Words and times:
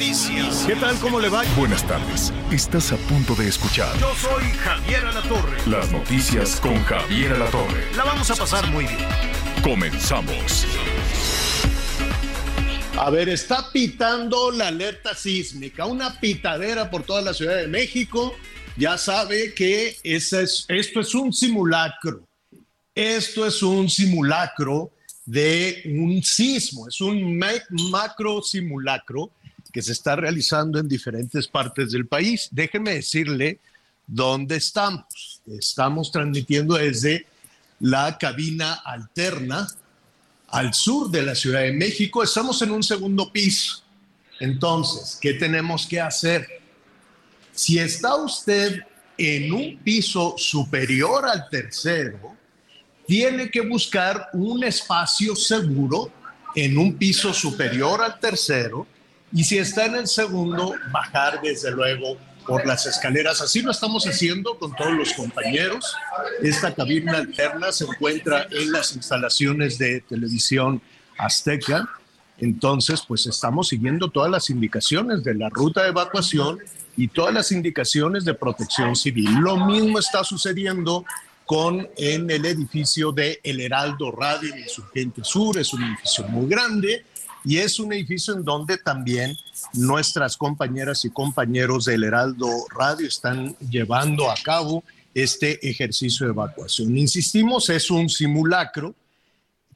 Noticias. 0.00 0.64
¿Qué 0.66 0.76
tal? 0.76 0.94
¿Cómo 0.98 1.18
le 1.20 1.30
va? 1.30 1.42
Buenas 1.56 1.86
tardes. 1.86 2.30
Estás 2.52 2.92
a 2.92 2.96
punto 2.98 3.34
de 3.34 3.48
escuchar 3.48 3.98
Yo 3.98 4.14
soy 4.16 4.44
Javier 4.52 5.06
Alatorre. 5.06 5.56
las 5.66 5.90
noticias 5.90 6.60
con 6.60 6.76
Javier 6.84 7.32
Alatorre. 7.32 7.82
La 7.96 8.04
vamos 8.04 8.30
a 8.30 8.34
pasar 8.36 8.70
muy 8.70 8.84
bien. 8.84 8.98
Comenzamos. 9.64 10.66
A 12.98 13.08
ver, 13.08 13.30
está 13.30 13.72
pitando 13.72 14.50
la 14.50 14.68
alerta 14.68 15.14
sísmica, 15.14 15.86
una 15.86 16.20
pitadera 16.20 16.90
por 16.90 17.02
toda 17.02 17.22
la 17.22 17.32
Ciudad 17.32 17.56
de 17.56 17.66
México. 17.66 18.36
Ya 18.76 18.98
sabe 18.98 19.54
que 19.54 19.96
es- 20.02 20.66
esto 20.68 21.00
es 21.00 21.14
un 21.14 21.32
simulacro. 21.32 22.20
Esto 22.94 23.46
es 23.46 23.62
un 23.62 23.88
simulacro 23.88 24.90
de 25.24 25.82
un 25.86 26.22
sismo, 26.22 26.86
es 26.86 27.00
un 27.00 27.38
ma- 27.38 27.48
macro 27.90 28.42
simulacro 28.42 29.30
que 29.76 29.82
se 29.82 29.92
está 29.92 30.16
realizando 30.16 30.78
en 30.78 30.88
diferentes 30.88 31.46
partes 31.48 31.92
del 31.92 32.06
país. 32.06 32.48
Déjeme 32.50 32.94
decirle 32.94 33.60
dónde 34.06 34.56
estamos. 34.56 35.42
Estamos 35.46 36.10
transmitiendo 36.10 36.76
desde 36.76 37.26
la 37.80 38.16
cabina 38.16 38.72
alterna 38.72 39.68
al 40.48 40.72
sur 40.72 41.10
de 41.10 41.22
la 41.24 41.34
Ciudad 41.34 41.60
de 41.60 41.74
México. 41.74 42.22
Estamos 42.22 42.62
en 42.62 42.70
un 42.70 42.82
segundo 42.82 43.30
piso. 43.30 43.82
Entonces, 44.40 45.18
¿qué 45.20 45.34
tenemos 45.34 45.86
que 45.86 46.00
hacer? 46.00 46.48
Si 47.52 47.78
está 47.78 48.16
usted 48.16 48.80
en 49.18 49.52
un 49.52 49.76
piso 49.80 50.36
superior 50.38 51.26
al 51.26 51.50
tercero, 51.50 52.34
tiene 53.06 53.50
que 53.50 53.60
buscar 53.60 54.30
un 54.32 54.64
espacio 54.64 55.36
seguro 55.36 56.10
en 56.54 56.78
un 56.78 56.96
piso 56.96 57.34
superior 57.34 58.00
al 58.00 58.18
tercero 58.18 58.86
y 59.32 59.44
si 59.44 59.58
está 59.58 59.86
en 59.86 59.96
el 59.96 60.06
segundo, 60.06 60.74
bajar 60.92 61.40
desde 61.42 61.70
luego 61.70 62.16
por 62.46 62.64
las 62.66 62.86
escaleras. 62.86 63.40
Así 63.42 63.60
lo 63.60 63.70
estamos 63.70 64.06
haciendo 64.06 64.58
con 64.58 64.74
todos 64.74 64.92
los 64.92 65.12
compañeros. 65.12 65.94
Esta 66.42 66.74
cabina 66.74 67.18
alterna 67.18 67.72
se 67.72 67.84
encuentra 67.84 68.46
en 68.50 68.72
las 68.72 68.94
instalaciones 68.94 69.78
de 69.78 70.00
televisión 70.02 70.80
azteca. 71.18 71.88
Entonces, 72.38 73.02
pues 73.06 73.26
estamos 73.26 73.68
siguiendo 73.68 74.10
todas 74.10 74.30
las 74.30 74.50
indicaciones 74.50 75.24
de 75.24 75.34
la 75.34 75.48
ruta 75.48 75.82
de 75.82 75.88
evacuación 75.88 76.60
y 76.96 77.08
todas 77.08 77.34
las 77.34 77.50
indicaciones 77.50 78.24
de 78.24 78.34
protección 78.34 78.94
civil. 78.94 79.30
Lo 79.40 79.66
mismo 79.66 79.98
está 79.98 80.22
sucediendo 80.22 81.04
con 81.44 81.88
en 81.96 82.30
el 82.30 82.44
edificio 82.44 83.12
de 83.12 83.40
El 83.42 83.60
Heraldo 83.60 84.10
Radio 84.12 84.52
en 84.52 84.60
Insurgente 84.60 85.22
Sur. 85.24 85.58
Es 85.58 85.72
un 85.72 85.82
edificio 85.84 86.26
muy 86.28 86.48
grande 86.48 87.04
y 87.46 87.58
es 87.58 87.78
un 87.78 87.92
edificio 87.92 88.34
en 88.34 88.44
donde 88.44 88.76
también 88.76 89.36
nuestras 89.72 90.36
compañeras 90.36 91.04
y 91.04 91.10
compañeros 91.10 91.84
del 91.84 92.02
Heraldo 92.02 92.48
Radio 92.76 93.06
están 93.06 93.56
llevando 93.70 94.28
a 94.28 94.34
cabo 94.42 94.82
este 95.14 95.66
ejercicio 95.66 96.26
de 96.26 96.32
evacuación. 96.32 96.98
Insistimos, 96.98 97.70
es 97.70 97.90
un 97.90 98.08
simulacro 98.08 98.94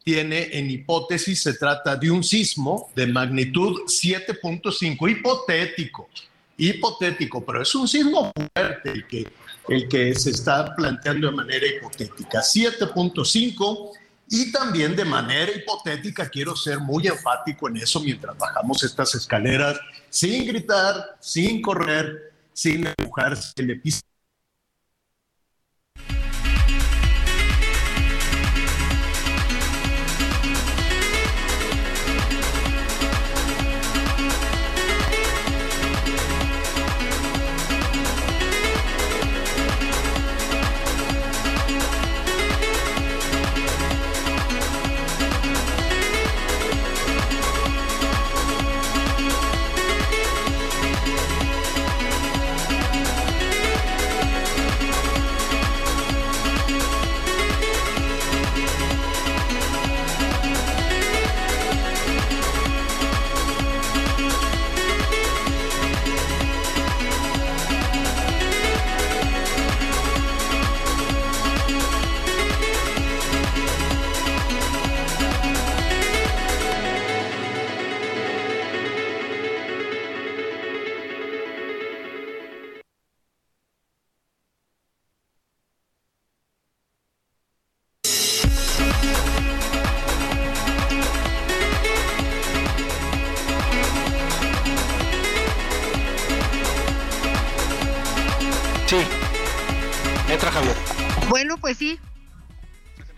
tiene 0.02 0.48
en 0.52 0.70
hipótesis, 0.70 1.42
se 1.42 1.54
trata 1.54 1.94
de 1.94 2.10
un 2.10 2.24
sismo 2.24 2.90
de 2.96 3.06
magnitud 3.06 3.82
7.5, 3.82 5.10
hipotético, 5.10 6.08
hipotético, 6.56 7.44
pero 7.44 7.62
es 7.62 7.74
un 7.74 7.86
sismo 7.86 8.32
fuerte 8.34 8.90
el 8.90 9.06
que, 9.06 9.28
el 9.68 9.88
que 9.88 10.14
se 10.14 10.30
está 10.30 10.74
planteando 10.74 11.30
de 11.30 11.36
manera 11.36 11.66
hipotética, 11.66 12.40
7.5 12.40 13.90
y 14.32 14.52
también 14.52 14.94
de 14.94 15.04
manera 15.04 15.50
hipotética, 15.50 16.28
quiero 16.28 16.54
ser 16.54 16.78
muy 16.78 17.08
enfático 17.08 17.68
en 17.68 17.78
eso 17.78 17.98
mientras 17.98 18.38
bajamos 18.38 18.80
estas 18.84 19.12
escaleras, 19.16 19.76
sin 20.08 20.46
gritar, 20.46 21.16
sin 21.18 21.60
correr, 21.60 22.32
sin 22.52 22.86
empujarse 22.86 23.52
el 23.56 23.80
piso. 23.80 24.00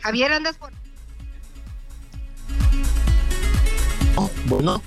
Javier, 0.02 0.32
andas 0.32 0.56
por... 0.56 0.72
Oh, 4.16 4.28
Bueno, 4.46 4.82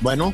bueno. 0.00 0.32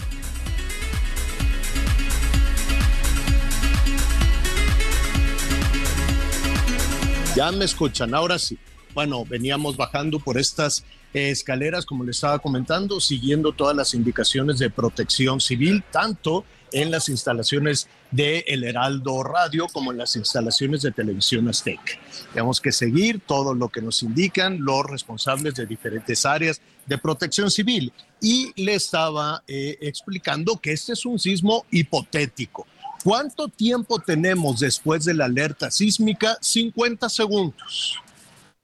Ya 7.34 7.52
me 7.52 7.64
escuchan, 7.64 8.14
ahora 8.14 8.38
sí. 8.38 8.56
Bueno, 8.94 9.24
veníamos 9.26 9.76
bajando 9.76 10.20
por 10.20 10.38
estas 10.38 10.84
escaleras, 11.12 11.84
como 11.84 12.04
les 12.04 12.16
estaba 12.16 12.38
comentando, 12.38 13.00
siguiendo 13.00 13.52
todas 13.52 13.76
las 13.76 13.92
indicaciones 13.94 14.58
de 14.58 14.70
protección 14.70 15.40
civil, 15.40 15.82
tanto 15.90 16.44
en 16.72 16.90
las 16.90 17.08
instalaciones 17.08 17.88
de 18.10 18.44
El 18.46 18.64
Heraldo 18.64 19.22
Radio 19.22 19.66
como 19.72 19.92
en 19.92 19.98
las 19.98 20.16
instalaciones 20.16 20.82
de 20.82 20.92
Televisión 20.92 21.48
Azteca. 21.48 21.92
Tenemos 22.32 22.60
que 22.60 22.72
seguir 22.72 23.20
todo 23.26 23.54
lo 23.54 23.68
que 23.68 23.82
nos 23.82 24.02
indican 24.02 24.58
los 24.60 24.84
responsables 24.84 25.54
de 25.54 25.66
diferentes 25.66 26.24
áreas 26.24 26.60
de 26.86 26.98
protección 26.98 27.50
civil. 27.50 27.92
Y 28.20 28.52
le 28.60 28.74
estaba 28.74 29.42
eh, 29.46 29.76
explicando 29.80 30.56
que 30.58 30.72
este 30.72 30.92
es 30.94 31.04
un 31.04 31.18
sismo 31.18 31.66
hipotético. 31.70 32.66
¿Cuánto 33.04 33.48
tiempo 33.48 33.98
tenemos 34.00 34.60
después 34.60 35.04
de 35.04 35.14
la 35.14 35.26
alerta 35.26 35.70
sísmica? 35.70 36.38
50 36.40 37.08
segundos. 37.08 38.00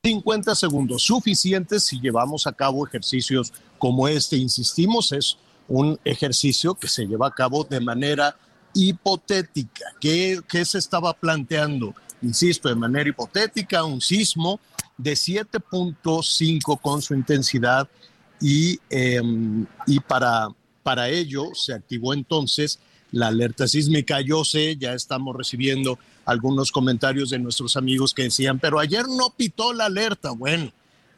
50 0.03 0.57
segundos 0.57 1.03
suficientes 1.03 1.85
si 1.85 2.01
llevamos 2.01 2.49
a 2.49 2.53
cabo 2.53 2.85
ejercicios 2.85 3.53
como 3.79 4.09
este. 4.09 4.37
Insistimos, 4.37 5.13
es 5.13 5.37
un 5.69 5.99
ejercicio 6.05 6.75
que 6.75 6.89
se 6.89 7.07
lleva 7.07 7.29
a 7.29 7.35
cabo 7.35 7.65
de 7.65 7.81
manera 7.81 8.37
hipotética. 8.75 9.85
¿Qué, 10.01 10.41
qué 10.49 10.65
se 10.65 10.79
estaba 10.79 11.13
planteando? 11.13 11.95
Insisto, 12.23 12.69
de 12.69 12.75
manera 12.75 13.09
hipotética, 13.09 13.85
un 13.85 14.01
sismo 14.01 14.61
de 14.97 15.13
7.5 15.13 16.81
con 16.81 17.03
su 17.03 17.15
intensidad 17.15 17.89
y, 18.41 18.79
em, 18.91 19.67
y 19.87 20.01
para, 20.01 20.49
para 20.83 21.09
ello 21.09 21.51
se 21.55 21.73
activó 21.73 22.15
entonces 22.15 22.79
la 23.11 23.29
alerta 23.29 23.67
sísmica. 23.67 24.21
Yo 24.21 24.45
sé, 24.45 24.77
ya 24.77 24.95
estamos 24.95 25.37
recibiendo 25.37 25.99
algunos 26.25 26.73
comentarios 26.73 27.31
de 27.31 27.39
nuestros 27.39 27.77
amigos 27.77 28.15
que 28.15 28.25
decían, 28.25 28.59
pero 28.59 28.79
ayer 28.79 29.07
no 29.09 29.31
pitó 29.37 29.73
la 29.73 29.87
alerta. 29.87 30.31
Bueno, 30.31 30.73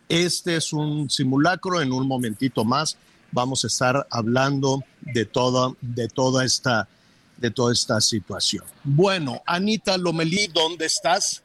este 0.08 0.56
es 0.56 0.72
un 0.72 1.08
simulacro. 1.10 1.80
En 1.80 1.92
un 1.92 2.06
momentito 2.06 2.64
más 2.64 2.98
vamos 3.34 3.64
a 3.64 3.66
estar 3.66 4.06
hablando 4.10 4.82
de 5.00 5.26
toda, 5.26 5.72
de 5.80 6.08
toda 6.08 6.44
esta 6.44 6.88
de 7.36 7.50
toda 7.50 7.72
esta 7.72 8.00
situación. 8.00 8.64
Bueno, 8.84 9.42
Anita 9.44 9.98
Lomelí, 9.98 10.46
¿dónde 10.54 10.86
estás? 10.86 11.42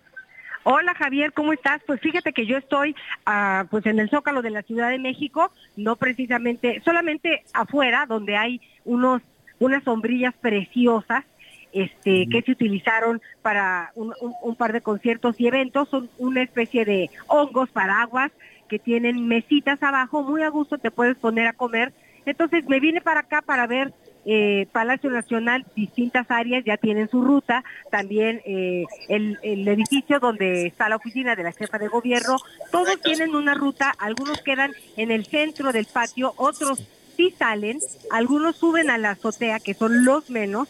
Hola 0.63 0.93
Javier, 0.93 1.33
¿cómo 1.33 1.51
estás? 1.51 1.81
Pues 1.87 1.99
fíjate 1.99 2.31
que 2.31 2.45
yo 2.45 2.57
estoy 2.57 2.95
ah, 3.25 3.65
pues 3.71 3.87
en 3.87 3.99
el 3.99 4.07
Zócalo 4.09 4.43
de 4.43 4.51
la 4.51 4.61
Ciudad 4.61 4.91
de 4.91 4.99
México, 4.99 5.51
no 5.75 5.95
precisamente, 5.95 6.79
solamente 6.85 7.43
afuera, 7.53 8.05
donde 8.07 8.37
hay 8.37 8.61
unos, 8.85 9.23
unas 9.57 9.83
sombrillas 9.83 10.35
preciosas 10.39 11.25
este, 11.73 12.27
que 12.29 12.43
se 12.43 12.51
utilizaron 12.51 13.19
para 13.41 13.91
un, 13.95 14.13
un, 14.41 14.55
par 14.55 14.73
de 14.73 14.81
conciertos 14.81 15.39
y 15.39 15.47
eventos, 15.47 15.89
son 15.89 16.09
una 16.17 16.43
especie 16.43 16.85
de 16.85 17.09
hongos, 17.27 17.69
paraguas, 17.69 18.31
que 18.69 18.79
tienen 18.79 19.27
mesitas 19.27 19.83
abajo, 19.83 20.23
muy 20.23 20.43
a 20.43 20.49
gusto 20.49 20.77
te 20.77 20.91
puedes 20.91 21.17
poner 21.17 21.47
a 21.47 21.53
comer. 21.53 21.91
Entonces 22.25 22.63
me 22.69 22.79
vine 22.79 23.01
para 23.01 23.21
acá 23.21 23.41
para 23.41 23.67
ver 23.67 23.93
eh, 24.25 24.67
Palacio 24.71 25.09
Nacional, 25.09 25.65
distintas 25.75 26.29
áreas 26.29 26.63
ya 26.65 26.77
tienen 26.77 27.09
su 27.09 27.21
ruta, 27.21 27.63
también 27.89 28.41
eh, 28.45 28.85
el, 29.07 29.67
edificio 29.67 30.19
donde 30.19 30.67
está 30.67 30.89
la 30.89 30.97
oficina 30.97 31.35
de 31.35 31.43
la 31.43 31.51
jefa 31.51 31.77
de 31.79 31.87
gobierno, 31.87 32.37
todos 32.71 33.01
tienen 33.01 33.33
una 33.35 33.53
ruta, 33.53 33.93
algunos 33.97 34.41
quedan 34.41 34.71
en 34.97 35.11
el 35.11 35.25
centro 35.25 35.71
del 35.71 35.85
patio, 35.85 36.33
otros 36.37 36.87
sí 37.17 37.33
salen, 37.37 37.79
algunos 38.11 38.57
suben 38.57 38.89
a 38.89 38.97
la 38.97 39.11
azotea, 39.11 39.59
que 39.59 39.73
son 39.73 40.05
los 40.05 40.29
menos, 40.29 40.67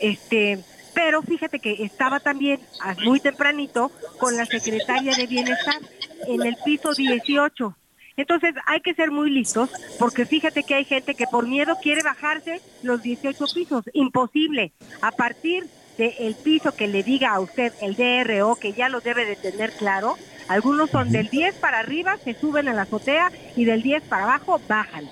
este, 0.00 0.60
pero 0.94 1.22
fíjate 1.22 1.58
que 1.58 1.82
estaba 1.82 2.20
también 2.20 2.60
muy 3.04 3.18
tempranito 3.18 3.90
con 4.18 4.36
la 4.36 4.44
secretaria 4.44 5.14
de 5.16 5.26
Bienestar 5.26 5.80
en 6.26 6.42
el 6.42 6.56
piso 6.64 6.92
18 6.94 7.76
entonces 8.20 8.54
hay 8.66 8.80
que 8.80 8.92
ser 8.92 9.10
muy 9.10 9.30
listos 9.30 9.70
porque 9.98 10.26
fíjate 10.26 10.62
que 10.62 10.74
hay 10.74 10.84
gente 10.84 11.14
que 11.14 11.26
por 11.26 11.46
miedo 11.46 11.78
quiere 11.82 12.02
bajarse 12.02 12.60
los 12.82 13.02
18 13.02 13.44
pisos. 13.54 13.84
Imposible. 13.94 14.72
A 15.00 15.10
partir 15.10 15.66
del 15.96 16.34
piso 16.34 16.72
que 16.72 16.86
le 16.86 17.02
diga 17.02 17.32
a 17.32 17.40
usted 17.40 17.72
el 17.80 17.96
DRO, 17.96 18.56
que 18.56 18.74
ya 18.74 18.90
lo 18.90 19.00
debe 19.00 19.24
de 19.24 19.36
tener 19.36 19.72
claro, 19.72 20.16
algunos 20.48 20.90
son 20.90 21.10
del 21.10 21.28
10 21.28 21.54
para 21.56 21.78
arriba, 21.78 22.18
se 22.22 22.34
suben 22.34 22.68
a 22.68 22.74
la 22.74 22.82
azotea 22.82 23.32
y 23.56 23.64
del 23.64 23.82
10 23.82 24.02
para 24.04 24.24
abajo 24.24 24.60
bajan. 24.68 25.08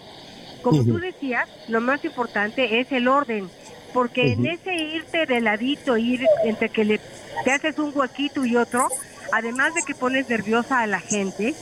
Como 0.63 0.85
tú 0.85 0.99
decías, 0.99 1.49
lo 1.69 1.81
más 1.81 2.05
importante 2.05 2.81
es 2.81 2.93
el 2.93 3.09
orden, 3.09 3.49
porque 3.95 4.33
en 4.33 4.45
ese 4.45 4.75
irte 4.75 5.25
de 5.25 5.41
ladito, 5.41 5.97
ir 5.97 6.27
entre 6.45 6.69
que 6.69 6.85
le, 6.85 7.01
te 7.45 7.53
haces 7.53 7.79
un 7.79 7.93
huequito 7.95 8.45
y 8.45 8.57
otro, 8.57 8.89
además 9.33 9.75
de 9.75 9.83
que 9.83 9.95
pones 9.95 10.29
nerviosa 10.29 10.81
a 10.81 10.87
la 10.87 11.01
gente, 11.01 11.55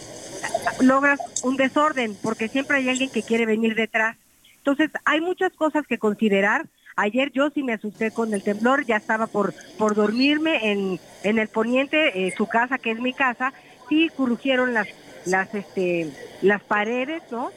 logras 0.80 1.20
un 1.42 1.56
desorden 1.56 2.16
porque 2.22 2.48
siempre 2.48 2.78
hay 2.78 2.88
alguien 2.88 3.10
que 3.10 3.22
quiere 3.22 3.46
venir 3.46 3.74
detrás. 3.74 4.16
Entonces, 4.58 4.90
hay 5.04 5.20
muchas 5.20 5.52
cosas 5.52 5.86
que 5.86 5.98
considerar. 5.98 6.66
Ayer 6.96 7.30
yo 7.32 7.50
sí 7.50 7.62
me 7.62 7.74
asusté 7.74 8.10
con 8.10 8.32
el 8.32 8.42
temblor, 8.42 8.86
ya 8.86 8.96
estaba 8.96 9.26
por, 9.26 9.54
por 9.78 9.94
dormirme 9.94 10.72
en, 10.72 10.98
en 11.22 11.38
el 11.38 11.48
poniente, 11.48 12.26
eh, 12.26 12.34
su 12.36 12.46
casa, 12.46 12.78
que 12.78 12.90
es 12.90 12.98
mi 12.98 13.12
casa, 13.12 13.52
sí 13.88 14.10
crujieron 14.16 14.72
las, 14.72 14.88
las, 15.26 15.54
este, 15.54 16.10
las 16.42 16.62
paredes, 16.62 17.22
¿no? 17.30 17.50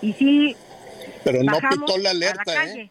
Y 0.00 0.12
sí. 0.12 0.56
Pero 1.24 1.42
no 1.42 1.58
pitó 1.58 1.98
la 1.98 2.10
alerta, 2.10 2.64
¿eh? 2.66 2.90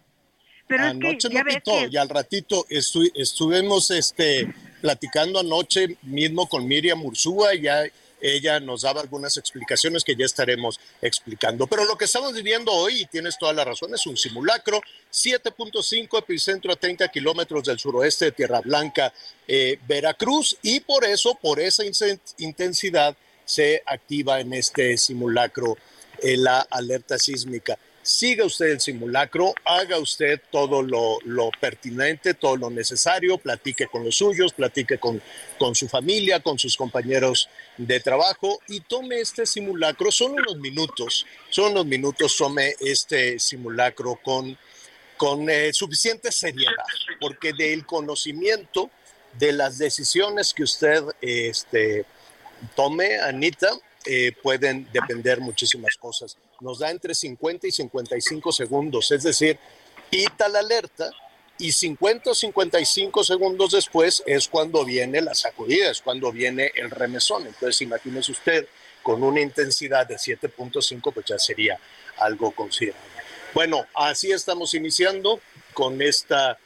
Pero 0.68 0.84
anoche 0.84 1.30
no 1.30 1.44
pitó, 1.44 1.88
y 1.90 1.96
al 1.96 2.10
ratito 2.10 2.66
estuvimos 2.70 3.92
este, 3.92 4.52
platicando 4.86 5.40
anoche 5.40 5.98
mismo 6.04 6.48
con 6.48 6.68
Miriam 6.68 7.04
Ursúa, 7.04 7.56
ya 7.56 7.86
ella 8.22 8.60
nos 8.60 8.84
daba 8.84 9.02
algunas 9.02 9.36
explicaciones 9.36 10.04
que 10.04 10.16
ya 10.16 10.26
estaremos 10.26 10.80
explicando. 11.02 11.66
Pero 11.66 11.86
lo 11.86 11.98
que 11.98 12.06
estamos 12.06 12.34
viviendo 12.34 12.72
hoy, 12.72 13.02
y 13.02 13.06
tienes 13.08 13.36
toda 13.40 13.52
la 13.52 13.66
razón, 13.66 13.96
es 13.96 14.06
un 14.06 14.16
simulacro, 14.16 14.80
7.5 15.12 16.20
epicentro 16.20 16.72
a 16.72 16.76
30 16.76 17.08
kilómetros 17.08 17.64
del 17.64 17.80
suroeste 17.80 18.26
de 18.26 18.32
Tierra 18.34 18.62
Blanca, 18.62 19.12
eh, 19.48 19.80
Veracruz, 19.88 20.56
y 20.62 20.82
por 20.82 21.04
eso, 21.04 21.34
por 21.34 21.60
esa 21.60 21.82
intensidad, 22.38 23.18
se 23.44 23.82
activa 23.88 24.40
en 24.40 24.54
este 24.54 25.00
simulacro 25.00 25.80
eh, 26.22 26.38
la 26.38 26.60
alerta 26.70 27.18
sísmica 27.18 27.76
siga 28.06 28.46
usted 28.46 28.68
el 28.68 28.80
simulacro, 28.80 29.56
haga 29.66 29.98
usted 29.98 30.40
todo 30.52 30.84
lo, 30.84 31.52
pertinente, 31.60 32.36
todo 32.36 32.56
lo 32.56 32.70
necesario, 32.70 33.40
platique 33.40 33.88
con 33.88 34.06
los 34.06 34.16
suyos, 34.16 34.54
platique 34.54 35.00
con, 35.00 35.20
con 35.58 35.74
su 35.74 35.88
familia, 35.90 36.40
con 36.40 36.60
sus 36.60 36.78
compañeros 36.78 37.50
de 37.78 38.00
trabajo 38.00 38.60
y 38.68 38.82
tome 38.82 39.20
este 39.20 39.48
simulacro, 39.48 40.12
son 40.12 40.34
unos 40.34 40.58
minutos, 40.58 41.26
son 41.50 41.72
unos 41.72 41.88
minutos, 41.88 42.38
tome 42.38 42.76
este 42.80 43.40
simulacro 43.40 44.20
con, 44.24 44.56
con 45.18 45.50
eh, 45.50 45.74
suficiente 45.74 46.32
seriedad, 46.32 46.86
porque 47.20 47.54
del 47.54 47.88
conocimiento 47.88 48.92
de 49.40 49.52
las 49.52 49.80
decisiones 49.80 50.54
que 50.54 50.62
usted 50.62 51.02
este, 51.22 52.06
tome, 52.76 53.20
Anita, 53.20 53.70
eh, 54.06 54.32
pueden 54.44 54.88
depender 54.94 55.40
muchísimas 55.40 55.98
cosas. 55.98 56.38
Nos 56.62 56.80
da 56.80 56.90
entre 56.90 57.14
50 57.14 57.68
y 57.68 57.72
55 57.72 58.52
segundos, 58.52 59.12
es 59.12 59.24
decir, 59.24 59.60
pita 60.10 60.48
la 60.48 60.60
alerta 60.60 61.10
y 61.58 61.72
50 61.72 62.32
o 62.32 62.36
55 62.36 63.24
segundos 63.24 63.72
después 63.72 64.24
es 64.26 64.48
cuando 64.48 64.84
viene 64.84 65.22
la 65.22 65.34
sacudida, 65.36 65.90
es 65.90 66.02
cuando 66.02 66.32
viene 66.32 66.72
el 66.76 66.92
remesón. 66.92 67.48
Entonces, 67.48 67.82
imagínese 67.82 68.32
usted, 68.32 68.68
con 69.02 69.24
una 69.24 69.40
intensidad 69.40 70.08
de 70.08 70.16
7.5, 70.16 71.14
pues 71.14 71.26
ya 71.26 71.40
sería 71.40 71.80
algo 72.18 72.52
considerable. 72.52 73.06
Bueno, 73.54 73.86
así 73.94 74.32
estamos 74.32 74.74
iniciando 74.74 75.40
con 75.74 76.02
esta 76.02 76.58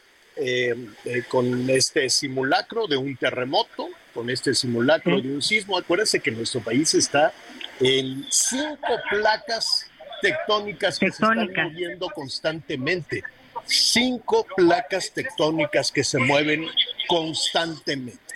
eh, 0.41 0.73
eh, 1.03 1.23
con 1.27 1.69
este 1.69 2.09
simulacro 2.09 2.87
de 2.87 2.95
un 2.95 3.17
terremoto, 3.17 3.89
con 4.13 4.29
este 4.29 4.55
simulacro 4.55 5.19
de 5.19 5.27
un 5.27 5.41
sismo. 5.41 5.77
Acuérdense 5.77 6.21
que 6.21 6.31
nuestro 6.31 6.61
país 6.61 6.93
está 6.93 7.33
en 7.79 8.25
cinco 8.29 8.99
placas 9.09 9.85
tectónicas 10.21 10.99
que 10.99 11.11
se 11.11 11.23
están 11.23 11.51
moviendo 11.53 12.09
constantemente. 12.09 13.23
Cinco 13.65 14.45
placas 14.55 15.11
tectónicas 15.11 15.91
que 15.91 16.03
se 16.03 16.17
mueven 16.17 16.67
constantemente. 17.07 18.33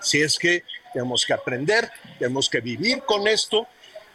Si 0.00 0.20
es 0.20 0.38
que 0.38 0.64
tenemos 0.92 1.24
que 1.24 1.32
aprender, 1.32 1.90
tenemos 2.18 2.48
que 2.48 2.60
vivir 2.60 3.02
con 3.02 3.26
esto 3.28 3.66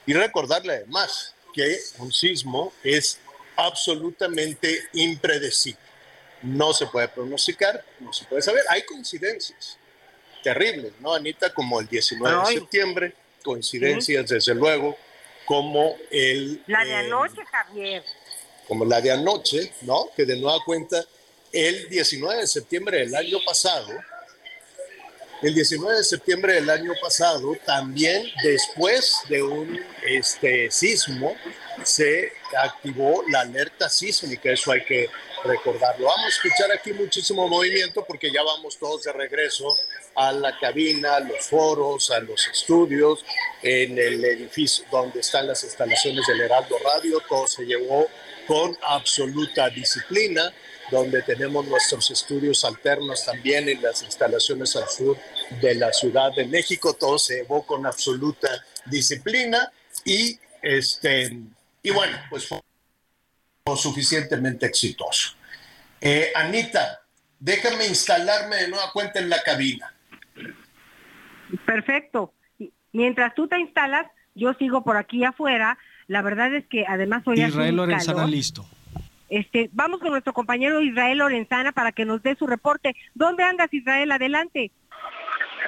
y 0.05 0.13
recordarle 0.13 0.73
además 0.73 1.33
que 1.53 1.77
un 1.99 2.11
sismo 2.11 2.73
es 2.83 3.19
absolutamente 3.55 4.83
impredecible 4.93 5.87
no 6.41 6.73
se 6.73 6.85
puede 6.87 7.07
pronosticar, 7.07 7.83
no 7.99 8.13
se 8.13 8.25
puede 8.25 8.41
saber. 8.41 8.63
Hay 8.69 8.83
coincidencias 8.83 9.77
terribles, 10.43 10.93
¿no, 10.99 11.13
Anita? 11.13 11.53
Como 11.53 11.79
el 11.79 11.87
19 11.87 12.39
de 12.39 12.59
septiembre, 12.59 13.13
coincidencias, 13.47 14.27
desde 14.27 14.53
luego, 14.53 14.97
como 15.45 15.95
el... 16.11 16.61
La 16.67 16.83
de 16.83 16.91
eh, 16.91 16.95
anoche, 16.95 17.41
Javier. 17.49 18.03
Como 18.67 18.83
la 18.83 18.99
de 18.99 19.11
anoche, 19.11 19.71
¿no? 19.83 20.09
Que 20.15 20.25
de 20.25 20.35
nueva 20.35 20.59
cuenta, 20.65 21.05
el 21.53 21.87
19 21.87 22.41
de 22.41 22.47
septiembre 22.47 22.97
del 22.99 23.15
año 23.15 23.37
pasado, 23.45 23.87
el 25.41 25.53
19 25.53 25.97
de 25.97 26.03
septiembre 26.03 26.53
del 26.55 26.69
año 26.69 26.91
pasado, 27.01 27.55
también 27.65 28.25
después 28.43 29.19
de 29.29 29.41
un 29.41 29.79
este, 30.05 30.69
sismo, 30.69 31.33
se 31.83 32.33
activó 32.57 33.23
la 33.29 33.41
alerta 33.41 33.89
sísmica, 33.89 34.51
eso 34.51 34.71
hay 34.71 34.83
que 34.83 35.09
recordarlo. 35.43 36.07
Vamos 36.07 36.25
a 36.25 36.29
escuchar 36.29 36.71
aquí 36.71 36.93
muchísimo 36.93 37.47
movimiento 37.47 38.03
porque 38.05 38.31
ya 38.31 38.43
vamos 38.43 38.77
todos 38.77 39.03
de 39.03 39.13
regreso 39.13 39.75
a 40.15 40.31
la 40.31 40.57
cabina, 40.57 41.17
a 41.17 41.19
los 41.19 41.45
foros, 41.45 42.11
a 42.11 42.19
los 42.19 42.47
estudios, 42.47 43.23
en 43.61 43.97
el 43.97 44.23
edificio 44.25 44.85
donde 44.91 45.19
están 45.19 45.47
las 45.47 45.63
instalaciones 45.63 46.25
del 46.27 46.41
Heraldo 46.41 46.77
Radio. 46.83 47.21
Todo 47.27 47.47
se 47.47 47.65
llevó 47.65 48.07
con 48.47 48.77
absoluta 48.81 49.69
disciplina, 49.69 50.51
donde 50.89 51.21
tenemos 51.21 51.65
nuestros 51.65 52.09
estudios 52.11 52.63
alternos 52.63 53.25
también 53.25 53.67
en 53.67 53.81
las 53.81 54.01
instalaciones 54.03 54.75
al 54.75 54.89
sur 54.89 55.17
de 55.61 55.75
la 55.75 55.91
Ciudad 55.93 56.33
de 56.33 56.45
México. 56.45 56.93
Todo 56.93 57.19
se 57.19 57.35
llevó 57.37 57.65
con 57.65 57.85
absoluta 57.85 58.49
disciplina 58.85 59.71
y 60.05 60.39
este 60.61 61.31
y 61.87 61.91
bueno, 61.91 62.17
pues 62.29 62.45
fue 62.45 62.59
suficientemente 63.77 64.65
exitoso. 64.65 65.35
Eh, 66.01 66.31
Anita, 66.35 66.99
déjame 67.39 67.87
instalarme 67.87 68.57
de 68.57 68.67
nueva 68.67 68.91
cuenta 68.91 69.19
en 69.19 69.29
la 69.29 69.41
cabina. 69.41 69.93
Perfecto. 71.65 72.33
Mientras 72.91 73.33
tú 73.35 73.47
te 73.47 73.57
instalas, 73.57 74.05
yo 74.35 74.53
sigo 74.55 74.83
por 74.83 74.97
aquí 74.97 75.23
afuera 75.23 75.77
La 76.07 76.21
verdad 76.21 76.53
es 76.53 76.65
que 76.67 76.85
además 76.87 77.23
hoy 77.25 77.41
Israel 77.41 77.75
Lorenzana 77.77 78.27
listo. 78.27 78.65
Este, 79.29 79.69
vamos 79.71 79.99
con 79.99 80.11
nuestro 80.11 80.33
compañero 80.33 80.81
Israel 80.81 81.19
Lorenzana 81.19 81.71
para 81.71 81.93
que 81.93 82.03
nos 82.03 82.21
dé 82.21 82.35
su 82.35 82.47
reporte. 82.47 82.95
¿Dónde 83.13 83.43
andas, 83.43 83.73
Israel? 83.73 84.11
Adelante. 84.11 84.71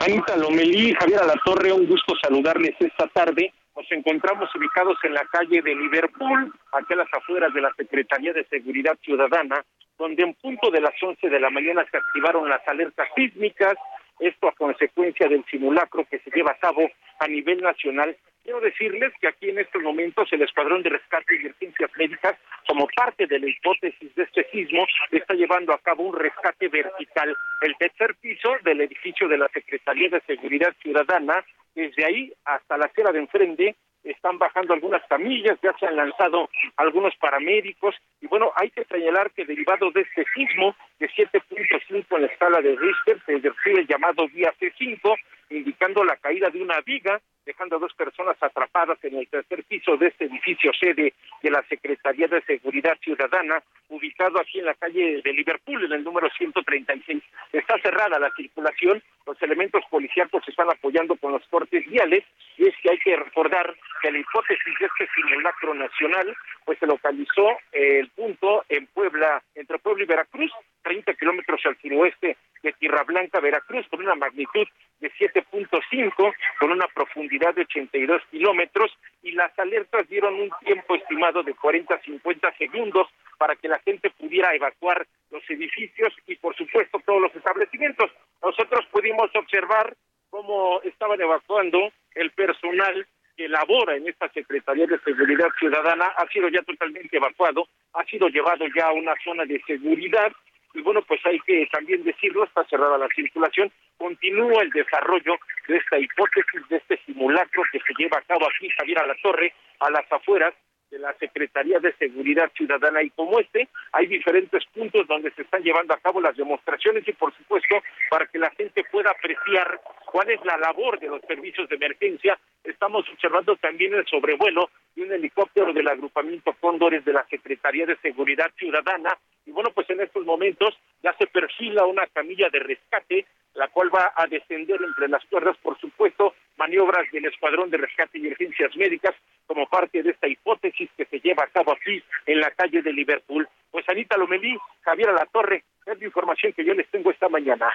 Anita 0.01 0.35
Lomelí, 0.35 0.93
Javier 0.99 1.19
Alatorre, 1.19 1.71
un 1.71 1.87
gusto 1.87 2.13
saludarles 2.21 2.75
esta 2.79 3.07
tarde. 3.07 3.53
Nos 3.79 3.89
encontramos 3.93 4.53
ubicados 4.55 4.97
en 5.03 5.13
la 5.13 5.23
calle 5.31 5.61
de 5.61 5.73
Liverpool, 5.73 6.53
aquí 6.73 6.93
a 6.93 6.97
las 6.97 7.13
afueras 7.13 7.53
de 7.53 7.61
la 7.61 7.71
Secretaría 7.77 8.33
de 8.33 8.43
Seguridad 8.43 8.97
Ciudadana, 9.01 9.63
donde 9.97 10.21
en 10.21 10.33
punto 10.33 10.69
de 10.69 10.81
las 10.81 11.01
11 11.01 11.29
de 11.29 11.39
la 11.39 11.49
mañana 11.49 11.85
se 11.89 11.95
activaron 11.95 12.49
las 12.49 12.67
alertas 12.67 13.07
sísmicas, 13.15 13.75
esto 14.19 14.49
a 14.49 14.51
consecuencia 14.51 15.29
del 15.29 15.45
simulacro 15.45 16.03
que 16.11 16.19
se 16.19 16.29
lleva 16.31 16.51
a 16.51 16.57
cabo 16.57 16.89
a 17.21 17.27
nivel 17.29 17.61
nacional. 17.61 18.17
Quiero 18.43 18.61
decirles 18.61 19.13
que 19.19 19.27
aquí 19.27 19.49
en 19.49 19.59
estos 19.59 19.81
momentos 19.81 20.31
el 20.31 20.41
Escuadrón 20.41 20.81
de 20.81 20.89
Rescate 20.89 21.35
y 21.35 21.39
Emergencias 21.39 21.91
Médicas, 21.97 22.37
como 22.67 22.87
parte 22.95 23.27
de 23.27 23.39
la 23.39 23.47
hipótesis 23.47 24.15
de 24.15 24.23
este 24.23 24.49
sismo, 24.51 24.85
está 25.11 25.33
llevando 25.33 25.73
a 25.73 25.79
cabo 25.79 26.03
un 26.03 26.17
rescate 26.17 26.67
vertical. 26.69 27.35
El 27.61 27.75
tercer 27.77 28.15
piso 28.15 28.49
del 28.63 28.81
edificio 28.81 29.27
de 29.27 29.37
la 29.37 29.49
Secretaría 29.49 30.09
de 30.09 30.21
Seguridad 30.21 30.73
Ciudadana, 30.81 31.43
desde 31.75 32.05
ahí 32.05 32.33
hasta 32.45 32.77
la 32.77 32.85
acera 32.85 33.11
de 33.11 33.19
enfrente, 33.19 33.75
están 34.03 34.37
bajando 34.37 34.73
algunas 34.73 35.03
camillas, 35.07 35.59
ya 35.61 35.73
se 35.77 35.85
han 35.85 35.95
lanzado 35.95 36.49
algunos 36.77 37.15
paramédicos 37.17 37.95
y 38.21 38.27
bueno, 38.27 38.51
hay 38.55 38.69
que 38.71 38.85
señalar 38.85 39.31
que 39.31 39.45
derivado 39.45 39.91
de 39.91 40.01
este 40.01 40.25
sismo 40.33 40.75
de 40.99 41.09
7.5 41.09 42.05
en 42.15 42.21
la 42.21 42.27
escala 42.27 42.61
de 42.61 42.75
Richter 42.75 43.21
se 43.25 43.35
ejerció 43.35 43.77
el 43.77 43.87
llamado 43.87 44.27
vía 44.29 44.53
C5, 44.59 45.15
indicando 45.49 46.03
la 46.03 46.15
caída 46.17 46.49
de 46.49 46.61
una 46.61 46.79
viga, 46.81 47.21
dejando 47.49 47.77
a 47.77 47.79
dos 47.79 47.93
personas 47.95 48.37
atrapadas 48.41 49.03
en 49.03 49.15
el 49.17 49.27
tercer 49.27 49.63
piso 49.63 49.97
de 49.97 50.09
este 50.09 50.25
edificio 50.25 50.71
sede 50.79 51.15
de 51.41 51.49
la 51.49 51.63
Secretaría 51.63 52.27
de 52.27 52.43
Seguridad 52.43 52.95
Ciudadana, 53.01 53.63
ubicado 53.89 54.39
aquí 54.39 54.59
en 54.59 54.65
la 54.65 54.75
calle 54.75 55.19
de 55.23 55.33
Liverpool, 55.33 55.83
en 55.83 55.93
el 55.93 56.03
número 56.03 56.29
136. 56.29 57.23
Está 57.51 57.79
cerrada 57.81 58.19
la 58.19 58.29
circulación, 58.37 59.01
los 59.25 59.41
elementos 59.41 59.83
policíacos 59.89 60.45
se 60.45 60.51
están 60.51 60.69
apoyando 60.69 61.15
con 61.15 61.31
los 61.31 61.43
cortes 61.47 61.83
viales, 61.89 62.23
y 62.55 62.67
es 62.67 62.75
que 62.83 62.91
hay 62.91 62.99
que 62.99 63.15
recordar 63.15 63.75
que 64.03 64.11
la 64.11 64.19
hipótesis 64.19 64.75
de 64.79 64.85
este 64.85 65.07
simulacro 65.15 65.73
nacional, 65.73 66.37
pues 66.69 66.77
se 66.77 66.85
localizó 66.85 67.57
el 67.71 68.09
punto 68.09 68.63
en 68.69 68.85
Puebla, 68.85 69.41
entre 69.55 69.79
Puebla 69.79 70.03
y 70.03 70.05
Veracruz, 70.05 70.51
30 70.83 71.15
kilómetros 71.15 71.59
al 71.65 71.75
suroeste 71.81 72.37
de 72.61 72.73
Tierra 72.73 73.01
Blanca, 73.05 73.39
Veracruz, 73.39 73.87
con 73.87 74.01
una 74.01 74.13
magnitud 74.13 74.67
de 74.99 75.11
7.5, 75.13 76.33
con 76.59 76.71
una 76.71 76.85
profundidad 76.93 77.55
de 77.55 77.63
82 77.63 78.21
kilómetros, 78.29 78.95
y 79.23 79.31
las 79.31 79.57
alertas 79.57 80.07
dieron 80.09 80.35
un 80.35 80.51
tiempo 80.63 80.93
estimado 80.93 81.41
de 81.41 81.55
40 81.55 81.91
a 81.91 82.01
50 82.01 82.57
segundos 82.59 83.07
para 83.39 83.55
que 83.55 83.67
la 83.67 83.79
gente 83.79 84.11
pudiera 84.11 84.53
evacuar 84.53 85.07
los 85.31 85.41
edificios 85.49 86.13
y, 86.27 86.35
por 86.35 86.55
supuesto, 86.55 87.01
todos 87.03 87.19
los 87.19 87.35
establecimientos. 87.35 88.11
Nosotros 88.43 88.85
pudimos 88.91 89.35
observar 89.35 89.95
cómo 90.29 90.81
estaban 90.83 91.19
evacuando 91.19 91.91
el 92.13 92.29
personal 92.29 93.07
que 93.39 93.47
labora 93.47 93.95
en 93.95 94.05
esta 94.05 94.27
Secretaría 94.33 94.85
de 94.85 94.99
Seguridad 94.99 95.47
Ciudadana 95.57 96.07
ha 96.17 96.27
sido 96.27 96.49
ya 96.49 96.61
totalmente 96.61 97.15
evacuado, 97.15 97.69
ha 97.93 98.03
sido 98.03 98.27
llevado 98.27 98.65
ya 98.75 98.87
a 98.87 98.91
una 98.91 99.13
zona 99.23 99.45
de 99.45 99.61
seguridad 99.65 100.29
y 100.73 100.81
bueno, 100.81 101.01
pues 101.03 101.25
hay 101.25 101.39
que 101.39 101.65
también 101.71 102.03
decirlo, 102.03 102.43
está 102.43 102.65
cerrada 102.65 102.97
la 102.97 103.07
circulación, 103.15 103.71
continúa 103.97 104.61
el 104.61 104.69
desarrollo 104.71 105.37
de 105.69 105.77
esta 105.77 105.97
hipótesis, 105.97 106.67
de 106.67 106.77
este 106.77 106.99
simulacro 107.05 107.63
que 107.71 107.79
se 107.79 107.93
lleva 107.97 108.17
a 108.17 108.23
cabo 108.23 108.45
aquí, 108.45 108.67
Javier 108.77 108.99
a 108.99 109.07
la 109.07 109.15
Torre, 109.23 109.53
a 109.79 109.89
las 109.89 110.11
afueras 110.11 110.53
de 110.89 110.99
la 110.99 111.13
Secretaría 111.13 111.79
de 111.79 111.93
Seguridad 111.93 112.51
Ciudadana. 112.55 113.01
Y 113.03 113.09
como 113.11 113.39
este 113.39 113.67
hay 113.91 114.07
diferentes 114.07 114.65
puntos 114.73 115.07
donde 115.07 115.31
se 115.31 115.43
están 115.43 115.63
llevando 115.63 115.93
a 115.93 115.99
cabo 115.99 116.21
las 116.21 116.35
demostraciones 116.35 117.07
y 117.07 117.13
por 117.13 117.35
supuesto 117.35 117.75
para 118.09 118.25
que 118.27 118.39
la 118.39 118.49
gente 118.51 118.83
pueda 118.91 119.11
apreciar 119.11 119.79
cuál 120.05 120.29
es 120.29 120.43
la 120.43 120.57
labor 120.57 120.99
de 120.99 121.07
los 121.07 121.21
servicios 121.21 121.69
de 121.69 121.75
emergencia. 121.75 122.39
Estamos 122.63 123.07
observando 123.09 123.55
también 123.57 123.93
el 123.93 124.05
sobrevuelo 124.05 124.69
de 124.95 125.03
un 125.03 125.11
helicóptero 125.11 125.73
del 125.73 125.87
agrupamiento 125.87 126.53
Cóndores 126.59 127.05
de 127.05 127.13
la 127.13 127.25
Secretaría 127.27 127.85
de 127.85 127.97
Seguridad 127.97 128.51
Ciudadana. 128.57 129.17
Y 129.45 129.51
bueno 129.51 129.69
pues 129.73 129.89
en 129.89 130.01
estos 130.01 130.25
momentos 130.25 130.77
ya 131.01 131.13
se 131.13 131.27
perfila 131.27 131.85
una 131.85 132.05
camilla 132.07 132.49
de 132.49 132.59
rescate 132.59 133.25
la 133.55 133.67
cual 133.67 133.93
va 133.93 134.13
a 134.15 134.27
descender 134.27 134.79
entre 134.81 135.09
las 135.09 135.23
cuerdas, 135.25 135.57
por 135.57 135.77
supuesto, 135.79 136.33
maniobras 136.57 137.11
del 137.11 137.25
Escuadrón 137.25 137.69
de 137.69 137.77
Rescate 137.77 138.17
y 138.17 138.21
Emergencias 138.21 138.75
Médicas 138.77 139.15
como 139.47 139.67
parte 139.67 140.03
de 140.03 140.11
esta 140.11 140.27
hipótesis 140.27 140.78
que 140.95 141.05
se 141.05 141.19
lleva 141.19 141.43
a 141.43 141.47
cabo 141.47 141.73
aquí 141.73 142.03
en 142.25 142.39
la 142.39 142.51
calle 142.51 142.81
de 142.81 142.93
Liverpool. 142.93 143.47
Pues 143.71 143.87
Anita 143.89 144.17
Lomelí, 144.17 144.57
Javier 144.81 145.09
Alatorre, 145.09 145.63
es 145.85 145.99
la 145.99 146.05
información 146.05 146.53
que 146.53 146.65
yo 146.65 146.73
les 146.73 146.89
tengo 146.89 147.11
esta 147.11 147.29
mañana. 147.29 147.67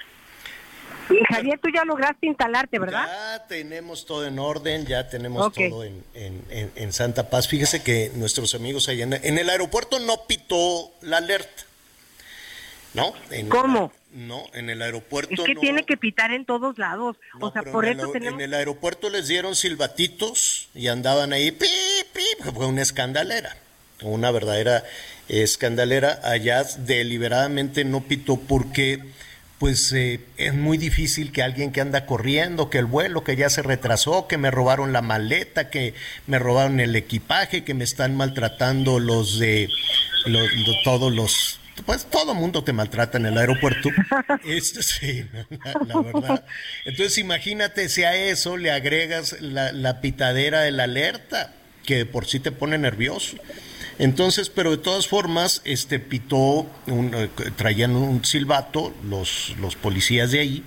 Y 1.10 1.22
Javier, 1.32 1.58
tú 1.58 1.68
ya 1.68 1.84
lograste 1.84 2.26
instalarte, 2.26 2.78
¿verdad? 2.78 3.06
Ya 3.06 3.46
tenemos 3.46 4.06
todo 4.06 4.26
en 4.26 4.38
orden, 4.38 4.86
ya 4.86 5.08
tenemos 5.08 5.52
todo 5.52 5.84
en, 5.84 6.02
en, 6.14 6.92
Santa 6.92 7.28
Paz. 7.28 7.48
Fíjese 7.48 7.82
que 7.82 8.10
nuestros 8.14 8.54
amigos 8.54 8.88
allá 8.88 9.04
en, 9.04 9.38
el 9.38 9.50
aeropuerto 9.50 9.98
no 9.98 10.26
pitó 10.26 10.92
la 11.02 11.18
alerta. 11.18 11.64
¿No? 12.94 13.12
¿Cómo? 13.48 13.92
No, 14.12 14.44
en 14.54 14.70
el 14.70 14.80
aeropuerto. 14.80 15.34
Es 15.34 15.40
que 15.40 15.56
tiene 15.56 15.82
que 15.82 15.96
pitar 15.96 16.32
en 16.32 16.44
todos 16.44 16.78
lados. 16.78 17.16
o 17.40 17.50
sea, 17.50 17.62
por 17.64 17.84
eso 17.84 18.12
tenemos. 18.12 18.40
En 18.40 18.44
el 18.44 18.54
aeropuerto 18.54 19.10
les 19.10 19.26
dieron 19.26 19.56
silbatitos 19.56 20.68
y 20.74 20.86
andaban 20.86 21.32
ahí, 21.32 21.50
pi, 21.50 21.66
fue 22.52 22.66
una 22.66 22.82
escandalera, 22.82 23.56
una 24.02 24.30
verdadera 24.30 24.84
escandalera. 25.28 26.20
Allá 26.22 26.64
deliberadamente 26.64 27.84
no 27.84 28.02
pitó 28.02 28.36
porque 28.36 29.00
pues 29.58 29.92
eh, 29.92 30.20
es 30.36 30.52
muy 30.52 30.76
difícil 30.76 31.32
que 31.32 31.42
alguien 31.42 31.72
que 31.72 31.80
anda 31.80 32.06
corriendo, 32.06 32.70
que 32.70 32.78
el 32.78 32.86
vuelo 32.86 33.24
que 33.24 33.36
ya 33.36 33.48
se 33.48 33.62
retrasó, 33.62 34.26
que 34.26 34.36
me 34.36 34.50
robaron 34.50 34.92
la 34.92 35.00
maleta, 35.00 35.70
que 35.70 35.94
me 36.26 36.38
robaron 36.38 36.80
el 36.80 36.94
equipaje, 36.96 37.64
que 37.64 37.72
me 37.72 37.84
están 37.84 38.16
maltratando 38.16 38.98
los 38.98 39.38
de 39.38 39.68
todos 40.84 41.12
los 41.12 41.60
pues 41.86 42.06
todo 42.06 42.34
mundo 42.34 42.62
te 42.62 42.72
maltrata 42.72 43.18
en 43.18 43.26
el 43.26 43.36
aeropuerto. 43.36 43.90
Esto 44.44 44.82
sí, 44.82 45.26
la, 45.86 46.00
verdad. 46.00 46.44
Entonces 46.84 47.18
imagínate 47.18 47.88
si 47.88 48.04
a 48.04 48.14
eso 48.14 48.56
le 48.56 48.70
agregas 48.70 49.40
la, 49.40 50.00
pitadera 50.00 50.60
de 50.60 50.70
la 50.70 50.84
alerta, 50.84 51.52
que 51.84 52.06
por 52.06 52.26
sí 52.26 52.40
te 52.40 52.52
pone 52.52 52.78
nervioso. 52.78 53.36
Entonces, 53.98 54.50
pero 54.50 54.72
de 54.72 54.78
todas 54.78 55.06
formas, 55.06 55.62
este 55.64 56.00
pitó, 56.00 56.66
eh, 56.86 57.28
traían 57.56 57.94
un 57.94 58.24
silbato 58.24 58.92
los, 59.08 59.54
los 59.60 59.76
policías 59.76 60.32
de 60.32 60.40
ahí 60.40 60.64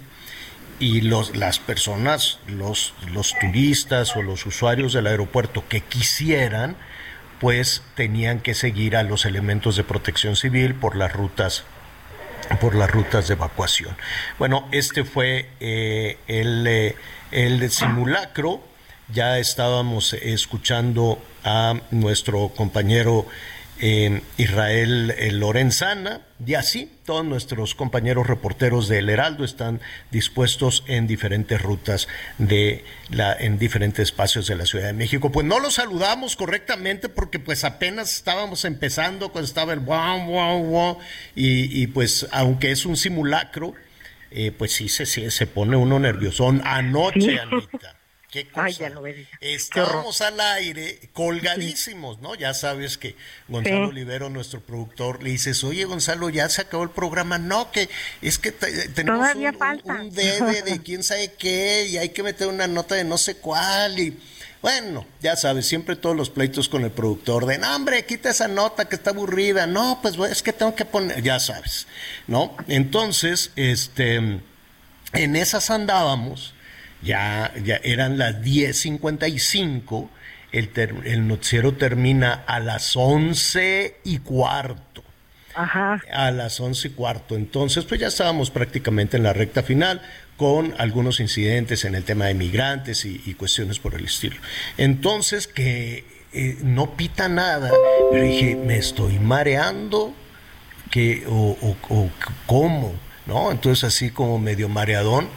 y 0.80 1.02
los, 1.02 1.36
las 1.36 1.60
personas, 1.60 2.40
los, 2.48 2.94
los 3.12 3.34
turistas 3.40 4.16
o 4.16 4.22
los 4.22 4.46
usuarios 4.46 4.94
del 4.94 5.08
aeropuerto 5.08 5.68
que 5.68 5.82
quisieran, 5.82 6.78
pues 7.40 7.84
tenían 7.96 8.40
que 8.40 8.54
seguir 8.54 8.96
a 8.96 9.04
los 9.04 9.26
elementos 9.26 9.76
de 9.76 9.84
protección 9.84 10.36
civil 10.36 10.76
por 10.76 10.96
las 10.96 11.12
rutas 11.14 11.66
por 12.62 12.76
las 12.76 12.90
rutas 12.90 13.28
de 13.28 13.34
evacuación. 13.34 13.96
Bueno, 14.40 14.70
este 14.72 15.04
fue 15.04 15.50
eh, 15.60 16.18
el, 16.28 16.66
eh, 16.66 16.96
el 17.32 17.70
simulacro. 17.70 18.62
Ya 19.14 19.40
estábamos 19.40 20.14
escuchando 20.14 21.22
a 21.44 21.80
nuestro 21.92 22.50
compañero 22.50 23.26
Israel 23.80 25.14
eh, 25.18 25.32
Lorenzana, 25.32 26.22
y 26.44 26.56
así 26.56 26.92
todos 27.06 27.24
nuestros 27.24 27.76
compañeros 27.76 28.26
reporteros 28.26 28.88
del 28.88 29.10
Heraldo 29.10 29.44
están 29.44 29.82
dispuestos 30.12 30.84
en 30.88 31.06
diferentes 31.06 31.62
rutas 31.62 32.08
de 32.40 32.84
la, 33.10 33.34
en 33.34 33.60
diferentes 33.60 34.10
espacios 34.10 34.48
de 34.48 34.56
la 34.56 34.66
Ciudad 34.66 34.88
de 34.88 34.94
México. 34.94 35.32
Pues 35.32 35.46
no 35.46 35.60
los 35.60 35.76
saludamos 35.76 36.36
correctamente 36.36 37.08
porque 37.08 37.40
pues 37.40 37.64
apenas 37.64 38.16
estábamos 38.16 38.66
empezando 38.66 39.30
cuando 39.30 39.48
estaba 39.48 39.74
el 39.74 39.80
wow, 39.80 40.26
wow, 40.26 40.64
wow, 40.64 40.98
y, 41.36 41.82
y 41.82 41.88
pues 41.88 42.28
aunque 42.32 42.72
es 42.72 42.86
un 42.86 42.98
simulacro, 42.98 43.74
eh, 44.32 44.52
pues 44.52 44.74
sí 44.74 44.90
se, 44.90 45.06
se, 45.06 45.48
pone 45.48 45.78
uno 45.78 46.00
nervioso. 46.00 46.50
Anoche, 46.64 47.40
Anita 47.40 47.97
Qué 48.30 48.46
cosa. 48.50 48.92
Estábamos 49.40 50.20
al 50.20 50.40
aire 50.42 51.00
colgadísimos, 51.14 52.20
¿no? 52.20 52.36
Ya 52.36 52.54
sabes 52.54 52.98
que 52.98 53.16
Gonzalo 53.48 53.88
Olivero, 53.88 54.30
nuestro 54.30 54.60
productor, 54.60 55.24
le 55.24 55.30
dices, 55.30 55.64
oye 55.64 55.86
Gonzalo, 55.86 56.30
ya 56.30 56.50
se 56.50 56.62
acabó 56.62 56.84
el 56.84 56.90
programa. 56.90 57.38
No, 57.38 57.72
que 57.72 57.88
es 58.22 58.38
que 58.38 58.52
tenemos 58.52 59.34
un, 59.34 59.92
un, 59.92 60.10
debe 60.12 60.62
de 60.62 60.82
quién 60.84 61.04
sabe 61.04 61.36
qué 61.38 61.86
y 61.86 61.98
hay 61.98 62.10
que 62.10 62.22
meter 62.22 62.48
una 62.48 62.68
nota 62.68 62.96
de 62.96 63.04
no 63.04 63.18
sé 63.18 63.38
cuál 63.38 64.00
y... 64.00 64.18
Bueno, 64.60 65.06
ya 65.22 65.36
sabes, 65.36 65.68
siempre 65.68 65.96
todos 65.96 66.16
los 66.16 66.32
pleitos 66.32 66.68
con 66.68 66.84
el 66.84 66.90
productor 66.90 67.46
de, 67.46 67.60
no, 67.60 67.76
hombre, 67.76 68.04
quita 68.06 68.32
esa 68.32 68.48
nota 68.48 68.90
que 68.90 68.96
está 68.96 69.12
aburrida. 69.12 69.68
No, 69.68 70.00
pues 70.02 70.18
es 70.32 70.42
que 70.42 70.52
tengo 70.52 70.76
que 70.76 70.84
poner, 70.84 71.22
ya 71.22 71.40
sabes, 71.40 71.88
¿no? 72.26 72.58
Entonces, 72.68 73.52
este, 73.56 74.16
en 74.16 75.36
esas 75.36 75.70
andábamos 75.70 76.56
ya, 77.02 77.54
ya 77.64 77.80
eran 77.84 78.18
las 78.18 78.42
10.55 78.42 80.10
el, 80.52 80.70
el 81.06 81.28
noticiero 81.28 81.74
termina 81.74 82.44
a 82.46 82.60
las 82.60 82.96
once 82.96 83.98
y 84.04 84.20
cuarto. 84.20 85.04
Ajá. 85.54 86.00
A 86.12 86.32
las 86.32 86.60
once 86.60 86.88
y 86.88 86.92
cuarto. 86.92 87.36
Entonces, 87.36 87.86
pues 87.86 88.00
ya 88.00 88.08
estábamos 88.08 88.52
prácticamente 88.52 89.18
en 89.18 89.24
la 89.24 89.34
recta 89.34 89.64
final 89.64 90.02
con 90.38 90.76
algunos 90.78 91.20
incidentes 91.20 91.84
en 91.84 91.96
el 91.96 92.04
tema 92.04 92.26
de 92.26 92.36
migrantes 92.36 93.06
y, 93.06 93.34
cuestiones 93.34 93.80
por 93.80 93.96
el 93.96 94.06
estilo. 94.06 94.36
Entonces, 94.78 95.48
que 95.48 96.06
eh, 96.32 96.58
no 96.62 96.96
pita 96.96 97.28
nada, 97.28 97.72
pero 98.12 98.24
dije, 98.24 98.56
me 98.56 98.78
estoy 98.78 99.18
mareando, 99.18 100.14
que, 100.92 101.26
o, 101.28 101.58
o, 101.90 102.10
cómo, 102.46 102.94
¿no? 103.28 103.52
Entonces, 103.52 103.84
así 103.84 104.12
como 104.12 104.40
medio 104.40 104.70
mareadón. 104.70 105.30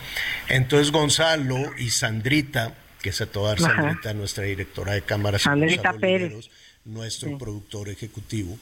Entonces, 0.48 0.92
Gonzalo 0.92 1.56
y 1.78 1.90
Sandrita, 1.90 2.74
que 3.02 3.10
es 3.10 3.20
a 3.20 3.26
toda 3.26 3.56
Sandrita, 3.56 4.14
nuestra 4.14 4.44
directora 4.44 4.92
de 4.92 5.02
cámaras, 5.02 5.42
Sandrita 5.42 5.92
Pérez, 5.94 6.50
nuestro 6.84 7.36
productor 7.38 7.88
ejecutivo, 7.88 8.58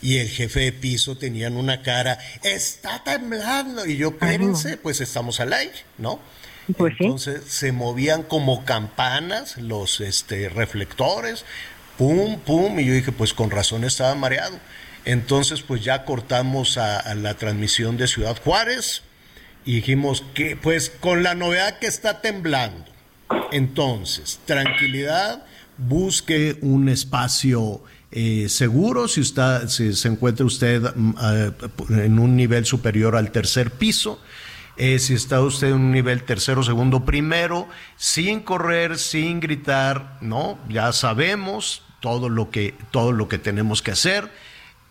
y 0.00 0.18
el 0.18 0.28
jefe 0.28 0.60
de 0.60 0.72
piso 0.72 1.16
tenían 1.16 1.56
una 1.56 1.82
cara, 1.82 2.18
está 2.42 3.02
temblando, 3.04 3.86
y 3.86 3.96
yo, 3.96 4.08
espérense, 4.08 4.76
pues 4.76 5.00
estamos 5.00 5.38
al 5.40 5.52
aire, 5.52 5.78
¿no? 5.98 6.20
Pues 6.76 6.94
Entonces 7.00 7.42
se 7.46 7.72
movían 7.72 8.22
como 8.22 8.64
campanas 8.64 9.56
los 9.58 10.00
este, 10.00 10.48
reflectores, 10.48 11.44
pum, 11.98 12.38
pum, 12.38 12.78
y 12.80 12.84
yo 12.84 12.94
dije, 12.94 13.12
pues 13.12 13.32
con 13.32 13.50
razón 13.50 13.84
estaba 13.84 14.14
mareado. 14.14 14.58
Entonces, 15.04 15.62
pues 15.62 15.82
ya 15.82 16.04
cortamos 16.04 16.78
a, 16.78 17.14
la 17.14 17.34
transmisión 17.34 17.96
de 17.96 18.06
Ciudad 18.06 18.40
Juárez 18.42 19.02
y 19.64 19.76
dijimos 19.76 20.24
que, 20.34 20.56
pues 20.56 20.90
con 20.90 21.22
la 21.22 21.34
novedad 21.34 21.78
que 21.78 21.86
está 21.86 22.20
temblando. 22.20 22.84
Entonces, 23.50 24.40
tranquilidad, 24.44 25.44
busque 25.76 26.58
un 26.60 26.88
espacio 26.88 27.82
eh, 28.10 28.48
seguro 28.48 29.08
si, 29.08 29.22
está, 29.22 29.68
si 29.68 29.94
se 29.94 30.08
encuentra 30.08 30.44
usted 30.44 30.82
mm, 30.94 31.14
en 31.98 32.18
un 32.18 32.36
nivel 32.36 32.66
superior 32.66 33.16
al 33.16 33.32
tercer 33.32 33.70
piso. 33.70 34.20
Eh, 34.76 34.98
si 34.98 35.14
está 35.14 35.40
usted 35.40 35.68
en 35.68 35.74
un 35.74 35.92
nivel 35.92 36.22
tercero, 36.22 36.62
segundo, 36.62 37.04
primero, 37.04 37.68
sin 37.96 38.40
correr, 38.40 38.98
sin 38.98 39.40
gritar, 39.40 40.18
¿no? 40.20 40.58
Ya 40.68 40.92
sabemos 40.92 41.82
todo 42.00 42.28
lo 42.28 42.50
que, 42.50 42.74
todo 42.90 43.12
lo 43.12 43.28
que 43.28 43.38
tenemos 43.38 43.82
que 43.82 43.90
hacer. 43.90 44.30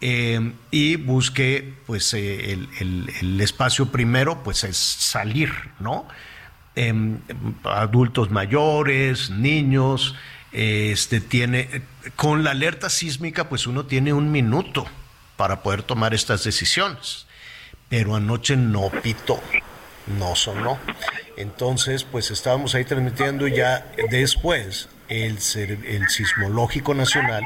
Eh, 0.01 0.53
y 0.71 0.95
busque, 0.95 1.75
pues, 1.85 2.13
el, 2.13 2.67
el, 2.79 3.39
espacio 3.39 3.91
primero, 3.91 4.43
pues, 4.43 4.63
es 4.63 4.77
salir, 4.77 5.51
¿no? 5.79 6.07
Em, 6.75 7.19
adultos 7.63 8.31
mayores, 8.31 9.29
niños, 9.29 10.15
este 10.51 11.21
tiene 11.21 11.83
con 12.15 12.43
la 12.43 12.51
alerta 12.51 12.89
sísmica 12.89 13.47
pues 13.47 13.67
uno 13.67 13.85
tiene 13.85 14.11
un 14.11 14.31
minuto 14.31 14.85
para 15.37 15.63
poder 15.63 15.83
tomar 15.83 16.13
estas 16.13 16.43
decisiones 16.43 17.25
pero 17.87 18.15
anoche 18.15 18.57
no 18.57 18.89
pitó 18.89 19.39
no 20.19 20.35
sonó 20.35 20.77
entonces 21.37 22.03
pues 22.03 22.31
estábamos 22.31 22.75
ahí 22.75 22.83
transmitiendo 22.83 23.47
ya 23.47 23.89
después 24.09 24.89
el, 25.07 25.37
el 25.55 26.09
sismológico 26.09 26.93
nacional 26.93 27.43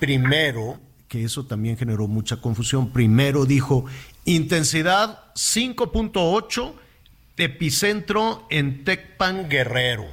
primero 0.00 0.80
que 1.10 1.24
eso 1.24 1.44
también 1.44 1.76
generó 1.76 2.06
mucha 2.06 2.36
confusión. 2.36 2.92
Primero 2.92 3.44
dijo 3.44 3.84
intensidad 4.24 5.24
5.8 5.34 6.72
epicentro 7.36 8.46
en 8.48 8.84
Tecpan 8.84 9.48
Guerrero. 9.48 10.06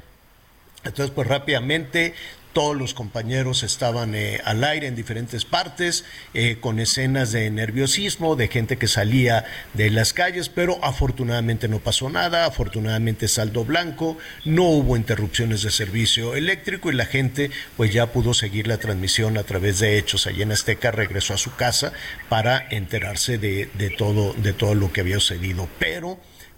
Entonces, 0.84 1.13
pues 1.13 1.27
rápidamente 1.27 2.16
todos 2.58 2.76
los 2.76 2.96
compañeros 2.96 3.62
estaban 3.62 4.16
eh, 4.16 4.42
al 4.44 4.64
aire 4.64 4.88
en 4.88 4.96
diferentes 4.96 5.46
partes, 5.46 6.06
eh, 6.34 6.58
con 6.60 6.80
escenas 6.80 7.32
de 7.32 7.52
nerviosismo, 7.52 8.36
de 8.36 8.48
gente 8.48 8.78
que 8.78 8.88
salía 8.88 9.46
de 9.76 9.91
las 9.91 10.12
calles, 10.12 10.50
pero 10.50 10.84
afortunadamente 10.84 11.67
no 11.67 11.78
pasó 11.78 12.10
nada, 12.10 12.46
afortunadamente 12.48 13.28
saldo 13.28 13.63
blanco, 13.63 14.17
no 14.43 14.63
hubo 14.63 14.98
interrupciones 14.98 15.62
de 15.62 15.70
servicio 15.70 16.34
eléctrico 16.34 16.89
y 16.89 16.96
la 16.96 17.06
gente 17.06 17.52
pues 17.76 17.93
ya 17.93 18.08
pudo 18.08 18.34
seguir 18.34 18.65
la 18.65 18.80
transmisión 18.80 19.38
a 19.38 19.43
través 19.43 19.78
de 19.78 20.00
hechos. 20.00 20.26
Allí 20.26 20.41
en 20.41 20.52
Azteca 20.52 20.89
regresó 20.89 21.36
a 21.36 21.38
su 21.38 21.54
casa 21.54 21.93
para 22.28 22.67
enterarse 22.72 23.38
de, 23.38 23.70
de 23.76 23.91
todo, 23.91 24.34
de 24.34 24.54
todo 24.54 24.74
lo 24.74 24.91
que 24.91 25.02
había 25.02 25.20
sucedido. 25.20 25.70
Pero 25.78 26.17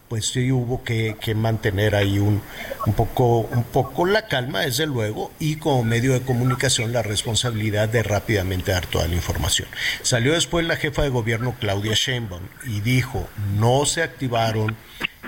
pues 0.09 0.25
sí 0.25 0.51
hubo 0.51 0.83
que, 0.83 1.15
mantener 1.35 1.95
ahí 1.95 2.17
un, 2.17 2.41
un, 2.85 2.93
poco, 2.93 3.41
un 3.41 3.63
poco 3.63 4.05
la 4.05 4.27
calma, 4.27 4.61
desde 4.61 4.87
luego, 4.87 5.31
y 5.39 5.57
como 5.57 5.83
medio 5.83 6.13
de 6.13 6.21
comunicación 6.21 6.91
la 6.91 7.03
responsabilidad 7.03 7.87
de 7.87 8.01
rápidamente 8.01 8.71
dar 8.71 8.87
toda 8.87 9.07
la 9.07 9.15
información. 9.15 9.67
Salió 10.01 10.33
después 10.33 10.65
la 10.65 10.75
jefa 10.75 11.03
de 11.03 11.09
gobierno 11.09 11.55
Claudia 11.59 11.93
Sheinbaum 11.93 12.41
y 12.65 12.81
dijo, 12.81 13.29
no 13.57 13.85
se 13.85 14.01
activaron, 14.01 14.75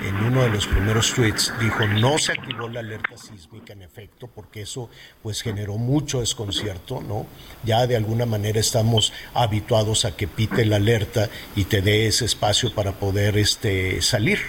en 0.02 0.16
uno 0.16 0.42
de 0.42 0.50
los 0.50 0.68
primeros 0.68 1.14
tweets, 1.14 1.54
dijo, 1.60 1.86
no 1.86 2.18
se 2.18 2.32
activó 2.32 2.68
la 2.68 2.80
alerta 2.80 3.18
sísmica 3.18 3.74
en 3.74 3.84
efecto, 3.84 4.28
porque 4.34 4.62
eso 4.62 4.90
pues 5.22 5.42
generó 5.42 5.78
mucho 5.78 6.22
desconcierto, 6.22 7.02
¿no? 7.02 7.28
Ya 7.64 7.86
de 7.86 7.98
alguna 7.98 8.26
manera 8.26 8.60
estamos 8.60 9.14
habituados 9.34 10.06
a 10.06 10.16
que 10.16 10.28
pite 10.28 10.66
la 10.66 10.78
alerta 10.78 11.30
y 11.56 11.66
te 11.66 11.82
dé 11.82 12.08
ese 12.08 12.26
espacio 12.26 12.74
para 12.74 12.94
poder 12.94 13.38
este, 13.38 14.02
salir, 14.02 14.40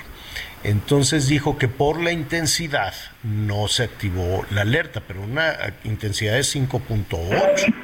entonces 0.65 1.27
dijo 1.27 1.59
que 1.59 1.69
por 1.69 2.01
la 2.01 2.13
intensidad 2.13 2.95
no 3.23 3.69
se 3.69 3.83
activó 3.83 4.47
la 4.51 4.63
alerta, 4.63 5.03
pero 5.07 5.23
una 5.23 5.55
intensidad 5.85 6.35
de 6.35 6.41
5.8. 6.41 7.75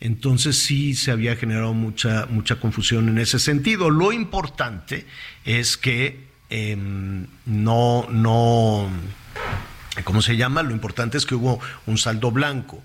Entonces 0.00 0.58
sí 0.58 0.94
se 0.94 1.10
había 1.10 1.36
generado 1.36 1.72
mucha, 1.74 2.26
mucha 2.26 2.56
confusión 2.56 3.08
en 3.08 3.18
ese 3.18 3.38
sentido. 3.38 3.90
Lo 3.90 4.12
importante 4.12 5.06
es 5.44 5.76
que 5.76 6.26
em, 6.50 7.26
no, 7.44 8.06
no, 8.10 8.88
¿cómo 10.04 10.22
se 10.22 10.36
llama? 10.36 10.62
Lo 10.62 10.72
importante 10.72 11.18
es 11.18 11.26
que 11.26 11.34
hubo 11.34 11.60
un 11.86 11.98
saldo 11.98 12.30
blanco. 12.30 12.82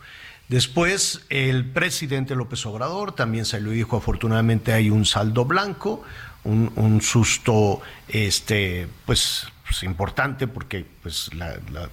Después 0.48 1.22
el 1.30 1.66
presidente 1.66 2.36
López 2.36 2.66
Obrador 2.66 3.14
también 3.14 3.46
se 3.46 3.62
lo 3.62 3.72
dijo, 3.72 3.96
afortunadamente 3.96 4.74
hay 4.74 4.90
un 4.90 5.06
saldo 5.06 5.46
blanco, 5.46 6.04
un, 6.43 7.01
susto 7.01 7.82
este 8.08 8.88
pues, 9.06 9.47
pues, 9.67 9.84
importante 9.84 10.47
porque 10.47 10.86
pues 11.01 11.30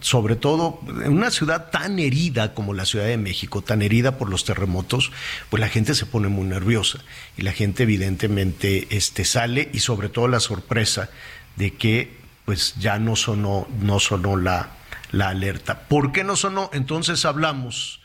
sobre 0.00 0.36
todo 0.36 0.80
en 1.02 1.12
una 1.12 1.30
ciudad 1.30 1.70
tan 1.70 1.98
herida 1.98 2.54
como 2.54 2.74
la 2.74 2.86
Ciudad 2.86 3.06
de 3.06 3.18
México, 3.18 3.62
tan 3.62 3.82
herida 3.82 4.18
por 4.18 4.30
los 4.30 4.44
terremotos, 4.44 5.12
pues 5.50 5.60
la 5.60 5.68
gente 5.68 5.94
se 5.94 6.06
pone 6.06 6.28
muy 6.28 6.46
nerviosa 6.46 6.98
y 7.36 7.42
la 7.42 7.52
gente 7.52 7.82
evidentemente 7.82 8.86
este 8.90 9.24
sale 9.24 9.70
y 9.72 9.80
sobre 9.80 10.08
todo 10.08 10.28
la 10.28 10.40
sorpresa 10.40 11.10
de 11.56 11.74
que 11.74 12.16
pues 12.44 12.74
ya 12.78 12.98
no 12.98 13.16
sonó 13.16 13.68
no 13.80 14.00
sonó 14.00 14.36
la 14.36 14.70
la 15.10 15.28
alerta. 15.30 15.80
¿Por 15.88 16.12
qué 16.12 16.24
no 16.24 16.36
sonó? 16.36 16.70
Entonces 16.72 17.24
hablamos 17.24 17.97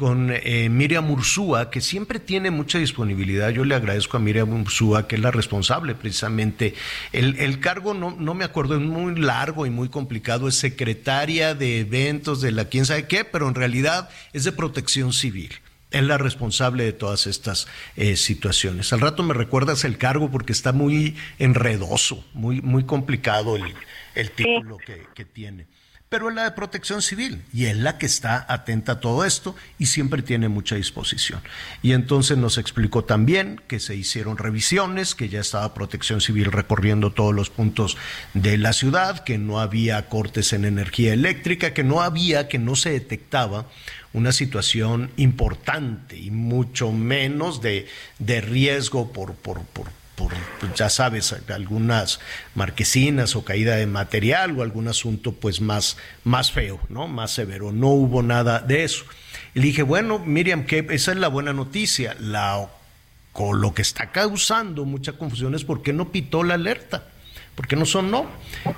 con 0.00 0.32
eh, 0.32 0.70
Miriam 0.70 1.10
Ursúa, 1.10 1.68
que 1.70 1.82
siempre 1.82 2.18
tiene 2.20 2.50
mucha 2.50 2.78
disponibilidad. 2.78 3.50
Yo 3.50 3.66
le 3.66 3.74
agradezco 3.74 4.16
a 4.16 4.20
Miriam 4.20 4.50
Ursúa, 4.62 5.06
que 5.06 5.16
es 5.16 5.20
la 5.20 5.30
responsable 5.30 5.94
precisamente. 5.94 6.72
El, 7.12 7.60
cargo, 7.60 7.92
no, 7.92 8.16
no 8.18 8.32
me 8.32 8.46
acuerdo, 8.46 8.76
es 8.76 8.80
muy 8.80 9.14
largo 9.16 9.66
y 9.66 9.70
muy 9.70 9.90
complicado, 9.90 10.48
es 10.48 10.54
secretaria 10.54 11.54
de 11.54 11.80
eventos 11.80 12.40
de 12.40 12.50
la 12.50 12.64
quién 12.64 12.86
sabe 12.86 13.08
qué, 13.08 13.26
pero 13.26 13.46
en 13.46 13.54
realidad 13.54 14.08
es 14.32 14.44
de 14.44 14.52
protección 14.52 15.12
civil 15.12 15.52
es 15.90 16.04
la 16.04 16.16
responsable 16.16 16.84
de 16.84 16.92
todas 16.92 17.26
estas 17.26 17.66
eh, 17.96 18.16
situaciones. 18.16 18.94
Al 18.94 19.00
rato 19.00 19.22
me 19.22 19.34
recuerdas 19.34 19.84
el 19.84 19.98
cargo 19.98 20.30
porque 20.30 20.52
está 20.52 20.72
muy 20.72 21.16
enredoso, 21.38 22.24
muy, 22.32 22.62
muy 22.62 22.84
complicado 22.84 23.56
el, 23.56 23.74
el 24.14 24.30
título 24.30 24.78
que, 24.78 25.02
que 25.14 25.26
tiene 25.26 25.66
pero 26.10 26.28
es 26.28 26.34
la 26.34 26.42
de 26.42 26.50
protección 26.50 27.02
civil 27.02 27.44
y 27.52 27.66
es 27.66 27.76
la 27.76 27.96
que 27.96 28.06
está 28.06 28.44
atenta 28.48 28.92
a 28.92 29.00
todo 29.00 29.24
esto 29.24 29.54
y 29.78 29.86
siempre 29.86 30.22
tiene 30.22 30.48
mucha 30.48 30.74
disposición. 30.74 31.40
Y 31.82 31.92
entonces 31.92 32.36
nos 32.36 32.58
explicó 32.58 33.04
también 33.04 33.62
que 33.68 33.78
se 33.78 33.94
hicieron 33.94 34.36
revisiones, 34.36 35.14
que 35.14 35.28
ya 35.28 35.40
estaba 35.40 35.72
protección 35.72 36.20
civil 36.20 36.50
recorriendo 36.50 37.12
todos 37.12 37.32
los 37.32 37.48
puntos 37.48 37.96
de 38.34 38.58
la 38.58 38.72
ciudad, 38.72 39.22
que 39.22 39.38
no 39.38 39.60
había 39.60 40.08
cortes 40.08 40.52
en 40.52 40.64
energía 40.64 41.14
eléctrica, 41.14 41.72
que 41.74 41.84
no 41.84 42.02
había, 42.02 42.48
que 42.48 42.58
no 42.58 42.74
se 42.74 42.90
detectaba 42.90 43.66
una 44.12 44.32
situación 44.32 45.12
importante 45.16 46.18
y 46.18 46.32
mucho 46.32 46.90
menos 46.90 47.62
de, 47.62 47.86
de 48.18 48.40
riesgo 48.40 49.12
por, 49.12 49.34
por, 49.34 49.62
por 49.62 49.99
por, 50.20 50.34
pues, 50.58 50.74
ya 50.74 50.90
sabes, 50.90 51.34
algunas 51.48 52.20
marquesinas 52.54 53.34
o 53.36 53.44
caída 53.44 53.76
de 53.76 53.86
material 53.86 54.58
o 54.58 54.62
algún 54.62 54.86
asunto 54.86 55.32
pues 55.32 55.62
más, 55.62 55.96
más 56.24 56.52
feo, 56.52 56.78
¿no? 56.90 57.08
Más 57.08 57.30
severo. 57.30 57.72
No 57.72 57.88
hubo 57.88 58.22
nada 58.22 58.58
de 58.58 58.84
eso. 58.84 59.06
Y 59.54 59.60
dije, 59.60 59.82
bueno, 59.82 60.18
Miriam, 60.18 60.66
que 60.66 60.86
esa 60.90 61.12
es 61.12 61.16
la 61.16 61.28
buena 61.28 61.54
noticia. 61.54 62.16
La, 62.20 62.68
lo 63.54 63.72
que 63.72 63.80
está 63.80 64.12
causando 64.12 64.84
mucha 64.84 65.14
confusión 65.14 65.54
es 65.54 65.64
por 65.64 65.82
qué 65.82 65.94
no 65.94 66.12
pitó 66.12 66.42
la 66.42 66.54
alerta. 66.54 67.04
Porque 67.54 67.76
no 67.76 67.84
son 67.84 68.10
no. 68.10 68.26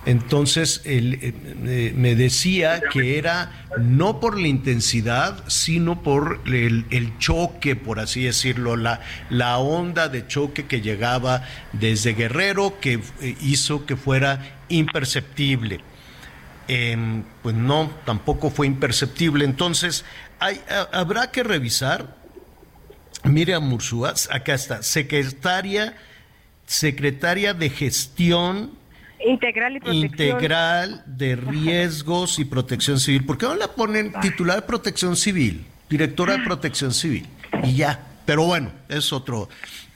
Entonces 0.06 0.82
eh, 0.84 1.34
eh, 1.64 1.92
me 1.96 2.14
decía 2.14 2.80
que 2.92 3.18
era 3.18 3.66
no 3.78 4.20
por 4.20 4.40
la 4.40 4.48
intensidad, 4.48 5.44
sino 5.48 6.02
por 6.02 6.40
el, 6.46 7.12
choque, 7.18 7.76
por 7.76 8.00
así 8.00 8.24
decirlo, 8.24 8.76
la, 8.76 9.00
la 9.30 9.58
onda 9.58 10.08
de 10.08 10.26
choque 10.26 10.66
que 10.66 10.80
llegaba 10.80 11.44
desde 11.72 12.14
Guerrero 12.14 12.80
que 12.80 13.00
eh, 13.20 13.36
hizo 13.40 13.86
que 13.86 13.96
fuera 13.96 14.58
imperceptible. 14.68 15.80
Em, 16.68 17.24
pues 17.42 17.54
no, 17.54 17.90
tampoco 18.04 18.50
fue 18.50 18.66
imperceptible. 18.66 19.44
Entonces, 19.44 20.04
habrá 20.92 21.30
que 21.30 21.42
revisar. 21.42 22.16
Miriam 23.24 23.62
Mursúa, 23.62 24.14
acá 24.30 24.54
está, 24.54 24.82
secretaria 24.82 25.94
secretaria 26.66 27.54
de 27.54 27.70
gestión 27.70 28.72
integral, 29.24 29.80
y 29.84 30.00
integral 30.00 31.02
de 31.06 31.36
riesgos 31.36 32.38
y 32.38 32.44
protección 32.44 32.98
civil. 32.98 33.24
¿Por 33.24 33.38
qué 33.38 33.46
no 33.46 33.54
la 33.54 33.68
ponen 33.68 34.12
titular 34.20 34.56
de 34.56 34.62
protección 34.62 35.16
civil, 35.16 35.64
directora 35.88 36.36
de 36.36 36.44
protección 36.44 36.92
civil? 36.92 37.26
Y 37.64 37.74
ya. 37.74 38.06
Pero 38.24 38.44
bueno, 38.44 38.70
es 38.88 39.12
otro 39.12 39.48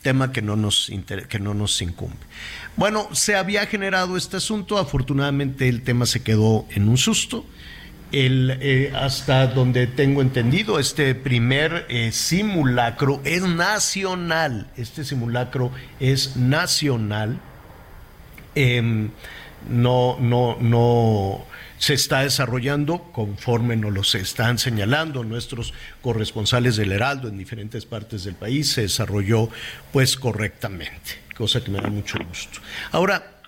tema 0.03 0.33
que 0.33 0.43
no 0.43 0.57
nos, 0.57 0.91
que 1.29 1.39
no 1.39 1.55
nos 1.55 1.81
incumbe. 1.83 2.17
Bueno, 2.77 3.09
se 3.13 3.37
había 3.37 3.67
generado 3.67 4.17
este 4.17 4.37
asunto, 4.37 4.79
afortunadamente 4.79 5.69
el 5.69 5.83
tema 5.83 6.07
se 6.07 6.23
quedó 6.23 6.67
en 6.71 6.89
un 6.89 6.97
susto 6.97 7.47
eh, 8.19 8.93
hasta 8.95 9.47
donde 9.47 9.87
tengo 9.87 10.23
entendido, 10.23 10.79
este 10.79 11.15
primer 11.15 11.85
eh, 11.91 12.13
simulacro 12.13 13.21
es 13.25 13.43
nacional. 13.43 14.69
Este 14.77 15.05
simulacro 15.05 15.71
es 16.01 16.35
nacional. 16.37 17.39
Em, 18.55 19.11
no, 19.69 20.17
no, 20.19 20.57
no 20.59 21.45
se 21.79 21.93
está 21.93 22.21
desarrollando 22.21 23.03
conforme 23.13 23.77
nos 23.77 23.93
lo 23.93 24.01
están 24.01 24.59
señalando 24.59 25.23
nuestros 25.23 25.75
corresponsales 26.01 26.77
del 26.77 26.93
Heraldo 26.93 27.29
en 27.29 27.37
diferentes 27.37 27.85
partes 27.85 28.25
del 28.25 28.35
país. 28.35 28.73
Se 28.73 28.83
desarrolló 28.83 29.51
pues 29.93 30.17
correctamente, 30.17 31.21
cosa 31.37 31.63
que 31.63 31.71
me 31.71 31.83
da 31.83 31.91
mucho 31.91 32.17
gusto. 32.27 32.61
Ahora, 32.93 33.41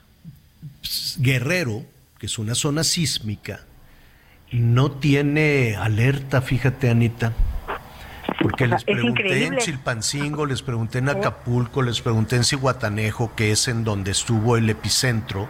Guerrero, 1.17 1.87
que 2.19 2.27
es 2.27 2.39
una 2.39 2.55
zona 2.55 2.85
sísmica, 2.85 3.65
no 4.53 4.91
tiene 4.91 5.77
alerta, 5.77 6.41
fíjate, 6.41 6.91
Anita. 6.91 7.33
Porque 8.41 8.67
les 8.67 8.85
pregunté 8.85 9.47
en 9.47 9.57
Chilpancingo, 9.57 10.47
les 10.47 10.63
pregunté 10.63 10.99
en 10.99 11.09
Acapulco, 11.09 11.83
les 11.83 12.01
pregunté 12.01 12.37
en 12.37 12.45
Cihuatanejo, 12.45 13.35
que 13.35 13.51
es 13.51 13.69
en 13.69 13.85
donde 13.85 14.13
estuvo 14.13 14.57
el 14.57 14.71
epicentro, 14.71 15.49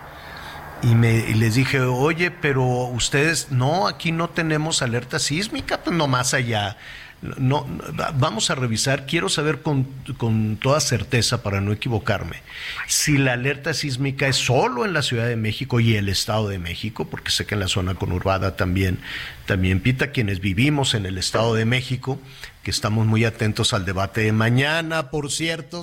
y, 0.83 0.95
me, 0.95 1.17
y 1.17 1.35
les 1.35 1.55
dije, 1.57 1.81
oye, 1.81 2.31
pero 2.31 2.65
ustedes, 2.65 3.51
no, 3.51 3.89
aquí 3.89 4.13
no 4.13 4.31
tenemos 4.31 4.81
alerta 4.81 5.19
sísmica, 5.19 5.83
pues 5.83 5.97
no 5.97 6.07
más 6.07 6.35
allá 6.35 6.77
no, 7.20 7.66
vamos 8.16 8.50
a 8.50 8.54
revisar, 8.54 9.04
quiero 9.04 9.28
saber 9.28 9.61
con, 9.61 9.85
con, 10.16 10.57
toda 10.57 10.78
certeza 10.81 11.42
para 11.42 11.61
no 11.61 11.72
equivocarme, 11.72 12.37
si 12.87 13.18
la 13.18 13.33
alerta 13.33 13.74
sísmica 13.74 14.28
es 14.28 14.37
solo 14.37 14.85
en 14.85 14.92
la 14.92 15.02
Ciudad 15.02 15.26
de 15.26 15.37
México 15.37 15.81
y 15.81 15.96
el 15.96 16.09
Estado 16.09 16.48
de 16.48 16.61
México, 16.61 17.09
porque 17.09 17.33
sé 17.33 17.44
que 17.44 17.54
en 17.54 17.61
la 17.61 17.68
zona 17.68 17.94
conurbada 17.94 18.57
también, 18.57 19.00
también 19.46 19.81
pita 19.81 20.12
quienes 20.12 20.40
vivimos 20.40 20.94
en 20.94 21.07
el 21.07 21.18
Estado 21.18 21.54
de 21.54 21.64
México, 21.64 22.20
que 22.62 22.70
estamos 22.70 23.07
muy 23.07 23.24
atentos 23.24 23.72
al 23.74 23.85
debate 23.85 24.20
de 24.20 24.33
mañana, 24.33 25.11
por 25.11 25.33
cierto, 25.33 25.83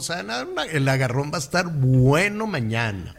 el 0.72 0.88
agarrón 0.88 1.32
va 1.34 1.38
a 1.38 1.42
estar 1.42 1.68
bueno 1.68 2.48
mañana, 2.48 3.16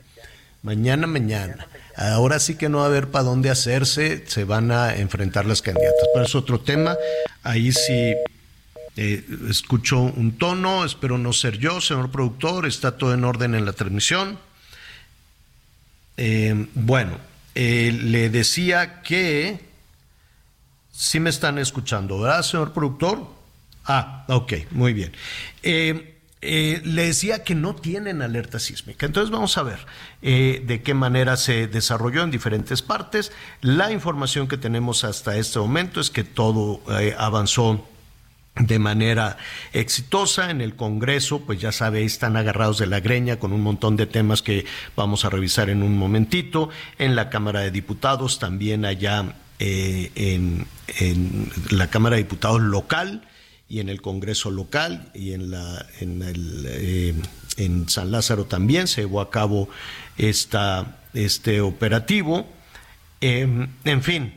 mañana, 0.62 1.06
mañana. 1.06 1.66
Ahora 1.96 2.38
sí 2.38 2.56
que 2.56 2.68
no 2.68 2.78
va 2.78 2.84
a 2.84 2.86
haber 2.88 3.10
para 3.10 3.24
dónde 3.24 3.50
hacerse, 3.50 4.24
se 4.26 4.44
van 4.44 4.70
a 4.70 4.94
enfrentar 4.96 5.46
las 5.46 5.62
candidatas. 5.62 6.06
Pero 6.12 6.26
es 6.26 6.34
otro 6.34 6.60
tema. 6.60 6.96
Ahí 7.42 7.72
sí 7.72 8.14
eh, 8.96 9.24
escucho 9.48 10.00
un 10.00 10.36
tono, 10.38 10.84
espero 10.84 11.18
no 11.18 11.32
ser 11.32 11.58
yo, 11.58 11.80
señor 11.80 12.10
productor, 12.10 12.66
está 12.66 12.98
todo 12.98 13.14
en 13.14 13.24
orden 13.24 13.54
en 13.54 13.64
la 13.64 13.72
transmisión. 13.72 14.38
Eh, 16.16 16.66
bueno, 16.74 17.18
eh, 17.54 17.92
le 17.92 18.30
decía 18.30 19.02
que 19.02 19.60
sí 20.92 21.20
me 21.20 21.30
están 21.30 21.58
escuchando, 21.58 22.20
¿verdad, 22.20 22.42
señor 22.42 22.72
productor? 22.72 23.26
Ah, 23.84 24.24
ok, 24.28 24.52
muy 24.72 24.92
bien. 24.92 25.12
Eh, 25.62 26.15
le 26.42 27.06
decía 27.06 27.42
que 27.42 27.54
no 27.54 27.74
tienen 27.74 28.22
alerta 28.22 28.58
sísmica. 28.58 29.06
Entonces 29.06 29.30
vamos 29.30 29.56
a 29.58 29.62
ver 29.62 29.86
eh, 30.22 30.62
de 30.66 30.82
qué 30.82 30.94
manera 30.94 31.36
se 31.36 31.66
desarrolló 31.66 32.22
en 32.22 32.30
diferentes 32.30 32.82
partes. 32.82 33.32
La 33.62 33.90
información 33.90 34.46
que 34.46 34.58
tenemos 34.58 35.04
hasta 35.04 35.36
este 35.36 35.58
momento 35.58 36.00
es 36.00 36.10
que 36.10 36.24
todo 36.24 36.80
eh, 37.00 37.14
avanzó 37.18 37.86
de 38.54 38.78
manera 38.78 39.36
exitosa 39.74 40.50
en 40.50 40.62
el 40.62 40.76
Congreso, 40.76 41.40
pues 41.40 41.60
ya 41.60 41.72
sabe, 41.72 42.04
están 42.04 42.36
agarrados 42.36 42.78
de 42.78 42.86
la 42.86 43.00
greña 43.00 43.38
con 43.38 43.52
un 43.52 43.60
montón 43.60 43.96
de 43.96 44.06
temas 44.06 44.40
que 44.40 44.64
vamos 44.94 45.26
a 45.26 45.30
revisar 45.30 45.68
en 45.68 45.82
un 45.82 45.98
momentito. 45.98 46.70
En 46.98 47.16
la 47.16 47.28
Cámara 47.28 47.60
de 47.60 47.70
Diputados, 47.70 48.38
también 48.38 48.86
allá 48.86 49.34
en, 49.58 50.66
en 50.98 51.52
la 51.70 51.90
Cámara 51.90 52.16
de 52.16 52.22
Diputados 52.22 52.62
local, 52.62 53.22
y 53.68 53.80
en 53.80 53.88
el 53.88 54.00
Congreso 54.00 54.50
local 54.50 55.10
y 55.14 55.32
en, 55.32 55.50
la, 55.50 55.84
en, 56.00 56.22
el, 56.22 56.66
eh, 56.68 57.14
en 57.56 57.88
San 57.88 58.10
Lázaro 58.10 58.44
también 58.44 58.86
se 58.86 59.02
llevó 59.02 59.20
a 59.20 59.30
cabo 59.30 59.68
esta, 60.16 60.98
este 61.14 61.60
operativo. 61.60 62.46
Em, 63.20 63.68
en 63.84 64.02
fin, 64.02 64.34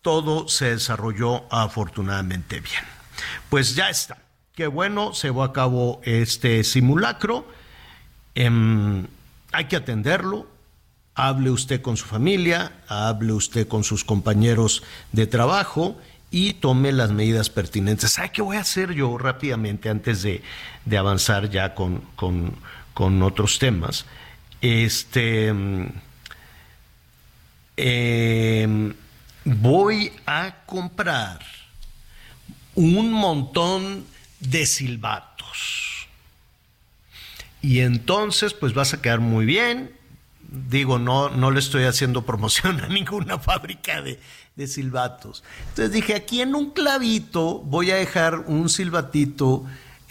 todo 0.00 0.48
se 0.48 0.70
desarrolló 0.70 1.44
afortunadamente 1.52 2.60
bien. 2.60 2.82
Pues 3.48 3.74
ya 3.74 3.90
está. 3.90 4.18
Qué 4.54 4.66
bueno, 4.66 5.14
se 5.14 5.28
llevó 5.28 5.42
a 5.42 5.52
cabo 5.52 6.00
este 6.04 6.62
simulacro. 6.62 7.46
Em, 8.34 9.06
hay 9.50 9.64
que 9.64 9.76
atenderlo. 9.76 10.46
Hable 11.14 11.50
usted 11.50 11.82
con 11.82 11.98
su 11.98 12.06
familia, 12.06 12.72
hable 12.88 13.32
usted 13.32 13.68
con 13.68 13.84
sus 13.84 14.02
compañeros 14.02 14.82
de 15.12 15.26
trabajo 15.26 15.98
y 16.32 16.54
tome 16.54 16.90
las 16.92 17.12
medidas 17.12 17.50
pertinentes. 17.50 18.12
¿Sabe 18.12 18.32
qué 18.32 18.40
voy 18.40 18.56
a 18.56 18.60
hacer 18.60 18.94
yo 18.94 19.18
rápidamente 19.18 19.90
antes 19.90 20.22
de, 20.22 20.42
avanzar 20.96 21.50
ya 21.50 21.74
con, 21.74 22.02
con, 22.16 23.22
otros 23.22 23.58
temas? 23.58 24.06
Este, 24.62 25.48
em, 27.76 28.94
voy 29.44 30.10
a 30.24 30.64
comprar 30.64 31.40
un 32.74 33.12
montón 33.12 34.06
de 34.40 34.64
silbatos. 34.64 36.08
Y 37.60 37.80
entonces, 37.80 38.54
pues 38.54 38.72
vas 38.72 38.94
a 38.94 39.02
quedar 39.02 39.20
muy 39.20 39.44
bien. 39.44 39.92
Digo, 40.40 40.98
no, 40.98 41.28
no 41.28 41.50
le 41.50 41.60
estoy 41.60 41.84
haciendo 41.84 42.24
promoción 42.24 42.80
a 42.84 42.88
ninguna 42.88 43.38
fábrica 43.38 44.00
de, 44.00 44.18
de 44.56 44.66
silbatos. 44.66 45.42
Entonces 45.70 45.92
dije, 45.92 46.14
aquí 46.14 46.40
en 46.40 46.54
un 46.54 46.70
clavito 46.70 47.60
voy 47.60 47.90
a 47.90 47.96
dejar 47.96 48.40
un 48.46 48.68
silbatito 48.68 49.64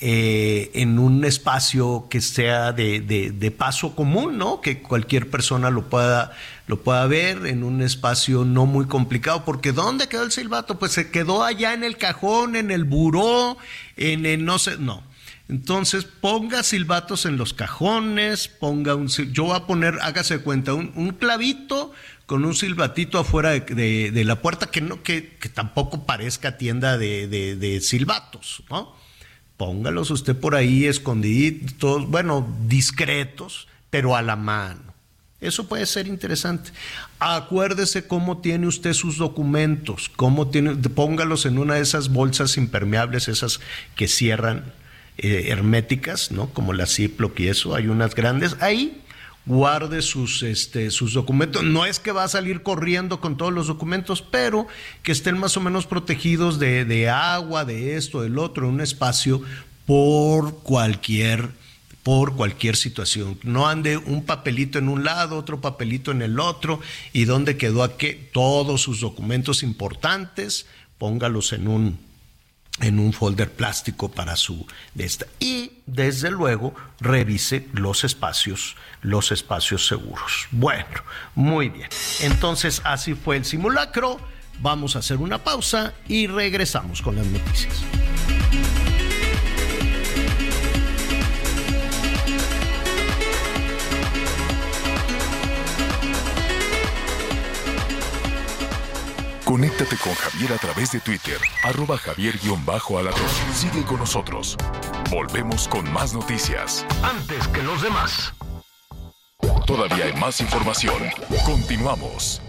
eh, 0.04 0.72
en 0.74 0.98
un 0.98 1.24
espacio 1.26 2.08
que 2.10 2.22
sea 2.22 2.72
de, 2.72 3.54
paso 3.56 3.96
común, 3.96 4.40
¿no? 4.40 4.60
Que 4.60 4.82
cualquier 4.82 5.30
persona 5.30 5.70
lo 5.70 5.90
pueda, 5.90 6.32
lo 6.66 6.82
pueda 6.82 7.06
ver 7.06 7.46
en 7.46 7.64
un 7.64 7.84
espacio 7.84 8.44
no 8.44 8.66
muy 8.66 8.88
complicado, 8.88 9.46
porque 9.46 9.74
¿dónde 9.74 10.08
quedó 10.08 10.24
el 10.24 10.32
silbato? 10.32 10.80
Pues 10.80 10.94
se 10.94 11.12
quedó 11.12 11.44
allá 11.44 11.76
en 11.76 11.84
el 11.84 11.98
cajón, 11.98 12.56
en 12.56 12.72
el 12.72 12.84
buró, 12.84 13.58
en 13.96 14.26
el 14.26 14.44
no 14.44 14.58
sé, 14.58 14.78
no. 14.80 15.04
Entonces 15.50 16.06
ponga 16.06 16.64
silbatos 16.64 17.28
en 17.28 17.38
los 17.38 17.54
cajones, 17.54 18.48
ponga 18.48 18.96
un, 18.96 19.08
yo 19.08 19.44
voy 19.44 19.56
a 19.56 19.68
poner, 19.68 20.00
hágase 20.02 20.40
cuenta, 20.40 20.74
un, 20.74 20.94
un 20.96 21.12
clavito 21.12 21.92
con 22.26 22.46
un 22.46 22.56
silbatito 22.56 23.20
afuera 23.20 23.52
de, 23.52 24.24
la 24.26 24.42
puerta 24.42 24.68
que, 24.68 24.82
no, 24.82 25.04
que, 25.04 25.22
tampoco 25.54 26.06
parezca 26.06 26.58
tienda 26.58 26.98
de, 26.98 27.80
silbatos, 27.82 28.64
¿no? 28.70 28.96
Póngalos 29.58 30.10
usted 30.10 30.36
por 30.36 30.56
ahí 30.56 30.86
escondiditos, 30.86 32.10
bueno, 32.10 32.48
discretos, 32.68 33.68
pero 33.90 34.16
a 34.16 34.22
la 34.22 34.36
mano. 34.36 34.92
Eso 35.40 35.68
puede 35.68 35.86
ser 35.88 36.08
interesante. 36.08 36.72
Acuérdese 37.20 38.08
cómo 38.08 38.40
tiene 38.40 38.68
usted 38.68 38.94
sus 38.94 39.18
documentos, 39.18 40.10
cómo 40.16 40.50
tiene, 40.50 40.76
póngalos 40.76 41.46
en 41.46 41.58
una 41.58 41.76
de 41.76 41.82
esas 41.82 42.10
bolsas 42.10 42.58
impermeables, 42.58 43.28
esas 43.28 43.60
que 43.96 44.08
cierran 44.08 44.74
eh, 45.18 45.48
herméticas, 45.50 46.32
¿no? 46.32 46.52
Como 46.52 46.74
la 46.74 46.86
Ziploc 46.86 47.40
y 47.40 47.48
eso, 47.48 47.76
hay 47.76 47.88
unas 47.88 48.16
grandes. 48.16 48.56
Ahí 48.62 49.02
guarde 49.46 50.02
sus, 50.02 50.44
este, 50.44 50.92
sus 50.92 51.14
documentos. 51.14 51.64
No 51.64 51.86
es 51.86 52.00
que 52.00 52.12
va 52.12 52.24
a 52.24 52.28
salir 52.28 52.64
corriendo 52.64 53.20
con 53.20 53.38
todos 53.38 53.54
los 53.54 53.68
documentos, 53.68 54.22
pero 54.22 54.68
que 55.04 55.12
estén 55.12 55.38
más 55.38 55.58
o 55.58 55.62
menos 55.62 55.86
protegidos 55.86 56.60
de, 56.60 57.10
agua, 57.10 57.66
de 57.66 57.98
esto, 57.98 58.22
del 58.22 58.38
otro, 58.38 58.68
en 58.68 58.76
un 58.76 58.82
espacio 58.82 59.42
por 59.86 60.60
cualquier 60.60 61.60
por 62.04 62.36
cualquier 62.36 62.76
situación. 62.76 63.38
No 63.44 63.68
ande 63.68 63.96
un 63.96 64.26
papelito 64.26 64.80
en 64.80 64.90
un 64.90 65.04
lado, 65.04 65.38
otro 65.38 65.62
papelito 65.62 66.10
en 66.10 66.24
el 66.24 66.40
otro, 66.40 66.80
y 67.14 67.26
dónde 67.26 67.58
quedó 67.58 67.84
aquí 67.84 68.18
todos 68.34 68.82
sus 68.82 69.02
documentos 69.02 69.62
importantes, 69.62 70.66
póngalos 70.98 71.54
en 71.54 71.68
un 71.68 72.00
en 72.80 73.00
un 73.00 73.14
folder 73.14 73.52
plástico 73.52 74.10
para 74.10 74.36
su 74.36 74.66
esta 74.98 75.26
y 75.40 75.72
desde 75.86 76.32
luego 76.32 76.74
revise 77.00 77.68
los 77.74 78.04
espacios 78.04 78.76
los 79.02 79.32
espacios 79.32 79.88
seguros. 79.88 80.48
Bueno, 80.52 81.04
muy 81.36 81.70
bien. 81.70 81.90
Entonces 82.22 82.82
así 82.84 83.14
fue 83.14 83.38
el 83.38 83.46
simulacro. 83.46 84.20
Vamos 84.60 84.96
a 84.96 85.00
hacer 85.00 85.18
una 85.18 85.44
pausa 85.44 85.94
y 86.08 86.28
regresamos 86.28 87.02
con 87.02 87.16
las 87.16 87.26
noticias. 87.26 87.84
Conéctate 99.52 99.98
con 99.98 100.14
Javier 100.14 100.54
a 100.54 100.58
través 100.58 100.94
de 100.94 101.02
Twitter, 101.02 101.38
arroba 101.64 101.98
javier-alatón. 101.98 103.28
Sigue 103.54 103.84
con 103.84 104.00
nosotros. 104.00 104.56
Volvemos 105.10 105.68
con 105.68 105.92
más 105.92 106.14
noticias. 106.14 106.86
Antes 107.04 107.50
que 107.50 107.62
los 107.62 107.82
demás. 107.82 108.34
Todavía 109.68 110.06
hay 110.06 110.14
más 110.14 110.40
información. 110.40 111.04
Continuamos. 111.46 112.42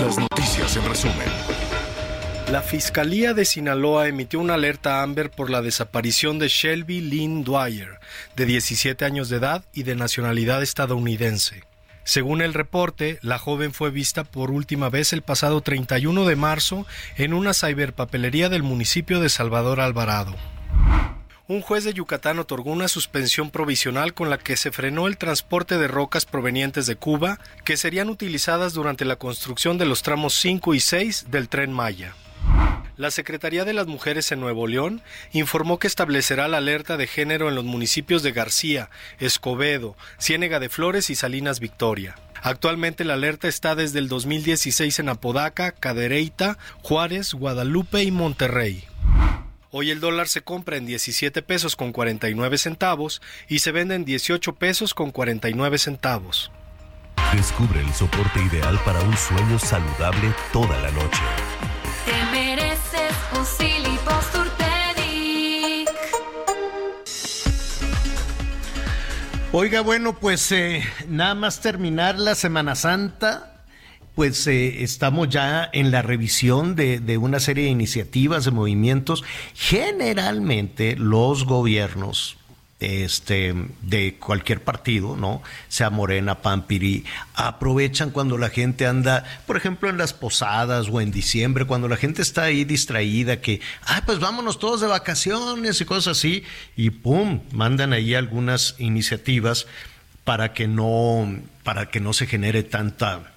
Las 0.00 0.18
noticias 0.18 0.74
en 0.74 0.84
resumen. 0.84 1.28
La 2.50 2.62
Fiscalía 2.62 3.32
de 3.32 3.44
Sinaloa 3.44 4.08
emitió 4.08 4.40
una 4.40 4.54
alerta 4.54 5.00
Amber 5.04 5.30
por 5.30 5.48
la 5.48 5.62
desaparición 5.62 6.40
de 6.40 6.48
Shelby 6.48 7.02
Lynn 7.02 7.44
Dwyer, 7.44 8.00
de 8.34 8.46
17 8.46 9.04
años 9.04 9.28
de 9.28 9.36
edad 9.36 9.64
y 9.72 9.84
de 9.84 9.94
nacionalidad 9.94 10.60
estadounidense. 10.60 11.67
Según 12.08 12.40
el 12.40 12.54
reporte, 12.54 13.18
la 13.20 13.38
joven 13.38 13.74
fue 13.74 13.90
vista 13.90 14.24
por 14.24 14.50
última 14.50 14.88
vez 14.88 15.12
el 15.12 15.20
pasado 15.20 15.60
31 15.60 16.24
de 16.24 16.36
marzo 16.36 16.86
en 17.18 17.34
una 17.34 17.52
ciberpapelería 17.52 18.48
del 18.48 18.62
municipio 18.62 19.20
de 19.20 19.28
Salvador 19.28 19.78
Alvarado. 19.78 20.34
Un 21.48 21.60
juez 21.60 21.84
de 21.84 21.92
Yucatán 21.92 22.38
otorgó 22.38 22.70
una 22.70 22.88
suspensión 22.88 23.50
provisional 23.50 24.14
con 24.14 24.30
la 24.30 24.38
que 24.38 24.56
se 24.56 24.72
frenó 24.72 25.06
el 25.06 25.18
transporte 25.18 25.76
de 25.76 25.86
rocas 25.86 26.24
provenientes 26.24 26.86
de 26.86 26.96
Cuba 26.96 27.40
que 27.66 27.76
serían 27.76 28.08
utilizadas 28.08 28.72
durante 28.72 29.04
la 29.04 29.16
construcción 29.16 29.76
de 29.76 29.84
los 29.84 30.02
tramos 30.02 30.32
5 30.32 30.72
y 30.72 30.80
6 30.80 31.26
del 31.30 31.50
tren 31.50 31.74
Maya. 31.74 32.14
La 32.98 33.12
Secretaría 33.12 33.64
de 33.64 33.74
las 33.74 33.86
Mujeres 33.86 34.32
en 34.32 34.40
Nuevo 34.40 34.66
León 34.66 35.02
informó 35.30 35.78
que 35.78 35.86
establecerá 35.86 36.48
la 36.48 36.56
alerta 36.56 36.96
de 36.96 37.06
género 37.06 37.48
en 37.48 37.54
los 37.54 37.64
municipios 37.64 38.24
de 38.24 38.32
García, 38.32 38.90
Escobedo, 39.20 39.96
Ciénega 40.20 40.58
de 40.58 40.68
Flores 40.68 41.08
y 41.08 41.14
Salinas 41.14 41.60
Victoria. 41.60 42.16
Actualmente 42.42 43.04
la 43.04 43.14
alerta 43.14 43.46
está 43.46 43.76
desde 43.76 44.00
el 44.00 44.08
2016 44.08 44.98
en 44.98 45.10
Apodaca, 45.10 45.70
Cadereyta, 45.70 46.58
Juárez, 46.82 47.34
Guadalupe 47.34 48.02
y 48.02 48.10
Monterrey. 48.10 48.84
Hoy 49.70 49.92
el 49.92 50.00
dólar 50.00 50.26
se 50.26 50.42
compra 50.42 50.76
en 50.76 50.86
17 50.86 51.40
pesos 51.42 51.76
con 51.76 51.92
49 51.92 52.58
centavos 52.58 53.22
y 53.46 53.60
se 53.60 53.70
vende 53.70 53.94
en 53.94 54.04
18 54.04 54.56
pesos 54.56 54.92
con 54.92 55.12
49 55.12 55.78
centavos. 55.78 56.50
Descubre 57.32 57.80
el 57.80 57.92
soporte 57.94 58.42
ideal 58.42 58.76
para 58.84 59.00
un 59.02 59.16
sueño 59.16 59.56
saludable 59.60 60.34
toda 60.52 60.76
la 60.80 60.90
noche. 60.90 61.22
Oiga, 69.50 69.80
bueno, 69.80 70.14
pues 70.18 70.52
eh, 70.52 70.82
nada 71.08 71.34
más 71.34 71.60
terminar 71.60 72.18
la 72.18 72.34
Semana 72.34 72.74
Santa, 72.74 73.64
pues 74.14 74.46
eh, 74.46 74.82
estamos 74.82 75.30
ya 75.30 75.70
en 75.72 75.90
la 75.90 76.02
revisión 76.02 76.76
de, 76.76 77.00
de, 77.00 77.16
una 77.16 77.40
serie 77.40 77.64
de 77.64 77.70
iniciativas, 77.70 78.44
de 78.44 78.50
movimientos. 78.50 79.24
Generalmente 79.54 80.96
los 80.96 81.46
gobiernos 81.46 82.37
este, 82.80 83.54
de 83.82 84.16
cualquier 84.16 84.62
partido, 84.62 85.16
¿no? 85.16 85.42
Sea 85.68 85.90
Morena, 85.90 86.42
Pampiri, 86.42 87.04
aprovechan 87.34 88.10
cuando 88.10 88.38
la 88.38 88.50
gente 88.50 88.86
anda, 88.86 89.24
por 89.46 89.56
ejemplo, 89.56 89.88
en 89.88 89.98
las 89.98 90.12
posadas 90.12 90.88
o 90.90 91.00
en 91.00 91.10
diciembre, 91.10 91.64
cuando 91.64 91.88
la 91.88 91.96
gente 91.96 92.22
está 92.22 92.44
ahí 92.44 92.64
distraída, 92.64 93.40
que, 93.40 93.60
ah, 93.84 94.02
pues 94.06 94.20
vámonos 94.20 94.58
todos 94.58 94.80
de 94.80 94.86
vacaciones 94.86 95.80
y 95.80 95.84
cosas 95.84 96.18
así, 96.18 96.44
y 96.76 96.90
pum, 96.90 97.40
mandan 97.52 97.92
ahí 97.92 98.14
algunas 98.14 98.76
iniciativas 98.78 99.66
para 100.24 100.52
que 100.52 100.68
no, 100.68 101.40
para 101.64 101.90
que 101.90 102.00
no 102.00 102.12
se 102.12 102.26
genere 102.26 102.62
tanta 102.62 103.32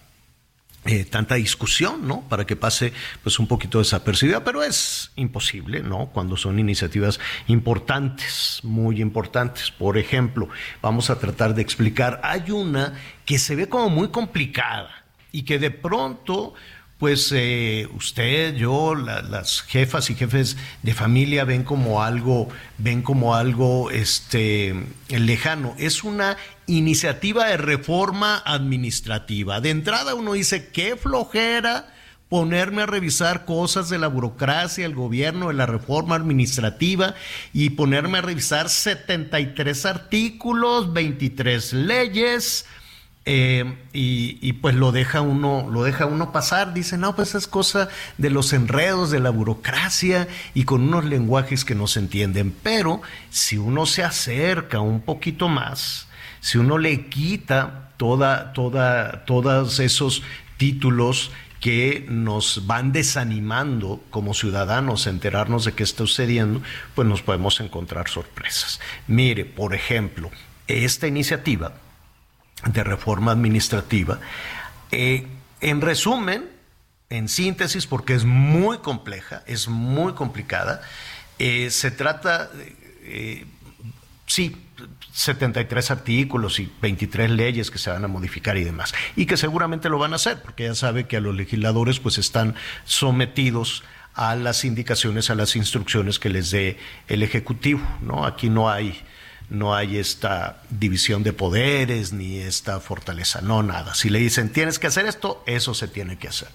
eh, 0.84 1.06
tanta 1.06 1.36
discusión, 1.36 2.08
¿no? 2.08 2.22
Para 2.22 2.46
que 2.46 2.56
pase 2.56 2.91
pues 3.22 3.38
un 3.38 3.46
poquito 3.46 3.78
desapercibida, 3.78 4.44
pero 4.44 4.63
es 4.63 5.12
imposible, 5.15 5.82
¿no? 5.82 6.08
Cuando 6.08 6.38
son 6.38 6.58
iniciativas 6.58 7.20
importantes, 7.46 8.62
muy 8.63 9.00
importantes. 9.00 9.70
Por 9.70 10.00
ejemplo, 10.00 10.50
vamos 10.82 11.12
a 11.12 11.20
tratar 11.20 11.54
de 11.54 11.62
explicar, 11.62 12.20
hay 12.24 12.50
una 12.50 12.94
que 13.26 13.38
se 13.38 13.56
ve 13.56 13.70
como 13.70 13.89
muy 13.89 14.10
complicada 14.10 15.06
y 15.32 15.44
que 15.44 15.60
de 15.60 15.70
pronto 15.70 16.56
pues 17.02 17.32
eh, 17.36 17.90
usted, 17.98 18.54
yo, 18.54 18.94
las 18.94 19.64
jefas 19.64 20.12
y 20.12 20.16
jefes 20.16 20.56
de 20.84 20.94
familia 20.94 21.46
ven 21.46 21.64
como 21.64 22.04
algo, 22.04 22.48
ven 22.78 23.02
como 23.02 23.34
algo 23.34 23.90
este, 23.90 24.76
lejano. 25.10 25.74
Es 25.80 26.04
una 26.04 26.38
iniciativa 26.68 27.48
de 27.48 27.58
reforma 27.58 28.44
administrativa. 28.46 29.62
De 29.62 29.72
entrada 29.72 30.14
uno 30.14 30.34
dice, 30.34 30.68
qué 30.68 30.96
flojera 30.96 31.92
ponerme 32.30 32.84
a 32.84 32.86
revisar 32.86 33.46
cosas 33.46 33.90
de 33.90 33.98
la 33.98 34.08
burocracia, 34.08 34.86
el 34.86 34.94
gobierno, 34.94 35.48
de 35.48 35.56
la 35.56 35.66
reforma 35.66 36.14
administrativa 36.14 37.16
y 37.52 37.72
ponerme 37.72 38.20
a 38.20 38.22
revisar 38.22 38.70
73 38.70 39.88
artículos, 39.88 40.94
23 40.94 41.74
leyes, 41.74 42.68
eh, 43.24 43.78
y, 43.94 44.54
pues 44.54 44.74
lo 44.76 44.92
deja 44.92 45.22
uno, 45.22 45.70
lo 45.70 45.84
deja 45.84 46.08
uno 46.08 46.32
pasar, 46.32 46.74
dice, 46.74 46.98
no, 46.98 47.16
pues 47.16 47.36
es 47.36 47.48
cosa 47.48 47.88
de 48.18 48.32
los 48.32 48.52
enredos 48.52 49.12
de 49.12 49.20
la 49.20 49.30
burocracia 49.30 50.28
y 50.56 50.64
con 50.64 50.82
unos 50.82 51.06
lenguajes 51.06 51.64
que 51.64 51.76
no 51.76 51.88
se 51.88 52.00
entienden. 52.00 52.54
Pero 52.64 53.02
si 53.30 53.58
uno 53.58 53.86
se 53.86 54.04
acerca 54.04 54.80
un 54.80 55.02
poquito 55.02 55.50
más, 55.50 56.08
si 56.40 56.58
uno 56.58 56.80
le 56.80 57.08
quita 57.08 57.92
toda, 57.98 58.54
toda, 58.54 59.26
todos 59.26 59.80
esos 59.80 60.24
títulos 60.58 61.32
que 61.60 62.08
nos 62.10 62.66
van 62.66 62.92
desanimando 62.92 64.04
como 64.10 64.34
ciudadanos 64.34 65.06
a 65.06 65.12
enterarnos 65.12 65.64
de 65.64 65.74
qué 65.74 65.84
está 65.84 66.08
sucediendo, 66.08 66.64
pues 66.96 67.08
nos 67.08 67.22
podemos 67.22 67.60
encontrar 67.60 68.10
sorpresas. 68.10 68.80
Mire, 69.06 69.46
por 69.46 69.76
ejemplo, 69.76 70.32
esta 70.68 71.06
iniciativa 71.06 71.74
de 72.65 72.84
reforma 72.84 73.32
administrativa. 73.32 74.19
Eh, 74.91 75.28
en 75.62 75.82
resumen, 75.82 76.50
en 77.10 77.28
síntesis, 77.28 77.88
porque 77.88 78.13
es 78.13 78.26
muy 78.26 78.80
compleja, 78.80 79.43
es 79.45 79.67
muy 79.67 80.13
complicada, 80.13 80.82
eh, 81.39 81.69
se 81.69 81.91
trata, 81.91 82.50
eh, 83.04 83.45
sí, 84.26 84.56
73 85.13 85.91
artículos 85.91 86.60
y 86.60 86.71
23 86.82 87.30
leyes 87.32 87.69
que 87.69 87.78
se 87.78 87.89
van 87.89 88.04
a 88.04 88.08
modificar 88.08 88.58
y 88.58 88.63
demás, 88.63 88.93
y 89.15 89.26
que 89.26 89.38
seguramente 89.38 89.89
lo 89.89 90.00
van 90.00 90.13
a 90.13 90.15
hacer, 90.15 90.41
porque 90.41 90.63
ya 90.63 90.76
sabe 90.76 91.08
que 91.08 91.17
a 91.17 91.21
los 91.21 91.36
legisladores 91.36 92.00
pues 92.00 92.17
están 92.17 92.56
sometidos 92.86 93.84
a 94.13 94.36
las 94.36 94.65
indicaciones, 94.65 95.30
a 95.30 95.36
las 95.36 95.56
instrucciones 95.56 96.19
que 96.19 96.30
les 96.30 96.52
dé 96.52 96.78
el 97.08 97.24
Ejecutivo, 97.24 97.82
¿no? 98.02 98.26
Aquí 98.26 98.50
no 98.50 98.69
hay 98.69 99.02
no 99.52 99.76
hay 99.76 99.98
esta 99.98 100.64
división 100.70 101.24
de 101.24 101.34
poderes 101.34 102.14
ni 102.14 102.38
esta 102.38 102.80
fortaleza, 102.80 103.42
no 103.42 103.62
nada. 103.62 103.94
Si 103.96 104.10
le 104.10 104.20
dicen 104.20 104.52
tienes 104.52 104.80
que 104.80 104.88
hacer 104.88 105.06
esto, 105.06 105.44
eso 105.46 105.74
se 105.74 105.90
tiene 105.90 106.18
que 106.18 106.30
hacer. 106.30 106.48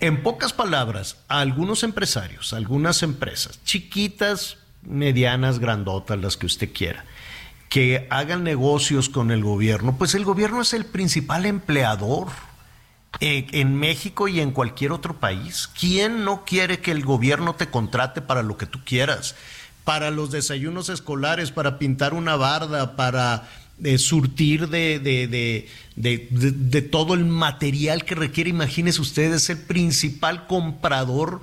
En 0.00 0.22
pocas 0.22 0.52
palabras, 0.52 1.16
a 1.28 1.40
algunos 1.40 1.82
empresarios, 1.82 2.52
algunas 2.52 3.02
empresas, 3.02 3.64
chiquitas, 3.64 4.58
medianas, 4.82 5.58
grandotas, 5.58 6.18
las 6.20 6.36
que 6.36 6.44
usted 6.44 6.70
quiera, 6.72 7.06
que 7.70 8.06
hagan 8.10 8.44
negocios 8.44 9.08
con 9.08 9.30
el 9.30 9.42
gobierno, 9.42 9.96
pues 9.96 10.14
el 10.14 10.26
gobierno 10.26 10.60
es 10.60 10.74
el 10.74 10.84
principal 10.84 11.46
empleador 11.46 12.28
eh, 13.20 13.46
en 13.52 13.74
México 13.74 14.28
y 14.28 14.40
en 14.40 14.50
cualquier 14.50 14.92
otro 14.92 15.18
país. 15.18 15.66
¿Quién 15.80 16.26
no 16.26 16.44
quiere 16.44 16.80
que 16.80 16.90
el 16.90 17.04
gobierno 17.06 17.54
te 17.54 17.68
contrate 17.68 18.20
para 18.20 18.42
lo 18.42 18.58
que 18.58 18.66
tú 18.66 18.80
quieras? 18.84 19.34
Para 19.88 20.10
los 20.10 20.30
desayunos 20.30 20.90
escolares, 20.90 21.50
para 21.50 21.78
pintar 21.78 22.12
una 22.12 22.36
barda, 22.36 22.94
para 22.94 23.48
eh, 23.82 23.96
surtir 23.96 24.68
de, 24.68 24.98
de, 24.98 25.66
de, 25.96 26.82
todo 26.82 27.14
el 27.14 27.24
material 27.24 28.04
que 28.04 28.14
requiere. 28.14 28.50
Imagínese 28.50 29.00
usted, 29.00 29.32
es 29.32 29.48
el 29.48 29.56
principal 29.56 30.46
comprador 30.46 31.40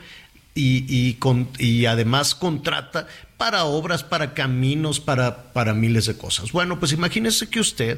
y, 0.53 0.85
y, 0.87 1.15
con, 1.15 1.49
y 1.57 1.87
además 1.87 2.35
contrata 2.35 3.07
para 3.35 3.63
obras, 3.63 4.03
para 4.03 4.35
caminos, 4.35 4.99
para, 4.99 5.51
para 5.51 5.73
miles 5.73 6.05
de 6.05 6.15
cosas. 6.15 6.51
Bueno, 6.51 6.79
pues 6.79 6.91
imagínese 6.91 7.49
que 7.49 7.59
usted 7.59 7.97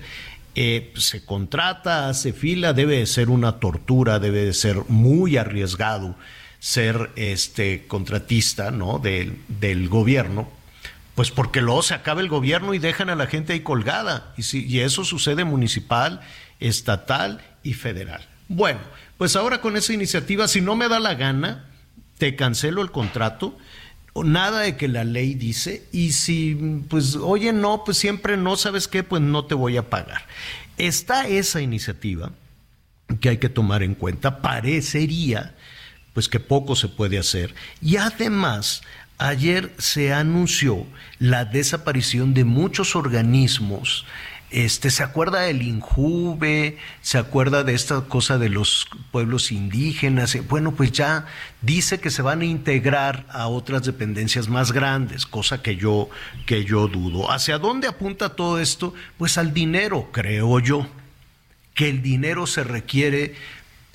eh, 0.55 0.93
se 0.95 1.25
contrata, 1.25 2.07
hace 2.07 2.31
fila, 2.31 2.71
debe 2.71 2.99
de 2.99 3.05
ser 3.05 3.29
una 3.29 3.59
tortura, 3.59 4.19
debe 4.19 4.45
de 4.45 4.53
ser 4.53 4.77
muy 4.87 5.35
arriesgado 5.35 6.15
ser 6.59 7.11
este 7.15 7.85
contratista 7.87 8.71
¿no? 8.71 8.99
del, 8.99 9.37
del 9.47 9.89
gobierno, 9.89 10.49
pues 11.15 11.31
porque 11.31 11.61
luego 11.61 11.81
se 11.81 11.93
acaba 11.93 12.21
el 12.21 12.29
gobierno 12.29 12.73
y 12.73 12.79
dejan 12.79 13.09
a 13.09 13.15
la 13.15 13.27
gente 13.27 13.53
ahí 13.53 13.61
colgada. 13.61 14.33
Y, 14.37 14.43
si, 14.43 14.65
y 14.65 14.81
eso 14.81 15.03
sucede 15.03 15.45
municipal, 15.45 16.21
estatal 16.59 17.41
y 17.63 17.73
federal. 17.73 18.27
Bueno, 18.49 18.79
pues 19.17 19.35
ahora 19.35 19.61
con 19.61 19.75
esa 19.77 19.93
iniciativa, 19.93 20.47
si 20.47 20.61
no 20.61 20.75
me 20.75 20.87
da 20.87 20.99
la 20.99 21.15
gana, 21.15 21.65
te 22.17 22.35
cancelo 22.35 22.81
el 22.81 22.91
contrato, 22.91 23.57
nada 24.15 24.61
de 24.61 24.77
que 24.77 24.87
la 24.87 25.03
ley 25.03 25.33
dice, 25.33 25.85
y 25.91 26.13
si, 26.13 26.83
pues, 26.89 27.15
oye, 27.15 27.53
no, 27.53 27.83
pues 27.83 27.97
siempre 27.97 28.37
no, 28.37 28.55
¿sabes 28.55 28.87
qué? 28.87 29.03
Pues 29.03 29.21
no 29.21 29.45
te 29.45 29.55
voy 29.55 29.77
a 29.77 29.89
pagar. 29.89 30.25
Está 30.77 31.27
esa 31.27 31.61
iniciativa 31.61 32.31
que 33.19 33.29
hay 33.29 33.37
que 33.37 33.49
tomar 33.49 33.83
en 33.83 33.95
cuenta, 33.95 34.41
parecería, 34.41 35.55
pues 36.17 36.27
que 36.27 36.39
poco 36.39 36.75
se 36.75 36.87
puede 36.87 37.19
hacer, 37.19 37.53
y 37.79 37.97
además, 37.97 38.81
ayer 39.19 39.71
se 39.77 40.13
anunció 40.13 40.83
la 41.19 41.45
desaparición 41.45 42.33
de 42.33 42.43
muchos 42.43 42.95
organismos 42.95 44.03
este, 44.49 44.91
se 44.91 45.03
acuerda 45.03 45.41
del 45.41 45.61
Injuve, 45.61 46.77
se 47.01 47.17
acuerda 47.17 47.63
de 47.63 47.73
esta 47.73 47.99
cosa 48.01 48.37
de 48.37 48.47
los 48.47 48.87
pueblos 49.11 49.51
indígenas. 49.51 50.37
Bueno, 50.47 50.71
pues 50.71 50.93
ya 50.93 51.25
dice 51.61 51.99
que 51.99 52.09
se 52.09 52.21
van 52.21 52.41
a 52.41 52.45
integrar 52.45 53.25
a 53.29 53.47
otras 53.47 53.83
dependencias 53.83 54.47
más 54.47 54.71
grandes, 54.71 55.25
cosa 55.25 55.61
que 55.61 55.75
yo, 55.75 56.09
que 56.45 56.63
yo 56.63 56.87
dudo. 56.87 57.29
¿Hacia 57.29 57.59
dónde 57.59 57.87
apunta 57.87 58.29
todo 58.29 58.59
esto? 58.59 58.93
Pues 59.17 59.37
al 59.37 59.53
dinero, 59.53 60.09
creo 60.11 60.59
yo. 60.59 60.87
Que 61.73 61.89
el 61.89 62.01
dinero 62.01 62.47
se 62.47 62.63
requiere 62.63 63.35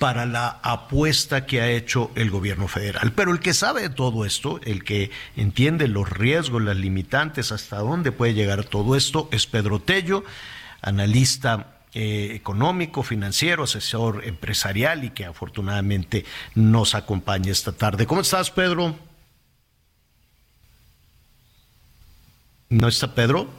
para 0.03 0.25
la 0.25 0.59
apuesta 0.63 1.45
que 1.45 1.61
ha 1.61 1.69
hecho 1.69 2.11
el 2.15 2.29
gobierno 2.29 2.67
federal. 2.67 3.13
Pero 3.13 3.31
el 3.31 3.39
que 3.39 3.53
sabe 3.53 3.83
de 3.83 3.89
todo 3.89 4.25
esto, 4.25 4.59
el 4.65 4.83
que 4.83 5.11
entiende 5.37 5.87
los 5.87 6.09
riesgos, 6.09 6.61
las 6.61 6.75
limitantes, 6.75 7.53
hasta 7.53 7.77
dónde 7.77 8.11
puede 8.11 8.33
llegar 8.33 8.65
todo 8.65 8.97
esto, 8.97 9.29
es 9.31 9.47
Pedro 9.47 9.79
Tello, 9.79 10.25
analista 10.81 11.77
eh, 11.93 12.31
económico, 12.33 13.01
financiero, 13.01 13.63
asesor 13.63 14.25
empresarial 14.25 15.05
y 15.05 15.11
que 15.11 15.23
afortunadamente 15.23 16.25
nos 16.53 16.95
acompaña 16.95 17.53
esta 17.53 17.71
tarde. 17.71 18.05
¿Cómo 18.05 18.19
estás, 18.19 18.51
Pedro? 18.51 18.97
¿No 22.67 22.89
está 22.89 23.15
Pedro? 23.15 23.49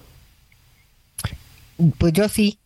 Pues 1.96 2.12
yo 2.12 2.28
sí. 2.28 2.59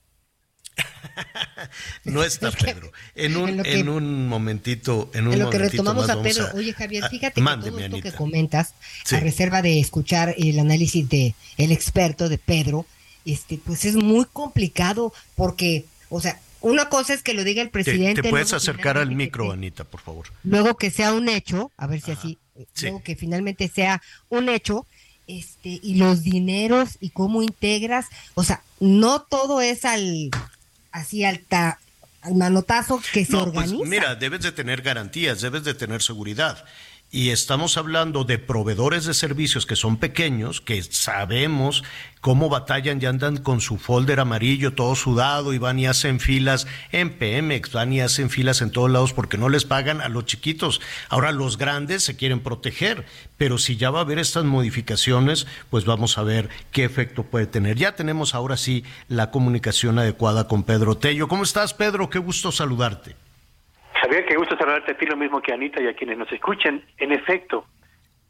No 2.05 2.23
está 2.23 2.51
Pedro. 2.53 2.93
En 3.15 3.37
un, 3.37 3.65
en, 3.65 3.89
un 3.89 4.29
momentito, 4.29 5.11
en 5.15 5.29
un 5.29 5.39
lo 5.39 5.51
que 5.51 5.59
retomamos 5.59 6.09
a 6.11 6.23
Pedro. 6.23 6.49
Oye, 6.55 6.73
Javier, 6.73 7.09
fíjate 7.09 7.41
que 7.41 7.47
todo 7.47 7.79
esto 7.79 8.01
que 8.01 8.13
comentas, 8.13 8.75
a 9.11 9.21
reserva 9.21 9.63
de 9.63 9.81
escuchar 9.81 10.35
el 10.39 10.59
análisis 10.59 11.09
de 11.09 11.35
el 11.57 11.73
experto 11.73 12.29
de 12.29 12.39
Pedro, 12.39 12.87
este, 13.25 13.59
pues 13.59 13.85
es 13.85 13.95
muy 13.95 14.25
complicado 14.25 15.13
porque, 15.35 15.85
o 16.09 16.21
sea, 16.21 16.41
una 16.61 16.89
cosa 16.89 17.15
es 17.15 17.23
que 17.23 17.35
lo 17.35 17.45
diga 17.45 17.63
el 17.63 17.71
presidente. 17.71 18.23
Te, 18.23 18.31
puedes 18.31 18.53
acercar 18.53 18.99
al 18.99 19.15
micro, 19.15 19.53
Anita, 19.53 19.85
por 19.85 20.01
favor. 20.01 20.27
Luego 20.43 20.77
que 20.77 20.91
sea 20.91 21.13
un 21.13 21.29
hecho, 21.29 21.71
a 21.77 21.87
ver 21.87 22.01
si 22.01 22.11
así, 22.11 22.39
luego 22.83 23.03
que 23.03 23.17
finalmente 23.17 23.69
sea 23.69 24.03
un 24.29 24.49
hecho, 24.49 24.87
este, 25.29 25.79
y 25.83 25.97
los 25.97 26.23
dineros 26.23 26.97
y 27.01 27.11
cómo 27.11 27.43
integras, 27.43 28.07
o 28.35 28.43
sea, 28.43 28.63
no 28.81 29.21
todo 29.21 29.61
es 29.61 29.85
al 29.85 30.31
así 30.93 31.25
alta 31.25 31.79
al 32.21 32.35
manotazo 32.35 33.01
que 33.13 33.25
se 33.25 33.33
pues, 33.33 33.43
organiza. 33.43 33.85
mira, 33.85 34.15
debes 34.17 34.43
de 34.43 34.53
tener 34.53 34.83
garantías, 34.83 35.41
debes 35.41 35.65
de 35.65 35.75
tener 35.75 36.03
seguridad. 36.03 36.65
Y 37.11 37.31
estamos 37.31 37.79
hablando 37.79 38.25
de 38.25 38.39
proveedores 38.39 39.07
de 39.07 39.15
servicios 39.15 39.65
que 39.65 39.77
son 39.77 39.97
pequeños, 39.97 40.61
que 40.61 40.83
sabemos 40.83 41.83
cómo 42.21 42.51
batallan 42.51 43.01
y 43.01 43.07
andan 43.07 43.39
con 43.39 43.63
su 43.63 43.79
folder 43.79 44.21
amarillo 44.21 44.75
todo 44.75 44.95
sudado 44.95 45.55
y 45.55 45.59
van 45.59 45.79
y 45.79 45.87
hacen 45.87 46.21
filas 46.21 46.67
en 46.93 47.17
Pemex, 47.17 47.73
van 47.73 47.95
y 47.95 48.03
hacen 48.03 48.29
filas 48.29 48.61
en 48.61 48.73
todos 48.73 48.91
lados 48.91 49.15
porque 49.15 49.39
no 49.39 49.49
les 49.49 49.65
pagan 49.65 50.03
a 50.03 50.11
los 50.11 50.27
chiquitos. 50.27 50.83
Ahora 51.09 51.33
los 51.33 51.57
grandes 51.57 52.03
se 52.03 52.17
quieren 52.17 52.41
proteger, 52.41 53.07
pero 53.39 53.57
si 53.57 53.79
ya 53.79 53.91
va 53.91 54.01
a 54.01 54.03
haber 54.03 54.19
estas 54.19 54.45
modificaciones, 54.45 55.47
pues 55.71 55.87
vamos 55.87 56.19
a 56.19 56.25
ver 56.25 56.51
qué 56.73 56.85
efecto 56.85 57.23
puede 57.23 57.47
tener. 57.47 57.79
Ya 57.79 57.97
tenemos 57.97 58.35
ahora 58.35 58.59
sí 58.59 58.85
la 59.09 59.31
comunicación 59.31 59.99
adecuada 59.99 60.47
con 60.47 60.63
Pedro 60.63 60.99
Tello. 60.99 61.27
¿Cómo 61.27 61.45
estás, 61.45 61.73
Pedro? 61.73 62.11
Qué 62.11 62.19
gusto 62.19 62.53
saludarte. 62.53 63.17
Javier, 64.01 64.27
qué 64.27 64.37
gusto 64.37 64.57
saludarte 64.57 64.93
a 64.93 64.97
ti 64.97 65.07
lo 65.07 65.17
mismo 65.17 65.41
que 65.43 65.53
Anita 65.53 65.83
y 65.83 65.89
a 65.89 65.95
quienes 65.95 66.19
nos 66.19 66.31
escuchen. 66.31 66.85
En 66.99 67.11
efecto, 67.11 67.67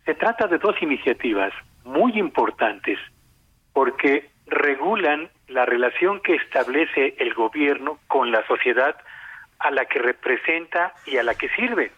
se 0.06 0.14
trata 0.14 0.46
de 0.46 0.58
dos 0.58 0.80
iniciativas 0.80 1.52
muy 1.84 2.18
importantes 2.18 2.98
porque 3.74 4.30
regulan 4.46 5.30
la 5.48 5.66
relación 5.66 6.20
que 6.20 6.36
establece 6.36 7.14
el 7.18 7.34
gobierno 7.34 7.98
con 8.08 8.30
la 8.32 8.46
sociedad 8.46 8.96
a 9.58 9.70
la 9.70 9.84
que 9.84 9.98
representa 9.98 10.94
y 11.04 11.18
a 11.18 11.22
la 11.22 11.34
que 11.34 11.50
sirve. 11.50 11.92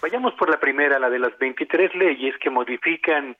Vayamos 0.00 0.34
por 0.34 0.48
la 0.48 0.60
primera, 0.60 1.00
la 1.00 1.10
de 1.10 1.18
las 1.18 1.36
23 1.38 1.92
leyes 1.96 2.36
que 2.38 2.50
modifican 2.50 3.36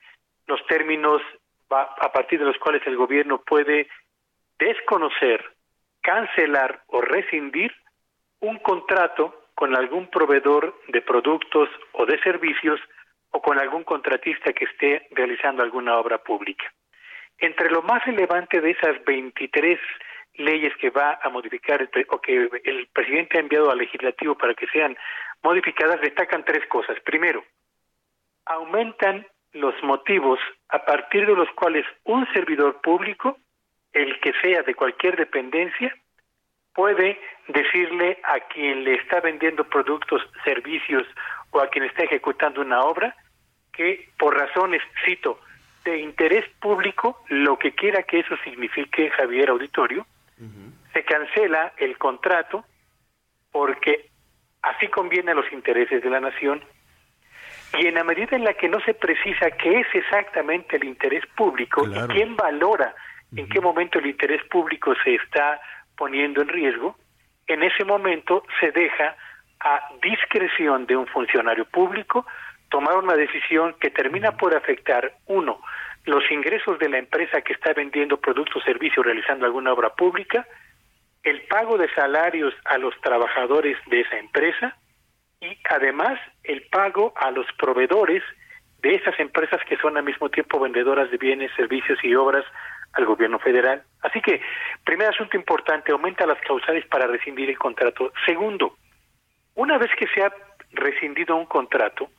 los 0.47 0.65
términos 0.67 1.21
a 1.69 2.11
partir 2.11 2.39
de 2.39 2.45
los 2.45 2.57
cuales 2.57 2.81
el 2.85 2.97
gobierno 2.97 3.41
puede 3.45 3.87
desconocer, 4.59 5.53
cancelar 6.01 6.81
o 6.87 6.99
rescindir 7.01 7.73
un 8.39 8.57
contrato 8.59 9.36
con 9.57 9.75
algún 9.75 10.05
proveedor 10.11 10.79
de 10.87 11.01
productos 11.01 11.67
o 11.93 12.05
de 12.05 12.21
servicios 12.21 12.79
o 13.31 13.41
con 13.41 13.57
algún 13.57 13.83
contratista 13.83 14.53
que 14.53 14.65
esté 14.65 15.07
realizando 15.09 15.63
alguna 15.63 15.97
obra 15.97 16.19
pública. 16.19 16.71
Entre 17.39 17.71
lo 17.71 17.81
más 17.81 18.05
relevante 18.05 18.61
de 18.61 18.69
esas 18.69 19.03
23 19.03 19.79
leyes 20.35 20.71
que 20.79 20.91
va 20.91 21.17
a 21.23 21.29
modificar 21.29 21.89
o 22.09 22.21
que 22.21 22.47
el 22.65 22.87
presidente 22.93 23.37
ha 23.37 23.41
enviado 23.41 23.71
al 23.71 23.79
legislativo 23.79 24.37
para 24.37 24.53
que 24.53 24.67
sean 24.67 24.95
modificadas 25.41 26.01
destacan 26.01 26.45
tres 26.45 26.63
cosas. 26.67 26.95
Primero, 27.03 27.43
aumentan 28.45 29.25
los 29.53 29.73
motivos 29.81 30.39
a 30.69 30.85
partir 30.85 31.25
de 31.25 31.35
los 31.35 31.49
cuales 31.53 31.83
un 32.03 32.31
servidor 32.31 32.79
público, 32.81 33.39
el 33.91 34.19
que 34.19 34.33
sea 34.39 34.61
de 34.61 34.75
cualquier 34.75 35.15
dependencia, 35.15 35.97
puede 36.77 37.19
decirle 37.47 38.19
a 38.23 38.39
quien 38.53 38.83
le 38.83 38.93
está 38.93 39.19
vendiendo 39.19 39.63
productos, 39.63 40.21
servicios 40.43 41.07
o 41.49 41.59
a 41.59 41.69
quien 41.69 41.85
está 41.85 42.03
ejecutando 42.03 42.61
una 42.61 42.81
obra 42.81 43.15
que 43.73 44.09
por 44.19 44.37
razones, 44.37 44.83
cito, 45.03 45.39
de 45.83 45.97
interés 45.97 46.45
público, 46.59 47.23
lo 47.29 47.57
que 47.57 47.71
quiera 47.71 48.03
que 48.03 48.19
eso 48.19 48.35
signifique, 48.43 49.09
Javier 49.09 49.49
Auditorio, 49.49 50.05
se 50.93 51.03
cancela 51.03 51.73
el 51.77 51.97
contrato 51.97 52.63
porque 53.51 54.09
así 54.61 54.87
conviene 54.87 55.31
a 55.31 55.35
los 55.35 55.51
intereses 55.51 56.03
de 56.03 56.09
la 56.11 56.19
nación. 56.19 56.63
Y 57.79 57.87
en 57.87 57.95
la 57.95 58.03
medida 58.03 58.35
en 58.35 58.43
la 58.43 58.53
que 58.53 58.69
no 58.69 58.79
se 58.81 58.93
precisa 58.93 59.49
qué 59.49 59.79
es 59.79 59.87
exactamente 59.95 60.75
el 60.75 60.83
interés 60.83 61.25
público 61.35 61.87
y 61.87 62.13
quién 62.13 62.35
valora 62.35 62.93
en 63.35 63.49
qué 63.49 63.59
momento 63.59 63.99
el 63.99 64.05
interés 64.05 64.43
público 64.45 64.93
se 65.03 65.15
está 65.15 65.59
poniendo 65.97 66.41
en 66.41 66.47
riesgo, 66.47 66.95
en 67.47 67.63
ese 67.63 67.83
momento 67.83 68.43
se 68.59 68.71
deja 68.71 69.15
a 69.59 69.89
discreción 70.01 70.85
de 70.85 70.95
un 70.95 71.07
funcionario 71.07 71.65
público 71.65 72.25
tomar 72.69 72.97
una 72.97 73.15
decisión 73.15 73.75
que 73.79 73.89
termina 73.89 74.33
por 74.33 74.55
afectar, 74.55 75.13
uno, 75.25 75.59
los 76.05 76.23
ingresos 76.31 76.77
de 76.79 76.89
la 76.89 76.97
empresa 76.97 77.41
que 77.41 77.53
está 77.53 77.73
vendiendo 77.73 78.19
productos, 78.19 78.63
servicios, 78.63 79.05
realizando 79.05 79.45
alguna 79.45 79.73
obra 79.73 79.89
pública, 79.89 80.45
el 81.23 81.41
pago 81.43 81.77
de 81.77 81.89
salarios 81.93 82.53
a 82.65 82.77
los 82.77 82.93
trabajadores 83.01 83.77
de 83.87 84.01
esa 84.01 84.17
empresa 84.17 84.77
y 85.41 85.57
además 85.69 86.19
el 86.43 86.63
pago 86.69 87.13
a 87.15 87.31
los 87.31 87.45
proveedores 87.57 88.23
de 88.81 88.95
esas 88.95 89.19
empresas 89.19 89.59
que 89.67 89.77
son 89.77 89.97
al 89.97 90.03
mismo 90.03 90.29
tiempo 90.29 90.59
vendedoras 90.59 91.09
de 91.11 91.17
bienes, 91.17 91.51
servicios 91.55 91.99
y 92.03 92.15
obras 92.15 92.45
al 92.97 93.05
gobierno 93.05 93.39
federal. 93.39 93.83
Así 94.01 94.21
que, 94.21 94.41
primer 94.83 95.09
asunto 95.09 95.37
importante, 95.37 95.91
aumenta 95.91 96.25
las 96.25 96.39
causales 96.41 96.85
para 96.87 97.07
rescindir 97.07 97.49
el 97.49 97.57
contrato. 97.57 98.11
Segundo, 98.25 98.75
una 99.55 99.77
vez 99.77 99.91
que 99.97 100.07
se 100.07 100.23
ha 100.23 100.33
rescindido 100.71 101.35
un 101.35 101.45
contrato, 101.45 102.09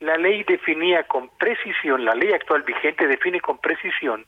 la 0.00 0.16
ley 0.16 0.44
definía 0.44 1.04
con 1.04 1.28
precisión, 1.38 2.04
la 2.04 2.14
ley 2.14 2.32
actual 2.32 2.62
vigente 2.62 3.06
define 3.06 3.40
con 3.40 3.58
precisión 3.58 4.24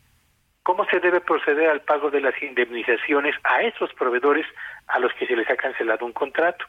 cómo 0.63 0.85
se 0.87 1.01
debe 1.01 1.21
proceder 1.21 1.71
al 1.71 1.81
pago 1.81 2.11
de 2.11 2.21
las 2.21 2.41
indemnizaciones 2.43 3.35
a 3.45 3.63
esos 3.63 3.93
proveedores 3.95 4.47
a 4.89 4.99
los 4.99 5.13
que 5.15 5.27
se 5.27 5.35
les 5.35 5.49
ha 5.49 5.57
cancelado 5.57 6.05
un 6.05 6.13
contrato. 6.13 6.67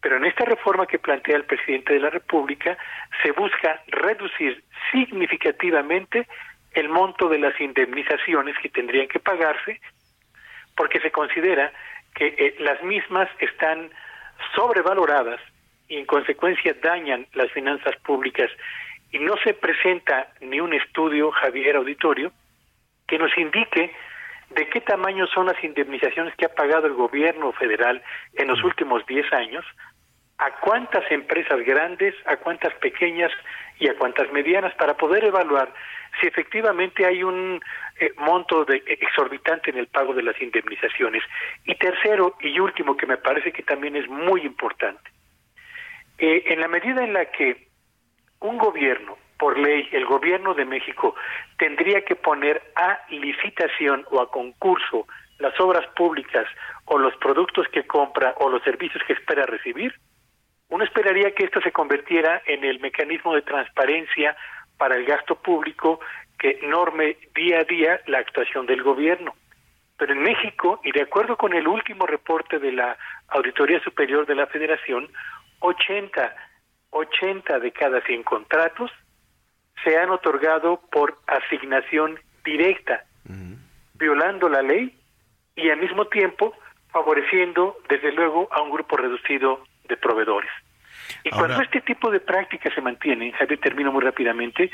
Pero 0.00 0.16
en 0.16 0.24
esta 0.24 0.44
reforma 0.44 0.86
que 0.86 0.98
plantea 0.98 1.36
el 1.36 1.44
presidente 1.44 1.94
de 1.94 2.00
la 2.00 2.10
República 2.10 2.76
se 3.22 3.30
busca 3.30 3.80
reducir 3.86 4.64
significativamente 4.90 6.26
el 6.74 6.88
monto 6.88 7.28
de 7.28 7.38
las 7.38 7.58
indemnizaciones 7.60 8.56
que 8.58 8.68
tendrían 8.68 9.08
que 9.08 9.20
pagarse 9.20 9.80
porque 10.76 11.00
se 11.00 11.10
considera 11.10 11.72
que 12.14 12.26
eh, 12.26 12.56
las 12.58 12.82
mismas 12.82 13.28
están 13.40 13.90
sobrevaloradas 14.54 15.40
y 15.88 15.96
en 15.96 16.06
consecuencia 16.06 16.74
dañan 16.82 17.26
las 17.34 17.50
finanzas 17.52 17.96
públicas. 18.04 18.50
Y 19.10 19.18
no 19.18 19.34
se 19.44 19.54
presenta 19.54 20.28
ni 20.40 20.60
un 20.60 20.72
estudio, 20.72 21.30
Javier 21.30 21.76
Auditorio, 21.76 22.32
que 23.06 23.18
nos 23.18 23.36
indique 23.36 23.92
de 24.50 24.68
qué 24.68 24.80
tamaño 24.80 25.26
son 25.26 25.46
las 25.46 25.62
indemnizaciones 25.62 26.34
que 26.36 26.46
ha 26.46 26.54
pagado 26.54 26.86
el 26.86 26.94
gobierno 26.94 27.52
federal 27.52 28.02
en 28.34 28.48
los 28.48 28.62
últimos 28.64 29.04
10 29.06 29.32
años, 29.32 29.64
a 30.42 30.50
cuántas 30.58 31.08
empresas 31.12 31.64
grandes, 31.64 32.14
a 32.26 32.36
cuántas 32.36 32.74
pequeñas 32.74 33.30
y 33.78 33.88
a 33.88 33.96
cuántas 33.96 34.32
medianas, 34.32 34.74
para 34.74 34.96
poder 34.96 35.24
evaluar 35.24 35.72
si 36.20 36.26
efectivamente 36.26 37.06
hay 37.06 37.22
un 37.22 37.60
eh, 38.00 38.12
monto 38.16 38.64
de, 38.64 38.82
exorbitante 38.86 39.70
en 39.70 39.78
el 39.78 39.86
pago 39.86 40.14
de 40.14 40.24
las 40.24 40.40
indemnizaciones. 40.42 41.22
Y 41.64 41.76
tercero 41.76 42.36
y 42.40 42.58
último, 42.58 42.96
que 42.96 43.06
me 43.06 43.18
parece 43.18 43.52
que 43.52 43.62
también 43.62 43.94
es 43.94 44.08
muy 44.08 44.42
importante, 44.42 45.10
eh, 46.18 46.42
en 46.46 46.60
la 46.60 46.66
medida 46.66 47.04
en 47.04 47.12
la 47.12 47.26
que 47.26 47.68
un 48.40 48.58
gobierno, 48.58 49.16
por 49.38 49.56
ley, 49.56 49.88
el 49.92 50.06
gobierno 50.06 50.54
de 50.54 50.64
México, 50.64 51.14
tendría 51.56 52.04
que 52.04 52.16
poner 52.16 52.60
a 52.74 52.98
licitación 53.10 54.04
o 54.10 54.20
a 54.20 54.30
concurso 54.30 55.06
las 55.38 55.58
obras 55.60 55.86
públicas 55.94 56.46
o 56.86 56.98
los 56.98 57.14
productos 57.16 57.68
que 57.68 57.86
compra 57.86 58.34
o 58.38 58.48
los 58.48 58.62
servicios 58.64 59.02
que 59.06 59.12
espera 59.12 59.46
recibir, 59.46 59.94
uno 60.72 60.84
esperaría 60.84 61.34
que 61.34 61.44
esto 61.44 61.60
se 61.60 61.70
convirtiera 61.70 62.40
en 62.46 62.64
el 62.64 62.80
mecanismo 62.80 63.34
de 63.34 63.42
transparencia 63.42 64.34
para 64.78 64.96
el 64.96 65.04
gasto 65.04 65.34
público 65.34 66.00
que 66.38 66.60
norme 66.62 67.18
día 67.34 67.58
a 67.58 67.64
día 67.64 68.00
la 68.06 68.20
actuación 68.20 68.64
del 68.64 68.82
gobierno. 68.82 69.34
Pero 69.98 70.14
en 70.14 70.22
México, 70.22 70.80
y 70.82 70.92
de 70.92 71.02
acuerdo 71.02 71.36
con 71.36 71.52
el 71.52 71.68
último 71.68 72.06
reporte 72.06 72.58
de 72.58 72.72
la 72.72 72.96
Auditoría 73.28 73.80
Superior 73.80 74.24
de 74.24 74.34
la 74.34 74.46
Federación, 74.46 75.10
80, 75.60 76.34
80 76.88 77.58
de 77.58 77.70
cada 77.72 78.00
100 78.00 78.22
contratos 78.22 78.90
se 79.84 79.98
han 79.98 80.08
otorgado 80.08 80.80
por 80.90 81.18
asignación 81.26 82.18
directa, 82.46 83.04
violando 83.92 84.48
la 84.48 84.62
ley 84.62 84.98
y 85.54 85.68
al 85.68 85.80
mismo 85.80 86.06
tiempo 86.06 86.54
favoreciendo, 86.88 87.76
desde 87.90 88.10
luego, 88.12 88.48
a 88.50 88.62
un 88.62 88.70
grupo 88.70 88.96
reducido 88.96 89.62
de 89.92 89.96
proveedores. 89.98 90.50
Y 91.24 91.30
cuando 91.30 91.60
este 91.62 91.80
tipo 91.82 92.10
de 92.10 92.20
prácticas 92.20 92.72
se 92.74 92.80
mantienen, 92.80 93.32
Javier, 93.32 93.60
termino 93.60 93.92
muy 93.92 94.02
rápidamente, 94.02 94.70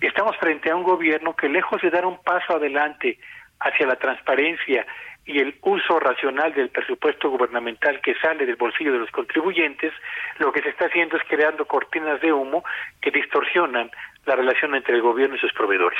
estamos 0.00 0.36
frente 0.36 0.70
a 0.70 0.76
un 0.76 0.84
gobierno 0.84 1.34
que 1.34 1.48
lejos 1.48 1.80
de 1.82 1.90
dar 1.90 2.04
un 2.04 2.22
paso 2.22 2.56
adelante 2.56 3.18
hacia 3.60 3.86
la 3.86 3.96
transparencia 3.96 4.86
y 5.24 5.38
el 5.38 5.54
uso 5.62 6.00
racional 6.00 6.52
del 6.54 6.70
presupuesto 6.70 7.30
gubernamental 7.30 8.00
que 8.00 8.14
sale 8.16 8.46
del 8.46 8.56
bolsillo 8.56 8.92
de 8.92 8.98
los 8.98 9.10
contribuyentes, 9.10 9.92
lo 10.38 10.52
que 10.52 10.62
se 10.62 10.70
está 10.70 10.86
haciendo 10.86 11.16
es 11.16 11.22
creando 11.28 11.66
cortinas 11.66 12.20
de 12.20 12.32
humo 12.32 12.64
que 13.00 13.10
distorsionan 13.10 13.90
la 14.26 14.36
relación 14.36 14.74
entre 14.74 14.94
el 14.94 15.02
gobierno 15.02 15.36
y 15.36 15.38
sus 15.38 15.52
proveedores. 15.52 15.98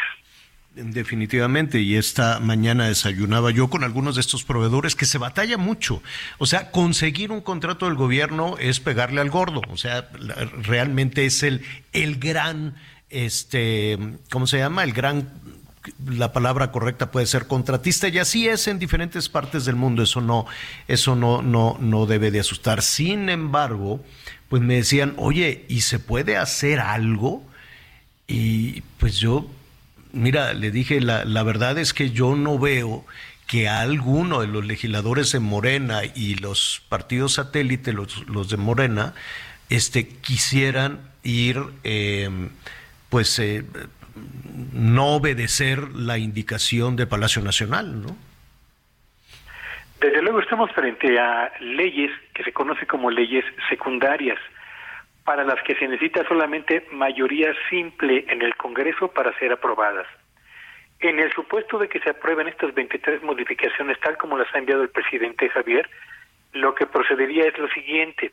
Definitivamente, 0.72 1.80
y 1.80 1.96
esta 1.96 2.38
mañana 2.38 2.86
desayunaba 2.86 3.50
yo 3.50 3.68
con 3.68 3.82
algunos 3.82 4.14
de 4.14 4.20
estos 4.20 4.44
proveedores 4.44 4.94
que 4.94 5.04
se 5.04 5.18
batalla 5.18 5.58
mucho. 5.58 6.00
O 6.38 6.46
sea, 6.46 6.70
conseguir 6.70 7.32
un 7.32 7.40
contrato 7.40 7.86
del 7.86 7.96
gobierno 7.96 8.56
es 8.56 8.78
pegarle 8.78 9.20
al 9.20 9.30
gordo. 9.30 9.62
O 9.68 9.76
sea, 9.76 10.08
realmente 10.62 11.26
es 11.26 11.42
el, 11.42 11.62
el 11.92 12.20
gran, 12.20 12.76
este, 13.10 13.98
¿cómo 14.30 14.46
se 14.46 14.58
llama? 14.58 14.84
El 14.84 14.92
gran, 14.92 15.28
la 16.06 16.32
palabra 16.32 16.70
correcta 16.70 17.10
puede 17.10 17.26
ser 17.26 17.48
contratista, 17.48 18.06
y 18.06 18.18
así 18.18 18.46
es 18.46 18.68
en 18.68 18.78
diferentes 18.78 19.28
partes 19.28 19.64
del 19.64 19.74
mundo. 19.74 20.04
Eso 20.04 20.20
no, 20.20 20.46
eso 20.86 21.16
no, 21.16 21.42
no, 21.42 21.78
no 21.80 22.06
debe 22.06 22.30
de 22.30 22.40
asustar. 22.40 22.82
Sin 22.82 23.28
embargo, 23.28 24.04
pues 24.48 24.62
me 24.62 24.76
decían, 24.76 25.14
oye, 25.16 25.64
¿y 25.68 25.80
se 25.80 25.98
puede 25.98 26.36
hacer 26.36 26.78
algo? 26.78 27.42
Y 28.28 28.82
pues 28.98 29.16
yo 29.18 29.50
mira, 30.12 30.52
le 30.52 30.70
dije, 30.70 31.00
la, 31.00 31.24
la 31.24 31.42
verdad 31.42 31.78
es 31.78 31.94
que 31.94 32.10
yo 32.10 32.36
no 32.36 32.58
veo 32.58 33.04
que 33.50 33.68
alguno 33.68 34.42
de 34.42 34.46
los 34.46 34.64
legisladores 34.64 35.32
de 35.32 35.40
Morena 35.40 36.02
y 36.14 36.36
los 36.36 36.86
partidos 36.88 37.34
satélites, 37.34 37.92
los, 37.92 38.28
los 38.28 38.48
de 38.48 38.56
Morena, 38.56 39.14
este, 39.70 40.06
quisieran 40.06 41.00
ir, 41.24 41.58
em, 41.82 42.50
pues, 43.08 43.38
eh, 43.40 43.64
no 44.72 45.16
obedecer 45.16 45.80
la 45.96 46.18
indicación 46.18 46.94
de 46.94 47.08
Palacio 47.08 47.42
Nacional, 47.42 48.00
¿no? 48.02 48.16
Desde 50.00 50.22
luego 50.22 50.40
estamos 50.40 50.70
frente 50.72 51.18
a 51.18 51.52
leyes 51.60 52.10
que 52.32 52.44
se 52.44 52.52
conocen 52.52 52.86
como 52.86 53.10
leyes 53.10 53.44
secundarias 53.68 54.38
para 55.30 55.44
las 55.44 55.62
que 55.62 55.76
se 55.76 55.86
necesita 55.86 56.26
solamente 56.26 56.88
mayoría 56.90 57.54
simple 57.68 58.24
en 58.26 58.42
el 58.42 58.56
Congreso 58.56 59.12
para 59.12 59.32
ser 59.38 59.52
aprobadas. 59.52 60.08
En 60.98 61.20
el 61.20 61.32
supuesto 61.32 61.78
de 61.78 61.88
que 61.88 62.00
se 62.00 62.10
aprueben 62.10 62.48
estas 62.48 62.74
23 62.74 63.22
modificaciones 63.22 64.00
tal 64.00 64.18
como 64.18 64.36
las 64.36 64.52
ha 64.52 64.58
enviado 64.58 64.82
el 64.82 64.88
presidente 64.88 65.48
Javier, 65.48 65.88
lo 66.52 66.74
que 66.74 66.84
procedería 66.84 67.44
es 67.44 67.56
lo 67.58 67.68
siguiente. 67.68 68.32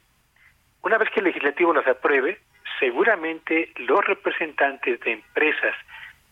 Una 0.81 0.97
vez 0.97 1.11
que 1.11 1.19
el 1.19 1.27
legislativo 1.27 1.71
las 1.71 1.85
apruebe, 1.85 2.39
seguramente 2.79 3.71
los 3.75 4.03
representantes 4.03 4.99
de 5.01 5.11
empresas 5.11 5.75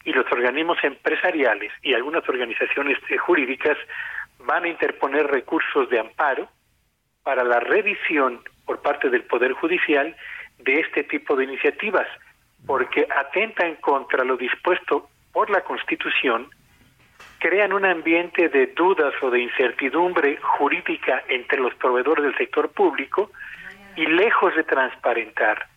y 0.04 0.14
los 0.14 0.26
organismos 0.32 0.84
empresariales 0.84 1.74
y 1.84 1.94
algunas 1.94 2.28
organizaciones 2.28 2.98
jurídicas 3.20 3.78
van 4.40 4.64
a 4.64 4.70
interponer 4.70 5.28
recursos 5.28 5.88
de 5.92 6.00
amparo 6.00 6.50
para 7.22 7.44
la 7.44 7.60
revisión 7.60 8.42
por 8.66 8.82
parte 8.82 9.12
del 9.12 9.26
Poder 9.26 9.54
Judicial 9.54 10.16
de 10.60 10.80
este 10.80 11.04
tipo 11.04 11.36
de 11.36 11.46
iniciativas, 11.46 12.08
porque 12.66 13.08
atentan 13.16 13.76
contra 13.76 14.24
lo 14.24 14.38
dispuesto 14.38 15.10
por 15.32 15.50
la 15.50 15.62
Constitución, 15.62 16.50
crean 17.40 17.74
un 17.74 17.86
ambiente 17.86 18.50
de 18.50 18.68
dudas 18.68 19.14
o 19.22 19.30
de 19.30 19.42
incertidumbre 19.42 20.38
jurídica 20.42 21.24
entre 21.28 21.60
los 21.60 21.76
proveedores 21.76 22.24
del 22.26 22.38
sector 22.38 22.70
público 22.70 23.32
y 23.96 24.06
lejos 24.06 24.56
de 24.56 24.64
transparentar 24.64 25.68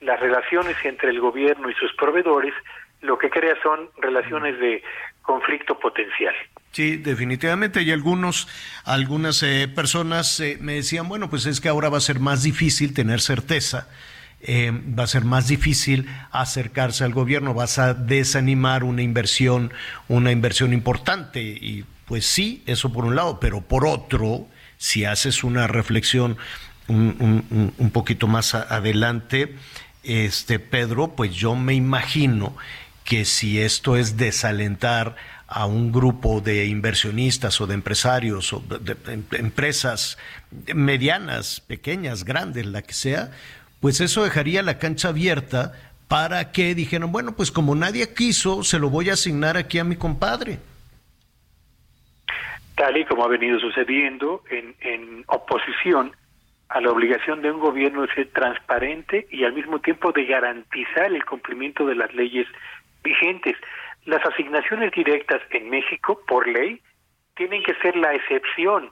las 0.00 0.20
relaciones 0.20 0.76
entre 0.84 1.10
el 1.10 1.20
gobierno 1.20 1.68
y 1.68 1.74
sus 1.74 1.92
proveedores, 1.94 2.54
lo 3.00 3.18
que 3.18 3.30
crea 3.30 3.54
son 3.62 3.90
relaciones 3.98 4.58
de 4.58 4.82
conflicto 5.22 5.78
potencial. 5.78 6.34
Sí, 6.72 6.96
definitivamente. 6.96 7.82
Y 7.82 7.90
algunos, 7.90 8.48
algunas 8.84 9.42
eh, 9.42 9.68
personas 9.68 10.40
eh, 10.40 10.58
me 10.60 10.74
decían, 10.74 11.08
bueno, 11.08 11.28
pues 11.28 11.46
es 11.46 11.60
que 11.60 11.68
ahora 11.68 11.88
va 11.88 11.98
a 11.98 12.00
ser 12.00 12.20
más 12.20 12.42
difícil 12.42 12.94
tener 12.94 13.20
certeza 13.20 13.88
eh, 14.40 14.70
va 14.96 15.04
a 15.04 15.08
ser 15.08 15.24
más 15.24 15.48
difícil 15.48 16.06
acercarse 16.30 17.04
al 17.04 17.12
gobierno, 17.12 17.54
vas 17.54 17.78
a 17.78 17.94
desanimar 17.94 18.84
una 18.84 19.02
inversión, 19.02 19.72
una 20.06 20.30
inversión 20.30 20.72
importante. 20.72 21.42
Y 21.42 21.84
pues 22.06 22.24
sí, 22.26 22.62
eso 22.66 22.92
por 22.92 23.04
un 23.04 23.16
lado, 23.16 23.40
pero 23.40 23.60
por 23.60 23.86
otro, 23.86 24.46
si 24.76 25.04
haces 25.04 25.42
una 25.42 25.66
reflexión 25.66 26.36
un, 26.88 27.90
poquito 27.92 28.28
más 28.28 28.54
adelante, 28.54 29.54
este 30.04 30.58
Pedro, 30.58 31.14
pues 31.16 31.34
yo 31.34 31.54
me 31.54 31.74
imagino 31.74 32.56
que 33.04 33.24
si 33.24 33.60
esto 33.60 33.96
es 33.96 34.16
desalentar 34.16 35.16
a 35.46 35.66
un 35.66 35.92
grupo 35.92 36.40
de 36.40 36.66
inversionistas 36.66 37.60
o 37.60 37.66
de 37.66 37.74
empresarios 37.74 38.52
o 38.52 38.60
de, 38.60 38.96
empresas 39.32 40.18
medianas, 40.74 41.60
pequeñas, 41.60 42.24
grandes, 42.24 42.66
la 42.66 42.82
que 42.82 42.94
sea, 42.94 43.30
pues 43.80 44.00
eso 44.00 44.24
dejaría 44.24 44.62
la 44.62 44.78
cancha 44.78 45.08
abierta 45.08 45.72
para 46.08 46.52
que 46.52 46.74
dijeran, 46.74 47.12
bueno, 47.12 47.32
pues 47.36 47.50
como 47.50 47.74
nadie 47.74 48.14
quiso, 48.14 48.64
se 48.64 48.78
lo 48.78 48.88
voy 48.88 49.10
a 49.10 49.12
asignar 49.12 49.56
aquí 49.56 49.78
a 49.78 49.84
mi 49.84 49.96
compadre. 49.96 50.58
Tal 52.74 52.96
y 52.96 53.04
como 53.04 53.24
ha 53.24 53.28
venido 53.28 53.58
sucediendo 53.58 54.42
en, 54.50 54.74
en 54.80 55.24
oposición 55.26 56.12
a 56.68 56.80
la 56.80 56.90
obligación 56.90 57.42
de 57.42 57.50
un 57.50 57.60
gobierno 57.60 58.02
de 58.02 58.14
ser 58.14 58.28
transparente 58.28 59.26
y 59.30 59.44
al 59.44 59.52
mismo 59.52 59.80
tiempo 59.80 60.12
de 60.12 60.24
garantizar 60.24 61.12
el 61.12 61.24
cumplimiento 61.24 61.86
de 61.86 61.94
las 61.94 62.12
leyes 62.14 62.46
vigentes. 63.02 63.56
Las 64.04 64.24
asignaciones 64.24 64.92
directas 64.92 65.40
en 65.50 65.70
México, 65.70 66.20
por 66.26 66.46
ley, 66.46 66.80
tienen 67.36 67.62
que 67.62 67.74
ser 67.76 67.96
la 67.96 68.14
excepción, 68.14 68.90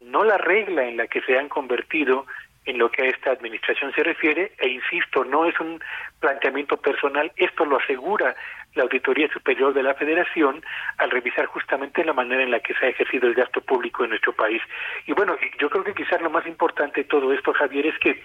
no 0.00 0.24
la 0.24 0.38
regla 0.38 0.88
en 0.88 0.96
la 0.96 1.06
que 1.06 1.20
se 1.22 1.38
han 1.38 1.48
convertido 1.48 2.26
en 2.64 2.78
lo 2.78 2.90
que 2.90 3.02
a 3.02 3.06
esta 3.06 3.32
administración 3.32 3.92
se 3.92 4.02
refiere, 4.02 4.52
e 4.58 4.68
insisto, 4.68 5.24
no 5.24 5.46
es 5.46 5.58
un 5.58 5.80
planteamiento 6.20 6.76
personal, 6.76 7.32
esto 7.36 7.64
lo 7.64 7.78
asegura 7.78 8.36
la 8.74 8.84
Auditoría 8.84 9.28
Superior 9.28 9.74
de 9.74 9.82
la 9.82 9.94
Federación 9.94 10.62
al 10.98 11.10
revisar 11.10 11.46
justamente 11.46 12.04
la 12.04 12.12
manera 12.12 12.42
en 12.42 12.50
la 12.50 12.60
que 12.60 12.74
se 12.74 12.86
ha 12.86 12.88
ejercido 12.88 13.28
el 13.28 13.34
gasto 13.34 13.60
público 13.60 14.04
en 14.04 14.10
nuestro 14.10 14.32
país. 14.32 14.62
Y 15.06 15.12
bueno, 15.12 15.36
yo 15.58 15.68
creo 15.68 15.84
que 15.84 15.94
quizás 15.94 16.22
lo 16.22 16.30
más 16.30 16.46
importante 16.46 17.02
de 17.02 17.08
todo 17.08 17.32
esto, 17.32 17.52
Javier, 17.52 17.86
es 17.86 17.98
que 17.98 18.22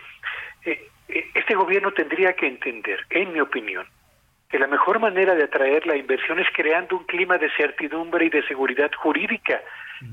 eh, 0.66 0.88
eh, 1.10 1.32
este 1.34 1.56
gobierno 1.56 1.92
tendría 1.92 2.34
que 2.34 2.48
entender, 2.48 3.06
en 3.10 3.34
mi 3.34 3.42
opinión, 3.42 3.88
que 4.50 4.60
la 4.60 4.68
mejor 4.68 5.00
manera 5.00 5.36
de 5.36 5.44
atraer 5.44 5.86
la 5.86 5.98
inversión 5.98 6.40
es 6.40 6.48
creando 6.54 6.96
un 6.96 7.06
clima 7.06 7.38
de 7.38 7.50
certidumbre 7.58 8.26
y 8.26 8.30
de 8.30 8.48
seguridad 8.48 8.92
jurídica, 8.96 9.62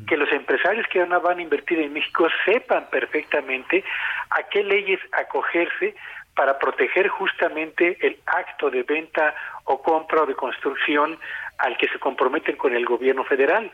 que 0.07 0.16
los 0.16 0.30
empresarios 0.32 0.87
que 0.89 1.05
van 1.05 1.39
a 1.39 1.43
invertir 1.43 1.78
en 1.80 1.93
México 1.93 2.26
sepan 2.45 2.89
perfectamente 2.91 3.85
a 4.30 4.43
qué 4.45 4.62
leyes 4.62 5.01
acogerse 5.12 5.95
para 6.35 6.59
proteger 6.59 7.09
justamente 7.09 7.97
el 8.01 8.18
acto 8.26 8.70
de 8.70 8.82
venta 8.82 9.35
o 9.64 9.82
compra 9.82 10.22
o 10.22 10.26
de 10.26 10.35
construcción 10.35 11.18
al 11.59 11.76
que 11.76 11.89
se 11.89 11.99
comprometen 11.99 12.57
con 12.57 12.74
el 12.74 12.85
gobierno 12.85 13.24
federal. 13.24 13.70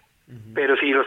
Pero 0.55 0.77
si 0.77 0.91
los 0.91 1.07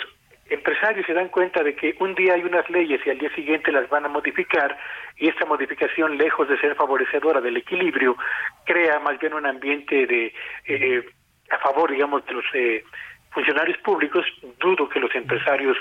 empresarios 0.50 1.06
se 1.06 1.14
dan 1.14 1.30
cuenta 1.30 1.64
de 1.64 1.76
que 1.76 1.96
un 2.00 2.16
día 2.16 2.34
hay 2.34 2.44
unas 2.44 2.70
leyes 2.70 3.00
y 3.06 3.10
al 3.10 3.20
día 3.20 3.34
siguiente 3.36 3.72
las 3.72 3.90
van 3.90 4.06
a 4.06 4.10
modificar 4.10 4.78
y 5.18 5.30
esta 5.30 5.46
modificación, 5.46 6.18
lejos 6.18 6.50
de 6.50 6.60
ser 6.60 6.76
favorecedora 6.76 7.40
del 7.40 7.58
equilibrio, 7.58 8.18
crea 8.66 9.00
más 9.00 9.18
bien 9.20 9.34
un 9.34 9.46
ambiente 9.46 10.06
de 10.06 10.34
eh, 10.66 11.06
a 11.52 11.58
favor, 11.60 11.92
digamos, 11.92 12.26
de 12.26 12.34
los 12.34 12.46
eh, 12.54 12.84
funcionarios 13.34 13.78
públicos, 13.80 14.26
dudo 14.60 14.88
que 14.90 15.00
los 15.00 15.14
empresarios 15.16 15.78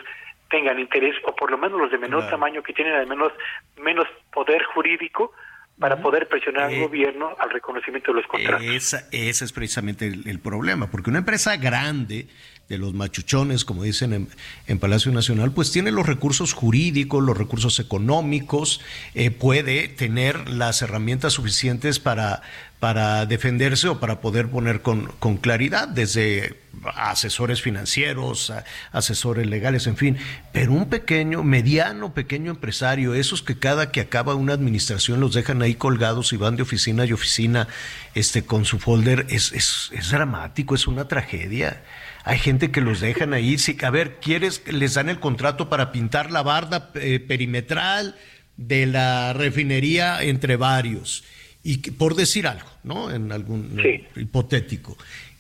tengan 0.51 0.79
interés, 0.79 1.15
o 1.25 1.35
por 1.35 1.51
lo 1.51 1.59
menos 1.59 1.79
los 1.79 1.91
de 1.91 1.99
menor 1.99 2.29
tamaño 2.29 2.63
que 2.63 2.73
tienen 2.73 2.95
al 2.95 3.07
menos 3.07 3.33
menos 3.77 4.07
poder 4.33 4.63
jurídico, 4.65 5.33
para 5.79 5.97
poder 6.01 6.29
presionar 6.29 6.65
al 6.65 6.75
eh, 6.75 6.81
gobierno 6.81 7.35
al 7.39 7.51
reconocimiento 7.51 8.13
de 8.13 8.19
los 8.19 8.27
contratos. 8.27 8.63
Esa, 8.67 9.09
ese 9.11 9.45
es 9.45 9.53
precisamente 9.53 10.07
el, 10.07 10.39
problema, 10.39 10.91
porque 10.91 11.11
una 11.11 11.21
empresa 11.21 11.57
grande 11.57 12.29
de 12.69 12.79
los 12.79 12.95
machuchones, 12.95 13.65
como 13.65 13.83
dicen 13.83 14.29
en, 14.67 14.79
Palacio 14.79 15.13
Nacional, 15.13 15.53
pues 15.53 15.71
tiene 15.71 15.91
los 15.91 16.07
recursos 16.07 16.53
jurídicos, 16.55 17.23
los 17.23 17.37
recursos 17.37 17.79
económicos, 17.79 18.81
eh, 19.15 19.31
puede 19.31 19.89
tener 19.89 20.49
las 20.49 20.81
herramientas 20.83 21.35
suficientes 21.35 22.01
para, 22.01 22.43
para 22.81 23.27
defenderse 23.27 23.89
o 23.89 24.01
para 24.01 24.21
poder 24.21 24.49
poner 24.49 24.83
con, 24.83 25.13
con 25.19 25.37
claridad, 25.37 25.87
desde 25.87 26.57
asesores 26.97 27.63
financieros, 27.63 28.53
asesores 28.91 29.47
legales, 29.47 29.87
en 29.87 29.97
fin. 29.97 30.17
Pero 30.53 30.73
un 30.73 30.89
pequeño, 30.89 31.43
mediano, 31.43 32.15
pequeño 32.15 32.53
empresario, 32.53 33.15
esos 33.15 33.43
que 33.43 33.59
cada 33.59 33.93
que 33.93 34.01
acaba 34.01 34.35
una 34.35 34.55
administración 34.55 35.21
los 35.21 35.35
dejan 35.35 35.63
ahí 35.63 35.75
colgados 35.75 36.33
y 36.33 36.37
van 36.37 36.57
de 36.57 36.63
oficina 36.63 37.05
y 37.05 37.13
oficina 37.13 37.69
este, 38.15 38.45
con 38.45 38.65
su 38.65 38.79
folder, 38.79 39.27
es, 39.29 39.53
es, 39.53 39.91
es 39.93 40.11
dramático, 40.11 40.75
es 40.75 40.87
una 40.87 41.07
tragedia. 41.07 41.83
Hay 42.25 42.39
gente 42.39 42.71
que 42.71 42.81
los 42.81 43.01
dejan 43.01 43.33
ahí. 43.33 43.59
Si, 43.59 43.77
a 43.83 43.91
ver, 43.91 44.19
¿quieres? 44.21 44.63
Les 44.67 44.95
dan 44.95 45.09
el 45.09 45.21
contrato 45.21 45.69
para 45.69 45.93
pintar 45.93 46.31
la 46.31 46.43
barda 46.43 46.91
eh, 46.95 47.21
perimetral 47.21 48.17
de 48.57 48.87
la 48.87 49.33
refinería 49.33 50.23
entre 50.23 50.57
varios 50.57 51.25
y 51.65 51.79
por 51.79 52.15
decir 52.15 52.47
algo, 52.47 52.69
¿no? 52.83 53.11
En 53.11 53.33
algún 53.33 53.81
hipotético. 54.17 54.97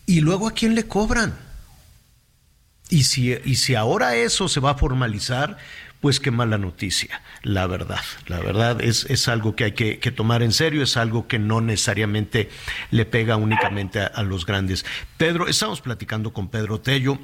Y 0.06 0.20
luego 0.20 0.48
a 0.48 0.52
quién 0.52 0.74
le 0.74 0.84
cobran. 0.84 1.36
Y 2.88 3.04
si, 3.04 3.32
y 3.44 3.56
si 3.56 3.74
ahora 3.74 4.16
eso 4.16 4.48
se 4.48 4.60
va 4.60 4.72
a 4.72 4.78
formalizar, 4.78 5.56
pues 6.02 6.18
qué 6.18 6.32
mala 6.32 6.58
noticia, 6.58 7.22
la 7.44 7.68
verdad. 7.68 8.00
La 8.26 8.40
verdad 8.40 8.82
es, 8.82 9.06
es 9.08 9.28
algo 9.28 9.54
que 9.54 9.64
hay 9.64 9.72
que, 9.72 9.96
tomar 10.10 10.42
en 10.42 10.52
serio, 10.52 10.82
es 10.82 10.96
algo 10.96 11.28
que 11.28 11.38
no 11.38 11.60
necesariamente 11.60 12.50
le 12.90 13.06
pega 13.06 13.36
únicamente 13.36 14.00
a, 14.00 14.06
a 14.06 14.24
los 14.24 14.44
grandes. 14.44 14.84
Pedro, 15.16 15.46
estamos 15.46 15.80
platicando 15.80 16.32
con 16.32 16.48
Pedro 16.48 16.80
Tello 16.80 17.20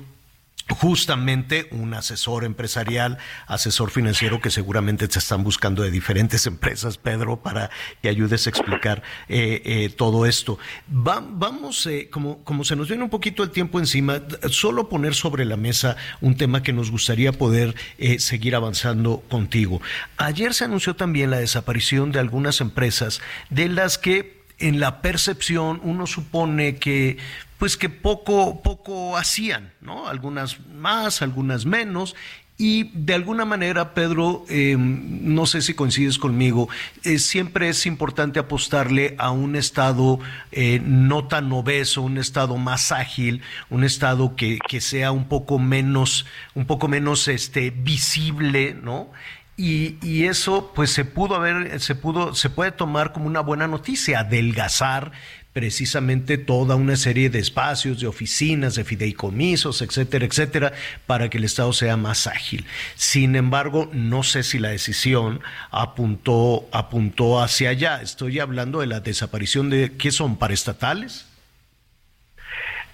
justamente 0.70 1.68
un 1.70 1.94
asesor 1.94 2.44
empresarial, 2.44 3.18
asesor 3.46 3.90
financiero 3.90 4.40
que 4.40 4.50
seguramente 4.50 5.08
te 5.08 5.18
están 5.18 5.44
buscando 5.44 5.82
de 5.82 5.90
diferentes 5.90 6.46
empresas, 6.46 6.98
Pedro, 6.98 7.40
para 7.40 7.70
que 8.02 8.08
ayudes 8.08 8.46
a 8.46 8.50
explicar 8.50 9.02
eh, 9.28 9.62
eh, 9.64 9.88
todo 9.96 10.26
esto. 10.26 10.58
vamos, 10.86 11.86
eh, 11.86 12.08
como, 12.10 12.42
como 12.44 12.64
se 12.64 12.76
nos 12.76 12.88
viene 12.88 13.04
un 13.04 13.10
poquito 13.10 13.42
el 13.42 13.50
tiempo 13.50 13.78
encima, 13.78 14.22
solo 14.50 14.88
poner 14.88 15.14
sobre 15.14 15.44
la 15.44 15.56
mesa 15.56 15.96
un 16.20 16.36
tema 16.36 16.62
que 16.62 16.72
nos 16.72 16.90
gustaría 16.90 17.32
poder 17.32 17.74
seguir 18.18 18.54
avanzando 18.54 19.22
contigo. 19.28 19.80
Ayer 20.16 20.54
se 20.54 20.64
anunció 20.64 20.96
también 20.96 21.30
la 21.30 21.38
desaparición 21.38 22.12
de 22.12 22.20
algunas 22.20 22.60
empresas 22.60 23.20
de 23.50 23.68
las 23.68 23.98
que 23.98 24.37
en 24.58 24.80
la 24.80 25.00
percepción 25.02 25.80
uno 25.84 26.06
supone 26.06 26.76
que 26.76 27.18
pues 27.58 27.76
que 27.76 27.88
poco, 27.88 28.62
poco 28.62 29.16
hacían, 29.16 29.72
¿no? 29.80 30.06
Algunas 30.06 30.60
más, 30.68 31.22
algunas 31.22 31.66
menos, 31.66 32.14
y 32.60 32.90
de 32.92 33.14
alguna 33.14 33.44
manera, 33.44 33.94
Pedro, 33.94 34.44
em, 34.48 35.20
no 35.32 35.46
sé 35.46 35.62
si 35.62 35.74
coincides 35.74 36.18
conmigo, 36.18 36.68
eh, 37.04 37.20
siempre 37.20 37.68
es 37.68 37.86
importante 37.86 38.40
apostarle 38.40 39.14
a 39.18 39.30
un 39.30 39.54
estado 39.54 40.18
eh, 40.50 40.80
no 40.84 41.28
tan 41.28 41.52
obeso, 41.52 42.02
un 42.02 42.18
estado 42.18 42.56
más 42.56 42.90
ágil, 42.90 43.42
un 43.70 43.84
estado 43.84 44.34
que, 44.34 44.58
que, 44.68 44.80
sea 44.80 45.12
un 45.12 45.28
poco 45.28 45.60
menos, 45.60 46.26
un 46.56 46.66
poco 46.66 46.88
menos 46.88 47.28
este, 47.28 47.70
visible, 47.70 48.74
¿no? 48.74 49.12
Y, 49.60 49.98
y, 50.02 50.26
eso, 50.26 50.72
pues 50.72 50.92
se 50.92 51.04
pudo 51.04 51.34
haber, 51.34 51.80
se 51.80 51.96
pudo, 51.96 52.32
se 52.32 52.48
puede 52.48 52.70
tomar 52.70 53.12
como 53.12 53.26
una 53.26 53.40
buena 53.40 53.66
noticia, 53.66 54.20
adelgazar 54.20 55.10
precisamente 55.52 56.38
toda 56.38 56.76
una 56.76 56.94
serie 56.94 57.30
de 57.30 57.40
espacios, 57.40 58.00
de 58.00 58.06
oficinas, 58.06 58.76
de 58.76 58.84
fideicomisos, 58.84 59.82
etcétera, 59.82 60.24
etcétera, 60.24 60.72
para 61.08 61.28
que 61.28 61.38
el 61.38 61.42
Estado 61.42 61.72
sea 61.72 61.96
más 61.96 62.28
ágil. 62.28 62.64
Sin 62.94 63.34
embargo, 63.34 63.90
no 63.92 64.22
sé 64.22 64.44
si 64.44 64.60
la 64.60 64.68
decisión 64.68 65.40
apuntó, 65.72 66.68
apuntó 66.70 67.40
hacia 67.40 67.70
allá. 67.70 68.00
Estoy 68.00 68.38
hablando 68.38 68.78
de 68.78 68.86
la 68.86 69.00
desaparición 69.00 69.68
de, 69.68 69.96
¿qué 69.98 70.12
son? 70.12 70.38
¿Paraestatales? 70.38 71.26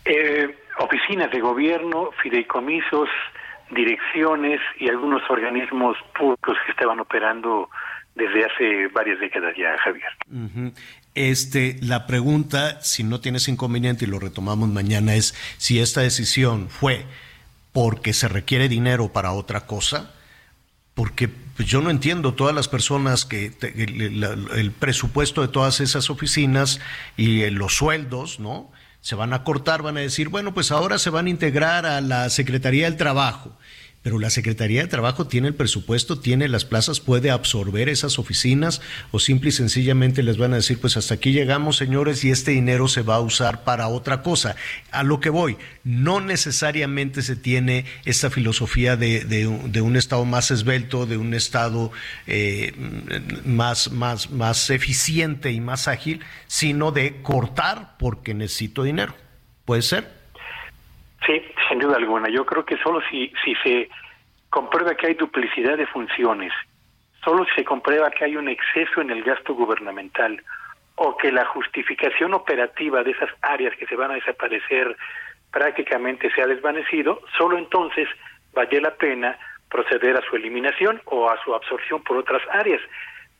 Eh, 0.06 0.56
oficinas 0.78 1.30
de 1.32 1.40
gobierno, 1.40 2.12
fideicomisos, 2.22 3.10
direcciones 3.74 4.60
y 4.78 4.88
algunos 4.88 5.22
organismos 5.28 5.96
públicos 6.16 6.56
que 6.64 6.72
estaban 6.72 7.00
operando 7.00 7.68
desde 8.14 8.44
hace 8.44 8.88
varias 8.88 9.18
décadas 9.20 9.54
ya, 9.56 9.76
Javier. 9.78 10.72
Este, 11.14 11.76
la 11.80 12.06
pregunta, 12.06 12.80
si 12.80 13.04
no 13.04 13.20
tienes 13.20 13.48
inconveniente 13.48 14.04
y 14.04 14.08
lo 14.08 14.18
retomamos 14.18 14.68
mañana, 14.68 15.14
es 15.14 15.34
si 15.58 15.80
esta 15.80 16.00
decisión 16.00 16.68
fue 16.68 17.04
porque 17.72 18.12
se 18.12 18.28
requiere 18.28 18.68
dinero 18.68 19.12
para 19.12 19.32
otra 19.32 19.66
cosa, 19.66 20.14
porque 20.94 21.28
pues, 21.28 21.68
yo 21.68 21.82
no 21.82 21.90
entiendo 21.90 22.34
todas 22.34 22.54
las 22.54 22.68
personas 22.68 23.24
que 23.24 23.52
el, 23.62 24.72
presupuesto 24.72 25.42
de 25.42 25.48
todas 25.48 25.80
esas 25.80 26.08
oficinas 26.08 26.80
y 27.16 27.42
eh, 27.42 27.50
los 27.50 27.74
sueldos, 27.76 28.38
¿no? 28.38 28.70
Se 29.04 29.16
van 29.16 29.34
a 29.34 29.44
cortar, 29.44 29.82
van 29.82 29.98
a 29.98 30.00
decir, 30.00 30.30
bueno, 30.30 30.54
pues 30.54 30.72
ahora 30.72 30.98
se 30.98 31.10
van 31.10 31.26
a 31.26 31.28
integrar 31.28 31.84
a 31.84 32.00
la 32.00 32.30
Secretaría 32.30 32.86
del 32.86 32.96
Trabajo 32.96 33.54
pero 34.04 34.18
la 34.18 34.28
Secretaría 34.28 34.82
de 34.82 34.88
Trabajo 34.88 35.26
tiene 35.26 35.48
el 35.48 35.54
presupuesto, 35.54 36.20
tiene 36.20 36.46
las 36.46 36.66
plazas, 36.66 37.00
puede 37.00 37.30
absorber 37.30 37.88
esas 37.88 38.18
oficinas 38.18 38.82
o 39.12 39.18
simple 39.18 39.48
y 39.48 39.52
sencillamente 39.52 40.22
les 40.22 40.36
van 40.36 40.52
a 40.52 40.56
decir, 40.56 40.78
pues 40.78 40.98
hasta 40.98 41.14
aquí 41.14 41.32
llegamos, 41.32 41.78
señores, 41.78 42.22
y 42.22 42.30
este 42.30 42.50
dinero 42.50 42.86
se 42.86 43.00
va 43.00 43.14
a 43.14 43.20
usar 43.20 43.64
para 43.64 43.88
otra 43.88 44.20
cosa. 44.20 44.56
A 44.90 45.04
lo 45.04 45.20
que 45.20 45.30
voy, 45.30 45.56
no 45.84 46.20
necesariamente 46.20 47.22
se 47.22 47.34
tiene 47.34 47.86
esta 48.04 48.28
filosofía 48.28 48.98
de, 48.98 49.46
un 49.80 49.96
Estado 49.96 50.26
más 50.26 50.50
esbelto, 50.50 51.06
de 51.06 51.16
un 51.16 51.32
Estado 51.32 51.90
eh, 52.26 52.74
más, 53.46 53.90
más, 53.90 54.30
más 54.30 54.68
eficiente 54.68 55.50
y 55.50 55.62
más 55.62 55.88
ágil, 55.88 56.20
sino 56.46 56.92
de 56.92 57.22
cortar 57.22 57.96
porque 57.98 58.34
necesito 58.34 58.82
dinero. 58.82 59.16
¿Puede 59.64 59.80
ser? 59.80 60.23
Sí, 61.26 61.42
sin 61.68 61.78
duda 61.78 61.96
alguna. 61.96 62.28
Yo 62.28 62.44
creo 62.44 62.64
que 62.64 62.76
solo 62.78 63.00
si, 63.10 63.32
si 63.44 63.54
se 63.56 63.88
comprueba 64.50 64.94
que 64.94 65.06
hay 65.08 65.14
duplicidad 65.14 65.76
de 65.76 65.86
funciones, 65.86 66.52
solo 67.24 67.44
si 67.46 67.54
se 67.56 67.64
comprueba 67.64 68.10
que 68.10 68.24
hay 68.24 68.36
un 68.36 68.48
exceso 68.48 69.00
en 69.00 69.10
el 69.10 69.22
gasto 69.22 69.54
gubernamental 69.54 70.42
o 70.96 71.16
que 71.16 71.32
la 71.32 71.44
justificación 71.46 72.34
operativa 72.34 73.02
de 73.02 73.12
esas 73.12 73.30
áreas 73.42 73.74
que 73.76 73.86
se 73.86 73.96
van 73.96 74.10
a 74.10 74.14
desaparecer 74.14 74.96
prácticamente 75.50 76.30
se 76.32 76.42
ha 76.42 76.46
desvanecido, 76.46 77.20
solo 77.38 77.56
entonces 77.56 78.08
vale 78.52 78.80
la 78.80 78.94
pena 78.94 79.38
proceder 79.68 80.16
a 80.16 80.22
su 80.28 80.36
eliminación 80.36 81.00
o 81.06 81.30
a 81.30 81.42
su 81.42 81.54
absorción 81.54 82.02
por 82.02 82.16
otras 82.16 82.42
áreas. 82.50 82.80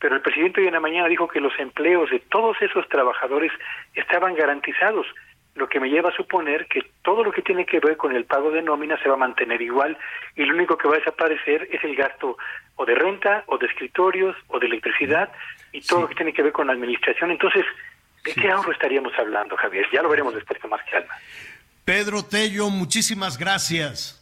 Pero 0.00 0.16
el 0.16 0.22
presidente 0.22 0.60
hoy 0.60 0.66
en 0.66 0.74
la 0.74 0.80
mañana 0.80 1.08
dijo 1.08 1.28
que 1.28 1.40
los 1.40 1.56
empleos 1.58 2.10
de 2.10 2.18
todos 2.18 2.60
esos 2.60 2.88
trabajadores 2.88 3.52
estaban 3.94 4.34
garantizados 4.34 5.06
lo 5.54 5.68
que 5.68 5.80
me 5.80 5.88
lleva 5.88 6.10
a 6.10 6.16
suponer 6.16 6.66
que 6.66 6.80
todo 7.02 7.22
lo 7.22 7.32
que 7.32 7.42
tiene 7.42 7.64
que 7.64 7.80
ver 7.80 7.96
con 7.96 8.14
el 8.14 8.24
pago 8.24 8.50
de 8.50 8.62
nómina 8.62 9.00
se 9.02 9.08
va 9.08 9.14
a 9.14 9.18
mantener 9.18 9.62
igual 9.62 9.96
y 10.34 10.44
lo 10.44 10.54
único 10.54 10.76
que 10.76 10.88
va 10.88 10.96
a 10.96 10.98
desaparecer 10.98 11.68
es 11.70 11.82
el 11.84 11.94
gasto 11.94 12.36
o 12.76 12.84
de 12.84 12.94
renta 12.94 13.44
o 13.46 13.58
de 13.58 13.66
escritorios 13.66 14.36
o 14.48 14.58
de 14.58 14.66
electricidad 14.66 15.30
y 15.72 15.80
todo 15.80 16.02
lo 16.02 16.08
que 16.08 16.16
tiene 16.16 16.32
que 16.32 16.42
ver 16.42 16.52
con 16.52 16.66
la 16.66 16.72
administración. 16.72 17.30
Entonces, 17.30 17.64
¿De 18.24 18.32
qué 18.32 18.50
ahorro 18.50 18.72
estaríamos 18.72 19.12
hablando, 19.18 19.54
Javier? 19.56 19.84
Ya 19.92 20.02
lo 20.02 20.08
veremos 20.08 20.34
después 20.34 20.58
con 20.58 20.70
más 20.70 20.80
calma. 20.90 21.12
Pedro 21.84 22.24
Tello, 22.24 22.70
muchísimas 22.70 23.36
gracias. 23.36 24.20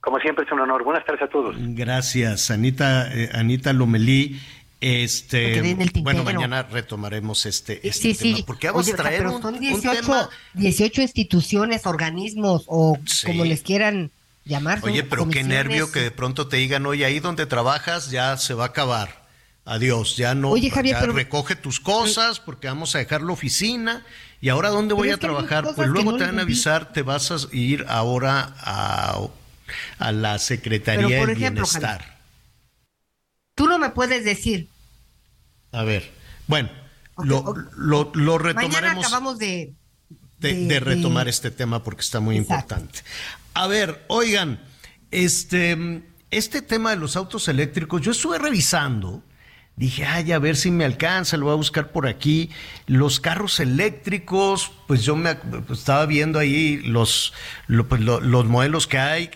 Como 0.00 0.18
siempre 0.18 0.44
es 0.44 0.50
un 0.50 0.58
honor. 0.58 0.82
Buenas 0.82 1.04
tardes 1.04 1.22
a 1.22 1.28
todos. 1.28 1.54
Gracias, 1.56 2.50
Anita, 2.50 3.14
eh, 3.14 3.30
Anita 3.32 3.72
Lomelí. 3.72 4.40
Este, 4.84 5.76
bueno, 6.00 6.24
mañana 6.24 6.64
retomaremos 6.64 7.46
este, 7.46 7.86
este 7.86 8.14
sí, 8.14 8.18
tema. 8.18 8.36
Sí. 8.38 8.42
Porque 8.44 8.66
vamos 8.66 8.92
a 8.92 8.96
traer 8.96 9.28
un, 9.28 9.40
son 9.40 9.60
18, 9.60 10.00
tema... 10.00 10.28
18 10.54 11.02
instituciones, 11.02 11.86
organismos 11.86 12.64
o 12.66 12.98
como 13.24 13.44
les 13.44 13.62
quieran 13.62 14.10
llamar. 14.44 14.80
Oye, 14.82 15.04
pero 15.04 15.28
qué 15.28 15.44
nervio 15.44 15.92
que 15.92 16.00
de 16.00 16.10
pronto 16.10 16.48
te 16.48 16.56
digan, 16.56 16.84
oye, 16.84 17.04
ahí 17.04 17.20
donde 17.20 17.46
trabajas 17.46 18.10
ya 18.10 18.36
se 18.38 18.54
va 18.54 18.64
a 18.64 18.66
acabar. 18.68 19.22
Adiós, 19.64 20.16
ya 20.16 20.34
no. 20.34 20.50
Oye, 20.50 20.68
Javier, 20.68 20.96
ya 20.96 21.00
pero... 21.00 21.12
recoge 21.12 21.54
tus 21.54 21.78
cosas 21.78 22.40
porque 22.40 22.66
vamos 22.66 22.96
a 22.96 22.98
dejar 22.98 23.22
la 23.22 23.34
oficina. 23.34 24.04
¿Y 24.40 24.48
ahora 24.48 24.70
dónde 24.70 24.94
voy 24.94 25.10
a 25.10 25.16
trabajar? 25.16 25.64
Pues 25.76 25.86
luego 25.86 26.10
no 26.10 26.18
te 26.18 26.24
van 26.24 26.40
a 26.40 26.42
avisar, 26.42 26.92
te 26.92 27.02
vas 27.02 27.30
a 27.30 27.36
ir 27.52 27.86
ahora 27.88 28.56
a, 28.58 29.28
a 30.00 30.10
la 30.10 30.40
Secretaría 30.40 31.24
de 31.24 31.34
Bienestar. 31.36 32.00
Javier, 32.00 32.18
tú 33.54 33.68
no 33.68 33.78
me 33.78 33.90
puedes 33.90 34.24
decir. 34.24 34.71
A 35.72 35.82
ver, 35.84 36.10
bueno, 36.46 36.70
okay, 37.14 37.28
lo, 37.28 37.38
okay. 37.38 37.62
Lo, 37.76 38.12
lo, 38.14 38.38
retomaremos. 38.38 38.80
Mañana 38.80 39.00
acabamos 39.00 39.38
de. 39.38 39.74
De, 40.38 40.54
de, 40.54 40.66
de 40.66 40.80
retomar 40.80 41.24
de... 41.24 41.30
este 41.30 41.50
tema 41.50 41.82
porque 41.82 42.00
está 42.00 42.20
muy 42.20 42.36
Exacto. 42.36 42.74
importante. 42.74 43.00
A 43.54 43.66
ver, 43.66 44.04
oigan, 44.08 44.60
este, 45.10 46.02
este 46.30 46.62
tema 46.62 46.90
de 46.90 46.96
los 46.96 47.16
autos 47.16 47.48
eléctricos, 47.48 48.02
yo 48.02 48.10
estuve 48.10 48.38
revisando 48.38 49.22
Dije, 49.74 50.04
ay, 50.04 50.32
a 50.32 50.38
ver 50.38 50.56
si 50.56 50.70
me 50.70 50.84
alcanza, 50.84 51.36
lo 51.38 51.46
voy 51.46 51.54
a 51.54 51.56
buscar 51.56 51.92
por 51.92 52.06
aquí. 52.06 52.50
Los 52.86 53.20
carros 53.20 53.58
eléctricos, 53.58 54.70
pues 54.86 55.02
yo 55.02 55.16
me 55.16 55.34
pues 55.34 55.78
estaba 55.78 56.04
viendo 56.04 56.38
ahí 56.38 56.76
los, 56.84 57.32
lo, 57.68 57.88
pues 57.88 58.02
lo, 58.02 58.20
los 58.20 58.44
modelos 58.44 58.86
que 58.86 58.98
hay. 58.98 59.30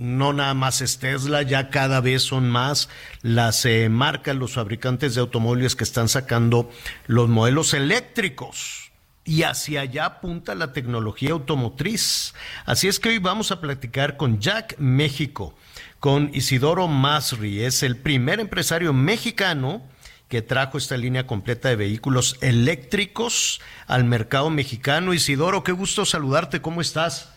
No 0.00 0.32
nada 0.32 0.54
más 0.54 0.80
es 0.80 0.98
Tesla, 0.98 1.42
ya 1.42 1.68
cada 1.68 2.00
vez 2.00 2.22
son 2.22 2.48
más 2.48 2.88
las 3.20 3.66
eh, 3.66 3.90
marcas, 3.90 4.34
los 4.34 4.54
fabricantes 4.54 5.14
de 5.14 5.20
automóviles 5.20 5.76
que 5.76 5.84
están 5.84 6.08
sacando 6.08 6.70
los 7.06 7.28
modelos 7.28 7.74
eléctricos. 7.74 8.92
Y 9.26 9.42
hacia 9.42 9.82
allá 9.82 10.06
apunta 10.06 10.54
la 10.54 10.72
tecnología 10.72 11.32
automotriz. 11.32 12.32
Así 12.64 12.88
es 12.88 12.98
que 12.98 13.10
hoy 13.10 13.18
vamos 13.18 13.52
a 13.52 13.60
platicar 13.60 14.16
con 14.16 14.40
Jack 14.40 14.78
México 14.78 15.54
con 15.98 16.30
Isidoro 16.32 16.88
Masri. 16.88 17.62
Es 17.62 17.82
el 17.82 17.98
primer 17.98 18.40
empresario 18.40 18.94
mexicano 18.94 19.82
que 20.28 20.40
trajo 20.40 20.78
esta 20.78 20.96
línea 20.96 21.26
completa 21.26 21.68
de 21.68 21.76
vehículos 21.76 22.38
eléctricos 22.40 23.60
al 23.86 24.04
mercado 24.04 24.48
mexicano. 24.48 25.12
Isidoro, 25.12 25.62
qué 25.62 25.72
gusto 25.72 26.06
saludarte. 26.06 26.62
¿Cómo 26.62 26.80
estás? 26.80 27.29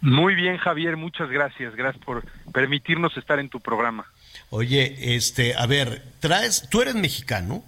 Muy 0.00 0.34
bien, 0.34 0.56
Javier. 0.58 0.96
Muchas 0.96 1.30
gracias. 1.30 1.74
Gracias 1.74 2.04
por 2.04 2.24
permitirnos 2.52 3.16
estar 3.16 3.38
en 3.38 3.48
tu 3.48 3.60
programa. 3.60 4.06
Oye, 4.50 5.16
este, 5.16 5.54
a 5.56 5.66
ver, 5.66 6.02
traes, 6.20 6.68
tú 6.70 6.82
eres 6.82 6.94
mexicano. 6.94 7.64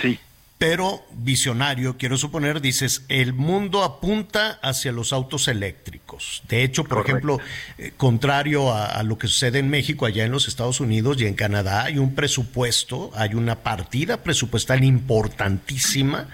Sí 0.00 0.18
pero 0.58 1.06
visionario, 1.12 1.96
quiero 1.96 2.18
suponer, 2.18 2.60
dices, 2.60 3.04
el 3.08 3.32
mundo 3.32 3.84
apunta 3.84 4.58
hacia 4.60 4.90
los 4.90 5.12
autos 5.12 5.46
eléctricos. 5.46 6.42
De 6.48 6.64
hecho, 6.64 6.82
por 6.82 6.98
Correcto. 6.98 7.10
ejemplo, 7.12 7.40
eh, 7.78 7.92
contrario 7.96 8.72
a, 8.72 8.86
a, 8.86 9.04
lo 9.04 9.18
que 9.18 9.28
sucede 9.28 9.60
en 9.60 9.70
México, 9.70 10.04
allá 10.04 10.24
en 10.24 10.32
los 10.32 10.48
Estados 10.48 10.80
Unidos 10.80 11.20
y 11.20 11.26
en 11.26 11.34
Canadá, 11.34 11.84
hay 11.84 11.98
un 11.98 12.16
presupuesto, 12.16 13.12
hay 13.14 13.34
una 13.34 13.60
partida 13.62 14.24
presupuestal 14.24 14.82
importantísima 14.82 16.26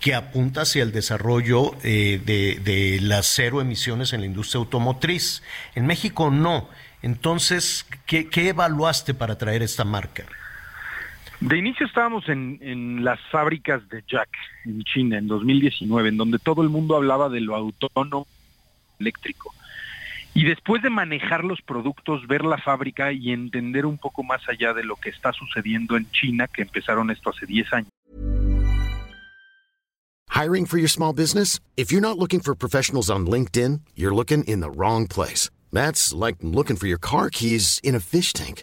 que 0.00 0.14
apunta 0.14 0.62
hacia 0.62 0.82
el 0.82 0.90
desarrollo 0.90 1.76
eh, 1.84 2.20
de, 2.24 2.60
de 2.64 2.98
las 3.00 3.26
cero 3.26 3.60
emisiones 3.60 4.12
en 4.12 4.20
la 4.20 4.26
industria 4.26 4.58
automotriz. 4.58 5.42
En 5.76 5.86
México 5.86 6.30
no. 6.30 6.68
Entonces, 7.02 7.86
¿qué, 8.06 8.28
qué 8.28 8.48
evaluaste 8.48 9.14
para 9.14 9.38
traer 9.38 9.62
esta 9.62 9.84
marca? 9.84 10.24
De 11.40 11.56
inicio 11.56 11.86
estábamos 11.86 12.28
en, 12.28 12.58
en, 12.60 13.02
las 13.02 13.18
fábricas 13.30 13.88
de 13.88 14.04
Jack 14.06 14.28
en 14.66 14.82
China 14.82 15.16
en 15.16 15.26
2019, 15.26 16.10
en 16.10 16.16
donde 16.18 16.38
todo 16.38 16.62
el 16.62 16.68
mundo 16.68 16.96
hablaba 16.96 17.30
de 17.30 17.40
lo 17.40 17.56
autónomo 17.56 18.26
eléctrico. 18.98 19.54
Y 20.34 20.44
después 20.44 20.82
de 20.82 20.90
manejar 20.90 21.44
los 21.44 21.60
productos, 21.62 22.26
ver 22.28 22.44
la 22.44 22.58
fábrica 22.58 23.12
y 23.12 23.32
entender 23.32 23.86
un 23.86 23.98
poco 23.98 24.22
más 24.22 24.42
allá 24.48 24.74
de 24.74 24.84
lo 24.84 24.96
que 24.96 25.08
está 25.08 25.32
sucediendo 25.32 25.96
en 25.96 26.08
China, 26.10 26.46
que 26.46 26.62
empezaron 26.62 27.10
esto 27.10 27.30
hace 27.30 27.46
10 27.46 27.72
años. 27.72 27.90
Hiring 30.28 30.66
for 30.66 30.78
your 30.78 30.88
small 30.88 31.12
business? 31.12 31.60
If 31.76 31.90
you're 31.90 32.00
not 32.00 32.18
looking 32.18 32.40
for 32.40 32.54
professionals 32.54 33.10
on 33.10 33.26
LinkedIn, 33.26 33.80
you're 33.94 34.14
looking 34.14 34.44
in 34.44 34.60
the 34.60 34.70
wrong 34.70 35.06
place. 35.06 35.50
That's 35.72 36.14
like 36.14 36.36
looking 36.42 36.76
for 36.76 36.86
your 36.86 37.00
car 37.00 37.30
keys 37.30 37.80
in 37.82 37.94
a 37.94 38.00
fish 38.00 38.32
tank. 38.32 38.62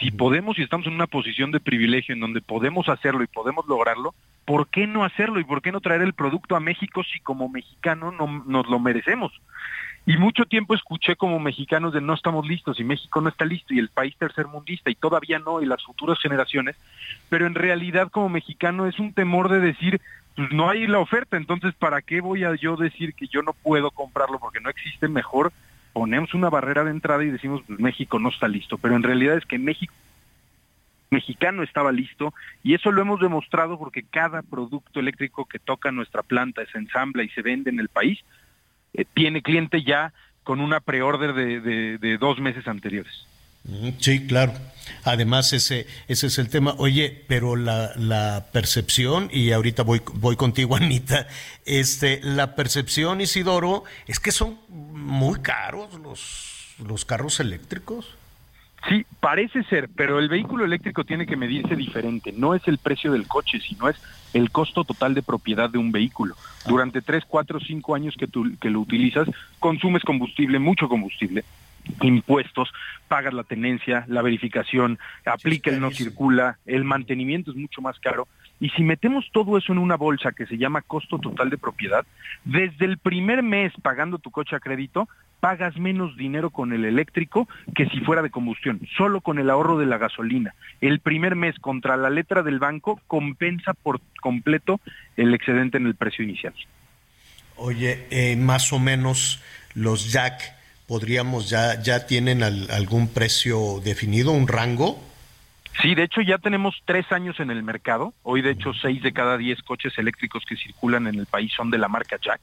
Si 0.00 0.10
podemos 0.10 0.58
y 0.58 0.62
estamos 0.62 0.86
en 0.86 0.94
una 0.94 1.06
posición 1.06 1.50
de 1.52 1.60
privilegio 1.60 2.14
en 2.14 2.20
donde 2.20 2.42
podemos 2.42 2.88
hacerlo 2.88 3.22
y 3.22 3.28
podemos 3.28 3.66
lograrlo, 3.66 4.14
¿por 4.44 4.68
qué 4.68 4.86
no 4.86 5.04
hacerlo 5.04 5.40
y 5.40 5.44
por 5.44 5.62
qué 5.62 5.72
no 5.72 5.80
traer 5.80 6.02
el 6.02 6.12
producto 6.12 6.54
a 6.54 6.60
México 6.60 7.02
si 7.02 7.20
como 7.20 7.48
mexicano 7.48 8.12
no, 8.12 8.44
nos 8.46 8.68
lo 8.68 8.78
merecemos? 8.78 9.32
Y 10.04 10.18
mucho 10.18 10.44
tiempo 10.44 10.74
escuché 10.74 11.16
como 11.16 11.40
mexicanos 11.40 11.92
de 11.94 12.00
no 12.00 12.14
estamos 12.14 12.46
listos 12.46 12.78
y 12.78 12.84
México 12.84 13.20
no 13.20 13.28
está 13.28 13.44
listo 13.44 13.74
y 13.74 13.78
el 13.78 13.88
país 13.88 14.14
tercermundista 14.16 14.90
y 14.90 14.94
todavía 14.94 15.38
no 15.38 15.62
y 15.62 15.66
las 15.66 15.82
futuras 15.82 16.18
generaciones, 16.20 16.76
pero 17.28 17.46
en 17.46 17.54
realidad 17.54 18.10
como 18.10 18.28
mexicano 18.28 18.86
es 18.86 18.98
un 19.00 19.14
temor 19.14 19.48
de 19.48 19.60
decir, 19.60 20.00
pues 20.36 20.52
no 20.52 20.68
hay 20.68 20.86
la 20.86 21.00
oferta, 21.00 21.36
entonces 21.36 21.74
¿para 21.74 22.02
qué 22.02 22.20
voy 22.20 22.44
a 22.44 22.54
yo 22.54 22.76
decir 22.76 23.14
que 23.14 23.26
yo 23.26 23.42
no 23.42 23.52
puedo 23.52 23.90
comprarlo 23.90 24.38
porque 24.38 24.60
no 24.60 24.70
existe 24.70 25.08
mejor? 25.08 25.52
Ponemos 25.96 26.34
una 26.34 26.50
barrera 26.50 26.84
de 26.84 26.90
entrada 26.90 27.24
y 27.24 27.30
decimos 27.30 27.62
pues, 27.66 27.80
México 27.80 28.18
no 28.18 28.28
está 28.28 28.48
listo, 28.48 28.76
pero 28.76 28.96
en 28.96 29.02
realidad 29.02 29.38
es 29.38 29.46
que 29.46 29.58
México 29.58 29.94
mexicano 31.08 31.62
estaba 31.62 31.90
listo 31.90 32.34
y 32.62 32.74
eso 32.74 32.92
lo 32.92 33.00
hemos 33.00 33.18
demostrado 33.18 33.78
porque 33.78 34.02
cada 34.02 34.42
producto 34.42 35.00
eléctrico 35.00 35.46
que 35.46 35.58
toca 35.58 35.90
nuestra 35.92 36.22
planta 36.22 36.66
se 36.70 36.76
ensambla 36.76 37.22
y 37.22 37.30
se 37.30 37.40
vende 37.40 37.70
en 37.70 37.80
el 37.80 37.88
país 37.88 38.22
eh, 38.92 39.06
tiene 39.14 39.40
cliente 39.40 39.84
ya 39.84 40.12
con 40.42 40.60
una 40.60 40.80
de, 40.80 41.96
de 41.96 42.18
dos 42.18 42.40
meses 42.40 42.68
anteriores. 42.68 43.26
Sí, 43.98 44.26
claro. 44.26 44.52
Además, 45.04 45.52
ese, 45.52 45.86
ese 46.08 46.26
es 46.26 46.38
el 46.38 46.48
tema. 46.48 46.74
Oye, 46.78 47.24
pero 47.28 47.56
la, 47.56 47.92
la 47.96 48.46
percepción, 48.52 49.28
y 49.32 49.52
ahorita 49.52 49.82
voy, 49.82 50.02
voy 50.14 50.36
contigo, 50.36 50.76
Anita, 50.76 51.28
este, 51.64 52.20
la 52.22 52.54
percepción, 52.54 53.20
Isidoro, 53.20 53.84
es 54.06 54.20
que 54.20 54.32
son 54.32 54.58
muy 54.68 55.40
caros 55.40 55.94
los, 56.00 56.74
los 56.86 57.04
carros 57.04 57.40
eléctricos. 57.40 58.16
Sí, 58.88 59.04
parece 59.18 59.64
ser, 59.64 59.88
pero 59.96 60.20
el 60.20 60.28
vehículo 60.28 60.64
eléctrico 60.64 61.02
tiene 61.02 61.26
que 61.26 61.36
medirse 61.36 61.74
diferente. 61.74 62.32
No 62.32 62.54
es 62.54 62.66
el 62.68 62.78
precio 62.78 63.12
del 63.12 63.26
coche, 63.26 63.58
sino 63.58 63.88
es 63.88 63.96
el 64.32 64.50
costo 64.50 64.84
total 64.84 65.14
de 65.14 65.22
propiedad 65.22 65.68
de 65.68 65.78
un 65.78 65.90
vehículo. 65.90 66.36
Durante 66.66 67.02
tres, 67.02 67.24
cuatro, 67.26 67.58
cinco 67.58 67.96
años 67.96 68.14
que, 68.16 68.28
tú, 68.28 68.56
que 68.60 68.70
lo 68.70 68.80
utilizas, 68.80 69.28
consumes 69.58 70.04
combustible, 70.04 70.60
mucho 70.60 70.88
combustible 70.88 71.44
impuestos, 72.02 72.72
pagas 73.08 73.34
la 73.34 73.44
tenencia, 73.44 74.04
la 74.08 74.22
verificación, 74.22 74.98
aplica 75.24 75.70
el 75.70 75.80
no 75.80 75.90
circula, 75.90 76.58
el 76.66 76.84
mantenimiento 76.84 77.50
es 77.50 77.56
mucho 77.56 77.80
más 77.80 77.98
caro. 78.00 78.28
Y 78.58 78.70
si 78.70 78.82
metemos 78.82 79.26
todo 79.32 79.58
eso 79.58 79.72
en 79.72 79.78
una 79.78 79.96
bolsa 79.96 80.32
que 80.32 80.46
se 80.46 80.56
llama 80.56 80.80
costo 80.80 81.18
total 81.18 81.50
de 81.50 81.58
propiedad, 81.58 82.06
desde 82.44 82.86
el 82.86 82.98
primer 82.98 83.42
mes 83.42 83.72
pagando 83.82 84.18
tu 84.18 84.30
coche 84.30 84.56
a 84.56 84.60
crédito, 84.60 85.08
pagas 85.40 85.76
menos 85.76 86.16
dinero 86.16 86.50
con 86.50 86.72
el 86.72 86.84
eléctrico 86.84 87.46
que 87.74 87.86
si 87.86 88.00
fuera 88.00 88.22
de 88.22 88.30
combustión, 88.30 88.80
solo 88.96 89.20
con 89.20 89.38
el 89.38 89.50
ahorro 89.50 89.78
de 89.78 89.86
la 89.86 89.98
gasolina. 89.98 90.54
El 90.80 91.00
primer 91.00 91.36
mes 91.36 91.58
contra 91.58 91.96
la 91.96 92.08
letra 92.08 92.42
del 92.42 92.58
banco 92.58 93.00
compensa 93.06 93.74
por 93.74 94.00
completo 94.20 94.80
el 95.16 95.34
excedente 95.34 95.76
en 95.76 95.86
el 95.86 95.94
precio 95.94 96.24
inicial. 96.24 96.54
Oye, 97.56 98.06
eh, 98.10 98.36
más 98.36 98.72
o 98.72 98.78
menos 98.78 99.42
los 99.74 100.12
Jack 100.12 100.55
podríamos 100.86 101.50
ya 101.50 101.80
ya 101.82 102.06
tienen 102.06 102.42
al, 102.42 102.70
algún 102.70 103.08
precio 103.08 103.80
definido, 103.84 104.32
un 104.32 104.48
rango. 104.48 105.02
Sí, 105.82 105.94
de 105.94 106.04
hecho 106.04 106.22
ya 106.22 106.38
tenemos 106.38 106.80
tres 106.84 107.10
años 107.12 107.38
en 107.40 107.50
el 107.50 107.62
mercado. 107.62 108.14
Hoy 108.22 108.40
de 108.40 108.52
hecho 108.52 108.72
seis 108.72 109.02
de 109.02 109.12
cada 109.12 109.36
diez 109.36 109.62
coches 109.62 109.98
eléctricos 109.98 110.44
que 110.46 110.56
circulan 110.56 111.06
en 111.06 111.16
el 111.16 111.26
país 111.26 111.52
son 111.54 111.70
de 111.70 111.78
la 111.78 111.88
marca 111.88 112.18
Jack. 112.22 112.40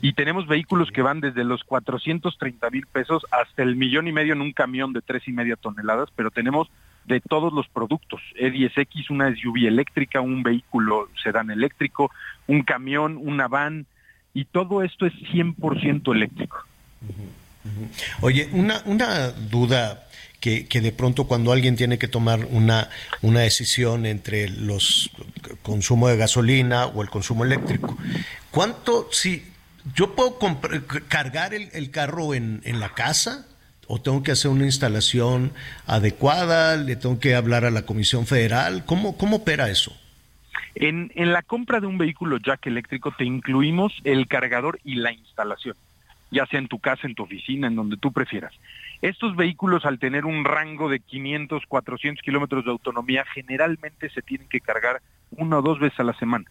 Y 0.00 0.14
tenemos 0.14 0.48
vehículos 0.48 0.90
que 0.90 1.02
van 1.02 1.20
desde 1.20 1.44
los 1.44 1.62
430 1.62 2.70
mil 2.70 2.86
pesos 2.86 3.24
hasta 3.30 3.62
el 3.62 3.76
millón 3.76 4.08
y 4.08 4.12
medio 4.12 4.32
en 4.32 4.40
un 4.40 4.52
camión 4.52 4.92
de 4.92 5.00
tres 5.00 5.26
y 5.28 5.32
media 5.32 5.54
toneladas, 5.54 6.08
pero 6.16 6.32
tenemos 6.32 6.68
de 7.04 7.20
todos 7.20 7.52
los 7.52 7.68
productos. 7.68 8.20
E10X, 8.38 9.10
una 9.10 9.34
SUV 9.34 9.68
eléctrica, 9.68 10.20
un 10.20 10.42
vehículo 10.42 11.08
sedán 11.22 11.50
eléctrico, 11.52 12.10
un 12.48 12.62
camión, 12.62 13.16
una 13.20 13.46
van, 13.46 13.86
y 14.34 14.44
todo 14.44 14.82
esto 14.82 15.06
es 15.06 15.12
100% 15.14 16.12
eléctrico. 16.12 16.64
Oye, 18.20 18.48
una, 18.52 18.82
una 18.86 19.30
duda 19.30 20.06
que, 20.40 20.66
que, 20.66 20.80
de 20.80 20.92
pronto 20.92 21.28
cuando 21.28 21.52
alguien 21.52 21.76
tiene 21.76 21.98
que 21.98 22.08
tomar 22.08 22.46
una, 22.50 22.88
una 23.20 23.40
decisión 23.40 24.06
entre 24.06 24.48
los 24.48 25.10
consumo 25.62 26.08
de 26.08 26.16
gasolina 26.16 26.86
o 26.86 27.02
el 27.02 27.10
consumo 27.10 27.44
eléctrico, 27.44 27.96
¿cuánto, 28.50 29.08
si 29.12 29.44
yo 29.94 30.14
puedo 30.14 30.38
cargar 31.08 31.54
el, 31.54 31.68
el 31.72 31.90
carro 31.90 32.34
en, 32.34 32.60
en 32.64 32.80
la 32.80 32.94
casa? 32.94 33.46
¿O 33.88 34.00
tengo 34.00 34.22
que 34.22 34.30
hacer 34.30 34.50
una 34.50 34.64
instalación 34.64 35.52
adecuada? 35.86 36.76
¿Le 36.76 36.96
tengo 36.96 37.18
que 37.18 37.34
hablar 37.34 37.64
a 37.64 37.70
la 37.70 37.82
Comisión 37.82 38.26
Federal? 38.26 38.84
¿Cómo, 38.86 39.18
cómo 39.18 39.38
opera 39.38 39.68
eso? 39.70 39.94
En, 40.74 41.12
en, 41.14 41.32
la 41.32 41.42
compra 41.42 41.80
de 41.80 41.86
un 41.86 41.98
vehículo 41.98 42.38
jack 42.38 42.66
eléctrico 42.66 43.12
te 43.16 43.24
incluimos 43.24 43.92
el 44.04 44.26
cargador 44.28 44.80
y 44.84 44.94
la 44.94 45.12
instalación, 45.12 45.76
ya 46.32 46.46
sea 46.46 46.58
en 46.58 46.66
tu 46.66 46.80
casa, 46.80 47.06
en 47.06 47.14
tu 47.14 47.22
oficina, 47.22 47.68
en 47.68 47.76
donde 47.76 47.96
tú 47.96 48.10
prefieras. 48.10 48.52
Estos 49.02 49.36
vehículos 49.36 49.84
al 49.84 49.98
tener 49.98 50.24
un 50.24 50.44
rango 50.44 50.88
de 50.88 50.98
500, 50.98 51.66
400 51.66 52.22
kilómetros 52.22 52.64
de 52.64 52.70
autonomía, 52.70 53.24
generalmente 53.32 54.08
se 54.10 54.22
tienen 54.22 54.48
que 54.48 54.60
cargar 54.60 55.02
una 55.30 55.58
o 55.58 55.62
dos 55.62 55.78
veces 55.78 56.00
a 56.00 56.04
la 56.04 56.14
semana. 56.14 56.46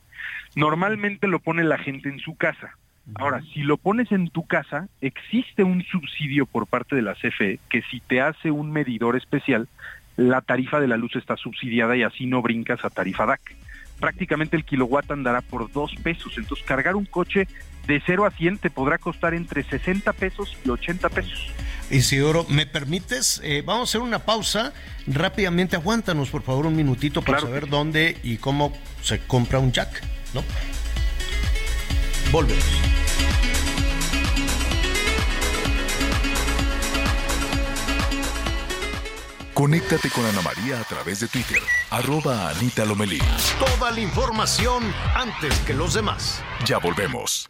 Normalmente 0.56 1.28
lo 1.28 1.40
pone 1.40 1.64
la 1.64 1.78
gente 1.78 2.10
en 2.10 2.20
su 2.20 2.36
casa. 2.36 2.78
Ahora, 3.16 3.42
si 3.54 3.64
lo 3.64 3.78
pones 3.78 4.12
en 4.12 4.30
tu 4.30 4.46
casa, 4.46 4.88
existe 5.02 5.64
un 5.64 5.84
subsidio 5.84 6.46
por 6.46 6.68
parte 6.68 6.96
de 6.96 7.02
la 7.02 7.16
CFE 7.16 7.60
que 7.68 7.82
si 7.90 8.00
te 8.00 8.22
hace 8.22 8.52
un 8.52 8.72
medidor 8.72 9.18
especial, 9.18 9.68
la 10.16 10.42
tarifa 10.42 10.80
de 10.80 10.88
la 10.88 10.98
luz 10.98 11.16
está 11.16 11.36
subsidiada 11.36 11.98
y 11.98 12.04
así 12.04 12.28
no 12.28 12.42
brincas 12.42 12.86
a 12.86 12.90
tarifa 12.90 13.26
DAC. 13.26 13.56
Prácticamente 14.00 14.56
el 14.56 14.64
kilowatt 14.64 15.10
andará 15.12 15.42
por 15.42 15.72
dos 15.72 15.96
pesos. 15.96 16.38
Entonces, 16.38 16.66
cargar 16.66 16.96
un 16.96 17.06
coche 17.06 17.48
de 17.88 18.02
0 18.06 18.26
a 18.26 18.32
100 18.32 18.60
te 18.60 18.70
podrá 18.70 18.98
costar 18.98 19.34
entre 19.34 19.64
60 19.64 20.14
pesos 20.14 20.58
y 20.66 20.70
80 20.70 21.10
pesos. 21.10 21.52
Isidoro, 21.90 22.46
¿me 22.48 22.66
permites? 22.66 23.42
Eh, 23.44 23.64
vamos 23.66 23.82
a 23.82 23.92
hacer 23.92 24.02
una 24.02 24.20
pausa. 24.20 24.74
Rápidamente, 25.08 25.76
aguántanos 25.76 26.30
por 26.30 26.42
favor 26.42 26.66
un 26.66 26.76
minutito 26.76 27.22
para 27.22 27.42
saber 27.42 27.68
dónde 27.68 28.18
y 28.24 28.38
cómo 28.38 28.74
se 29.02 29.20
compra 29.20 29.60
un 29.60 29.72
jack, 29.72 30.02
¿no? 30.34 30.44
Volvemos. 32.32 32.64
Conéctate 39.54 40.10
con 40.10 40.26
Ana 40.26 40.42
María 40.42 40.80
a 40.80 40.84
través 40.86 41.20
de 41.20 41.28
Twitter, 41.28 41.60
arroba 41.92 42.50
Anita 42.50 42.84
Lomelí. 42.86 43.20
Toda 43.60 43.92
la 43.92 44.00
información 44.00 44.92
antes 45.14 45.56
que 45.60 45.74
los 45.74 45.94
demás. 45.94 46.42
Ya 46.66 46.80
volvemos. 46.80 47.50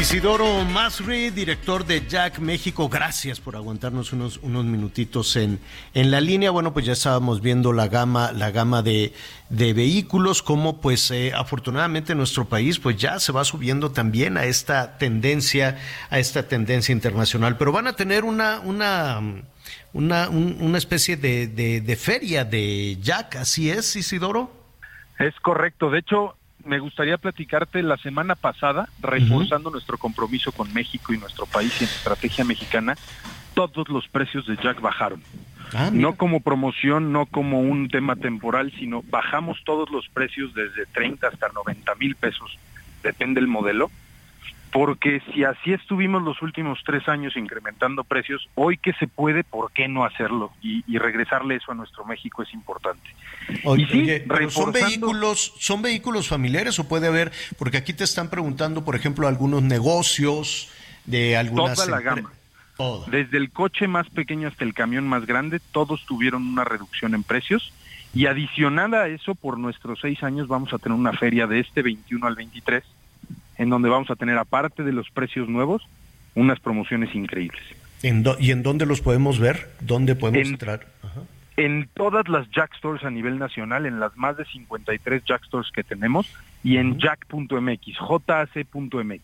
Isidoro 0.00 0.64
Masri, 0.64 1.28
director 1.28 1.84
de 1.84 2.06
Jack 2.06 2.38
México, 2.38 2.88
gracias 2.88 3.38
por 3.38 3.54
aguantarnos 3.54 4.14
unos, 4.14 4.38
unos 4.38 4.64
minutitos 4.64 5.36
en, 5.36 5.60
en 5.92 6.10
la 6.10 6.22
línea. 6.22 6.50
Bueno, 6.50 6.72
pues 6.72 6.86
ya 6.86 6.94
estábamos 6.94 7.42
viendo 7.42 7.74
la 7.74 7.86
gama, 7.86 8.32
la 8.32 8.50
gama 8.50 8.80
de, 8.80 9.12
de 9.50 9.74
vehículos, 9.74 10.42
como 10.42 10.80
pues 10.80 11.10
eh, 11.10 11.32
afortunadamente 11.34 12.14
nuestro 12.14 12.46
país 12.46 12.78
pues 12.78 12.96
ya 12.96 13.20
se 13.20 13.30
va 13.30 13.44
subiendo 13.44 13.90
también 13.90 14.38
a 14.38 14.46
esta 14.46 14.96
tendencia, 14.96 15.78
a 16.08 16.18
esta 16.18 16.48
tendencia 16.48 16.94
internacional. 16.94 17.58
Pero 17.58 17.70
van 17.70 17.86
a 17.86 17.92
tener 17.92 18.24
una, 18.24 18.60
una, 18.60 19.20
una, 19.92 20.30
una 20.30 20.78
especie 20.78 21.18
de, 21.18 21.46
de, 21.46 21.82
de 21.82 21.96
feria 21.96 22.46
de 22.46 22.96
Jack, 23.02 23.36
¿así 23.36 23.70
es, 23.70 23.94
Isidoro? 23.96 24.50
Es 25.18 25.34
correcto. 25.42 25.90
De 25.90 25.98
hecho, 25.98 26.36
me 26.64 26.78
gustaría 26.78 27.18
platicarte 27.18 27.82
la 27.82 27.96
semana 27.96 28.34
pasada, 28.34 28.88
reforzando 29.00 29.70
nuestro 29.70 29.98
compromiso 29.98 30.52
con 30.52 30.72
México 30.72 31.12
y 31.12 31.18
nuestro 31.18 31.46
país 31.46 31.80
y 31.80 31.84
en 31.84 31.90
estrategia 31.90 32.44
mexicana, 32.44 32.96
todos 33.54 33.88
los 33.88 34.08
precios 34.08 34.46
de 34.46 34.56
Jack 34.56 34.80
bajaron. 34.80 35.22
Ah, 35.72 35.90
no 35.92 36.16
como 36.16 36.40
promoción, 36.40 37.12
no 37.12 37.26
como 37.26 37.60
un 37.60 37.88
tema 37.88 38.16
temporal, 38.16 38.72
sino 38.78 39.02
bajamos 39.08 39.58
todos 39.64 39.90
los 39.90 40.08
precios 40.08 40.52
desde 40.54 40.86
30 40.86 41.28
hasta 41.28 41.48
90 41.48 41.94
mil 41.96 42.16
pesos, 42.16 42.58
depende 43.02 43.40
del 43.40 43.48
modelo, 43.48 43.90
porque 44.72 45.20
si 45.32 45.44
así 45.44 45.72
estuvimos 45.72 46.22
los 46.22 46.40
últimos 46.42 46.80
tres 46.84 47.08
años 47.08 47.36
incrementando 47.36 48.04
precios, 48.04 48.48
hoy 48.54 48.76
que 48.78 48.92
se 48.94 49.06
puede, 49.06 49.42
¿por 49.42 49.72
qué 49.72 49.88
no 49.88 50.04
hacerlo? 50.04 50.52
Y, 50.62 50.84
y 50.86 50.98
regresarle 50.98 51.56
eso 51.56 51.72
a 51.72 51.74
nuestro 51.74 52.04
México 52.04 52.42
es 52.42 52.54
importante. 52.54 53.10
Oye, 53.64 53.82
y 53.82 53.86
sí, 53.86 54.00
oye, 54.02 54.24
pero 54.28 54.50
son 54.50 54.72
vehículos, 54.72 55.54
son 55.58 55.82
vehículos 55.82 56.28
familiares 56.28 56.78
o 56.78 56.88
puede 56.88 57.08
haber, 57.08 57.32
porque 57.58 57.78
aquí 57.78 57.92
te 57.92 58.04
están 58.04 58.30
preguntando, 58.30 58.84
por 58.84 58.94
ejemplo, 58.94 59.26
algunos 59.26 59.62
negocios 59.62 60.70
de 61.06 61.36
algunas 61.36 61.76
Toda 61.76 61.90
la 61.90 62.00
gama. 62.00 62.32
Desde 63.10 63.36
el 63.36 63.50
coche 63.50 63.88
más 63.88 64.08
pequeño 64.08 64.48
hasta 64.48 64.64
el 64.64 64.72
camión 64.72 65.06
más 65.06 65.26
grande, 65.26 65.60
todos 65.72 66.06
tuvieron 66.06 66.46
una 66.46 66.64
reducción 66.64 67.14
en 67.14 67.22
precios. 67.22 67.72
Y 68.14 68.26
adicional 68.26 68.94
a 68.94 69.06
eso, 69.08 69.34
por 69.34 69.58
nuestros 69.58 70.00
seis 70.00 70.22
años 70.22 70.48
vamos 70.48 70.72
a 70.72 70.78
tener 70.78 70.98
una 70.98 71.12
feria 71.12 71.46
de 71.46 71.60
este 71.60 71.82
21 71.82 72.26
al 72.26 72.34
23, 72.36 72.82
en 73.60 73.68
donde 73.68 73.90
vamos 73.90 74.10
a 74.10 74.16
tener, 74.16 74.38
aparte 74.38 74.82
de 74.82 74.92
los 74.92 75.08
precios 75.10 75.46
nuevos, 75.48 75.86
unas 76.34 76.58
promociones 76.60 77.14
increíbles. 77.14 77.60
¿En 78.02 78.22
do- 78.22 78.36
¿Y 78.40 78.52
en 78.52 78.62
dónde 78.62 78.86
los 78.86 79.02
podemos 79.02 79.38
ver? 79.38 79.68
¿Dónde 79.80 80.14
podemos 80.16 80.46
En- 80.48 80.54
entrar? 80.54 80.86
Ajá. 81.02 81.20
En 81.58 81.86
todas 81.92 82.26
las 82.28 82.50
Jack 82.50 82.74
Stores 82.78 83.04
a 83.04 83.10
nivel 83.10 83.38
nacional, 83.38 83.84
en 83.84 84.00
las 84.00 84.16
más 84.16 84.38
de 84.38 84.46
53 84.46 85.22
Jack 85.26 85.44
Stores 85.44 85.70
que 85.74 85.84
tenemos, 85.84 86.26
y 86.64 86.78
en 86.78 86.98
jack.mx, 86.98 87.98
jac.mx. 87.98 89.22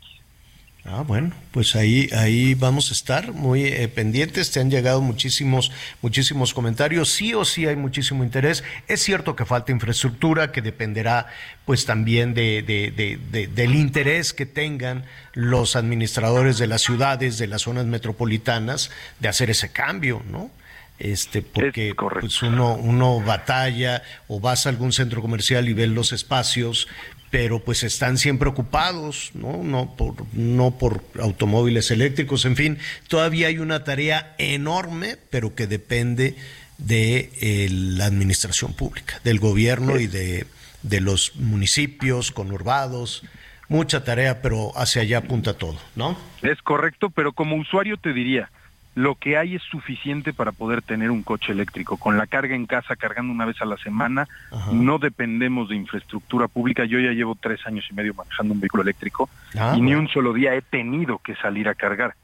Ah, 0.88 1.02
bueno, 1.02 1.32
pues 1.50 1.74
ahí, 1.74 2.08
ahí 2.16 2.54
vamos 2.54 2.90
a 2.90 2.94
estar 2.94 3.32
muy 3.32 3.64
eh, 3.64 3.88
pendientes. 3.88 4.52
Te 4.52 4.60
han 4.60 4.70
llegado 4.70 5.00
muchísimos, 5.00 5.72
muchísimos 6.00 6.54
comentarios. 6.54 7.08
Sí 7.10 7.34
o 7.34 7.44
sí 7.44 7.66
hay 7.66 7.74
muchísimo 7.74 8.22
interés. 8.22 8.62
Es 8.86 9.02
cierto 9.02 9.34
que 9.34 9.44
falta 9.44 9.72
infraestructura, 9.72 10.52
que 10.52 10.62
dependerá, 10.62 11.26
pues 11.64 11.86
también 11.86 12.34
de, 12.34 12.62
de- 12.62 12.92
de- 12.92 13.18
de- 13.32 13.46
del 13.48 13.74
interés 13.74 14.32
que 14.32 14.46
tengan 14.46 15.04
los 15.32 15.74
administradores 15.74 16.56
de 16.58 16.68
las 16.68 16.82
ciudades, 16.82 17.36
de 17.38 17.48
las 17.48 17.62
zonas 17.62 17.86
metropolitanas, 17.86 18.90
de 19.18 19.28
hacer 19.28 19.50
ese 19.50 19.72
cambio, 19.72 20.22
¿no? 20.30 20.50
Este, 20.98 21.42
porque 21.42 21.94
pues 22.20 22.42
uno, 22.42 22.74
uno 22.74 23.20
batalla 23.20 24.02
o 24.28 24.40
vas 24.40 24.64
a 24.64 24.70
algún 24.70 24.92
centro 24.92 25.20
comercial 25.20 25.68
y 25.68 25.74
ves 25.74 25.90
los 25.90 26.12
espacios, 26.12 26.88
pero 27.30 27.60
pues 27.60 27.82
están 27.82 28.18
siempre 28.18 28.48
ocupados, 28.48 29.30
¿no? 29.34 29.62
No 29.62 29.96
por, 29.96 30.14
no 30.32 30.78
por 30.78 31.02
automóviles 31.20 31.90
eléctricos, 31.90 32.44
en 32.44 32.56
fin, 32.56 32.78
todavía 33.08 33.48
hay 33.48 33.58
una 33.58 33.84
tarea 33.84 34.34
enorme, 34.38 35.16
pero 35.30 35.54
que 35.54 35.66
depende 35.66 36.36
de 36.78 37.30
eh, 37.40 37.68
la 37.70 38.06
administración 38.06 38.74
pública, 38.74 39.20
del 39.24 39.38
gobierno 39.38 39.98
y 39.98 40.06
de, 40.06 40.46
de 40.82 41.00
los 41.00 41.36
municipios 41.36 42.30
conurbados, 42.30 43.24
mucha 43.68 44.04
tarea, 44.04 44.42
pero 44.42 44.72
hacia 44.76 45.02
allá 45.02 45.18
apunta 45.18 45.54
todo, 45.54 45.78
¿no? 45.96 46.16
Es 46.42 46.60
correcto, 46.62 47.10
pero 47.10 47.32
como 47.32 47.56
usuario 47.56 47.96
te 47.96 48.12
diría, 48.12 48.50
lo 48.96 49.14
que 49.14 49.36
hay 49.36 49.54
es 49.54 49.62
suficiente 49.62 50.32
para 50.32 50.52
poder 50.52 50.80
tener 50.80 51.10
un 51.10 51.22
coche 51.22 51.52
eléctrico. 51.52 51.98
Con 51.98 52.16
la 52.16 52.26
carga 52.26 52.56
en 52.56 52.64
casa, 52.64 52.96
cargando 52.96 53.30
una 53.30 53.44
vez 53.44 53.60
a 53.60 53.66
la 53.66 53.76
semana, 53.76 54.26
no 54.72 54.98
dependemos 54.98 55.68
de 55.68 55.76
infraestructura 55.76 56.48
pública. 56.48 56.86
Yo 56.86 56.98
ya 56.98 57.10
llevo 57.10 57.36
tres 57.38 57.60
años 57.66 57.84
y 57.90 57.94
medio 57.94 58.14
manejando 58.14 58.54
un 58.54 58.60
vehículo 58.60 58.82
eléctrico 58.82 59.28
Ah, 59.54 59.74
y 59.76 59.82
ni 59.82 59.94
un 59.94 60.08
solo 60.08 60.32
día 60.32 60.54
he 60.54 60.62
tenido 60.62 61.18
que 61.18 61.34
salir 61.36 61.68
a 61.68 61.74
cargar. 61.74 62.14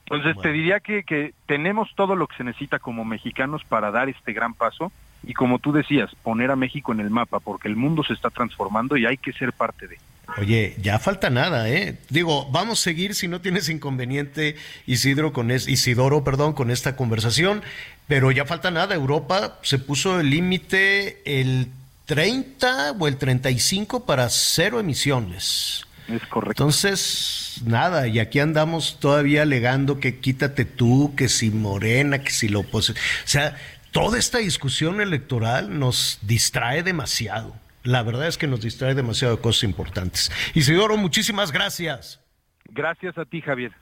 Entonces 0.00 0.36
te 0.42 0.52
diría 0.52 0.80
que, 0.80 1.02
que 1.02 1.32
tenemos 1.46 1.94
todo 1.94 2.14
lo 2.14 2.26
que 2.26 2.36
se 2.36 2.44
necesita 2.44 2.78
como 2.78 3.06
mexicanos 3.06 3.64
para 3.64 3.90
dar 3.90 4.10
este 4.10 4.34
gran 4.34 4.52
paso 4.52 4.92
y 5.22 5.32
como 5.32 5.58
tú 5.58 5.72
decías, 5.72 6.14
poner 6.22 6.50
a 6.50 6.56
México 6.56 6.92
en 6.92 7.00
el 7.00 7.08
mapa, 7.08 7.40
porque 7.40 7.68
el 7.68 7.76
mundo 7.76 8.04
se 8.04 8.12
está 8.12 8.28
transformando 8.28 8.98
y 8.98 9.06
hay 9.06 9.16
que 9.16 9.32
ser 9.32 9.54
parte 9.54 9.88
de. 9.88 9.98
Oye, 10.36 10.76
ya 10.80 10.98
falta 10.98 11.30
nada, 11.30 11.68
¿eh? 11.68 11.96
Digo, 12.10 12.48
vamos 12.50 12.80
a 12.80 12.82
seguir 12.82 13.14
si 13.14 13.28
no 13.28 13.40
tienes 13.40 13.68
inconveniente, 13.68 14.56
Isidro, 14.86 15.32
con 15.32 15.50
es, 15.50 15.66
Isidoro, 15.66 16.22
perdón, 16.22 16.52
con 16.52 16.70
esta 16.70 16.96
conversación, 16.96 17.62
pero 18.06 18.30
ya 18.30 18.44
falta 18.44 18.70
nada. 18.70 18.94
Europa 18.94 19.58
se 19.62 19.78
puso 19.78 20.20
el 20.20 20.30
límite 20.30 21.22
el 21.24 21.68
30 22.06 22.92
o 22.98 23.08
el 23.08 23.16
35 23.16 24.04
para 24.04 24.28
cero 24.28 24.80
emisiones. 24.80 25.86
Es 26.08 26.26
correcto. 26.26 26.62
Entonces, 26.62 27.60
nada, 27.64 28.06
y 28.06 28.18
aquí 28.18 28.38
andamos 28.38 28.98
todavía 29.00 29.42
alegando 29.42 30.00
que 30.00 30.20
quítate 30.20 30.64
tú, 30.64 31.14
que 31.16 31.28
si 31.28 31.50
Morena, 31.50 32.22
que 32.22 32.30
si 32.30 32.48
lo 32.48 32.60
oposición. 32.60 32.96
O 33.24 33.28
sea, 33.28 33.56
toda 33.90 34.18
esta 34.18 34.38
discusión 34.38 35.00
electoral 35.00 35.78
nos 35.78 36.18
distrae 36.22 36.82
demasiado. 36.82 37.54
La 37.84 38.02
verdad 38.02 38.26
es 38.26 38.38
que 38.38 38.46
nos 38.46 38.60
distrae 38.60 38.94
demasiado 38.94 39.36
de 39.36 39.42
cosas 39.42 39.64
importantes. 39.64 40.30
Isidoro, 40.54 40.96
muchísimas 40.96 41.52
gracias. 41.52 42.20
Gracias 42.64 43.16
a 43.16 43.24
ti, 43.24 43.40
Javier. 43.40 43.72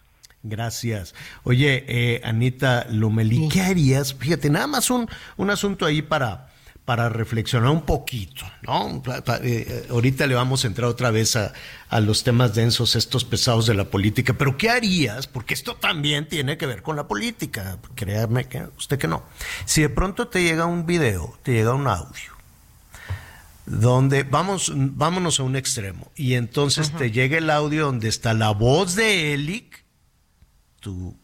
Gracias. 0.43 1.15
Oye, 1.43 1.85
eh, 1.89 2.21
Anita 2.25 2.87
Lomelí, 2.91 3.49
¿qué 3.49 3.63
harías? 3.63 4.15
Fíjate, 4.15 4.49
nada 4.49 4.67
más 4.67 4.91
un, 4.91 5.09
un 5.37 5.51
asunto 5.51 5.87
ahí 5.87 6.03
para, 6.03 6.51
para 6.85 7.09
reflexionar 7.09 7.71
un 7.71 7.83
poquito, 7.83 8.45
¿no? 8.63 9.03
Eh, 9.43 9.87
ahorita 9.91 10.27
le 10.29 10.37
vamos 10.37 10.63
a 10.65 10.69
entrar 10.69 10.89
otra 10.89 11.11
vez 11.11 11.35
a, 11.35 11.53
a, 11.89 11.99
los 12.01 12.23
temas 12.23 12.55
densos, 12.55 12.95
estos 12.95 13.25
pesados 13.25 13.67
de 13.67 13.75
la 13.75 13.87
política, 13.87 14.35
pero 14.35 14.57
¿qué 14.57 14.71
harías? 14.71 15.27
Porque 15.27 15.53
esto 15.53 15.75
también 15.75 16.29
tiene 16.29 16.57
que 16.57 16.67
ver 16.67 16.83
con 16.83 16.95
la 16.95 17.09
política, 17.09 17.79
créame 17.97 18.45
que 18.45 18.69
usted 18.79 18.99
que 18.99 19.09
no. 19.09 19.25
Si 19.65 19.83
de 19.83 19.89
pronto 19.89 20.29
te 20.29 20.45
llega 20.45 20.67
un 20.67 20.87
video, 20.87 21.37
te 21.43 21.55
llega 21.55 21.75
un 21.75 21.89
audio, 21.89 22.36
donde 23.67 24.23
vamos, 24.23 24.73
vámonos 24.75 25.41
a 25.41 25.43
un 25.43 25.57
extremo, 25.57 26.11
y 26.15 26.35
entonces 26.35 26.93
te 26.93 27.11
llega 27.11 27.39
el 27.39 27.51
audio 27.51 27.87
donde 27.87 28.09
está 28.09 28.33
la 28.33 28.51
voz 28.53 28.95
de 28.95 29.35
Elic, 29.35 29.85
tu 30.81 31.17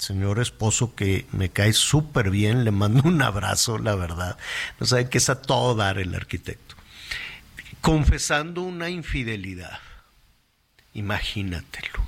señor 0.00 0.40
esposo 0.40 0.94
que 0.94 1.26
me 1.30 1.50
cae 1.50 1.72
súper 1.72 2.30
bien, 2.30 2.64
le 2.64 2.70
mando 2.70 3.02
un 3.04 3.20
abrazo, 3.22 3.78
la 3.78 3.94
verdad. 3.94 4.38
No 4.78 4.86
sabe 4.86 5.08
que 5.08 5.18
es 5.18 5.28
a 5.28 5.42
todo 5.42 5.74
dar 5.74 5.98
el 5.98 6.14
arquitecto. 6.14 6.74
Confesando 7.80 8.62
una 8.62 8.88
infidelidad. 8.88 9.78
Imagínatelo. 10.94 12.00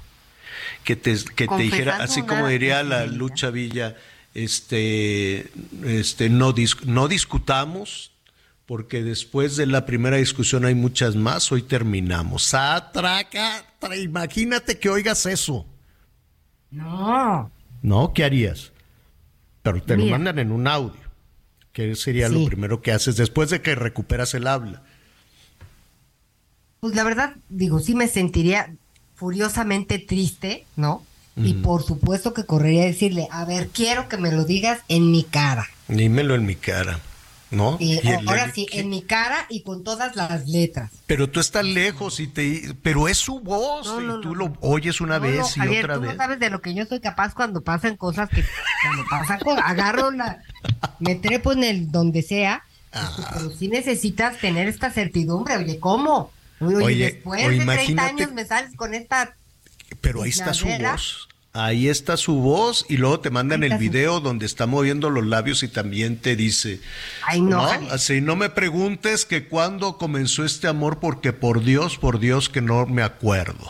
Que 0.85 0.97
te, 0.97 1.17
que 1.37 1.47
te 1.47 1.57
dijera, 1.57 1.97
así 1.97 2.23
como 2.23 2.49
diría 2.49 2.83
la 2.83 3.07
Lucha 3.07 3.51
Villa, 3.51 3.97
este, 4.35 5.51
este, 5.85 6.31
no, 6.31 6.55
no 6.85 7.09
discutamos, 7.09 8.12
porque 8.67 9.03
después 9.03 9.57
de 9.57 9.67
la 9.67 9.85
primera 9.87 10.17
discusión 10.17 10.65
hay 10.65 10.75
muchas 10.75 11.17
más, 11.17 11.51
hoy 11.53 11.63
terminamos. 11.63 12.55
Atraca, 12.55 13.65
imagínate 14.01 14.79
que 14.79 14.89
oigas 14.89 15.27
eso. 15.27 15.67
No. 16.71 17.51
¿No? 17.83 18.13
¿Qué 18.15 18.25
harías? 18.25 18.73
Pero 19.63 19.83
te 19.83 19.97
lo 19.97 20.07
mandan 20.07 20.39
en 20.39 20.53
un 20.53 20.67
audio. 20.67 21.01
¿Qué 21.73 21.95
sería 21.97 22.29
lo 22.29 22.45
primero 22.45 22.83
que 22.83 22.93
haces 22.93 23.17
después 23.17 23.51
de 23.51 23.63
que 23.63 23.75
recuperas 23.75 24.35
el 24.35 24.47
habla? 24.47 24.83
Pues 26.81 26.95
la 26.95 27.05
verdad, 27.05 27.37
digo, 27.49 27.81
sí 27.81 27.95
me 27.95 28.09
sentiría 28.09 28.75
furiosamente 29.15 29.99
triste, 29.99 30.67
¿no? 30.77 31.05
Y 31.35 31.55
por 31.55 31.83
supuesto 31.83 32.35
que 32.35 32.45
correría 32.45 32.83
a 32.83 32.87
decirle, 32.87 33.27
a 33.31 33.47
ver, 33.47 33.69
quiero 33.69 34.09
que 34.09 34.19
me 34.19 34.33
lo 34.33 34.45
digas 34.45 34.81
en 34.89 35.11
mi 35.11 35.25
cara. 35.25 35.67
Dímelo 35.89 36.35
en 36.35 36.45
mi 36.45 36.57
cara. 36.57 37.01
¿No? 37.53 37.77
Y, 37.79 38.01
ahora 38.27 38.51
sí, 38.51 38.67
en 38.73 38.89
mi 38.89 39.03
cara 39.03 39.47
y 39.49 39.63
con 39.63 39.85
todas 39.85 40.17
las 40.17 40.49
letras. 40.49 40.91
Pero 41.07 41.29
tú 41.31 41.39
estás 41.39 41.65
lejos 41.65 42.19
y 42.19 42.27
te, 42.27 42.75
pero 42.83 43.09
es 43.09 43.19
su 43.19 43.41
voz 43.41 43.87
y 44.01 44.23
tú 44.23 44.35
lo 44.35 44.57
oyes 44.61 45.01
una 45.01 45.19
vez 45.19 45.57
y 45.57 45.61
otra 45.61 45.99
vez. 45.99 46.13
No 46.13 46.17
sabes 46.17 46.41
de 46.41 46.51
lo 46.51 46.61
que 46.63 46.75
yo 46.75 46.87
soy 46.87 47.01
capaz 47.01 47.35
cuando 47.35 47.61
pasan 47.61 47.97
cosas 47.97 48.29
que 48.31 48.43
cuando 48.83 49.05
pasan 49.09 49.39
cosas, 49.41 49.63
agarro 49.67 50.11
la, 50.11 50.43
me 50.99 51.15
trepo 51.15 51.53
en 51.53 51.65
el 51.65 51.93
donde 51.93 52.23
sea, 52.23 52.65
pero 53.35 53.51
sí 53.51 53.69
necesitas 53.69 54.39
tener 54.39 54.67
esta 54.67 54.91
certidumbre. 54.91 55.59
Oye, 55.59 55.79
¿cómo? 55.79 56.33
Oye, 56.61 57.13
después 57.13 57.59
de 57.59 57.65
30 57.65 58.05
años 58.05 58.33
me 58.33 58.45
sales 58.45 58.75
con 58.77 58.95
esta. 58.95 59.35
Pero 60.01 60.23
ahí 60.23 60.31
está 60.31 60.55
su 60.55 60.67
voz. 60.67 61.29
Ahí 61.55 61.89
está 61.89 62.17
su 62.17 62.37
voz 62.37 62.87
y 62.89 62.97
luego 62.97 63.21
te 63.21 63.29
mandan 63.29 63.63
el 63.63 63.77
video 63.77 64.21
donde 64.21 64.47
está 64.47 64.67
moviendo 64.67 65.11
los 65.11 65.27
labios 65.27 65.63
y 65.63 65.69
también 65.69 66.17
te 66.17 66.35
dice, 66.35 66.81
Ay, 67.27 67.43
no, 67.43 67.63
así 67.63 68.23
no 68.23 68.37
me 68.37 68.49
preguntes 68.49 69.27
que 69.27 69.49
cuándo 69.49 69.99
comenzó 69.99 70.47
este 70.47 70.67
amor 70.67 70.99
porque 70.99 71.35
por 71.35 71.63
Dios, 71.63 71.99
por 71.99 72.21
Dios 72.21 72.49
que 72.49 72.63
no 72.63 72.87
me 72.87 73.03
acuerdo. 73.03 73.69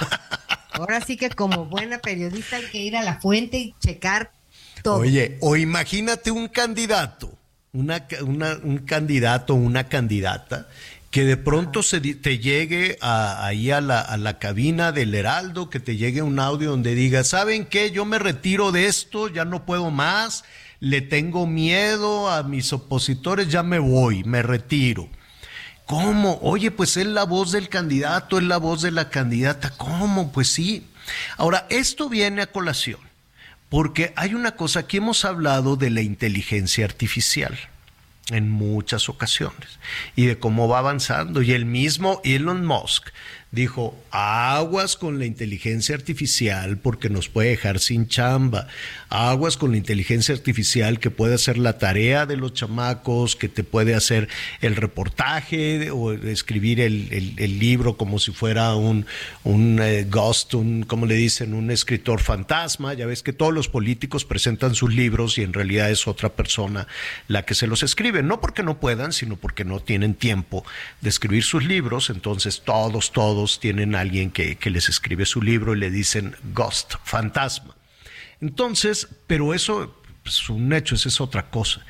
Ahora 0.72 1.00
sí 1.02 1.16
que 1.16 1.30
como 1.30 1.66
buena 1.66 1.98
periodista 1.98 2.56
hay 2.56 2.66
que 2.66 2.78
ir 2.78 2.96
a 2.96 3.02
la 3.04 3.20
fuente 3.20 3.58
y 3.58 3.74
checar 3.78 4.32
todo. 4.82 4.96
Oye, 4.96 5.38
o 5.40 5.54
imagínate 5.54 6.32
un 6.32 6.48
candidato, 6.48 7.32
una, 7.72 8.08
una, 8.22 8.58
un 8.60 8.78
candidato, 8.78 9.54
una 9.54 9.88
candidata 9.88 10.66
que 11.10 11.24
de 11.24 11.36
pronto 11.36 11.82
se, 11.82 12.00
te 12.00 12.38
llegue 12.38 12.96
ahí 13.00 13.70
a 13.72 13.80
la, 13.80 14.00
a 14.00 14.16
la, 14.16 14.38
cabina 14.38 14.92
del 14.92 15.14
Heraldo, 15.14 15.68
que 15.68 15.80
te 15.80 15.96
llegue 15.96 16.22
un 16.22 16.38
audio 16.38 16.70
donde 16.70 16.94
diga, 16.94 17.24
¿saben 17.24 17.66
qué? 17.66 17.90
Yo 17.90 18.04
me 18.04 18.20
retiro 18.20 18.70
de 18.70 18.86
esto, 18.86 19.28
ya 19.28 19.44
no 19.44 19.66
puedo 19.66 19.90
más, 19.90 20.44
le 20.78 21.00
tengo 21.00 21.48
miedo 21.48 22.30
a 22.30 22.44
mis 22.44 22.72
opositores, 22.72 23.48
ya 23.48 23.64
me 23.64 23.80
voy, 23.80 24.22
me 24.22 24.42
retiro. 24.42 25.08
¿Cómo? 25.84 26.38
Oye, 26.42 26.70
pues 26.70 26.96
es 26.96 27.06
la 27.06 27.24
voz 27.24 27.50
del 27.50 27.68
candidato, 27.68 28.38
es 28.38 28.44
la 28.44 28.58
voz 28.58 28.80
de 28.82 28.92
la 28.92 29.10
candidata. 29.10 29.70
¿Cómo? 29.70 30.30
Pues 30.30 30.46
sí. 30.46 30.86
Ahora, 31.36 31.66
esto 31.70 32.08
viene 32.08 32.42
a 32.42 32.52
colación, 32.52 33.00
porque 33.68 34.12
hay 34.14 34.34
una 34.34 34.52
cosa, 34.52 34.80
aquí 34.80 34.98
hemos 34.98 35.24
hablado 35.24 35.74
de 35.74 35.90
la 35.90 36.02
inteligencia 36.02 36.84
artificial 36.84 37.58
en 38.30 38.50
muchas 38.50 39.08
ocasiones 39.08 39.78
y 40.16 40.26
de 40.26 40.38
cómo 40.38 40.68
va 40.68 40.78
avanzando. 40.78 41.42
Y 41.42 41.52
el 41.52 41.66
mismo 41.66 42.20
Elon 42.24 42.64
Musk 42.64 43.08
dijo, 43.52 43.96
aguas 44.12 44.96
con 44.96 45.18
la 45.18 45.26
inteligencia 45.26 45.96
artificial 45.96 46.78
porque 46.78 47.10
nos 47.10 47.28
puede 47.28 47.50
dejar 47.50 47.80
sin 47.80 48.06
chamba, 48.06 48.68
aguas 49.08 49.56
con 49.56 49.72
la 49.72 49.76
inteligencia 49.76 50.34
artificial 50.34 51.00
que 51.00 51.10
puede 51.10 51.34
hacer 51.34 51.58
la 51.58 51.78
tarea 51.78 52.26
de 52.26 52.36
los 52.36 52.54
chamacos, 52.54 53.34
que 53.34 53.48
te 53.48 53.64
puede 53.64 53.94
hacer 53.94 54.28
el 54.60 54.76
reportaje 54.76 55.90
o 55.90 56.12
escribir 56.12 56.80
el, 56.80 57.58
libro 57.60 57.96
como 57.96 58.20
si 58.20 58.30
fuera 58.30 58.74
un, 58.76 59.06
un 59.42 59.80
eh, 59.82 60.06
ghost, 60.08 60.54
un, 60.54 60.84
como 60.84 61.06
le 61.06 61.16
dicen, 61.16 61.52
un 61.52 61.70
escritor 61.70 62.20
fantasma. 62.20 62.94
Ya 62.94 63.06
ves 63.06 63.22
que 63.22 63.32
todos 63.32 63.52
los 63.52 63.68
políticos 63.68 64.24
presentan 64.24 64.74
sus 64.76 64.94
libros 64.94 65.36
y 65.38 65.42
en 65.42 65.52
realidad 65.52 65.90
es 65.90 66.06
otra 66.06 66.30
persona 66.30 66.86
la 67.26 67.44
que 67.44 67.54
se 67.54 67.66
los 67.66 67.82
escribe, 67.82 68.22
no 68.22 68.40
porque 68.40 68.62
no 68.62 68.78
puedan, 68.78 69.12
sino 69.12 69.36
porque 69.36 69.64
no 69.64 69.80
tienen 69.80 70.14
tiempo 70.14 70.64
de 71.00 71.08
escribir 71.08 71.42
sus 71.42 71.64
libros, 71.64 72.10
entonces 72.10 72.62
todos, 72.64 73.12
todos, 73.12 73.39
tienen 73.60 73.94
a 73.94 74.00
alguien 74.00 74.30
que, 74.30 74.58
les 74.70 74.88
escribe 74.88 75.24
su 75.26 75.42
libro 75.42 75.74
y 75.74 75.78
le 75.78 75.90
dicen 75.90 76.36
ghost, 76.52 76.94
fantasma. 77.04 77.74
Entonces, 78.40 79.08
pero 79.26 79.54
eso 79.54 80.02
es 80.24 80.48
un 80.48 80.72
hecho, 80.72 80.94
esa 80.94 81.08
es 81.08 81.20
otra 81.20 81.50
cosa. 81.50 81.84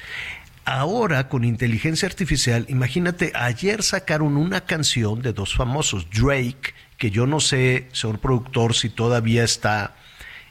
Ahora, 0.64 1.28
con 1.28 1.44
inteligencia 1.44 2.06
artificial, 2.06 2.66
imagínate, 2.68 3.32
ayer 3.34 3.82
sacaron 3.82 4.36
una 4.36 4.60
canción 4.62 5.22
de 5.22 5.32
dos 5.32 5.54
famosos, 5.54 6.08
Drake, 6.10 6.74
que 6.96 7.10
yo 7.10 7.26
no 7.26 7.40
sé, 7.40 7.88
señor 7.92 8.20
productor, 8.20 8.74
si 8.74 8.90
todavía 8.90 9.42
está 9.42 9.96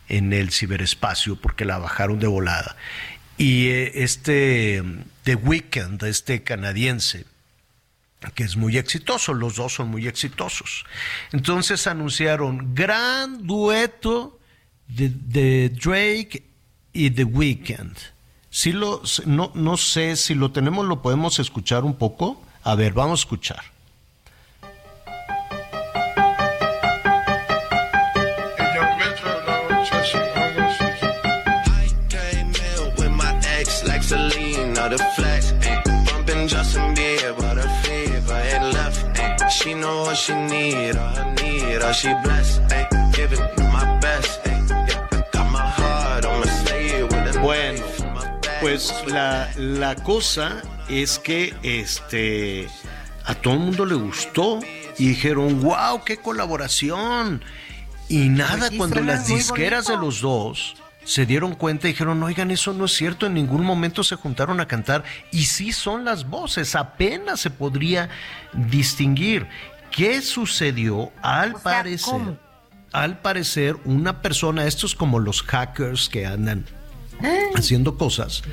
en 0.09 0.33
el 0.33 0.51
ciberespacio 0.51 1.35
porque 1.35 1.63
la 1.63 1.77
bajaron 1.77 2.19
de 2.19 2.27
volada. 2.27 2.75
Y 3.37 3.67
eh, 3.67 4.03
este 4.03 4.83
The 5.23 5.35
Weeknd, 5.35 6.03
este 6.03 6.43
canadiense, 6.43 7.25
que 8.35 8.43
es 8.43 8.57
muy 8.57 8.77
exitoso, 8.77 9.33
los 9.33 9.55
dos 9.55 9.73
son 9.73 9.89
muy 9.89 10.07
exitosos. 10.07 10.83
Entonces 11.31 11.87
anunciaron 11.87 12.75
gran 12.75 13.47
dueto 13.47 14.39
de, 14.87 15.69
Drake 15.69 16.43
y 16.91 17.11
The 17.11 17.23
Weeknd. 17.23 17.95
Si 18.49 18.71
lo, 18.71 19.01
no, 19.25 19.51
no 19.55 19.77
sé 19.77 20.15
si 20.15 20.35
lo 20.35 20.51
tenemos, 20.51 20.85
lo 20.85 21.01
podemos 21.01 21.39
escuchar 21.39 21.83
un 21.83 21.95
poco. 21.95 22.43
A 22.63 22.75
ver, 22.75 22.93
vamos 22.93 23.21
a 23.21 23.23
escuchar. 23.23 23.63
Bueno, 47.41 47.83
pues 48.61 48.93
la, 49.07 49.49
la 49.55 49.95
cosa 49.95 50.61
es 50.89 51.17
que 51.19 51.55
este 51.63 52.67
a 53.25 53.33
todo 53.35 53.53
el 53.55 53.59
mundo 53.61 53.85
le 53.85 53.95
gustó 53.95 54.59
y 54.97 55.09
dijeron, 55.09 55.61
wow, 55.61 56.03
qué 56.03 56.17
colaboración. 56.17 57.43
Y 58.07 58.29
nada, 58.29 58.69
cuando 58.75 59.01
las 59.01 59.27
disqueras 59.27 59.87
de 59.87 59.97
los 59.97 60.21
dos 60.21 60.75
se 61.09 61.25
dieron 61.25 61.55
cuenta 61.55 61.87
y 61.87 61.93
dijeron, 61.93 62.21
oigan, 62.21 62.51
eso 62.51 62.71
no 62.71 62.85
es 62.85 62.93
cierto, 62.93 63.25
en 63.25 63.33
ningún 63.33 63.65
momento 63.65 64.03
se 64.03 64.15
juntaron 64.15 64.59
a 64.59 64.67
cantar 64.67 65.03
y 65.31 65.45
sí 65.45 65.71
son 65.71 66.05
las 66.05 66.29
voces, 66.29 66.75
apenas 66.75 67.39
se 67.39 67.49
podría 67.49 68.09
distinguir. 68.53 69.47
¿Qué 69.89 70.21
sucedió? 70.21 71.11
Al 71.23 71.55
parecer, 71.55 72.37
al 72.91 73.21
parecer, 73.21 73.77
una 73.85 74.21
persona, 74.21 74.67
estos 74.67 74.93
como 74.93 75.17
los 75.17 75.41
hackers 75.41 76.09
que 76.09 76.27
andan 76.27 76.67
¿Eh? 77.23 77.49
haciendo 77.55 77.97
cosas, 77.97 78.43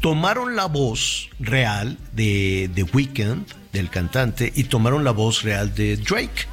tomaron 0.00 0.56
la 0.56 0.64
voz 0.64 1.28
real 1.38 1.98
de 2.14 2.70
The 2.74 2.84
Weeknd, 2.84 3.44
del 3.74 3.90
cantante, 3.90 4.50
y 4.56 4.64
tomaron 4.64 5.04
la 5.04 5.10
voz 5.10 5.42
real 5.42 5.74
de 5.74 5.98
Drake. 5.98 6.46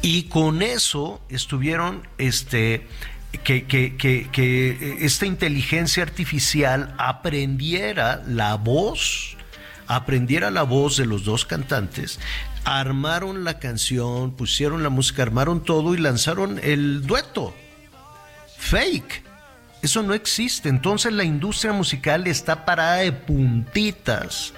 Y 0.00 0.24
con 0.24 0.62
eso 0.62 1.20
estuvieron, 1.28 2.06
este, 2.18 2.86
que, 3.42 3.64
que, 3.64 3.96
que, 3.96 4.28
que 4.30 4.98
esta 5.00 5.26
inteligencia 5.26 6.02
artificial 6.02 6.94
aprendiera 6.98 8.22
la 8.26 8.54
voz, 8.56 9.36
aprendiera 9.86 10.50
la 10.50 10.62
voz 10.62 10.96
de 10.96 11.06
los 11.06 11.24
dos 11.24 11.44
cantantes, 11.44 12.20
armaron 12.64 13.44
la 13.44 13.58
canción, 13.58 14.32
pusieron 14.32 14.82
la 14.82 14.88
música, 14.88 15.22
armaron 15.22 15.62
todo 15.62 15.94
y 15.94 15.98
lanzaron 15.98 16.60
el 16.62 17.06
dueto. 17.06 17.54
Fake. 18.56 19.22
Eso 19.82 20.02
no 20.02 20.14
existe. 20.14 20.68
Entonces 20.68 21.12
la 21.12 21.24
industria 21.24 21.72
musical 21.72 22.26
está 22.26 22.64
parada 22.64 22.96
de 22.96 23.12
puntitas. 23.12 24.54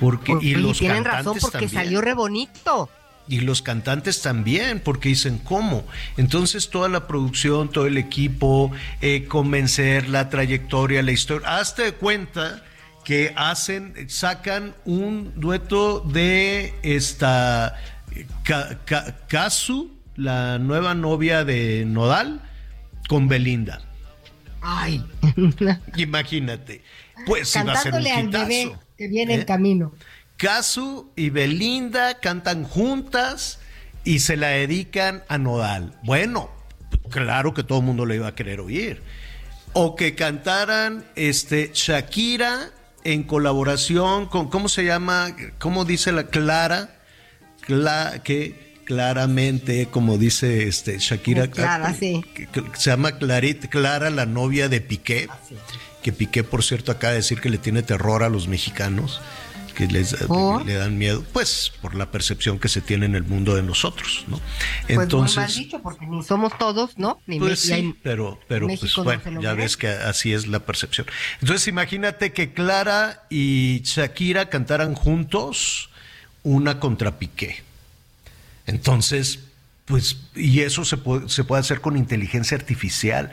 Porque, 0.00 0.36
y, 0.40 0.54
los 0.54 0.78
tienen 0.78 1.04
razón 1.04 1.36
porque 1.40 1.68
salió 1.68 2.00
re 2.00 2.14
bonito. 2.14 2.88
Y 3.26 3.40
los 3.40 3.62
cantantes 3.62 4.20
también, 4.20 4.80
porque 4.80 5.08
dicen 5.08 5.38
cómo. 5.38 5.86
Entonces 6.16 6.68
toda 6.68 6.88
la 6.88 7.06
producción, 7.06 7.70
todo 7.70 7.86
el 7.86 7.96
equipo, 7.96 8.70
eh, 9.00 9.24
convencer 9.26 10.08
la 10.08 10.28
trayectoria, 10.28 11.02
la 11.02 11.12
historia. 11.12 11.58
Hazte 11.58 11.84
de 11.84 11.92
cuenta 11.92 12.62
que 13.04 13.32
hacen, 13.36 13.94
sacan 14.08 14.74
un 14.84 15.32
dueto 15.36 16.00
de 16.00 16.74
esta 16.82 17.78
Casu, 19.28 19.90
la 20.16 20.58
nueva 20.58 20.94
novia 20.94 21.44
de 21.44 21.84
Nodal, 21.86 22.40
con 23.08 23.28
Belinda. 23.28 23.80
Ay. 24.60 25.04
Imagínate. 25.96 26.82
Pues 27.26 27.54
iba 27.56 27.72
a 27.72 27.76
ser 27.76 27.94
un 27.94 28.06
al 28.06 28.28
bebé 28.28 28.76
que 28.96 29.08
viene 29.08 29.34
en 29.34 29.40
¿Eh? 29.40 29.44
camino. 29.44 29.92
Casu 30.36 31.10
y 31.16 31.30
Belinda 31.30 32.18
cantan 32.20 32.64
juntas 32.64 33.60
y 34.04 34.18
se 34.20 34.36
la 34.36 34.48
dedican 34.48 35.24
a 35.28 35.38
Nodal. 35.38 35.98
Bueno, 36.02 36.50
claro 37.10 37.54
que 37.54 37.62
todo 37.62 37.78
el 37.78 37.84
mundo 37.84 38.06
le 38.06 38.16
iba 38.16 38.28
a 38.28 38.34
querer 38.34 38.60
oír. 38.60 39.02
O 39.72 39.96
que 39.96 40.14
cantaran 40.14 41.04
este 41.16 41.70
Shakira 41.72 42.70
en 43.02 43.24
colaboración 43.24 44.26
con, 44.26 44.48
¿cómo 44.48 44.68
se 44.68 44.84
llama? 44.84 45.34
¿Cómo 45.58 45.84
dice 45.84 46.12
la 46.12 46.24
Clara? 46.24 46.90
que 48.22 48.74
claramente, 48.84 49.86
como 49.86 50.18
dice 50.18 50.68
este 50.68 50.98
Shakira, 50.98 51.48
Clara, 51.48 51.94
sí. 51.94 52.22
se 52.74 52.90
llama 52.90 53.12
Clarit, 53.12 53.68
Clara, 53.70 54.10
la 54.10 54.26
novia 54.26 54.68
de 54.68 54.82
Piqué, 54.82 55.28
ah, 55.30 55.38
que 56.02 56.12
Piqué, 56.12 56.44
por 56.44 56.62
cierto, 56.62 56.92
acaba 56.92 57.12
de 57.12 57.20
decir 57.20 57.40
que 57.40 57.48
le 57.48 57.56
tiene 57.56 57.82
terror 57.82 58.22
a 58.22 58.28
los 58.28 58.48
mexicanos 58.48 59.22
que 59.74 59.86
les 59.86 60.16
le 60.64 60.74
dan 60.74 60.96
miedo, 60.96 61.24
pues 61.32 61.72
por 61.82 61.94
la 61.94 62.10
percepción 62.10 62.58
que 62.58 62.68
se 62.68 62.80
tiene 62.80 63.06
en 63.06 63.14
el 63.14 63.24
mundo 63.24 63.54
de 63.54 63.62
nosotros, 63.62 64.24
¿no? 64.28 64.40
Pues 64.86 64.98
Entonces, 64.98 65.36
muy 65.36 65.44
mal 65.44 65.54
dicho, 65.54 65.82
porque 65.82 66.06
ni 66.06 66.22
somos 66.22 66.56
todos, 66.58 66.96
¿no? 66.96 67.20
Ni 67.26 67.38
pues 67.38 67.60
sí, 67.60 67.94
pero, 68.02 68.38
pero 68.48 68.66
pues 68.68 68.94
bueno, 68.96 69.40
ya 69.40 69.54
ves 69.54 69.76
que 69.76 69.88
así 69.88 70.32
es 70.32 70.46
la 70.46 70.60
percepción. 70.60 71.06
Entonces 71.40 71.68
imagínate 71.68 72.32
que 72.32 72.52
Clara 72.52 73.24
y 73.28 73.82
Shakira 73.84 74.48
cantaran 74.48 74.94
juntos 74.94 75.90
una 76.42 76.80
contra 76.80 77.18
Piqué. 77.18 77.62
Entonces, 78.66 79.40
pues, 79.84 80.16
y 80.34 80.60
eso 80.60 80.84
se 80.84 80.96
puede, 80.96 81.28
se 81.28 81.44
puede 81.44 81.60
hacer 81.60 81.80
con 81.80 81.96
inteligencia 81.96 82.56
artificial. 82.56 83.32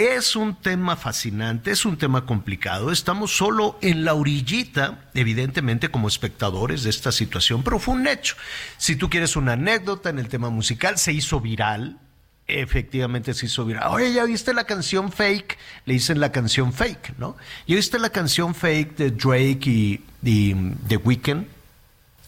Es 0.00 0.34
un 0.34 0.54
tema 0.54 0.96
fascinante, 0.96 1.72
es 1.72 1.84
un 1.84 1.98
tema 1.98 2.24
complicado. 2.24 2.90
Estamos 2.90 3.36
solo 3.36 3.78
en 3.82 4.06
la 4.06 4.14
orillita, 4.14 5.10
evidentemente 5.12 5.90
como 5.90 6.08
espectadores 6.08 6.84
de 6.84 6.88
esta 6.88 7.12
situación, 7.12 7.62
pero 7.62 7.78
fue 7.78 7.96
un 7.96 8.06
hecho. 8.06 8.34
Si 8.78 8.96
tú 8.96 9.10
quieres 9.10 9.36
una 9.36 9.52
anécdota 9.52 10.08
en 10.08 10.18
el 10.18 10.28
tema 10.28 10.48
musical, 10.48 10.96
se 10.96 11.12
hizo 11.12 11.42
viral, 11.42 11.98
efectivamente 12.46 13.34
se 13.34 13.44
hizo 13.44 13.66
viral. 13.66 13.88
Oye, 13.88 14.10
¿ya 14.14 14.24
viste 14.24 14.54
la 14.54 14.64
canción 14.64 15.12
fake? 15.12 15.58
Le 15.84 15.92
dicen 15.92 16.18
la 16.18 16.32
canción 16.32 16.72
fake, 16.72 17.18
¿no? 17.18 17.36
¿Ya 17.66 17.76
viste 17.76 17.98
la 17.98 18.08
canción 18.08 18.54
fake 18.54 18.96
de 18.96 19.10
Drake 19.10 19.68
y, 19.68 20.02
y 20.22 20.54
The 20.88 20.96
Weeknd? 20.96 21.44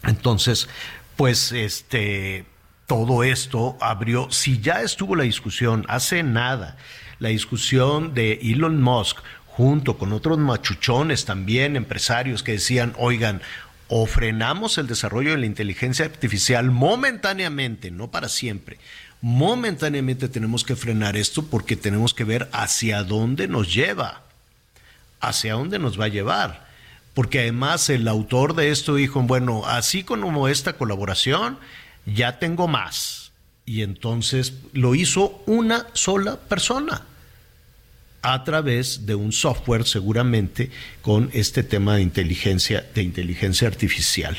Entonces, 0.03 0.69
pues 1.17 1.53
este, 1.53 2.45
todo 2.87 3.25
esto 3.25 3.79
abrió, 3.81 4.31
si 4.31 4.61
ya 4.61 4.83
estuvo 4.83 5.17
la 5.17 5.25
discusión 5.25 5.87
hace 5.89 6.23
nada, 6.23 6.77
la 7.23 7.29
discusión 7.29 8.15
de 8.15 8.41
Elon 8.43 8.83
Musk 8.83 9.19
junto 9.47 9.97
con 9.97 10.13
otros 10.13 10.39
machuchones 10.39 11.25
también, 11.25 11.77
empresarios 11.77 12.43
que 12.43 12.53
decían, 12.53 12.95
oigan, 12.99 13.43
o 13.87 14.07
frenamos 14.07 14.77
el 14.77 14.89
desarrollo 14.89 15.31
de 15.31 15.39
la 15.39 15.47
inteligencia 15.47 16.05
artificial 16.05 16.73
momentáneamente, 16.73 17.93
no 17.93 18.11
para 18.11 18.29
siempre. 18.29 18.79
Momentáneamente 19.21 20.29
tenemos 20.29 20.65
que 20.65 20.75
frenar 20.75 21.17
esto 21.17 21.45
porque 21.45 21.77
tenemos 21.77 22.13
que 22.13 22.25
ver 22.25 22.49
hacia 22.53 23.05
dónde 23.05 23.47
nos 23.47 23.73
lleva, 23.73 24.23
hacia 25.21 25.53
dónde 25.53 25.79
nos 25.79 26.01
va 26.01 26.07
a 26.07 26.09
llevar. 26.09 26.67
Porque 27.15 27.39
además 27.39 27.89
el 27.89 28.09
autor 28.09 28.57
de 28.57 28.71
esto 28.71 28.97
dijo, 28.97 29.23
bueno, 29.23 29.65
así 29.65 30.03
como 30.03 30.49
esta 30.49 30.73
colaboración, 30.73 31.57
ya 32.05 32.41
tengo 32.41 32.67
más. 32.67 33.31
Y 33.65 33.83
entonces 33.83 34.55
lo 34.73 34.97
hizo 34.97 35.41
una 35.47 35.87
sola 35.93 36.41
persona 36.41 37.03
a 38.23 38.45
través 38.45 39.05
de 39.05 39.17
un 39.17 39.33
software 39.33 39.85
seguramente 39.85 40.71
con 41.03 41.29
este 41.33 41.65
tema 41.65 41.97
de 41.97 42.03
inteligencia 42.03 42.87
de 42.95 43.03
inteligencia 43.03 43.67
artificial. 43.67 44.37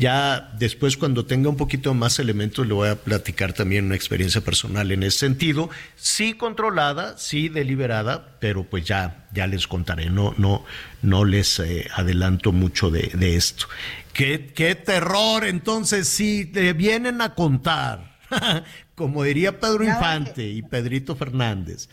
Ya 0.00 0.52
después 0.58 0.96
cuando 0.96 1.24
tenga 1.24 1.48
un 1.48 1.56
poquito 1.56 1.94
más 1.94 2.18
elementos 2.18 2.66
le 2.66 2.74
voy 2.74 2.88
a 2.88 2.96
platicar 2.96 3.52
también 3.52 3.86
una 3.86 3.94
experiencia 3.94 4.40
personal 4.40 4.90
en 4.90 5.04
ese 5.04 5.18
sentido, 5.18 5.70
sí 5.94 6.34
controlada, 6.34 7.16
sí 7.18 7.48
deliberada, 7.48 8.36
pero 8.40 8.64
pues 8.64 8.84
ya 8.84 9.28
ya 9.32 9.46
les 9.46 9.68
contaré, 9.68 10.10
no 10.10 10.34
no 10.36 10.64
no 11.02 11.24
les 11.24 11.60
eh, 11.60 11.88
adelanto 11.94 12.50
mucho 12.50 12.90
de, 12.90 13.36
esto. 13.36 13.66
¿Qué, 14.12 14.50
qué 14.52 14.74
terror 14.74 15.44
entonces 15.44 16.08
si 16.08 16.46
te 16.46 16.72
vienen 16.72 17.20
a 17.20 17.36
contar, 17.36 18.18
como 18.96 19.22
diría 19.22 19.60
Pedro 19.60 19.84
Infante 19.84 20.48
y 20.48 20.62
Pedrito 20.62 21.14
Fernández 21.14 21.88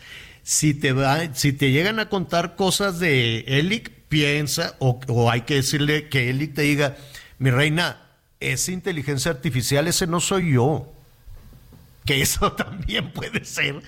si 0.48 0.72
te, 0.72 0.94
va, 0.94 1.34
si 1.34 1.52
te 1.52 1.72
llegan 1.72 1.98
a 2.00 2.08
contar 2.08 2.56
cosas 2.56 2.98
de 2.98 3.40
Elic, 3.40 3.90
piensa, 4.08 4.76
o, 4.78 5.30
hay 5.30 5.42
que 5.42 5.56
decirle 5.56 6.08
que 6.08 6.30
Elic 6.30 6.54
te 6.54 6.62
diga, 6.62 6.96
mi 7.38 7.50
reina, 7.50 8.00
esa 8.40 8.72
inteligencia 8.72 9.30
artificial, 9.30 9.86
ese 9.88 10.06
no 10.06 10.20
soy 10.20 10.54
yo. 10.54 10.90
Que 12.06 12.22
eso 12.22 12.52
también 12.52 13.12
puede 13.12 13.44
ser, 13.44 13.82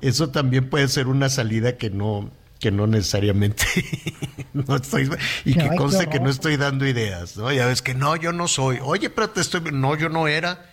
eso 0.00 0.30
también 0.30 0.68
puede 0.68 0.88
ser 0.88 1.06
una 1.06 1.28
salida 1.28 1.76
que 1.76 1.88
no, 1.88 2.32
que 2.58 2.72
no 2.72 2.88
necesariamente 2.88 3.64
no 4.54 4.74
estoy 4.74 5.08
y 5.44 5.54
que 5.54 5.68
conste 5.76 6.08
que 6.08 6.18
no 6.18 6.30
estoy 6.30 6.56
dando 6.56 6.84
ideas, 6.84 7.36
¿no? 7.36 7.52
Ya 7.52 7.66
ves 7.66 7.80
que 7.80 7.94
no, 7.94 8.16
yo 8.16 8.32
no 8.32 8.48
soy. 8.48 8.80
Oye, 8.82 9.08
pero 9.08 9.30
te 9.30 9.40
estoy 9.40 9.60
no, 9.70 9.96
yo 9.96 10.08
no 10.08 10.26
era 10.26 10.68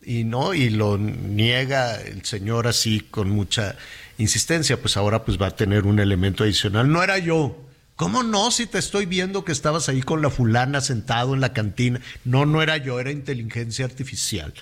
y 0.00 0.22
no 0.22 0.54
y 0.54 0.70
lo 0.70 0.96
niega 0.96 2.00
el 2.00 2.24
señor 2.24 2.68
así 2.68 3.00
con 3.00 3.30
mucha 3.30 3.74
insistencia, 4.20 4.80
pues 4.80 4.96
ahora 4.96 5.24
pues 5.24 5.40
va 5.40 5.48
a 5.48 5.56
tener 5.56 5.86
un 5.86 5.98
elemento 5.98 6.44
adicional. 6.44 6.90
No 6.90 7.02
era 7.02 7.18
yo. 7.18 7.56
¿Cómo 7.96 8.22
no? 8.22 8.50
Si 8.50 8.66
te 8.66 8.78
estoy 8.78 9.04
viendo 9.06 9.44
que 9.44 9.52
estabas 9.52 9.88
ahí 9.88 10.02
con 10.02 10.22
la 10.22 10.30
fulana 10.30 10.80
sentado 10.80 11.34
en 11.34 11.40
la 11.40 11.52
cantina. 11.52 12.00
No, 12.24 12.46
no 12.46 12.62
era 12.62 12.76
yo, 12.78 12.98
era 12.98 13.10
inteligencia 13.10 13.84
artificial. 13.84 14.54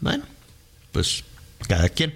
Bueno, 0.00 0.24
pues 0.92 1.24
cada 1.66 1.88
quien. 1.88 2.14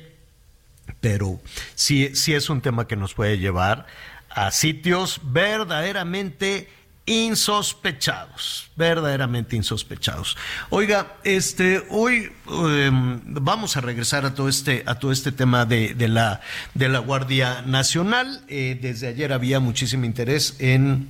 Pero 1.01 1.41
sí, 1.75 2.15
sí 2.15 2.35
es 2.35 2.49
un 2.49 2.61
tema 2.61 2.87
que 2.87 2.97
nos 2.97 3.15
puede 3.15 3.39
llevar 3.39 3.87
a 4.31 4.51
sitios 4.51 5.21
verdaderamente 5.25 6.69
insospechados, 7.07 8.71
verdaderamente 8.77 9.57
insospechados. 9.57 10.37
Oiga, 10.71 11.17
este, 11.25 11.85
hoy 11.91 12.31
em, 12.49 13.21
vamos 13.25 13.77
a 13.77 13.81
regresar 13.81 14.25
a 14.25 14.35
todo 14.35 14.49
este, 14.49 14.85
a 14.87 14.95
todo 14.97 15.11
este 15.11 15.33
tema 15.33 15.65
de, 15.67 15.95
la, 16.09 16.41
de 16.75 16.89
la 16.89 17.01
Guardia 17.01 17.63
Nacional. 17.63 18.43
Eh, 18.49 18.79
desde 18.81 19.09
ayer 19.09 19.33
había 19.33 19.59
muchísimo 19.59 20.05
interés 20.05 20.57
en 20.61 21.09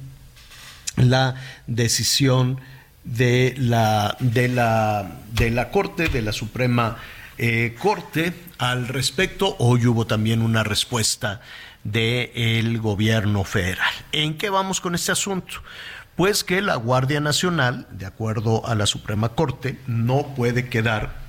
la 0.96 1.36
decisión 1.66 2.58
de 3.04 3.54
la, 3.58 4.16
de 4.20 4.48
la, 4.48 5.20
de 5.32 5.50
la 5.50 5.70
Corte, 5.70 6.08
de 6.08 6.22
la 6.22 6.32
Suprema 6.32 6.96
eh, 7.38 7.74
Corte 7.78 8.32
al 8.58 8.88
respecto. 8.88 9.56
Hoy 9.58 9.86
hubo 9.86 10.06
también 10.06 10.40
una 10.40 10.62
respuesta 10.62 11.40
del 11.84 12.78
gobierno 12.80 13.44
federal. 13.44 13.92
¿En 14.12 14.38
qué 14.38 14.50
vamos 14.50 14.80
con 14.80 14.94
este 14.94 15.12
asunto? 15.12 15.62
Pues 16.16 16.44
que 16.44 16.60
la 16.60 16.76
Guardia 16.76 17.20
Nacional, 17.20 17.86
de 17.90 18.06
acuerdo 18.06 18.66
a 18.66 18.74
la 18.74 18.86
Suprema 18.86 19.30
Corte, 19.30 19.78
no 19.86 20.34
puede 20.34 20.68
quedar 20.68 21.22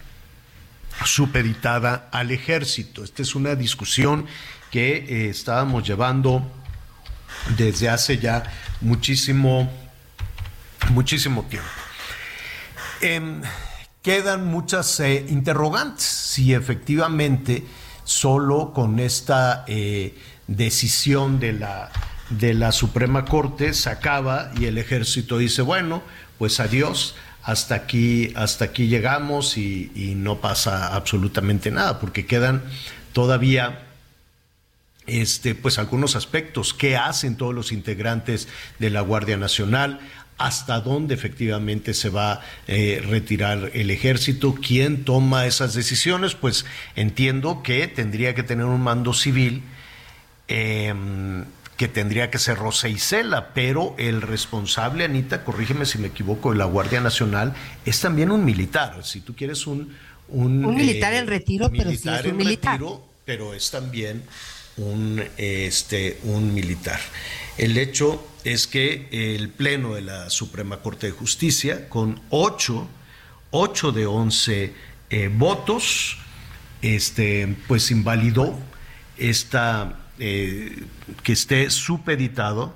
supeditada 1.05 2.09
al 2.11 2.31
ejército. 2.31 3.03
Esta 3.03 3.21
es 3.21 3.35
una 3.35 3.55
discusión 3.55 4.25
que 4.71 4.97
eh, 4.97 5.29
estábamos 5.29 5.87
llevando 5.87 6.43
desde 7.57 7.89
hace 7.89 8.17
ya 8.17 8.43
muchísimo, 8.81 9.71
muchísimo 10.89 11.43
tiempo. 11.43 11.69
Em, 13.01 13.41
quedan 14.01 14.47
muchas 14.47 14.99
eh, 14.99 15.25
interrogantes 15.29 16.05
si 16.05 16.53
efectivamente 16.53 17.63
solo 18.03 18.73
con 18.73 18.99
esta 18.99 19.63
eh, 19.67 20.17
decisión 20.47 21.39
de 21.39 21.53
la, 21.53 21.91
de 22.29 22.53
la 22.53 22.71
Suprema 22.71 23.25
Corte 23.25 23.73
se 23.73 23.89
acaba 23.89 24.51
y 24.59 24.65
el 24.65 24.77
ejército 24.77 25.37
dice, 25.37 25.61
bueno, 25.61 26.03
pues 26.37 26.59
adiós, 26.59 27.15
hasta 27.43 27.75
aquí, 27.75 28.31
hasta 28.35 28.65
aquí 28.65 28.87
llegamos 28.87 29.57
y, 29.57 30.13
no 30.15 30.39
pasa 30.39 30.95
absolutamente 30.95 31.71
nada, 31.71 31.99
porque 31.99 32.25
quedan 32.25 32.63
todavía 33.11 33.83
este, 35.05 35.53
pues 35.53 35.77
algunos 35.77 36.15
aspectos, 36.15 36.73
qué 36.73 36.95
hacen 36.95 37.35
todos 37.35 37.53
los 37.53 37.73
integrantes 37.73 38.47
de 38.79 38.89
la 38.89 39.01
Guardia 39.01 39.35
Nacional, 39.35 39.99
hasta 40.37 40.79
dónde 40.79 41.13
efectivamente 41.13 41.93
se 41.93 42.09
va 42.09 42.33
a 42.33 42.41
eh, 42.67 43.03
retirar 43.05 43.71
el 43.73 43.91
ejército, 43.91 44.55
quién 44.55 45.03
toma 45.03 45.45
esas 45.45 45.73
decisiones, 45.73 46.35
pues 46.35 46.65
entiendo 46.95 47.61
que 47.61 47.87
tendría 47.87 48.33
que 48.33 48.43
tener 48.43 48.65
un 48.65 48.81
mando 48.81 49.13
civil. 49.13 49.63
Em, 50.55 51.45
que 51.77 51.87
tendría 51.87 52.29
que 52.29 52.37
ser 52.37 52.59
Rosa 52.59 52.87
Isela, 52.87 53.55
pero 53.55 53.95
el 53.97 54.21
responsable, 54.21 55.03
Anita, 55.03 55.43
corrígeme 55.43 55.87
si 55.87 55.97
me 55.97 56.09
equivoco, 56.09 56.51
de 56.51 56.59
la 56.59 56.65
Guardia 56.65 57.01
Nacional 57.01 57.55
es 57.85 57.99
también 57.99 58.29
un 58.29 58.45
militar. 58.45 59.03
Si 59.03 59.21
tú 59.21 59.35
quieres 59.35 59.65
un... 59.65 59.97
Un, 60.27 60.75
militar 60.75 61.15
en 61.15 61.25
retiro, 61.25 61.71
pero 61.71 61.89
sí 61.89 62.07
es 62.07 62.25
un 62.25 62.37
militar. 62.37 62.79
pero 63.25 63.55
es 63.55 63.71
también 63.71 64.21
un, 64.77 65.23
este, 65.37 66.19
un 66.23 66.53
militar. 66.53 66.99
El 67.57 67.75
hecho 67.79 68.23
es 68.43 68.67
que 68.67 69.07
el 69.11 69.49
Pleno 69.49 69.95
de 69.95 70.03
la 70.03 70.29
Suprema 70.29 70.77
Corte 70.81 71.07
de 71.07 71.13
Justicia, 71.13 71.89
con 71.89 72.21
ocho, 72.29 72.87
ocho 73.49 73.91
de 73.91 74.05
once 74.05 74.73
eh, 75.09 75.31
votos, 75.33 76.17
este, 76.83 77.55
pues 77.67 77.89
invalidó 77.89 78.59
esta, 79.17 80.02
eh, 80.25 80.85
que 81.21 81.33
esté 81.33 81.69
supeditado 81.69 82.73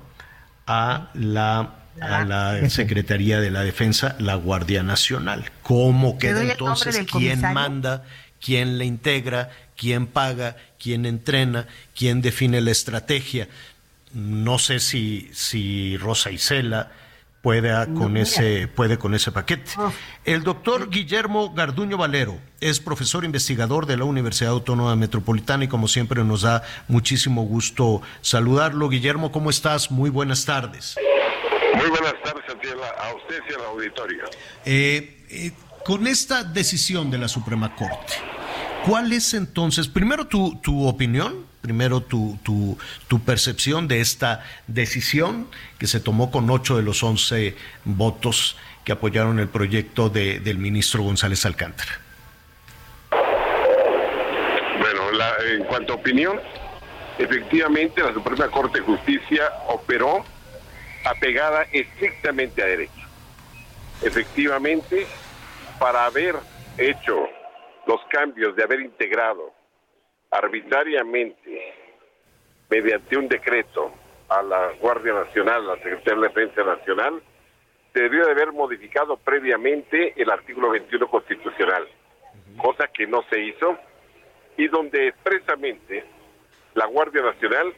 a 0.66 1.08
la, 1.14 1.76
a 1.98 2.22
la 2.26 2.68
Secretaría 2.68 3.40
de 3.40 3.50
la 3.50 3.62
Defensa, 3.62 4.16
la 4.18 4.34
Guardia 4.34 4.82
Nacional. 4.82 5.50
¿Cómo 5.62 6.18
queda 6.18 6.42
entonces? 6.42 7.06
¿Quién 7.10 7.40
manda? 7.40 8.04
¿Quién 8.38 8.76
la 8.76 8.84
integra? 8.84 9.48
¿Quién 9.78 10.08
paga? 10.08 10.56
¿Quién 10.78 11.06
entrena? 11.06 11.66
¿Quién 11.96 12.20
define 12.20 12.60
la 12.60 12.70
estrategia? 12.70 13.48
No 14.12 14.58
sé 14.58 14.78
si, 14.78 15.30
si 15.32 15.96
Rosa 15.96 16.30
Isela 16.30 16.92
puede 17.48 17.94
con, 17.94 18.18
ese, 18.18 18.68
puede 18.68 18.98
con 18.98 19.14
ese 19.14 19.32
paquete. 19.32 19.70
Ah. 19.78 19.90
El 20.26 20.42
doctor 20.42 20.90
Guillermo 20.90 21.54
Garduño 21.54 21.96
Valero 21.96 22.38
es 22.60 22.78
profesor 22.78 23.24
investigador 23.24 23.86
de 23.86 23.96
la 23.96 24.04
Universidad 24.04 24.52
Autónoma 24.52 24.94
Metropolitana 24.96 25.64
y 25.64 25.68
como 25.68 25.88
siempre 25.88 26.22
nos 26.24 26.42
da 26.42 26.62
muchísimo 26.88 27.44
gusto 27.44 28.02
saludarlo. 28.20 28.90
Guillermo, 28.90 29.32
¿cómo 29.32 29.48
estás? 29.48 29.90
Muy 29.90 30.10
buenas 30.10 30.44
tardes. 30.44 30.96
Muy 31.74 31.88
buenas 31.88 32.12
tardes 32.22 32.44
a 32.50 33.14
usted 33.14 33.40
y 33.48 33.54
al 33.54 33.64
auditorio. 33.64 34.24
Eh, 34.66 35.24
eh, 35.30 35.52
con 35.86 36.06
esta 36.06 36.44
decisión 36.44 37.10
de 37.10 37.16
la 37.16 37.28
Suprema 37.28 37.74
Corte, 37.74 38.12
¿cuál 38.84 39.10
es 39.10 39.32
entonces, 39.32 39.88
primero 39.88 40.26
tu, 40.26 40.60
tu 40.60 40.86
opinión 40.86 41.47
primero 41.60 42.00
tu, 42.00 42.38
tu, 42.42 42.78
tu, 43.08 43.20
percepción 43.20 43.88
de 43.88 44.00
esta 44.00 44.44
decisión 44.66 45.48
que 45.78 45.86
se 45.86 46.00
tomó 46.00 46.30
con 46.30 46.48
ocho 46.50 46.76
de 46.76 46.82
los 46.82 47.02
once 47.02 47.56
votos 47.84 48.56
que 48.84 48.92
apoyaron 48.92 49.38
el 49.38 49.48
proyecto 49.48 50.08
de, 50.08 50.40
del 50.40 50.58
ministro 50.58 51.02
González 51.02 51.44
Alcántara. 51.44 52.00
Bueno, 54.80 55.02
en 55.46 55.64
cuanto 55.64 55.92
a 55.92 55.96
opinión, 55.96 56.40
efectivamente 57.18 58.02
la 58.02 58.14
Suprema 58.14 58.48
Corte 58.48 58.78
de 58.78 58.86
Justicia 58.86 59.52
operó 59.68 60.24
apegada 61.04 61.62
estrictamente 61.72 62.62
a 62.62 62.66
derecho. 62.66 62.92
Efectivamente, 64.02 65.06
para 65.78 66.06
haber 66.06 66.36
hecho 66.76 67.28
los 67.86 68.00
cambios, 68.10 68.54
de 68.54 68.62
haber 68.62 68.80
integrado 68.80 69.57
arbitrariamente, 70.30 71.74
mediante 72.68 73.16
un 73.16 73.28
decreto, 73.28 73.92
a 74.28 74.42
la 74.42 74.72
Guardia 74.80 75.14
Nacional, 75.14 75.62
a 75.62 75.76
la 75.76 75.82
Secretaría 75.82 76.20
de 76.20 76.28
Defensa 76.28 76.62
Nacional, 76.62 77.22
se 77.94 78.02
debió 78.02 78.26
de 78.26 78.32
haber 78.32 78.52
modificado 78.52 79.16
previamente 79.16 80.12
el 80.20 80.30
artículo 80.30 80.70
21 80.70 81.08
constitucional, 81.08 81.88
cosa 82.58 82.88
que 82.88 83.06
no 83.06 83.22
se 83.30 83.40
hizo, 83.40 83.78
y 84.56 84.68
donde 84.68 85.08
expresamente 85.08 86.04
la 86.74 86.86
Guardia 86.86 87.22
Nacional 87.22 87.72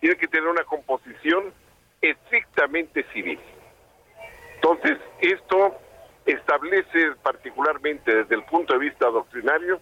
tiene 0.00 0.16
que 0.16 0.28
tener 0.28 0.48
una 0.48 0.64
composición 0.64 1.52
estrictamente 2.00 3.04
civil. 3.12 3.38
Entonces, 4.54 4.98
esto 5.20 5.76
establece 6.24 7.12
particularmente 7.22 8.14
desde 8.14 8.34
el 8.34 8.44
punto 8.44 8.72
de 8.72 8.78
vista 8.78 9.06
doctrinario 9.06 9.80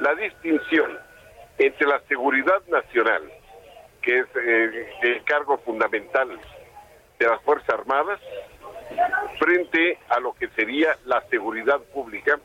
la 0.00 0.14
distinción 0.14 0.98
entre 1.58 1.86
la 1.86 2.00
seguridad 2.08 2.62
nacional, 2.68 3.22
que 4.02 4.20
es 4.20 4.26
eh, 4.36 4.88
el 5.02 5.24
cargo 5.24 5.58
fundamental 5.58 6.28
de 7.18 7.26
las 7.26 7.40
Fuerzas 7.42 7.70
Armadas, 7.70 8.20
frente 9.38 9.98
a 10.08 10.20
lo 10.20 10.34
que 10.34 10.48
sería 10.48 10.96
la 11.06 11.22
seguridad 11.28 11.80
pública, 11.92 12.38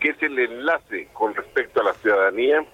que 0.00 0.10
es 0.10 0.22
el 0.22 0.38
enlace 0.38 1.08
con 1.12 1.34
respecto 1.34 1.80
a 1.80 1.84
la 1.84 1.94
ciudadanía 1.94 2.64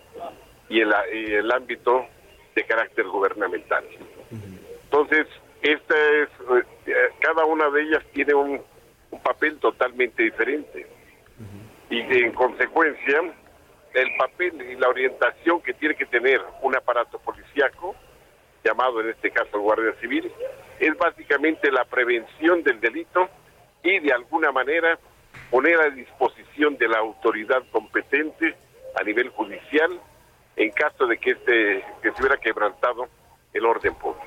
y 0.69 0.81
el, 0.81 1.53
ámbito 1.53 2.07
de 2.55 2.65
carácter 2.65 3.07
gubernamental. 3.07 3.85
Entonces, 4.85 5.27
esta 5.61 5.95
es, 5.95 6.29
eh, 6.87 6.95
cada 7.21 7.45
una 7.45 7.69
de 7.71 7.83
ellas 7.83 8.03
tiene 8.13 8.35
un, 8.35 8.61
papel 9.23 9.59
totalmente 9.59 10.23
diferente. 10.23 10.87
Y 11.91 12.01
en 12.01 12.33
consecuencia, 12.33 13.21
el 13.95 14.17
papel 14.17 14.61
y 14.71 14.77
la 14.77 14.89
orientación 14.89 15.61
que 15.61 15.75
tiene 15.75 15.95
que 15.95 16.07
tener 16.07 16.41
un 16.63 16.75
aparato 16.77 17.19
policíaco, 17.19 17.95
llamado 18.65 19.01
en 19.01 19.11
este 19.11 19.31
caso 19.31 19.61
Guardia 19.61 19.93
Civil, 20.01 20.31
es 20.79 20.97
básicamente 20.97 21.71
la 21.71 21.85
prevención 21.85 22.63
del 22.63 22.81
delito 22.81 23.29
y 23.83 23.99
de 23.99 24.13
alguna 24.13 24.53
manera 24.53 24.99
poner 25.51 25.81
a 25.81 25.91
disposición 25.91 26.77
de 26.77 26.89
la 26.89 26.99
autoridad 26.99 27.63
competente 27.71 28.57
a 28.99 29.03
nivel 29.03 29.29
judicial 29.31 30.01
en 30.57 30.71
caso 30.71 31.07
de 31.07 31.19
que 31.19 31.31
este 31.31 31.85
que 32.03 32.13
se 32.13 32.21
hubiera 32.21 32.37
quebrantado 32.37 33.09
el 33.53 33.65
orden 33.65 33.95
público. 33.95 34.27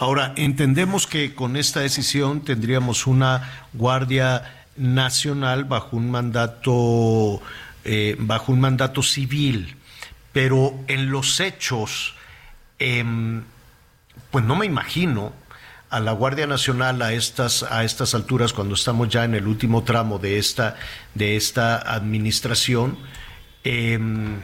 Ahora, 0.00 0.32
entendemos 0.36 1.06
que 1.06 1.34
con 1.34 1.56
esta 1.56 1.80
decisión 1.80 2.44
tendríamos 2.44 3.06
una 3.06 3.66
Guardia 3.72 4.66
Nacional 4.76 5.64
bajo 5.64 5.96
un 5.96 6.10
mandato 6.10 7.40
eh, 7.84 8.16
bajo 8.18 8.52
un 8.52 8.60
mandato 8.60 9.02
civil, 9.02 9.76
pero 10.32 10.74
en 10.88 11.10
los 11.10 11.40
hechos, 11.40 12.14
em, 12.78 13.42
pues 14.30 14.44
no 14.44 14.56
me 14.56 14.66
imagino 14.66 15.32
a 15.90 16.00
la 16.00 16.12
Guardia 16.12 16.46
Nacional 16.46 17.02
a 17.02 17.12
estas, 17.12 17.62
a 17.62 17.84
estas 17.84 18.14
alturas, 18.14 18.52
cuando 18.52 18.74
estamos 18.74 19.08
ya 19.08 19.24
en 19.24 19.34
el 19.34 19.46
último 19.46 19.84
tramo 19.84 20.18
de 20.18 20.38
esta, 20.38 20.76
de 21.14 21.36
esta 21.36 21.76
administración, 21.76 22.98
em, 23.62 24.40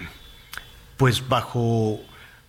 pues 0.97 1.29
bajo 1.29 2.01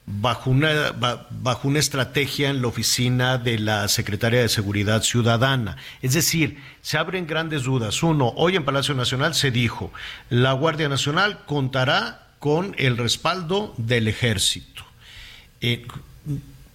bajo 0.05 0.49
una, 0.49 0.91
bajo 1.29 1.67
una 1.67 1.79
estrategia 1.79 2.49
en 2.49 2.61
la 2.61 2.67
oficina 2.67 3.37
de 3.37 3.59
la 3.59 3.87
Secretaria 3.87 4.41
de 4.41 4.49
Seguridad 4.49 5.03
Ciudadana. 5.03 5.77
Es 6.01 6.13
decir, 6.13 6.57
se 6.81 6.97
abren 6.97 7.27
grandes 7.27 7.63
dudas. 7.63 8.03
Uno, 8.03 8.33
hoy 8.35 8.55
en 8.55 8.65
Palacio 8.65 8.93
Nacional 8.93 9.35
se 9.35 9.51
dijo, 9.51 9.91
la 10.29 10.53
Guardia 10.53 10.89
Nacional 10.89 11.39
contará 11.45 12.27
con 12.39 12.75
el 12.77 12.97
respaldo 12.97 13.73
del 13.77 14.07
ejército. 14.07 14.83
Eh, 15.61 15.85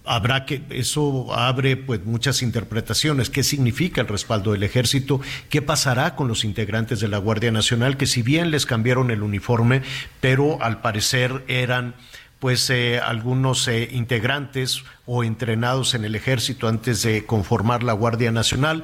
habrá 0.05 0.45
que 0.45 0.61
eso 0.69 1.33
abre 1.35 1.75
pues 1.75 2.05
muchas 2.05 2.41
interpretaciones 2.41 3.29
qué 3.29 3.43
significa 3.43 3.99
el 3.99 4.07
respaldo 4.07 4.53
del 4.53 4.63
ejército 4.63 5.19
qué 5.49 5.61
pasará 5.61 6.15
con 6.15 6.29
los 6.29 6.45
integrantes 6.45 7.01
de 7.01 7.09
la 7.09 7.17
Guardia 7.17 7.51
Nacional 7.51 7.97
que 7.97 8.05
si 8.05 8.21
bien 8.21 8.49
les 8.49 8.65
cambiaron 8.65 9.11
el 9.11 9.21
uniforme 9.21 9.81
pero 10.21 10.63
al 10.63 10.79
parecer 10.79 11.43
eran 11.49 11.93
pues 12.39 12.69
eh, 12.69 12.99
algunos 12.99 13.67
eh, 13.67 13.87
integrantes 13.91 14.83
o 15.05 15.23
entrenados 15.23 15.95
en 15.95 16.05
el 16.05 16.15
ejército 16.15 16.67
antes 16.67 17.03
de 17.03 17.25
conformar 17.25 17.83
la 17.83 17.93
Guardia 17.93 18.31
Nacional, 18.31 18.83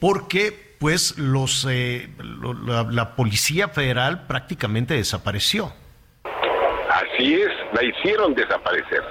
porque 0.00 0.74
pues 0.78 1.18
los 1.18 1.66
eh, 1.70 2.08
la, 2.90 3.16
policía 3.16 3.68
federal 3.68 4.26
prácticamente 4.26 4.94
desapareció. 4.94 5.72
Así 6.90 7.34
es, 7.34 7.50
la 7.72 7.82
hicieron 7.82 8.34
desaparecer. 8.34 9.02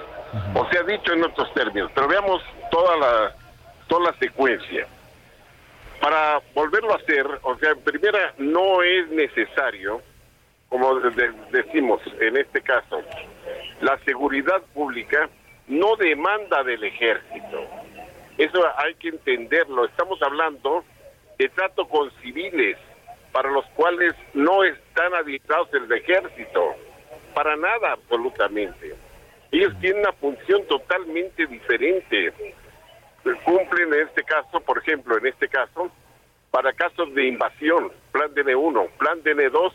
O 0.55 0.67
sea, 0.71 0.83
dicho 0.83 1.13
en 1.13 1.23
otros 1.23 1.53
términos, 1.53 1.91
pero 1.93 2.07
veamos 2.07 2.41
toda 2.71 2.97
la, 2.97 3.35
toda 3.87 4.11
la 4.11 4.17
secuencia. 4.17 4.87
Para 6.01 6.41
volverlo 6.55 6.93
a 6.93 6.97
hacer, 6.97 7.25
o 7.43 7.57
sea, 7.57 7.71
en 7.71 7.79
primera, 7.81 8.33
no 8.37 8.81
es 8.81 9.09
necesario, 9.09 10.01
como 10.69 10.99
decimos 11.51 12.01
en 12.19 12.37
este 12.37 12.61
caso, 12.61 13.01
la 13.83 13.97
seguridad 14.05 14.61
pública 14.73 15.29
no 15.67 15.97
demanda 15.97 16.63
del 16.63 16.83
ejército. 16.85 17.67
Eso 18.37 18.63
hay 18.77 18.95
que 18.95 19.09
entenderlo. 19.09 19.85
Estamos 19.85 20.21
hablando 20.21 20.85
de 21.37 21.49
trato 21.49 21.85
con 21.87 22.09
civiles 22.21 22.77
para 23.33 23.51
los 23.51 23.65
cuales 23.75 24.13
no 24.33 24.63
están 24.63 25.13
adiestrados 25.13 25.67
el 25.73 25.91
ejército. 25.91 26.75
Para 27.33 27.57
nada, 27.57 27.93
absolutamente. 27.93 28.95
Ellos 29.51 29.73
tienen 29.81 29.99
una 29.99 30.13
función 30.13 30.65
totalmente 30.67 31.45
diferente. 31.45 32.33
Cumplen 33.43 33.93
en 33.93 34.07
este 34.07 34.23
caso, 34.23 34.61
por 34.61 34.77
ejemplo, 34.77 35.17
en 35.17 35.27
este 35.27 35.49
caso, 35.49 35.91
para 36.51 36.71
casos 36.71 37.13
de 37.13 37.27
invasión, 37.27 37.91
plan 38.11 38.33
DN1, 38.33 38.89
plan 38.97 39.21
DN2, 39.23 39.73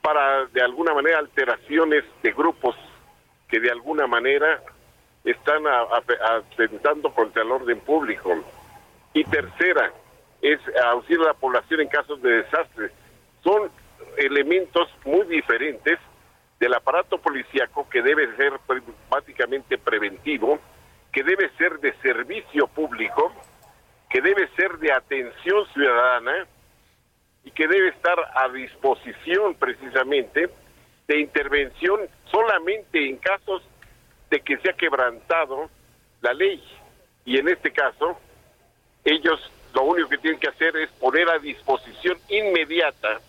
para 0.00 0.46
de 0.46 0.62
alguna 0.62 0.94
manera 0.94 1.18
alteraciones 1.18 2.04
de 2.22 2.32
grupos 2.32 2.76
que 3.54 3.60
de 3.60 3.70
alguna 3.70 4.08
manera 4.08 4.60
están 5.22 5.62
atentando 5.68 7.14
contra 7.14 7.42
el 7.42 7.52
orden 7.52 7.78
público. 7.78 8.34
Y 9.12 9.22
tercera, 9.22 9.92
es 10.42 10.58
auxiliar 10.84 11.26
a 11.26 11.26
la 11.26 11.34
población 11.34 11.82
en 11.82 11.86
casos 11.86 12.20
de 12.20 12.42
desastre. 12.42 12.90
Son 13.44 13.70
elementos 14.16 14.88
muy 15.04 15.24
diferentes 15.28 16.00
del 16.58 16.74
aparato 16.74 17.18
policíaco 17.18 17.88
que 17.88 18.02
debe 18.02 18.34
ser 18.34 18.54
básicamente 19.08 19.78
preventivo, 19.78 20.58
que 21.12 21.22
debe 21.22 21.48
ser 21.50 21.78
de 21.78 21.92
servicio 22.02 22.66
público, 22.66 23.32
que 24.10 24.20
debe 24.20 24.48
ser 24.56 24.78
de 24.78 24.92
atención 24.92 25.64
ciudadana 25.72 26.48
y 27.44 27.52
que 27.52 27.68
debe 27.68 27.90
estar 27.90 28.18
a 28.34 28.48
disposición 28.48 29.54
precisamente 29.54 30.50
de 31.06 31.20
intervención 31.20 32.00
solamente 32.30 33.08
en 33.08 33.16
casos 33.18 33.62
de 34.30 34.40
que 34.40 34.56
se 34.58 34.70
ha 34.70 34.72
quebrantado 34.72 35.70
la 36.20 36.32
ley. 36.32 36.62
Y 37.24 37.38
en 37.38 37.48
este 37.48 37.72
caso, 37.72 38.18
ellos 39.04 39.50
lo 39.74 39.82
único 39.82 40.08
que 40.08 40.18
tienen 40.18 40.40
que 40.40 40.48
hacer 40.48 40.76
es 40.76 40.90
poner 40.92 41.28
a 41.28 41.38
disposición 41.38 42.18
inmediata, 42.28 43.20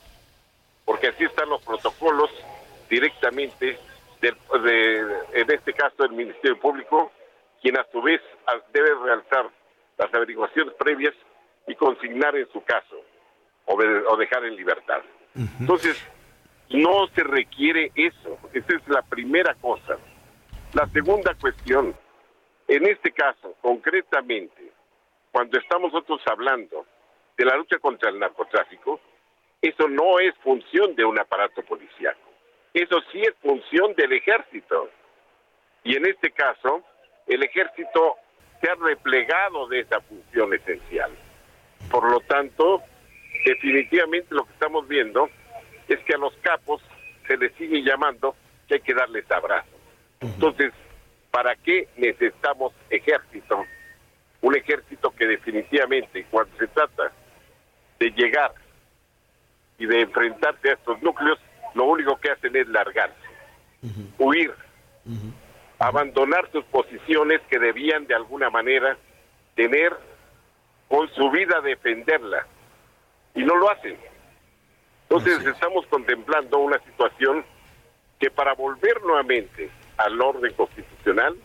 porque 0.85 1.07
así 1.07 1.23
están 1.23 1.49
los 1.49 1.61
protocolos 1.63 2.29
directamente, 2.89 3.77
del, 4.21 4.35
de, 4.63 4.99
en 5.33 5.51
este 5.51 5.73
caso 5.73 6.03
del 6.03 6.11
Ministerio 6.11 6.59
Público, 6.59 7.11
quien 7.61 7.77
a 7.77 7.85
su 7.91 8.01
vez 8.01 8.21
debe 8.71 8.89
realizar 9.03 9.49
las 9.97 10.13
averiguaciones 10.13 10.73
previas 10.75 11.13
y 11.67 11.75
consignar 11.75 12.35
en 12.35 12.47
su 12.51 12.63
caso 12.63 13.01
o, 13.65 13.73
o 13.73 14.17
dejar 14.17 14.45
en 14.45 14.55
libertad. 14.55 15.01
Entonces, 15.59 16.01
no 16.69 17.07
se 17.15 17.23
requiere 17.23 17.91
eso. 17.95 18.37
Esa 18.53 18.75
es 18.75 18.87
la 18.87 19.01
primera 19.03 19.53
cosa. 19.55 19.97
La 20.73 20.87
segunda 20.87 21.33
cuestión, 21.35 21.95
en 22.67 22.85
este 22.87 23.11
caso, 23.11 23.55
concretamente, 23.61 24.71
cuando 25.31 25.57
estamos 25.59 25.93
nosotros 25.93 26.21
hablando 26.27 26.85
de 27.37 27.45
la 27.45 27.57
lucha 27.57 27.77
contra 27.79 28.09
el 28.09 28.19
narcotráfico, 28.19 28.99
eso 29.61 29.87
no 29.87 30.19
es 30.19 30.35
función 30.43 30.95
de 30.95 31.05
un 31.05 31.19
aparato 31.19 31.61
policial. 31.63 32.15
Eso 32.73 33.01
sí 33.11 33.21
es 33.21 33.33
función 33.41 33.93
del 33.95 34.13
ejército. 34.13 34.89
Y 35.83 35.95
en 35.95 36.05
este 36.05 36.31
caso, 36.31 36.83
el 37.27 37.43
ejército 37.43 38.15
se 38.61 38.69
ha 38.69 38.75
replegado 38.75 39.67
de 39.67 39.81
esa 39.81 40.01
función 40.01 40.53
esencial. 40.53 41.11
Por 41.89 42.11
lo 42.11 42.19
tanto, 42.21 42.81
definitivamente 43.45 44.33
lo 44.33 44.45
que 44.45 44.53
estamos 44.53 44.87
viendo 44.87 45.29
es 45.93 45.99
que 46.01 46.13
a 46.13 46.17
los 46.17 46.33
capos 46.37 46.81
se 47.27 47.37
les 47.37 47.53
sigue 47.53 47.83
llamando 47.83 48.35
que 48.67 48.75
hay 48.75 48.81
que 48.81 48.93
darles 48.93 49.29
abrazo. 49.31 49.69
Entonces, 50.19 50.73
¿para 51.31 51.55
qué 51.55 51.87
necesitamos 51.97 52.73
ejército? 52.89 53.65
Un 54.41 54.55
ejército 54.55 55.11
que 55.11 55.25
definitivamente, 55.25 56.25
cuando 56.29 56.55
se 56.57 56.67
trata 56.67 57.11
de 57.99 58.11
llegar 58.11 58.53
y 59.77 59.85
de 59.85 60.01
enfrentarse 60.01 60.69
a 60.69 60.73
estos 60.73 61.01
núcleos, 61.01 61.39
lo 61.73 61.85
único 61.85 62.17
que 62.17 62.31
hacen 62.31 62.55
es 62.55 62.67
largarse, 62.67 63.15
huir, 64.17 64.53
abandonar 65.79 66.49
sus 66.51 66.63
posiciones 66.65 67.41
que 67.49 67.59
debían 67.59 68.07
de 68.07 68.15
alguna 68.15 68.49
manera 68.49 68.97
tener 69.55 69.93
con 70.87 71.09
su 71.13 71.29
vida 71.31 71.61
defenderla. 71.61 72.47
Y 73.33 73.43
no 73.43 73.55
lo 73.57 73.69
hacen. 73.69 73.97
Entonces 75.09 75.45
estamos 75.45 75.85
contemplando 75.87 76.57
una 76.57 76.79
situación 76.79 77.45
que 78.19 78.31
para 78.31 78.53
volver 78.53 79.01
nuevamente 79.03 79.69
al 79.97 80.19
orden 80.19 80.51
constitucional 80.53 81.35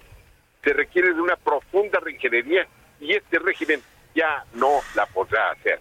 se 0.65 0.73
requiere 0.73 1.13
de 1.13 1.21
una 1.21 1.37
profunda 1.37 2.01
reingeniería 2.01 2.67
y 3.01 3.13
este 3.13 3.39
régimen 3.39 3.83
ya 4.15 4.45
no 4.55 4.81
la 4.95 5.07
podrá 5.07 5.51
hacer. 5.51 5.79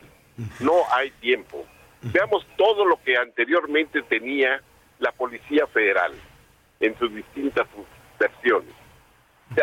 No 0.60 0.84
hay 0.92 1.12
tiempo. 1.12 1.66
Veamos 2.02 2.46
todo 2.58 2.86
lo 2.86 3.02
que 3.02 3.18
anteriormente 3.18 4.02
tenía 4.04 4.62
la 5.00 5.12
Policía 5.14 5.66
Federal 5.68 6.14
en 6.80 6.98
sus 6.98 7.14
distintas 7.14 7.68
versiones. 8.20 8.74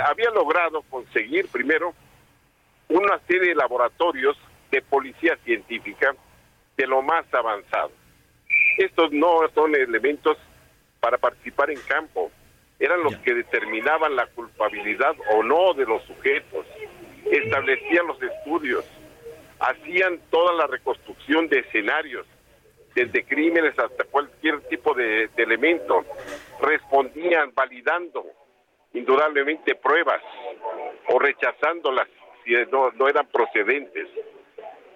había 0.08 0.30
logrado 0.30 0.82
conseguir 0.82 1.48
primero 1.48 1.94
una 2.88 3.18
serie 3.26 3.50
de 3.50 3.54
laboratorios 3.54 4.36
de 4.70 4.82
policía 4.82 5.36
científica 5.44 6.14
de 6.76 6.86
lo 6.86 7.02
más 7.02 7.24
avanzado 7.32 7.90
estos 8.76 9.12
no 9.12 9.40
son 9.54 9.74
elementos 9.74 10.36
para 11.00 11.18
participar 11.18 11.70
en 11.70 11.80
campo, 11.88 12.30
eran 12.78 13.02
los 13.02 13.16
que 13.18 13.34
determinaban 13.34 14.16
la 14.16 14.26
culpabilidad 14.26 15.14
o 15.32 15.42
no 15.42 15.72
de 15.74 15.86
los 15.86 16.02
sujetos, 16.04 16.66
establecían 17.30 18.06
los 18.06 18.20
estudios, 18.22 18.84
hacían 19.60 20.20
toda 20.30 20.52
la 20.54 20.66
reconstrucción 20.66 21.48
de 21.48 21.60
escenarios, 21.60 22.26
desde 22.94 23.24
crímenes 23.24 23.78
hasta 23.78 24.04
cualquier 24.04 24.60
tipo 24.68 24.94
de, 24.94 25.28
elemento, 25.36 26.04
respondían 26.60 27.52
validando 27.54 28.24
indudablemente 28.94 29.74
pruebas 29.74 30.22
o 31.08 31.18
rechazándolas 31.18 32.08
si 32.44 32.52
no, 32.70 32.90
no 32.92 33.08
eran 33.08 33.26
procedentes. 33.26 34.08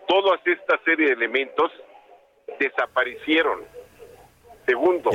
Todas 0.06 0.40
esta 0.46 0.78
serie 0.84 1.08
de 1.08 1.12
elementos 1.12 1.70
desaparecieron. 2.58 3.64
Segundo, 4.66 5.10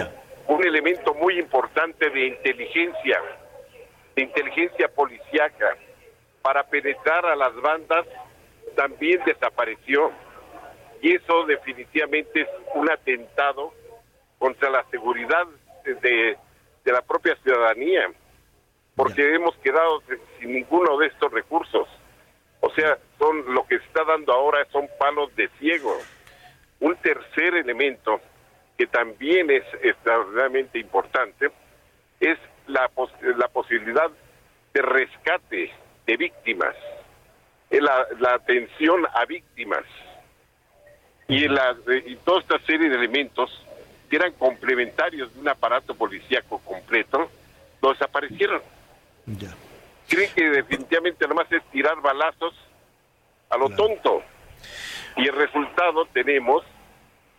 un 0.48 0.66
elemento 0.66 1.14
muy 1.14 1.40
importante 1.40 2.10
de 2.10 2.28
inteligencia, 2.28 3.22
de 4.16 4.24
inteligencia 4.24 4.88
policiaca, 4.88 5.78
para 6.42 6.64
penetrar 6.64 7.26
a 7.26 7.36
las 7.36 7.56
bandas, 7.56 8.06
también 8.76 9.22
desapareció. 9.26 10.12
Y 11.02 11.16
eso 11.16 11.46
definitivamente 11.46 12.42
es 12.42 12.50
un 12.74 12.90
atentado 12.90 13.74
contra 14.38 14.70
la 14.70 14.84
seguridad 14.92 15.46
de, 15.84 16.38
de 16.84 16.92
la 16.92 17.02
propia 17.02 17.36
ciudadanía, 17.38 18.12
porque 18.96 19.34
hemos 19.34 19.56
quedado 19.58 20.02
sin 20.40 20.54
ninguno 20.54 20.98
de 20.98 21.08
estos 21.08 21.32
recursos. 21.32 21.88
O 22.62 22.70
sea, 22.72 22.98
son 23.20 23.54
lo 23.54 23.66
que 23.66 23.78
se 23.80 23.86
está 23.86 24.04
dando 24.04 24.34
ahora 24.34 24.66
son 24.72 24.88
palos 25.00 25.36
de 25.36 25.50
ciego. 25.60 25.96
Un 26.80 26.96
tercer 26.98 27.56
elemento 27.56 28.22
que 28.78 28.88
también 28.88 29.50
es 29.50 29.64
extraordinariamente 29.82 30.80
importante 30.80 31.50
es 32.20 32.38
la, 32.68 32.90
la 33.38 33.48
posibilidad 33.48 34.10
de 34.74 34.82
rescate 34.82 35.72
de 36.06 36.18
víctimas, 36.18 36.76
la, 37.70 38.06
la 38.20 38.34
atención 38.36 39.06
a 39.14 39.26
víctimas 39.26 39.84
y, 41.28 41.48
la, 41.48 41.76
y 42.06 42.16
toda 42.18 42.42
esta 42.42 42.60
serie 42.60 42.90
de 42.90 42.96
elementos 42.96 43.66
que 44.10 44.18
eran 44.18 44.34
complementarios 44.34 45.34
de 45.34 45.40
un 45.40 45.48
aparato 45.48 45.96
policíaco 45.96 46.60
completo, 46.60 47.30
lo 47.82 47.92
desaparecieron. 47.92 48.62
Creen 50.08 50.32
que 50.36 50.50
definitivamente 50.50 51.28
nomás 51.28 51.52
es 51.52 51.64
tirar 51.72 52.00
balazos 52.02 52.54
a 53.50 53.58
lo 53.58 53.70
tonto. 53.70 54.22
Y 55.18 55.28
el 55.28 55.36
resultado 55.36 56.06
tenemos 56.14 56.64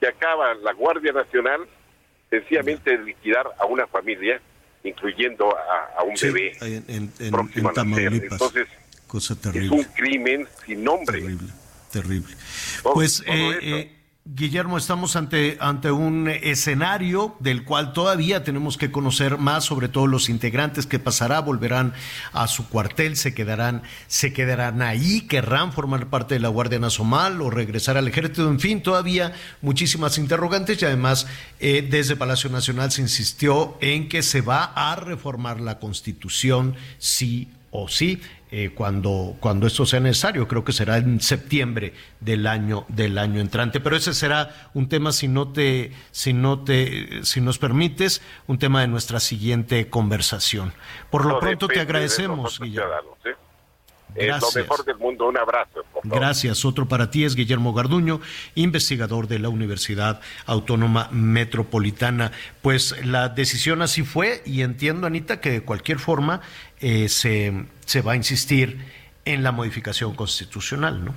que 0.01 0.09
acaba 0.09 0.55
la 0.55 0.73
Guardia 0.73 1.12
Nacional 1.12 1.66
sencillamente 2.31 2.97
de 2.97 3.05
liquidar 3.05 3.47
a 3.59 3.66
una 3.66 3.86
familia, 3.86 4.40
incluyendo 4.82 5.55
a, 5.57 6.03
un 6.03 6.15
bebé 6.20 6.53
en, 6.61 7.12
Entonces, 7.19 8.69
Cosa 9.07 9.36
terrible. 9.40 9.66
es 9.66 9.73
un 9.73 9.93
crimen 9.93 10.48
sin 10.66 10.82
nombre. 10.82 11.20
Terrible, 11.20 11.53
terrible. 11.93 12.35
pues, 12.82 13.23
eh, 13.27 13.59
eh, 13.62 13.97
Guillermo, 14.28 14.77
estamos 14.77 15.15
ante, 15.15 15.57
ante 15.61 15.93
un 15.93 16.27
escenario 16.27 17.36
del 17.39 17.62
cual 17.62 17.93
todavía 17.93 18.43
tenemos 18.43 18.77
que 18.77 18.90
conocer 18.90 19.39
más, 19.39 19.65
sobre 19.65 19.89
todo 19.89 20.09
los 20.09 20.28
integrantes 20.28 20.85
que 20.85 20.98
pasará, 20.98 21.39
volverán 21.39 21.94
a 22.32 22.48
su 22.48 22.69
cuartel, 22.69 23.16
se 23.16 23.35
quedarán, 23.35 23.82
se 24.09 24.32
quedarán 24.32 24.82
ahí, 24.82 25.20
querrán 25.28 25.73
formar 25.73 26.09
parte 26.09 26.35
de 26.35 26.40
la 26.40 26.48
Guardia 26.48 26.81
Nacional 26.81 27.40
o 27.40 27.51
regresar 27.51 27.97
al 27.97 28.09
ejército, 28.09 28.51
en 28.51 28.59
fin, 28.59 28.82
todavía 28.82 29.32
muchísimas 29.62 30.19
interrogantes 30.19 30.82
y 30.82 30.86
además 30.86 31.28
eh, 31.61 31.86
desde 31.89 32.16
Palacio 32.16 32.51
Nacional 32.51 32.90
se 32.90 33.03
insistió 33.03 33.78
en 33.81 34.09
que 34.09 34.24
se 34.24 34.40
va 34.40 34.73
a 34.74 34.97
reformar 34.97 35.61
la 35.61 35.78
Constitución 35.78 36.74
sí 36.98 37.48
o 37.70 37.89
sí. 37.89 38.20
Eh, 38.52 38.70
cuando, 38.73 39.35
cuando 39.40 39.66
esto 39.66 39.85
sea 39.86 39.98
necesario. 39.98 40.47
Creo 40.47 40.64
que 40.64 40.73
será 40.73 40.98
en 40.98 41.20
septiembre 41.20 41.94
del 42.20 42.47
año, 42.47 42.85
del 42.89 43.18
año 43.18 43.40
entrante. 43.40 43.81
Pero 43.81 43.97
ese 43.97 44.14
será 44.14 44.70
un 44.73 44.89
tema, 44.89 45.10
si 45.12 45.27
no 45.27 45.48
te, 45.48 45.93
si 46.12 46.32
no 46.32 46.62
te, 46.62 47.24
si 47.24 47.40
nos 47.40 47.59
permites, 47.59 48.23
un 48.47 48.59
tema 48.59 48.82
de 48.82 48.86
nuestra 48.86 49.18
siguiente 49.18 49.90
conversación. 49.90 50.73
Por 51.10 51.27
lo 51.27 51.40
pronto 51.40 51.66
te 51.66 51.81
agradecemos, 51.81 52.60
Guillermo. 52.60 53.16
Gracias. 54.14 54.54
lo 54.54 54.62
mejor 54.62 54.84
del 54.84 54.96
mundo. 54.96 55.28
Un 55.28 55.36
abrazo. 55.36 55.84
Gracias. 56.04 56.64
Otro 56.64 56.86
para 56.86 57.10
ti 57.10 57.24
es 57.24 57.34
Guillermo 57.34 57.72
Garduño, 57.72 58.20
investigador 58.54 59.28
de 59.28 59.38
la 59.38 59.48
Universidad 59.48 60.20
Autónoma 60.46 61.08
Metropolitana. 61.12 62.32
Pues 62.62 63.04
la 63.04 63.28
decisión 63.28 63.82
así 63.82 64.02
fue 64.02 64.42
y 64.46 64.62
entiendo, 64.62 65.06
Anita, 65.06 65.40
que 65.40 65.50
de 65.50 65.62
cualquier 65.62 65.98
forma 65.98 66.40
eh, 66.80 67.08
se, 67.08 67.66
se 67.84 68.02
va 68.02 68.12
a 68.12 68.16
insistir 68.16 68.78
en 69.24 69.42
la 69.42 69.52
modificación 69.52 70.14
constitucional, 70.14 71.04
¿no? 71.04 71.14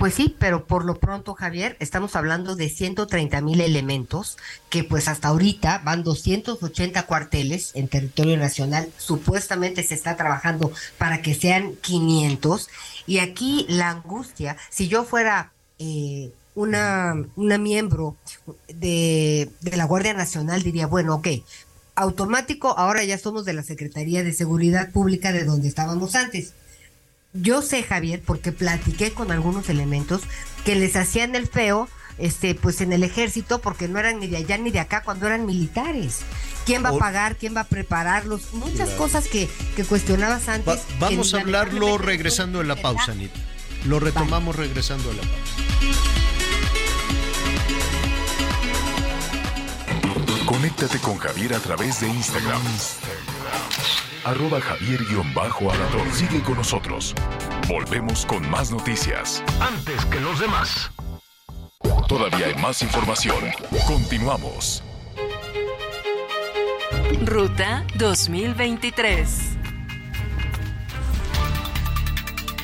Pues 0.00 0.14
sí, 0.14 0.34
pero 0.38 0.64
por 0.64 0.86
lo 0.86 0.98
pronto, 0.98 1.34
Javier, 1.34 1.76
estamos 1.78 2.16
hablando 2.16 2.56
de 2.56 2.70
130 2.70 3.42
mil 3.42 3.60
elementos, 3.60 4.38
que 4.70 4.82
pues 4.82 5.08
hasta 5.08 5.28
ahorita 5.28 5.82
van 5.84 6.02
280 6.04 7.02
cuarteles 7.02 7.72
en 7.74 7.86
territorio 7.86 8.38
nacional. 8.38 8.90
Supuestamente 8.96 9.82
se 9.82 9.94
está 9.94 10.16
trabajando 10.16 10.72
para 10.96 11.20
que 11.20 11.34
sean 11.34 11.76
500. 11.82 12.70
Y 13.06 13.18
aquí 13.18 13.66
la 13.68 13.90
angustia, 13.90 14.56
si 14.70 14.88
yo 14.88 15.04
fuera 15.04 15.52
eh, 15.78 16.32
una, 16.54 17.16
una 17.36 17.58
miembro 17.58 18.16
de, 18.68 19.50
de 19.60 19.76
la 19.76 19.84
Guardia 19.84 20.14
Nacional, 20.14 20.62
diría, 20.62 20.86
bueno, 20.86 21.16
ok, 21.16 21.28
automático, 21.94 22.68
ahora 22.78 23.04
ya 23.04 23.18
somos 23.18 23.44
de 23.44 23.52
la 23.52 23.62
Secretaría 23.62 24.24
de 24.24 24.32
Seguridad 24.32 24.92
Pública 24.92 25.30
de 25.30 25.44
donde 25.44 25.68
estábamos 25.68 26.14
antes 26.14 26.54
yo 27.32 27.62
sé, 27.62 27.82
Javier, 27.82 28.22
porque 28.24 28.52
platiqué 28.52 29.12
con 29.12 29.30
algunos 29.30 29.68
elementos 29.68 30.22
que 30.64 30.74
les 30.74 30.96
hacían 30.96 31.34
el 31.34 31.46
feo, 31.46 31.88
este, 32.18 32.54
pues 32.54 32.80
en 32.80 32.92
el 32.92 33.02
ejército, 33.02 33.60
porque 33.60 33.88
no 33.88 33.98
eran 33.98 34.20
ni 34.20 34.26
de 34.26 34.38
allá 34.38 34.58
ni 34.58 34.70
de 34.70 34.80
acá 34.80 35.02
cuando 35.02 35.26
eran 35.26 35.46
militares. 35.46 36.20
¿Quién 36.66 36.84
va 36.84 36.90
a 36.90 36.98
pagar? 36.98 37.36
¿Quién 37.36 37.56
va 37.56 37.62
a 37.62 37.64
prepararlos? 37.64 38.52
Muchas 38.52 38.90
cosas 38.90 39.26
que, 39.26 39.48
que, 39.76 39.84
cuestionabas 39.84 40.48
antes. 40.48 40.82
vamos 40.98 41.32
a 41.34 41.40
hablarlo 41.40 41.98
regresando 41.98 42.58
de 42.58 42.64
la 42.64 42.76
pausa, 42.76 43.12
Anita. 43.12 43.38
Lo 43.86 43.98
retomamos 43.98 44.56
regresando 44.56 45.08
de 45.08 45.16
la 45.16 45.22
pausa. 45.22 45.36
Conéctate 50.44 50.98
con 50.98 51.16
Javier 51.16 51.54
a 51.54 51.60
través 51.60 52.00
de 52.00 52.08
Instagram 52.08 52.60
arroba 54.24 54.60
javier-alador. 54.60 56.12
Sigue 56.12 56.42
con 56.42 56.56
nosotros. 56.56 57.14
Volvemos 57.68 58.26
con 58.26 58.48
más 58.50 58.70
noticias. 58.70 59.42
Antes 59.60 60.04
que 60.06 60.20
los 60.20 60.40
demás. 60.40 60.90
Todavía 62.08 62.46
hay 62.46 62.54
más 62.56 62.82
información. 62.82 63.44
Continuamos. 63.86 64.82
Ruta 67.24 67.84
2023. 67.96 69.59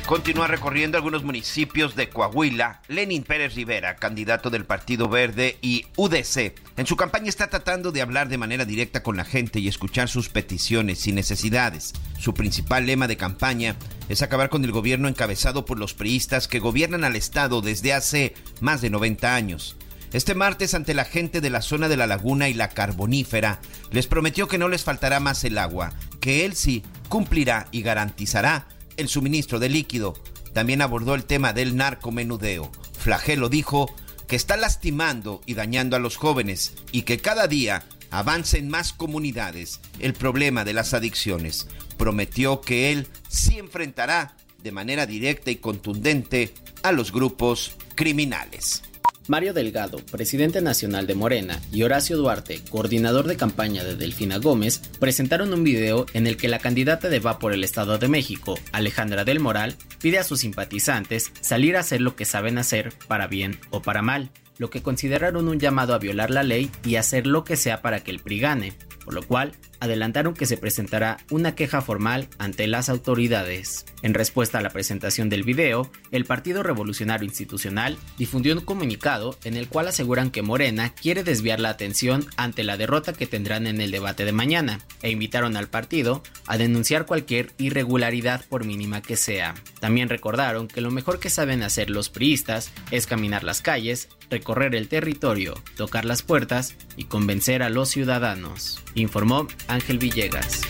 Continúa 0.06 0.46
recorriendo 0.46 0.96
algunos 0.96 1.24
municipios 1.24 1.96
de 1.96 2.08
Coahuila. 2.08 2.80
Lenin 2.86 3.24
Pérez 3.24 3.56
Rivera, 3.56 3.96
candidato 3.96 4.50
del 4.50 4.64
Partido 4.64 5.08
Verde 5.08 5.58
y 5.62 5.84
UDC, 5.96 6.54
en 6.76 6.86
su 6.86 6.94
campaña 6.94 7.28
está 7.28 7.50
tratando 7.50 7.90
de 7.90 8.02
hablar 8.02 8.28
de 8.28 8.38
manera 8.38 8.64
directa 8.64 9.02
con 9.02 9.16
la 9.16 9.24
gente 9.24 9.58
y 9.58 9.66
escuchar 9.66 10.08
sus 10.08 10.28
peticiones 10.28 11.08
y 11.08 11.12
necesidades. 11.12 11.92
Su 12.20 12.34
principal 12.34 12.86
lema 12.86 13.08
de 13.08 13.16
campaña 13.16 13.74
es 14.08 14.22
acabar 14.22 14.48
con 14.48 14.64
el 14.64 14.70
gobierno 14.70 15.08
encabezado 15.08 15.64
por 15.64 15.76
los 15.76 15.92
priistas 15.92 16.46
que 16.46 16.60
gobiernan 16.60 17.02
al 17.02 17.16
Estado 17.16 17.60
desde 17.60 17.92
hace 17.92 18.34
más 18.60 18.82
de 18.82 18.90
90 18.90 19.34
años. 19.34 19.76
Este 20.12 20.36
martes, 20.36 20.74
ante 20.74 20.94
la 20.94 21.04
gente 21.04 21.40
de 21.40 21.50
la 21.50 21.62
zona 21.62 21.88
de 21.88 21.96
la 21.96 22.06
laguna 22.06 22.48
y 22.48 22.54
la 22.54 22.68
carbonífera, 22.68 23.58
les 23.90 24.06
prometió 24.06 24.46
que 24.46 24.56
no 24.56 24.68
les 24.68 24.84
faltará 24.84 25.18
más 25.18 25.42
el 25.42 25.58
agua, 25.58 25.94
que 26.20 26.44
él 26.44 26.54
sí 26.54 26.84
cumplirá 27.08 27.66
y 27.72 27.82
garantizará 27.82 28.68
el 28.96 29.08
suministro 29.08 29.58
de 29.58 29.68
líquido. 29.68 30.14
También 30.52 30.82
abordó 30.82 31.14
el 31.14 31.24
tema 31.24 31.52
del 31.52 31.76
narcomenudeo. 31.76 32.70
Flagelo 32.98 33.48
dijo 33.48 33.94
que 34.26 34.36
está 34.36 34.56
lastimando 34.56 35.40
y 35.46 35.54
dañando 35.54 35.96
a 35.96 36.00
los 36.00 36.16
jóvenes 36.16 36.74
y 36.92 37.02
que 37.02 37.18
cada 37.18 37.46
día 37.46 37.84
avanza 38.10 38.58
en 38.58 38.68
más 38.68 38.92
comunidades 38.92 39.80
el 39.98 40.14
problema 40.14 40.64
de 40.64 40.72
las 40.72 40.94
adicciones. 40.94 41.68
Prometió 41.96 42.60
que 42.60 42.92
él 42.92 43.08
sí 43.28 43.58
enfrentará 43.58 44.36
de 44.62 44.72
manera 44.72 45.06
directa 45.06 45.50
y 45.50 45.56
contundente 45.56 46.54
a 46.82 46.92
los 46.92 47.12
grupos 47.12 47.76
criminales. 47.94 48.82
Mario 49.28 49.52
Delgado, 49.52 49.98
presidente 49.98 50.62
nacional 50.62 51.06
de 51.06 51.16
Morena, 51.16 51.60
y 51.72 51.82
Horacio 51.82 52.16
Duarte, 52.16 52.60
coordinador 52.70 53.26
de 53.26 53.36
campaña 53.36 53.82
de 53.82 53.96
Delfina 53.96 54.38
Gómez, 54.38 54.80
presentaron 55.00 55.52
un 55.52 55.64
video 55.64 56.06
en 56.12 56.28
el 56.28 56.36
que 56.36 56.48
la 56.48 56.60
candidata 56.60 57.08
de 57.08 57.18
Va 57.18 57.40
por 57.40 57.52
el 57.52 57.64
Estado 57.64 57.98
de 57.98 58.06
México, 58.06 58.56
Alejandra 58.70 59.24
del 59.24 59.40
Moral, 59.40 59.76
pide 60.00 60.18
a 60.18 60.24
sus 60.24 60.40
simpatizantes 60.40 61.32
salir 61.40 61.76
a 61.76 61.80
hacer 61.80 62.00
lo 62.00 62.14
que 62.14 62.24
saben 62.24 62.58
hacer 62.58 62.92
para 63.08 63.26
bien 63.26 63.58
o 63.70 63.82
para 63.82 64.00
mal, 64.00 64.30
lo 64.58 64.70
que 64.70 64.82
consideraron 64.82 65.48
un 65.48 65.58
llamado 65.58 65.94
a 65.94 65.98
violar 65.98 66.30
la 66.30 66.44
ley 66.44 66.70
y 66.84 66.94
hacer 66.96 67.26
lo 67.26 67.42
que 67.42 67.56
sea 67.56 67.82
para 67.82 68.04
que 68.04 68.12
el 68.12 68.20
PRI 68.20 68.38
gane, 68.38 68.72
por 69.04 69.14
lo 69.14 69.22
cual 69.24 69.52
adelantaron 69.80 70.34
que 70.34 70.46
se 70.46 70.56
presentará 70.56 71.18
una 71.30 71.54
queja 71.54 71.80
formal 71.80 72.28
ante 72.38 72.66
las 72.66 72.88
autoridades. 72.88 73.86
En 74.02 74.14
respuesta 74.14 74.58
a 74.58 74.62
la 74.62 74.70
presentación 74.70 75.28
del 75.28 75.42
video, 75.42 75.90
el 76.10 76.24
Partido 76.24 76.62
Revolucionario 76.62 77.26
Institucional 77.26 77.98
difundió 78.18 78.54
un 78.54 78.60
comunicado 78.60 79.38
en 79.44 79.56
el 79.56 79.68
cual 79.68 79.88
aseguran 79.88 80.30
que 80.30 80.42
Morena 80.42 80.94
quiere 80.94 81.24
desviar 81.24 81.60
la 81.60 81.70
atención 81.70 82.26
ante 82.36 82.64
la 82.64 82.76
derrota 82.76 83.12
que 83.12 83.26
tendrán 83.26 83.66
en 83.66 83.80
el 83.80 83.90
debate 83.90 84.24
de 84.24 84.32
mañana 84.32 84.80
e 85.02 85.10
invitaron 85.10 85.56
al 85.56 85.68
partido 85.68 86.22
a 86.46 86.58
denunciar 86.58 87.06
cualquier 87.06 87.52
irregularidad 87.58 88.44
por 88.48 88.64
mínima 88.64 89.02
que 89.02 89.16
sea. 89.16 89.54
También 89.80 90.08
recordaron 90.08 90.68
que 90.68 90.80
lo 90.80 90.90
mejor 90.90 91.18
que 91.18 91.30
saben 91.30 91.62
hacer 91.62 91.90
los 91.90 92.08
priistas 92.08 92.72
es 92.90 93.06
caminar 93.06 93.44
las 93.44 93.62
calles, 93.62 94.08
recorrer 94.30 94.74
el 94.74 94.88
territorio, 94.88 95.54
tocar 95.76 96.04
las 96.04 96.22
puertas 96.22 96.74
y 96.96 97.04
convencer 97.04 97.62
a 97.62 97.70
los 97.70 97.90
ciudadanos, 97.90 98.82
informó 98.94 99.46
Ángel 99.68 99.98
Villegas. 99.98 100.62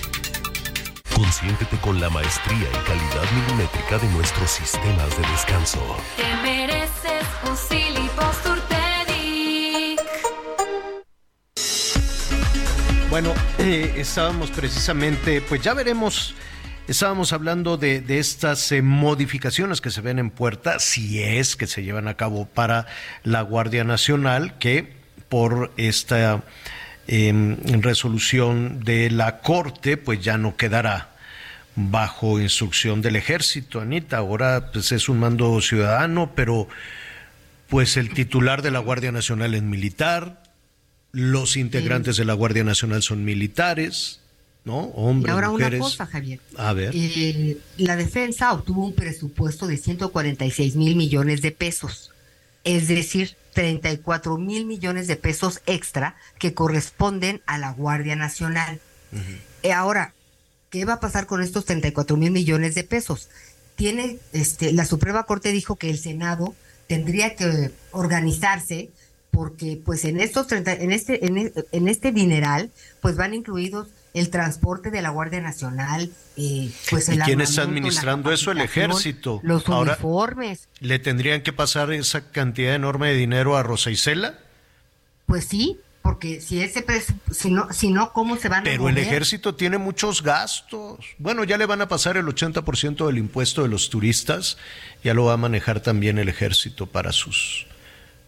Consiéntete 1.14 1.76
con 1.78 2.00
la 2.00 2.10
maestría 2.10 2.56
y 2.56 2.86
calidad 2.86 3.24
milimétrica 3.34 3.98
de 3.98 4.08
nuestros 4.08 4.50
sistemas 4.50 5.10
de 5.16 5.28
descanso. 5.28 5.96
Te 6.16 6.36
mereces 6.42 7.26
un 7.48 7.56
Bueno, 13.08 13.32
eh, 13.58 13.94
estábamos 13.96 14.50
precisamente, 14.50 15.40
pues 15.40 15.62
ya 15.62 15.72
veremos 15.72 16.34
Estábamos 16.88 17.32
hablando 17.32 17.76
de, 17.76 18.04
estas 18.08 18.70
eh, 18.70 18.80
modificaciones 18.80 19.80
que 19.80 19.90
se 19.90 20.00
ven 20.02 20.20
en 20.20 20.30
puerta, 20.30 20.78
si 20.78 21.20
es 21.20 21.56
que 21.56 21.66
se 21.66 21.82
llevan 21.82 22.06
a 22.06 22.14
cabo 22.14 22.46
para 22.46 22.86
la 23.24 23.40
Guardia 23.42 23.82
Nacional, 23.82 24.56
que 24.58 24.94
por 25.28 25.72
esta 25.76 26.44
em, 27.08 27.56
resolución 27.82 28.80
de 28.84 29.10
la 29.10 29.38
Corte, 29.38 29.96
pues 29.96 30.20
ya 30.20 30.38
no 30.38 30.56
quedará 30.56 31.10
bajo 31.76 32.40
instrucción 32.40 33.02
del 33.02 33.16
ejército, 33.16 33.80
Anita. 33.80 34.16
Ahora 34.16 34.70
pues 34.72 34.92
es 34.92 35.08
un 35.08 35.20
mando 35.20 35.60
ciudadano, 35.60 36.32
pero 36.34 36.68
pues 37.68 37.96
el 37.96 38.12
titular 38.12 38.62
de 38.62 38.70
la 38.70 38.78
Guardia 38.78 39.12
Nacional 39.12 39.54
es 39.54 39.62
militar, 39.62 40.42
los 41.12 41.56
integrantes 41.56 42.16
de 42.16 42.24
la 42.24 42.34
Guardia 42.34 42.64
Nacional 42.64 43.02
son 43.02 43.24
militares, 43.24 44.20
¿no? 44.64 44.80
Hombres, 44.80 45.32
ahora 45.32 45.50
una 45.50 45.78
cosa, 45.78 46.06
Javier. 46.06 46.40
A 46.56 46.72
ver. 46.72 46.92
Eh, 46.94 47.58
la 47.78 47.96
defensa 47.96 48.52
obtuvo 48.52 48.84
un 48.84 48.94
presupuesto 48.94 49.66
de 49.66 49.76
146 49.76 50.76
mil 50.76 50.96
millones 50.96 51.42
de 51.42 51.52
pesos, 51.52 52.10
es 52.66 52.88
decir, 52.88 53.36
34 53.54 54.36
mil 54.36 54.66
millones 54.66 55.06
de 55.06 55.16
pesos 55.16 55.62
extra 55.66 56.16
que 56.38 56.52
corresponden 56.52 57.40
a 57.46 57.56
la 57.58 57.72
Guardia 57.72 58.16
Nacional. 58.16 58.80
y 59.62 59.68
eh, 59.68 59.72
ahora, 59.72 60.12
¿qué 60.68 60.84
va 60.84 60.94
a 60.94 61.00
pasar 61.00 61.26
con 61.26 61.40
estos 61.40 61.64
34 61.64 62.16
mil 62.16 62.32
millones 62.32 62.74
de 62.74 62.82
pesos? 62.82 63.30
Tiene, 63.76 64.18
este, 64.32 64.72
la 64.72 64.84
Suprema 64.84 65.22
Corte 65.22 65.52
dijo 65.52 65.76
que 65.76 65.88
el 65.88 65.98
Senado 65.98 66.54
tendría 66.88 67.36
que 67.36 67.70
organizarse 67.92 68.90
porque 69.30 69.80
pues 69.82 70.04
en 70.04 70.18
estos 70.18 70.48
30, 70.48 70.72
en 70.74 70.92
este 70.92 71.26
en, 71.26 71.52
en 71.70 71.88
este 71.88 72.10
dineral 72.10 72.70
pues 73.00 73.16
van 73.16 73.34
incluidos 73.34 73.88
el 74.16 74.30
transporte 74.30 74.90
de 74.90 75.02
la 75.02 75.10
Guardia 75.10 75.42
Nacional, 75.42 76.10
eh, 76.38 76.70
pues 76.90 77.10
el 77.10 77.18
¿Y 77.18 77.20
quién 77.20 77.42
está 77.42 77.62
administrando 77.62 78.32
eso? 78.32 78.50
El 78.50 78.62
ejército. 78.62 79.40
Los 79.42 79.68
uniformes. 79.68 80.68
¿Le 80.80 80.98
tendrían 80.98 81.42
que 81.42 81.52
pasar 81.52 81.92
esa 81.92 82.30
cantidad 82.30 82.74
enorme 82.74 83.08
de 83.08 83.14
dinero 83.14 83.58
a 83.58 83.62
Rosa 83.62 83.90
Isela? 83.90 84.38
Pues 85.26 85.44
sí, 85.44 85.78
porque 86.00 86.40
si 86.40 86.62
ese 86.62 86.82
si 87.30 87.50
no, 87.50 87.70
si 87.74 87.90
no, 87.90 88.14
¿cómo 88.14 88.38
se 88.38 88.48
van 88.48 88.64
Pero 88.64 88.84
a 88.84 88.86
Pero 88.86 88.98
el 88.98 89.06
ejército 89.06 89.54
tiene 89.54 89.76
muchos 89.76 90.22
gastos. 90.22 91.04
Bueno, 91.18 91.44
ya 91.44 91.58
le 91.58 91.66
van 91.66 91.82
a 91.82 91.88
pasar 91.88 92.16
el 92.16 92.24
80% 92.24 93.06
del 93.06 93.18
impuesto 93.18 93.64
de 93.64 93.68
los 93.68 93.90
turistas, 93.90 94.56
ya 95.04 95.12
lo 95.12 95.26
va 95.26 95.34
a 95.34 95.36
manejar 95.36 95.80
también 95.80 96.16
el 96.16 96.30
ejército 96.30 96.86
para 96.86 97.12
sus 97.12 97.66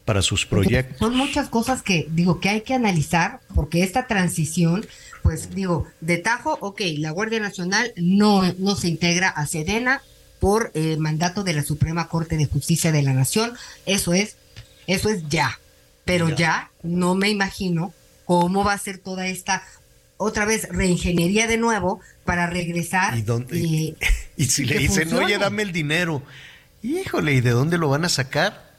para 0.05 0.23
sus 0.23 0.47
proyectos. 0.47 0.98
Son 0.98 1.15
muchas 1.15 1.51
cosas 1.51 1.82
que 1.82 2.09
digo 2.10 2.40
que 2.40 2.48
hay 2.48 2.62
que 2.62 2.73
analizar 2.73 3.40
porque 3.55 3.82
esta 3.82 4.06
transición 4.06 4.86
pues 5.29 5.55
digo, 5.55 5.87
de 6.01 6.17
tajo, 6.17 6.57
ok, 6.63 6.81
la 6.97 7.11
Guardia 7.11 7.39
Nacional 7.39 7.93
no, 7.97 8.51
no 8.57 8.77
se 8.77 8.89
integra 8.89 9.29
a 9.29 9.45
Sedena 9.45 10.01
por 10.41 10.71
eh, 10.73 10.97
mandato 10.97 11.45
de 11.45 11.53
la 11.53 11.63
Suprema 11.63 12.09
Corte 12.09 12.39
de 12.39 12.47
Justicia 12.47 12.93
de 12.93 13.03
la 13.03 13.13
Nación, 13.13 13.53
eso 13.85 14.15
es, 14.15 14.39
eso 14.87 15.11
es 15.11 15.29
ya, 15.29 15.61
pero 16.07 16.31
ya, 16.31 16.71
no 16.83 17.15
me 17.15 17.29
imagino 17.29 17.93
cómo 18.25 18.65
va 18.65 18.73
a 18.73 18.79
ser 18.79 18.97
toda 18.97 19.27
esta 19.27 19.63
otra 20.17 20.47
vez 20.47 20.67
reingeniería 20.71 21.47
de 21.47 21.59
nuevo 21.59 22.01
para 22.25 22.47
regresar. 22.47 23.15
¿Y, 23.19 23.21
dónde, 23.21 23.59
y, 24.39 24.45
si 24.47 24.65
le 24.65 24.79
dicen, 24.79 25.13
oye, 25.13 25.37
dame 25.37 25.63
el 25.63 25.73
dinero, 25.73 26.23
híjole, 26.83 27.35
¿y 27.35 27.43
de 27.43 27.51
dónde 27.51 27.77
lo 27.77 27.91
van 27.91 28.07
a 28.07 28.09
sacar? 28.09 28.73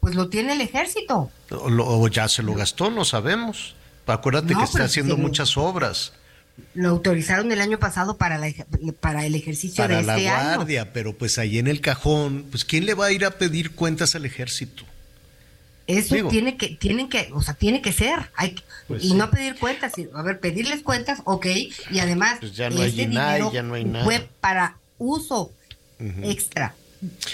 Pues 0.00 0.16
lo 0.16 0.28
tiene 0.28 0.54
el 0.54 0.60
ejército. 0.60 1.30
o 1.50 2.08
ya 2.08 2.26
se 2.26 2.42
lo 2.42 2.52
gastó, 2.54 2.90
no 2.90 3.04
sabemos. 3.04 3.76
Acuérdate 4.06 4.54
que 4.54 4.62
está 4.62 4.84
haciendo 4.84 5.16
muchas 5.16 5.56
obras. 5.56 6.12
Lo 6.74 6.90
autorizaron 6.90 7.50
el 7.50 7.60
año 7.60 7.78
pasado 7.78 8.16
para, 8.16 8.38
la, 8.38 8.48
para 9.00 9.26
el 9.26 9.34
ejercicio 9.34 9.86
de 9.88 10.00
este 10.00 10.10
año. 10.12 10.24
Para 10.30 10.44
la 10.44 10.56
guardia, 10.56 10.92
pero 10.92 11.16
pues 11.16 11.38
ahí 11.38 11.58
en 11.58 11.66
el 11.66 11.80
cajón, 11.80 12.46
pues 12.50 12.64
¿quién 12.64 12.86
le 12.86 12.94
va 12.94 13.06
a 13.06 13.12
ir 13.12 13.24
a 13.24 13.32
pedir 13.32 13.72
cuentas 13.72 14.14
al 14.14 14.24
ejército? 14.24 14.84
Eso 15.86 16.28
tiene 16.28 16.56
que, 16.56 16.68
tienen 16.68 17.08
que, 17.08 17.28
o 17.32 17.42
sea, 17.42 17.54
tiene 17.54 17.82
que 17.82 17.92
ser. 17.92 18.30
Hay, 18.36 18.54
pues 18.86 19.04
y 19.04 19.14
no 19.14 19.30
pedir 19.30 19.56
cuentas, 19.56 19.92
a 20.14 20.22
ver, 20.22 20.40
pedirles 20.40 20.82
cuentas, 20.82 21.20
ok, 21.24 21.46
y 21.90 21.98
además 21.98 22.38
pues 22.40 22.54
ya 22.54 22.70
no 22.70 22.80
hay 22.80 22.88
este 22.88 23.06
dinero 23.06 23.52
ya 23.52 23.62
no 23.62 23.74
hay 23.74 23.84
nada. 23.84 24.04
fue 24.04 24.26
para 24.40 24.78
uso 24.98 25.52
extra 26.22 26.74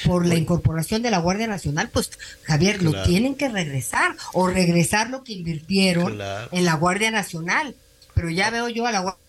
por 0.04 0.26
la 0.26 0.36
incorporación 0.36 1.02
de 1.02 1.10
la 1.10 1.18
Guardia 1.18 1.46
Nacional, 1.46 1.90
pues 1.92 2.10
Javier, 2.42 2.82
lo 2.82 3.02
tienen 3.02 3.34
que 3.34 3.48
regresar 3.48 4.16
o 4.32 4.48
regresar 4.48 5.10
lo 5.10 5.24
que 5.24 5.32
invirtieron 5.32 6.18
en 6.52 6.64
la 6.64 6.74
Guardia 6.74 7.10
Nacional. 7.10 7.74
Pero 8.14 8.30
ya 8.30 8.50
veo 8.50 8.68
yo 8.68 8.86
a 8.86 8.92
la 8.92 9.00
Guardia 9.00 9.20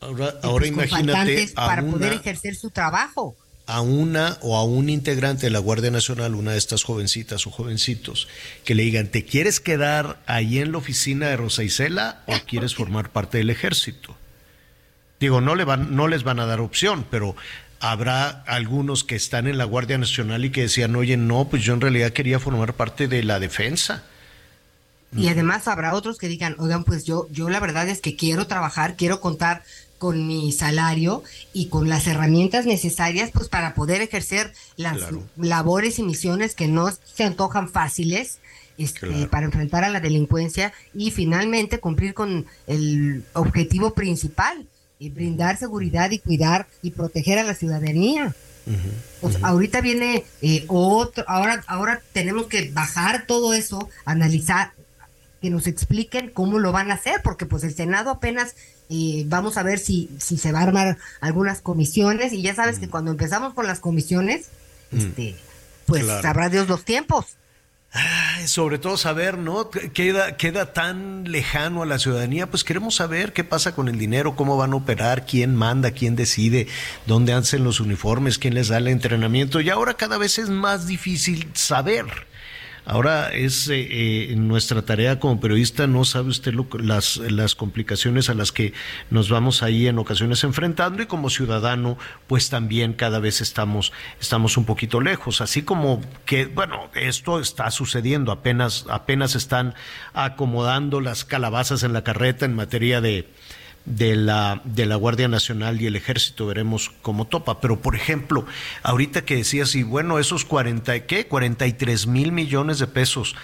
Ahora, 0.00 0.34
ahora 0.42 0.66
imagínate 0.66 1.48
para 1.54 1.82
poder 1.82 2.12
ejercer 2.12 2.54
su 2.54 2.70
trabajo. 2.70 3.36
A 3.68 3.80
una 3.80 4.38
o 4.42 4.56
a 4.56 4.62
un 4.62 4.88
integrante 4.88 5.46
de 5.46 5.50
la 5.50 5.58
Guardia 5.58 5.90
Nacional, 5.90 6.36
una 6.36 6.52
de 6.52 6.58
estas 6.58 6.84
jovencitas 6.84 7.46
o 7.48 7.50
jovencitos, 7.50 8.28
que 8.64 8.76
le 8.76 8.84
digan, 8.84 9.08
¿te 9.08 9.24
quieres 9.24 9.58
quedar 9.58 10.22
ahí 10.26 10.60
en 10.60 10.70
la 10.70 10.78
oficina 10.78 11.28
de 11.28 11.36
Rosa 11.36 11.64
Isela 11.64 12.22
o 12.26 12.34
quieres 12.46 12.76
formar 12.76 13.10
parte 13.10 13.38
del 13.38 13.50
ejército? 13.50 14.16
Digo, 15.18 15.40
no, 15.40 15.56
le 15.56 15.64
van, 15.64 15.96
no 15.96 16.06
les 16.06 16.22
van 16.22 16.38
a 16.38 16.46
dar 16.46 16.60
opción, 16.60 17.06
pero 17.10 17.34
habrá 17.90 18.42
algunos 18.46 19.04
que 19.04 19.16
están 19.16 19.46
en 19.46 19.58
la 19.58 19.64
Guardia 19.64 19.98
Nacional 19.98 20.44
y 20.44 20.50
que 20.50 20.62
decían, 20.62 20.94
oye, 20.96 21.16
no, 21.16 21.48
pues 21.48 21.62
yo 21.62 21.74
en 21.74 21.80
realidad 21.80 22.12
quería 22.12 22.38
formar 22.38 22.74
parte 22.74 23.08
de 23.08 23.22
la 23.22 23.38
defensa. 23.38 24.04
Y 25.16 25.28
además 25.28 25.66
habrá 25.68 25.94
otros 25.94 26.18
que 26.18 26.28
digan, 26.28 26.56
oigan, 26.58 26.84
pues 26.84 27.04
yo, 27.04 27.26
yo 27.30 27.48
la 27.48 27.60
verdad 27.60 27.88
es 27.88 28.00
que 28.00 28.16
quiero 28.16 28.46
trabajar, 28.46 28.96
quiero 28.96 29.20
contar 29.20 29.62
con 29.98 30.26
mi 30.26 30.52
salario 30.52 31.22
y 31.52 31.68
con 31.68 31.88
las 31.88 32.06
herramientas 32.06 32.66
necesarias 32.66 33.30
pues 33.32 33.48
para 33.48 33.74
poder 33.74 34.02
ejercer 34.02 34.52
las 34.76 34.98
labores 35.36 35.98
y 35.98 36.02
misiones 36.02 36.54
que 36.54 36.68
no 36.68 36.90
se 36.90 37.24
antojan 37.24 37.68
fáciles 37.70 38.38
este, 38.76 39.26
para 39.28 39.46
enfrentar 39.46 39.84
a 39.84 39.88
la 39.88 40.00
delincuencia 40.00 40.74
y 40.92 41.12
finalmente 41.12 41.80
cumplir 41.80 42.12
con 42.12 42.44
el 42.66 43.24
objetivo 43.32 43.94
principal 43.94 44.66
y 44.98 45.10
brindar 45.10 45.56
seguridad 45.56 46.10
y 46.10 46.18
cuidar 46.18 46.66
y 46.82 46.90
proteger 46.90 47.38
a 47.38 47.44
la 47.44 47.54
ciudadanía. 47.54 48.34
ahorita 49.42 49.80
viene 49.80 50.24
eh, 50.42 50.64
otro, 50.68 51.24
ahora, 51.28 51.62
ahora 51.66 52.02
tenemos 52.12 52.46
que 52.46 52.70
bajar 52.70 53.26
todo 53.26 53.54
eso, 53.54 53.88
analizar, 54.04 54.72
que 55.40 55.50
nos 55.50 55.66
expliquen 55.66 56.30
cómo 56.30 56.58
lo 56.58 56.72
van 56.72 56.90
a 56.90 56.94
hacer, 56.94 57.20
porque 57.22 57.46
pues 57.46 57.62
el 57.64 57.74
Senado 57.74 58.10
apenas 58.10 58.54
eh, 58.88 59.24
vamos 59.26 59.56
a 59.56 59.62
ver 59.62 59.78
si, 59.78 60.10
si 60.18 60.38
se 60.38 60.52
va 60.52 60.60
a 60.60 60.64
armar 60.64 60.98
algunas 61.20 61.60
comisiones, 61.60 62.32
y 62.32 62.42
ya 62.42 62.54
sabes 62.54 62.78
que 62.78 62.88
cuando 62.88 63.10
empezamos 63.10 63.54
con 63.54 63.66
las 63.66 63.80
comisiones, 63.80 64.46
este, 64.92 65.36
pues 65.84 66.06
sabrá 66.06 66.48
Dios 66.48 66.68
los 66.68 66.84
tiempos 66.84 67.36
sobre 68.46 68.78
todo 68.78 68.96
saber, 68.96 69.38
¿no? 69.38 69.70
Queda, 69.70 70.36
queda 70.36 70.72
tan 70.72 71.30
lejano 71.30 71.82
a 71.82 71.86
la 71.86 71.98
ciudadanía, 71.98 72.48
pues 72.48 72.64
queremos 72.64 72.96
saber 72.96 73.32
qué 73.32 73.44
pasa 73.44 73.74
con 73.74 73.88
el 73.88 73.98
dinero, 73.98 74.36
cómo 74.36 74.56
van 74.56 74.72
a 74.72 74.76
operar, 74.76 75.26
quién 75.26 75.54
manda, 75.54 75.90
quién 75.90 76.16
decide, 76.16 76.68
dónde 77.06 77.32
hacen 77.32 77.64
los 77.64 77.80
uniformes, 77.80 78.38
quién 78.38 78.54
les 78.54 78.68
da 78.68 78.78
el 78.78 78.88
entrenamiento. 78.88 79.60
Y 79.60 79.70
ahora 79.70 79.94
cada 79.94 80.18
vez 80.18 80.38
es 80.38 80.48
más 80.48 80.86
difícil 80.86 81.50
saber. 81.54 82.06
Ahora 82.86 83.30
es 83.32 83.68
eh, 83.68 83.88
eh, 84.30 84.36
nuestra 84.36 84.82
tarea 84.82 85.18
como 85.18 85.40
periodista, 85.40 85.88
no 85.88 86.04
sabe 86.04 86.28
usted 86.28 86.54
las, 86.78 87.16
las 87.16 87.56
complicaciones 87.56 88.30
a 88.30 88.34
las 88.34 88.52
que 88.52 88.74
nos 89.10 89.28
vamos 89.28 89.64
ahí 89.64 89.88
en 89.88 89.98
ocasiones 89.98 90.44
enfrentando 90.44 91.02
y 91.02 91.06
como 91.06 91.28
ciudadano, 91.28 91.98
pues 92.28 92.48
también 92.48 92.92
cada 92.92 93.18
vez 93.18 93.40
estamos, 93.40 93.92
estamos 94.20 94.56
un 94.56 94.66
poquito 94.66 95.00
lejos. 95.00 95.40
Así 95.40 95.62
como 95.62 96.00
que, 96.24 96.46
bueno, 96.46 96.88
esto 96.94 97.40
está 97.40 97.72
sucediendo, 97.72 98.30
apenas, 98.30 98.86
apenas 98.88 99.34
están 99.34 99.74
acomodando 100.14 101.00
las 101.00 101.24
calabazas 101.24 101.82
en 101.82 101.92
la 101.92 102.04
carreta 102.04 102.44
en 102.44 102.54
materia 102.54 103.00
de, 103.00 103.28
de 103.86 104.16
la, 104.16 104.60
de 104.64 104.84
la 104.84 104.96
Guardia 104.96 105.28
Nacional 105.28 105.80
y 105.80 105.86
el 105.86 105.96
Ejército, 105.96 106.46
veremos 106.46 106.90
cómo 107.02 107.26
topa. 107.26 107.60
Pero, 107.60 107.80
por 107.80 107.94
ejemplo, 107.94 108.44
ahorita 108.82 109.24
que 109.24 109.36
decías, 109.36 109.74
y 109.74 109.84
bueno, 109.84 110.18
esos 110.18 110.44
40, 110.44 111.06
¿qué? 111.06 111.26
43 111.26 112.06
mil 112.08 112.32
millones 112.32 112.80
de 112.80 112.88
pesos, 112.88 113.36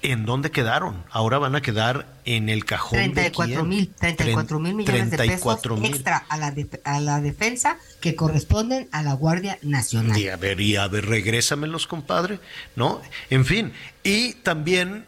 ¿en 0.00 0.24
dónde 0.24 0.50
quedaron? 0.50 1.04
Ahora 1.10 1.38
van 1.38 1.54
a 1.54 1.60
quedar 1.60 2.06
en 2.24 2.48
el 2.48 2.64
cajón 2.64 2.98
34 2.98 3.64
mil, 3.64 3.88
34 3.88 4.58
mil 4.58 4.74
millones 4.74 5.10
de 5.10 5.18
pesos 5.18 5.60
extra 5.84 6.24
a 6.28 6.38
la, 6.38 6.54
a 6.84 7.00
la 7.00 7.20
defensa 7.20 7.78
que 8.00 8.14
corresponden 8.14 8.88
a 8.90 9.02
la 9.02 9.12
Guardia 9.12 9.58
Nacional. 9.62 10.18
Y 10.18 10.28
a 10.28 10.36
ver, 10.36 10.60
y 10.60 10.76
a 10.76 10.88
ver, 10.88 11.06
regrésamelos, 11.06 11.86
compadre, 11.86 12.40
¿no? 12.74 13.02
En 13.28 13.44
fin, 13.44 13.72
y 14.02 14.32
también, 14.34 15.04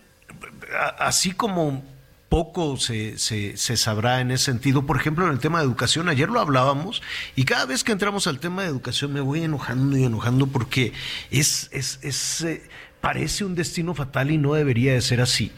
así 0.98 1.32
como 1.32 1.82
poco 2.30 2.78
se, 2.78 3.18
se, 3.18 3.56
se, 3.58 3.76
sabrá 3.76 4.20
en 4.20 4.30
ese 4.30 4.44
sentido. 4.44 4.86
Por 4.86 4.96
ejemplo, 4.96 5.26
en 5.26 5.32
el 5.32 5.40
tema 5.40 5.58
de 5.58 5.66
educación, 5.66 6.08
ayer 6.08 6.30
lo 6.30 6.40
hablábamos 6.40 7.02
y 7.36 7.44
cada 7.44 7.66
vez 7.66 7.84
que 7.84 7.92
entramos 7.92 8.26
al 8.28 8.38
tema 8.38 8.62
de 8.62 8.68
educación 8.68 9.12
me 9.12 9.20
voy 9.20 9.42
enojando 9.42 9.98
y 9.98 10.04
enojando 10.04 10.46
porque 10.46 10.92
es, 11.30 11.68
es, 11.72 11.98
es 12.02 12.40
eh, 12.42 12.62
parece 13.00 13.44
un 13.44 13.56
destino 13.56 13.94
fatal 13.94 14.30
y 14.30 14.38
no 14.38 14.54
debería 14.54 14.94
de 14.94 15.02
ser 15.02 15.20
así. 15.20 15.52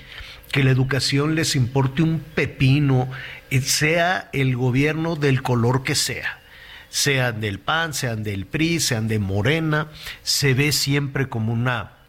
Que 0.51 0.65
la 0.65 0.71
educación 0.71 1.35
les 1.35 1.57
importe 1.57 2.03
un 2.03 2.21
pepino, 2.21 3.09
eh, 3.51 3.61
sea 3.61 4.31
el 4.33 4.57
gobierno 4.57 5.15
del 5.15 5.43
color 5.43 5.85
que 5.85 5.95
sea 5.95 6.41
sean 6.89 7.41
del 7.41 7.59
PAN, 7.59 7.95
sean 7.95 8.23
del 8.23 8.45
PRI, 8.45 8.79
sean 8.79 9.09
de 9.09 9.19
Morena, 9.19 9.89
se 10.23 10.53
ve 10.53 10.73
siempre 10.73 11.31
como 11.31 11.55
una 11.55 12.02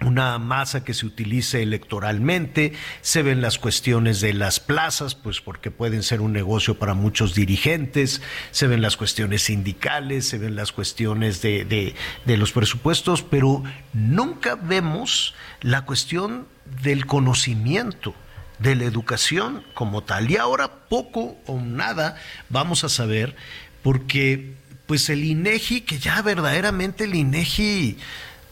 una 0.00 0.38
masa 0.38 0.84
que 0.84 0.94
se 0.94 1.06
utilice 1.06 1.62
electoralmente, 1.62 2.72
se 3.00 3.22
ven 3.22 3.40
las 3.40 3.58
cuestiones 3.58 4.20
de 4.20 4.34
las 4.34 4.60
plazas, 4.60 5.14
pues 5.14 5.40
porque 5.40 5.70
pueden 5.70 6.02
ser 6.02 6.20
un 6.20 6.32
negocio 6.32 6.78
para 6.78 6.94
muchos 6.94 7.34
dirigentes, 7.34 8.20
se 8.50 8.66
ven 8.66 8.82
las 8.82 8.96
cuestiones 8.96 9.42
sindicales, 9.42 10.26
se 10.26 10.38
ven 10.38 10.56
las 10.56 10.72
cuestiones 10.72 11.42
de, 11.42 11.64
de, 11.64 11.94
de 12.24 12.36
los 12.36 12.52
presupuestos, 12.52 13.22
pero 13.22 13.62
nunca 13.92 14.56
vemos 14.56 15.34
la 15.60 15.84
cuestión 15.84 16.46
del 16.82 17.06
conocimiento 17.06 18.14
de 18.58 18.74
la 18.74 18.84
educación 18.84 19.64
como 19.74 20.02
tal. 20.02 20.30
Y 20.30 20.36
ahora 20.36 20.88
poco 20.88 21.36
o 21.46 21.60
nada 21.60 22.16
vamos 22.48 22.84
a 22.84 22.88
saber, 22.88 23.36
porque 23.82 24.54
pues 24.86 25.08
el 25.08 25.24
INEGI, 25.24 25.82
que 25.82 25.98
ya 25.98 26.20
verdaderamente 26.20 27.04
el 27.04 27.14
INEGI 27.14 27.96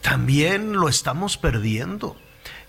también 0.02 0.72
lo 0.72 0.88
estamos 0.88 1.38
perdiendo. 1.38 2.16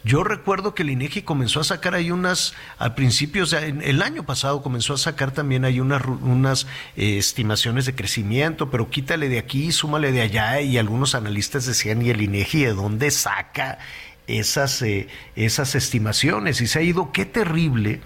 Yo 0.06 0.24
recuerdo 0.24 0.76
que 0.76 0.84
el 0.84 0.90
INEGI 0.90 1.22
comenzó 1.22 1.62
a 1.62 1.64
sacar 1.64 1.96
ahí 1.96 2.12
unas, 2.12 2.54
al 2.78 2.94
principio, 2.94 3.44
o 3.44 3.46
sea, 3.46 3.66
el 3.66 4.02
año 4.02 4.24
pasado 4.24 4.62
comenzó 4.62 4.94
a 4.94 4.98
sacar 4.98 5.32
también 5.32 5.64
ahí 5.64 5.80
unas, 5.80 6.06
unas 6.06 6.68
eh, 6.98 7.18
estimaciones 7.18 7.86
de 7.86 7.96
crecimiento, 7.96 8.70
pero 8.70 8.90
quítale 8.90 9.30
de 9.30 9.40
aquí, 9.40 9.72
súmale 9.72 10.12
de 10.12 10.22
allá, 10.22 10.60
y 10.60 10.78
algunos 10.78 11.16
analistas 11.16 11.66
decían, 11.66 12.02
¿y 12.02 12.10
el 12.10 12.22
INEGI 12.22 12.66
de 12.66 12.74
dónde 12.74 13.12
saca 13.12 13.80
esas, 14.28 14.82
eh, 14.82 15.08
esas 15.38 15.74
estimaciones? 15.74 16.60
Y 16.60 16.68
se 16.68 16.80
ha 16.80 16.82
ido, 16.82 17.14
qué 17.14 17.26
terrible 17.26 18.02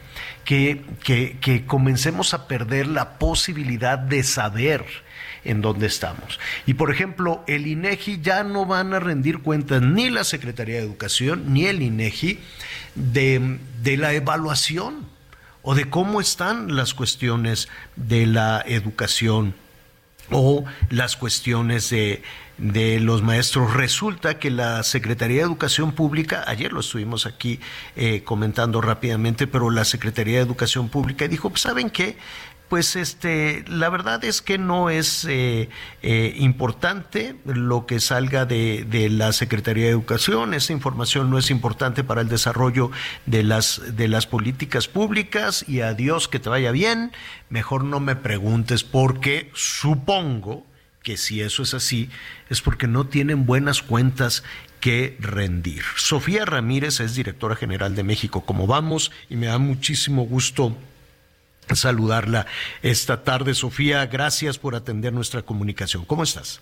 que, 0.46 0.86
que, 1.04 1.40
que 1.42 1.66
comencemos 1.66 2.36
a 2.36 2.48
perder 2.48 2.86
la 2.86 3.18
posibilidad 3.18 3.98
de 3.98 4.22
saber 4.22 4.86
en 5.48 5.62
dónde 5.62 5.88
estamos. 5.88 6.40
Y 6.66 6.76
por 6.76 6.92
ejemplo, 6.92 7.44
el 7.48 7.68
INEGI 7.68 8.22
ya 8.22 8.44
no 8.44 8.66
van 8.66 8.94
a 8.94 9.00
rendir 9.00 9.40
cuentas 9.40 9.82
ni 9.82 10.10
la 10.10 10.24
Secretaría 10.24 10.76
de 10.76 10.84
Educación 10.84 11.54
ni 11.54 11.66
el 11.66 11.82
INEGI 11.82 12.40
de, 12.96 13.60
de 13.82 13.98
la 13.98 14.14
evaluación 14.14 15.06
o 15.62 15.76
de 15.76 15.90
cómo 15.90 16.22
están 16.22 16.76
las 16.76 16.94
cuestiones 16.94 17.68
de 17.96 18.26
la 18.26 18.64
educación 18.66 19.54
o 20.32 20.66
las 20.90 21.16
cuestiones 21.16 21.90
de, 21.90 22.22
de, 22.58 23.00
los 23.00 23.22
maestros. 23.22 23.74
Resulta 23.74 24.40
que 24.40 24.52
la 24.52 24.84
Secretaría 24.84 25.38
de 25.38 25.44
Educación 25.44 25.92
Pública, 25.92 26.44
ayer 26.48 26.74
lo 26.74 26.82
estuvimos 26.82 27.26
aquí 27.26 27.60
eh, 27.96 28.24
comentando 28.24 28.82
rápidamente, 28.82 29.48
pero 29.48 29.70
la 29.70 29.86
Secretaría 29.86 30.38
de 30.38 30.44
Educación 30.44 30.90
Pública 30.90 31.28
dijo, 31.28 31.50
pues, 31.50 31.62
¿saben 31.62 31.90
qué? 31.90 32.18
Pues 32.70 32.96
este, 32.96 33.64
la 33.68 33.90
verdad 33.90 34.24
es 34.24 34.42
que 34.42 34.58
no 34.58 34.90
es 34.90 35.26
eh, 35.26 35.70
eh, 36.02 36.34
importante 36.38 37.36
lo 37.46 37.86
que 37.86 38.00
salga 38.00 38.46
de, 38.46 38.86
de, 38.90 39.10
la 39.10 39.32
Secretaría 39.32 39.86
de 39.86 39.92
Educación. 39.92 40.54
Esa 40.54 40.74
información 40.74 41.30
no 41.30 41.38
es 41.38 41.50
importante 41.50 42.04
para 42.04 42.22
el 42.22 42.30
desarrollo 42.30 42.92
de 43.26 43.44
las, 43.44 43.82
de 43.96 44.08
las 44.08 44.28
políticas 44.28 44.88
públicas 44.88 45.66
y 45.68 45.82
adiós 45.82 46.28
que 46.28 46.40
te 46.40 46.50
vaya 46.50 46.72
bien. 46.72 47.12
Mejor 47.50 47.84
no 47.84 48.00
me 48.00 48.16
preguntes 48.16 48.84
porque 48.84 49.50
supongo 49.54 50.66
que 51.04 51.16
si 51.16 51.42
eso 51.42 51.64
es 51.64 51.74
así, 51.74 52.10
es 52.50 52.62
porque 52.62 52.88
no 52.88 53.08
tienen 53.08 53.46
buenas 53.46 53.82
cuentas 53.82 54.44
que 54.82 55.16
rendir. 55.20 55.84
Sofía 55.96 56.46
Ramírez 56.46 57.00
es 57.00 57.16
directora 57.16 57.56
general 57.56 57.96
de 57.96 58.04
México. 58.04 58.42
Como 58.42 58.68
vamos, 58.68 59.12
y 59.30 59.38
me 59.38 59.48
da 59.48 59.58
muchísimo 59.58 60.26
gusto 60.26 60.78
saludarla 61.76 62.46
esta 62.82 63.24
tarde. 63.24 63.54
Sofía, 63.54 64.06
gracias 64.06 64.58
por 64.58 64.76
atender 64.76 65.14
nuestra 65.14 65.42
comunicación. 65.42 66.06
¿Cómo 66.06 66.24
estás? 66.24 66.62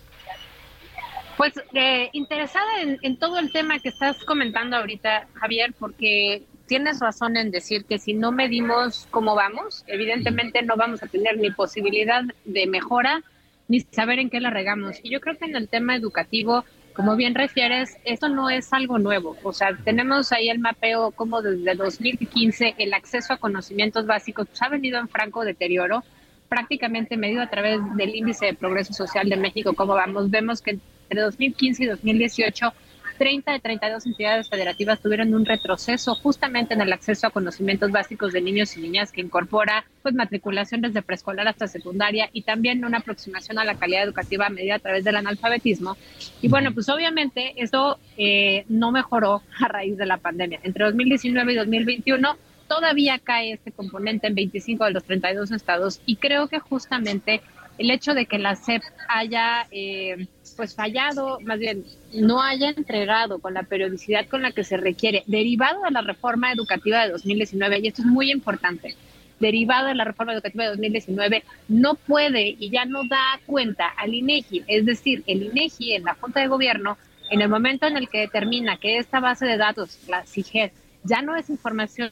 Pues 1.36 1.52
eh, 1.74 2.08
interesada 2.12 2.80
en, 2.80 2.98
en, 3.02 3.18
todo 3.18 3.38
el 3.38 3.52
tema 3.52 3.78
que 3.78 3.90
estás 3.90 4.24
comentando 4.24 4.76
ahorita, 4.76 5.28
Javier, 5.34 5.74
porque 5.78 6.44
tienes 6.66 7.00
razón 7.00 7.36
en 7.36 7.50
decir 7.50 7.84
que 7.84 7.98
si 7.98 8.14
no 8.14 8.32
medimos 8.32 9.06
cómo 9.10 9.34
vamos, 9.34 9.84
evidentemente 9.86 10.62
no 10.62 10.76
vamos 10.76 11.02
a 11.02 11.06
tener 11.06 11.36
ni 11.38 11.50
posibilidad 11.50 12.22
de 12.44 12.66
mejora 12.66 13.22
ni 13.68 13.80
saber 13.80 14.18
en 14.18 14.30
qué 14.30 14.40
la 14.40 14.50
regamos. 14.50 14.96
Y 15.02 15.10
yo 15.10 15.20
creo 15.20 15.36
que 15.36 15.44
en 15.44 15.56
el 15.56 15.68
tema 15.68 15.96
educativo 15.96 16.64
como 16.96 17.14
bien 17.14 17.34
refieres, 17.34 17.98
esto 18.04 18.30
no 18.30 18.48
es 18.48 18.72
algo 18.72 18.98
nuevo. 18.98 19.36
O 19.42 19.52
sea, 19.52 19.76
tenemos 19.84 20.32
ahí 20.32 20.48
el 20.48 20.58
mapeo 20.58 21.10
como 21.10 21.42
desde 21.42 21.74
2015 21.74 22.74
el 22.78 22.94
acceso 22.94 23.34
a 23.34 23.36
conocimientos 23.36 24.06
básicos 24.06 24.48
pues, 24.48 24.62
ha 24.62 24.70
venido 24.70 24.98
en 24.98 25.08
franco 25.08 25.44
deterioro, 25.44 26.02
prácticamente 26.48 27.18
medido 27.18 27.42
a 27.42 27.50
través 27.50 27.80
del 27.96 28.14
índice 28.14 28.46
de 28.46 28.54
progreso 28.54 28.94
social 28.94 29.28
de 29.28 29.36
México. 29.36 29.74
Como 29.74 29.92
vamos, 29.92 30.30
vemos 30.30 30.62
que 30.62 30.78
entre 31.10 31.20
2015 31.20 31.84
y 31.84 31.86
2018 31.86 32.72
30 33.16 33.52
de 33.52 33.60
32 33.60 34.06
entidades 34.06 34.48
federativas 34.48 35.00
tuvieron 35.00 35.34
un 35.34 35.44
retroceso 35.44 36.14
justamente 36.14 36.74
en 36.74 36.80
el 36.80 36.92
acceso 36.92 37.26
a 37.26 37.30
conocimientos 37.30 37.90
básicos 37.90 38.32
de 38.32 38.40
niños 38.40 38.76
y 38.76 38.80
niñas 38.80 39.12
que 39.12 39.20
incorpora 39.20 39.84
pues 40.02 40.14
matriculación 40.14 40.80
desde 40.80 41.02
preescolar 41.02 41.48
hasta 41.48 41.66
secundaria 41.66 42.28
y 42.32 42.42
también 42.42 42.84
una 42.84 42.98
aproximación 42.98 43.58
a 43.58 43.64
la 43.64 43.74
calidad 43.74 44.04
educativa 44.04 44.48
medida 44.48 44.76
a 44.76 44.78
través 44.78 45.04
del 45.04 45.16
analfabetismo. 45.16 45.96
Y 46.40 46.48
bueno, 46.48 46.72
pues 46.72 46.88
obviamente 46.88 47.54
eso 47.56 47.98
eh, 48.16 48.64
no 48.68 48.92
mejoró 48.92 49.42
a 49.60 49.68
raíz 49.68 49.96
de 49.96 50.06
la 50.06 50.18
pandemia. 50.18 50.60
Entre 50.62 50.84
2019 50.84 51.52
y 51.52 51.56
2021 51.56 52.36
todavía 52.68 53.18
cae 53.18 53.52
este 53.52 53.72
componente 53.72 54.26
en 54.26 54.34
25 54.34 54.84
de 54.84 54.90
los 54.90 55.04
32 55.04 55.52
estados 55.52 56.00
y 56.04 56.16
creo 56.16 56.48
que 56.48 56.58
justamente 56.58 57.40
el 57.78 57.90
hecho 57.90 58.14
de 58.14 58.26
que 58.26 58.38
la 58.38 58.56
SEP 58.56 58.82
haya 59.08 59.66
eh, 59.70 60.26
pues 60.56 60.74
fallado, 60.74 61.38
más 61.40 61.58
bien 61.58 61.84
no 62.14 62.42
haya 62.42 62.70
entregado 62.70 63.38
con 63.38 63.54
la 63.54 63.62
periodicidad 63.62 64.26
con 64.26 64.42
la 64.42 64.52
que 64.52 64.64
se 64.64 64.76
requiere, 64.76 65.22
derivado 65.26 65.82
de 65.82 65.90
la 65.90 66.00
reforma 66.00 66.52
educativa 66.52 67.04
de 67.04 67.12
2019, 67.12 67.78
y 67.78 67.88
esto 67.88 68.02
es 68.02 68.08
muy 68.08 68.30
importante, 68.30 68.96
derivado 69.38 69.88
de 69.88 69.94
la 69.94 70.04
reforma 70.04 70.32
educativa 70.32 70.64
de 70.64 70.70
2019, 70.70 71.44
no 71.68 71.94
puede 71.94 72.56
y 72.58 72.70
ya 72.70 72.84
no 72.84 73.04
da 73.04 73.38
cuenta 73.44 73.86
al 73.88 74.14
INEGI, 74.14 74.64
es 74.66 74.86
decir, 74.86 75.22
el 75.26 75.42
INEGI 75.42 75.94
en 75.94 76.04
la 76.04 76.14
Junta 76.14 76.40
de 76.40 76.48
Gobierno, 76.48 76.96
en 77.30 77.42
el 77.42 77.48
momento 77.48 77.86
en 77.86 77.96
el 77.96 78.08
que 78.08 78.20
determina 78.20 78.78
que 78.78 78.98
esta 78.98 79.20
base 79.20 79.46
de 79.46 79.56
datos, 79.56 79.98
la 80.08 80.24
CIGED, 80.24 80.70
ya 81.06 81.22
no 81.22 81.36
es 81.36 81.48
información 81.50 82.10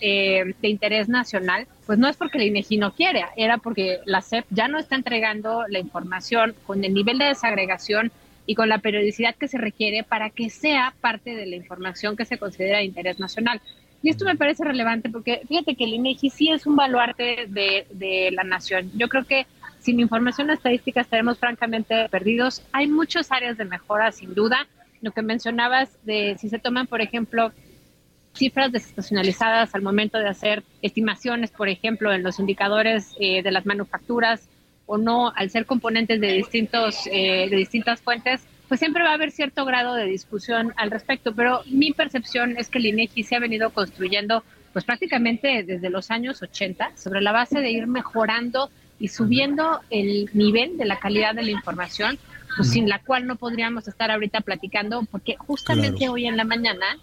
eh, 0.00 0.54
de 0.60 0.68
interés 0.68 1.08
nacional, 1.08 1.66
pues 1.86 1.98
no 1.98 2.08
es 2.08 2.16
porque 2.16 2.38
la 2.38 2.44
INEGI 2.44 2.78
no 2.78 2.94
quiere, 2.94 3.24
era 3.36 3.58
porque 3.58 4.00
la 4.04 4.20
SEP 4.20 4.46
ya 4.50 4.68
no 4.68 4.78
está 4.78 4.96
entregando 4.96 5.64
la 5.68 5.78
información 5.78 6.54
con 6.66 6.84
el 6.84 6.94
nivel 6.94 7.18
de 7.18 7.26
desagregación 7.26 8.12
y 8.46 8.54
con 8.54 8.68
la 8.68 8.78
periodicidad 8.78 9.34
que 9.34 9.48
se 9.48 9.58
requiere 9.58 10.04
para 10.04 10.30
que 10.30 10.50
sea 10.50 10.94
parte 11.00 11.34
de 11.34 11.46
la 11.46 11.56
información 11.56 12.16
que 12.16 12.24
se 12.24 12.38
considera 12.38 12.78
de 12.78 12.84
interés 12.84 13.18
nacional. 13.18 13.60
Y 14.02 14.10
esto 14.10 14.24
me 14.24 14.36
parece 14.36 14.64
relevante 14.64 15.10
porque 15.10 15.42
fíjate 15.48 15.74
que 15.74 15.84
el 15.84 15.94
INEGI 15.94 16.30
sí 16.30 16.50
es 16.50 16.66
un 16.66 16.76
baluarte 16.76 17.46
de, 17.48 17.86
de 17.90 18.30
la 18.32 18.44
nación. 18.44 18.90
Yo 18.94 19.08
creo 19.08 19.24
que 19.24 19.46
sin 19.80 20.00
información 20.00 20.50
estadística 20.50 21.00
estaremos 21.00 21.38
francamente 21.38 22.08
perdidos. 22.08 22.62
Hay 22.72 22.86
muchas 22.86 23.32
áreas 23.32 23.56
de 23.56 23.64
mejora, 23.64 24.12
sin 24.12 24.34
duda. 24.34 24.66
Lo 25.02 25.12
que 25.12 25.22
mencionabas 25.22 25.90
de 26.04 26.36
si 26.38 26.48
se 26.48 26.58
toman, 26.58 26.86
por 26.86 27.00
ejemplo, 27.00 27.52
cifras 28.36 28.72
desestacionalizadas 28.72 29.74
al 29.74 29.82
momento 29.82 30.18
de 30.18 30.28
hacer 30.28 30.62
estimaciones, 30.82 31.50
por 31.50 31.68
ejemplo, 31.68 32.12
en 32.12 32.22
los 32.22 32.38
indicadores 32.38 33.14
eh, 33.20 33.42
de 33.42 33.50
las 33.50 33.66
manufacturas 33.66 34.48
o 34.86 34.98
no, 34.98 35.32
al 35.34 35.50
ser 35.50 35.66
componentes 35.66 36.20
de, 36.20 36.32
distintos, 36.32 37.06
eh, 37.10 37.48
de 37.50 37.56
distintas 37.56 38.00
fuentes, 38.00 38.42
pues 38.68 38.80
siempre 38.80 39.02
va 39.02 39.10
a 39.10 39.14
haber 39.14 39.30
cierto 39.30 39.64
grado 39.64 39.94
de 39.94 40.06
discusión 40.06 40.72
al 40.76 40.90
respecto. 40.90 41.34
Pero 41.34 41.62
mi 41.66 41.92
percepción 41.92 42.56
es 42.56 42.68
que 42.68 42.78
el 42.78 42.86
INEGI 42.86 43.22
se 43.24 43.36
ha 43.36 43.40
venido 43.40 43.70
construyendo 43.70 44.44
pues 44.72 44.84
prácticamente 44.84 45.62
desde 45.62 45.88
los 45.88 46.10
años 46.10 46.42
80 46.42 46.92
sobre 46.96 47.22
la 47.22 47.32
base 47.32 47.60
de 47.60 47.70
ir 47.70 47.86
mejorando 47.86 48.70
y 48.98 49.08
subiendo 49.08 49.80
el 49.90 50.30
nivel 50.34 50.76
de 50.76 50.84
la 50.84 50.98
calidad 50.98 51.34
de 51.34 51.42
la 51.42 51.50
información, 51.50 52.18
pues 52.56 52.70
sin 52.70 52.88
la 52.88 52.98
cual 53.00 53.26
no 53.26 53.36
podríamos 53.36 53.88
estar 53.88 54.10
ahorita 54.10 54.40
platicando, 54.42 55.06
porque 55.10 55.36
justamente 55.36 56.08
hoy 56.08 56.26
en 56.26 56.36
la 56.36 56.44
mañana 56.44 56.98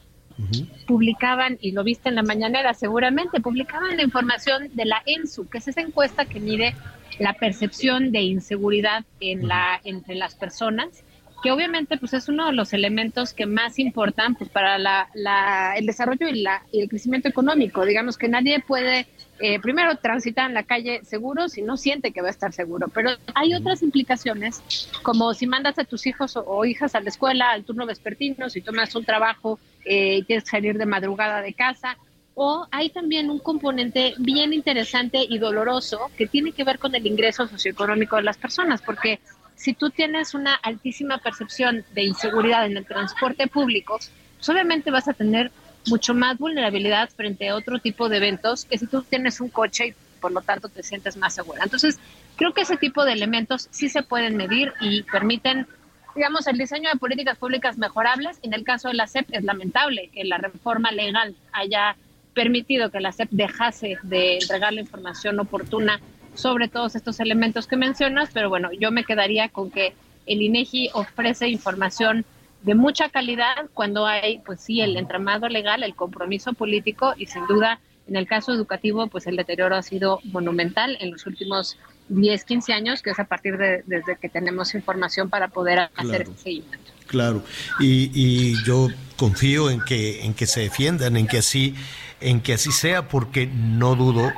publicaban, 0.88 1.58
y 1.62 1.72
lo 1.72 1.84
viste 1.84 2.10
en 2.10 2.16
la 2.16 2.24
mañanera 2.24 2.74
seguramente, 2.74 3.40
publicaban 3.40 3.98
la 3.98 4.04
información 4.04 4.70
de 4.74 4.86
la 4.86 5.02
ENSU, 5.06 5.48
que 5.48 5.60
es 5.60 5.68
esa 5.68 5.82
encuesta 5.82 6.26
que 6.26 6.40
mide 6.40 6.76
la 7.20 7.34
percepción 7.34 8.12
de 8.12 8.22
inseguridad 8.22 9.06
en 9.20 9.48
la, 9.48 9.80
entre 9.84 10.16
las 10.16 10.36
personas, 10.36 11.04
que 11.44 11.52
obviamente 11.52 11.98
pues 11.98 12.14
es 12.14 12.30
uno 12.30 12.48
de 12.48 12.54
los 12.54 12.72
elementos 12.72 13.34
que 13.34 13.46
más 13.46 13.78
importan 13.78 14.36
pues, 14.36 14.50
para 14.50 14.78
la, 14.78 15.74
el 15.76 15.86
desarrollo 15.86 16.30
y, 16.30 16.42
la, 16.42 16.64
y 16.72 16.80
el 16.80 16.90
crecimiento 16.90 17.28
económico. 17.28 17.86
Digamos 17.86 18.18
que 18.18 18.30
nadie 18.30 18.64
puede 18.66 19.08
eh, 19.40 19.60
primero 19.60 19.98
transitar 19.98 20.48
en 20.48 20.54
la 20.54 20.64
calle 20.64 21.04
seguro 21.04 21.50
si 21.50 21.62
no 21.62 21.76
siente 21.76 22.12
que 22.12 22.22
va 22.22 22.30
a 22.30 22.32
estar 22.32 22.54
seguro. 22.54 22.88
Pero 22.88 23.10
hay 23.36 23.54
otras 23.54 23.84
implicaciones, 23.84 24.90
como 25.02 25.34
si 25.34 25.46
mandas 25.46 25.78
a 25.80 25.84
tus 25.84 26.08
hijos 26.08 26.38
o, 26.38 26.64
hijas 26.64 26.96
a 26.96 27.02
la 27.02 27.10
escuela 27.10 27.52
al 27.52 27.66
turno 27.66 27.86
vespertino, 27.86 28.50
si 28.50 28.62
tomas 28.62 28.96
un 28.96 29.04
trabajo 29.04 29.60
eh, 29.86 30.24
que 30.26 30.42
salir 30.42 30.78
de 30.78 30.86
madrugada 30.86 31.42
de 31.42 31.54
casa. 31.54 31.98
O 32.36 32.68
hay 32.72 32.90
también 32.90 33.30
un 33.30 33.40
componente 33.40 34.16
bien 34.18 34.54
interesante 34.54 35.26
y 35.28 35.38
doloroso 35.38 36.10
que 36.18 36.26
tiene 36.26 36.52
que 36.52 36.64
ver 36.64 36.80
con 36.80 36.96
el 36.96 37.06
ingreso 37.06 37.48
socioeconómico 37.48 38.16
de 38.16 38.24
las 38.24 38.38
personas, 38.38 38.82
porque 38.82 39.20
si 39.56 39.74
tú 39.74 39.92
tienes 39.92 40.34
una 40.34 40.56
altísima 40.56 41.20
percepción 41.20 41.86
de 41.94 42.04
inseguridad 42.04 42.66
en 42.66 42.76
el 42.78 42.86
transporte 42.86 43.48
público, 43.48 44.00
pues 44.36 44.50
obviamente 44.50 44.90
vas 44.90 45.08
a 45.08 45.14
tener 45.14 45.52
mucho 45.88 46.14
más 46.14 46.38
vulnerabilidad 46.38 47.10
frente 47.10 47.50
a 47.50 47.56
otro 47.56 47.80
tipo 47.80 48.10
de 48.10 48.18
eventos 48.18 48.66
que 48.66 48.78
si 48.78 48.88
tú 48.88 49.04
tienes 49.04 49.40
un 49.42 49.50
coche 49.50 49.88
y 49.88 49.94
por 50.20 50.32
lo 50.32 50.42
tanto 50.42 50.70
te 50.70 50.84
sientes 50.84 51.18
más 51.18 51.36
segura. 51.36 51.64
Entonces, 51.64 52.00
creo 52.36 52.54
que 52.54 52.62
ese 52.62 52.78
tipo 52.78 53.04
de 53.04 53.14
elementos 53.14 53.68
sí 53.72 53.90
se 53.90 54.04
pueden 54.04 54.38
medir 54.38 54.74
y 54.80 55.04
permiten, 55.04 55.68
digamos, 56.16 56.48
el 56.48 56.58
diseño 56.58 56.90
de 56.92 57.00
políticas 57.00 57.38
públicas 57.38 57.78
mejorables. 57.78 58.40
En 58.44 58.54
el 58.54 58.64
caso 58.64 58.90
de 58.90 58.96
la 58.96 59.08
SEP 59.08 59.28
es 59.32 59.44
lamentable 59.44 60.10
que 60.14 60.24
la 60.24 60.38
reforma 60.38 60.92
legal 60.92 61.36
haya 61.52 61.96
permitido 62.34 62.90
que 62.90 63.00
la 63.00 63.12
SEP 63.12 63.30
dejase 63.32 63.98
de 64.04 64.36
entregar 64.36 64.74
la 64.74 64.82
información 64.82 65.40
oportuna 65.40 66.00
sobre 66.36 66.68
todos 66.68 66.96
estos 66.96 67.20
elementos 67.20 67.68
que 67.68 67.78
mencionas, 67.78 68.30
pero 68.34 68.50
bueno, 68.50 68.72
yo 68.72 68.92
me 68.92 69.04
quedaría 69.04 69.50
con 69.50 69.70
que 69.70 69.94
el 70.26 70.42
INEGI 70.42 70.90
ofrece 70.94 71.48
información 71.48 72.26
de 72.64 72.76
mucha 72.76 73.10
calidad 73.10 73.68
cuando 73.74 74.08
hay, 74.08 74.40
pues 74.40 74.62
sí, 74.62 74.82
el 74.82 74.98
entramado 74.98 75.50
legal, 75.50 75.84
el 75.84 75.96
compromiso 75.96 76.54
político 76.54 77.14
y 77.18 77.28
sin 77.28 77.46
duda 77.46 77.80
en 78.08 78.16
el 78.16 78.28
caso 78.28 78.54
educativo, 78.54 79.08
pues 79.08 79.28
el 79.28 79.36
deterioro 79.36 79.76
ha 79.76 79.82
sido 79.82 80.20
monumental 80.26 80.98
en 81.00 81.12
los 81.12 81.26
últimos 81.26 81.78
10, 82.10 82.44
15 82.44 82.74
años, 82.74 83.02
que 83.02 83.12
es 83.12 83.20
a 83.20 83.26
partir 83.26 83.58
de 83.58 83.84
desde 83.86 84.18
que 84.18 84.30
tenemos 84.30 84.76
información 84.76 85.30
para 85.30 85.48
poder 85.48 85.90
hacer 85.96 86.24
ese 86.24 86.38
seguimiento. 86.38 86.92
Claro, 87.08 87.44
y, 87.80 88.12
y, 88.14 88.64
yo 88.64 88.88
confío 89.18 89.70
en 89.70 89.82
que, 89.82 90.26
en 90.26 90.34
que 90.34 90.48
se 90.48 90.62
defiendan, 90.62 91.16
en 91.16 91.28
que 91.28 91.38
así, 91.38 91.76
en 92.22 92.42
que 92.42 92.54
así 92.54 92.72
sea, 92.72 93.08
porque 93.08 93.46
no 93.48 93.96
dudo, 93.96 94.34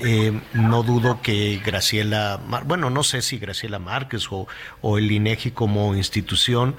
eh, 0.00 0.38
no 0.52 0.82
dudo 0.82 1.22
que 1.22 1.60
Graciela, 1.64 2.40
bueno, 2.66 2.90
no 2.90 3.02
sé 3.02 3.22
si 3.22 3.38
Graciela 3.38 3.78
Márquez 3.78 4.26
o, 4.30 4.46
o 4.80 4.98
el 4.98 5.10
INEGI 5.10 5.52
como 5.52 5.94
institución 5.94 6.76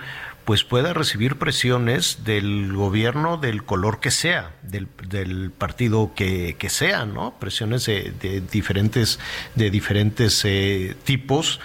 pues 0.50 0.64
pueda 0.64 0.96
recibir 0.96 1.36
presiones 1.36 2.24
del 2.24 2.74
gobierno 2.74 3.38
del 3.38 3.64
color 3.64 4.00
que 4.00 4.10
sea, 4.10 4.56
del, 4.64 4.88
del 5.08 5.52
partido 5.52 6.14
que, 6.16 6.56
que, 6.58 6.72
sea, 6.72 7.06
¿no? 7.06 7.36
Presiones 7.38 7.86
de, 7.86 8.42
diferentes, 8.52 9.20
de 9.54 9.70
diferentes 9.70 10.44
eh, 10.46 10.96
tipos, 11.04 11.60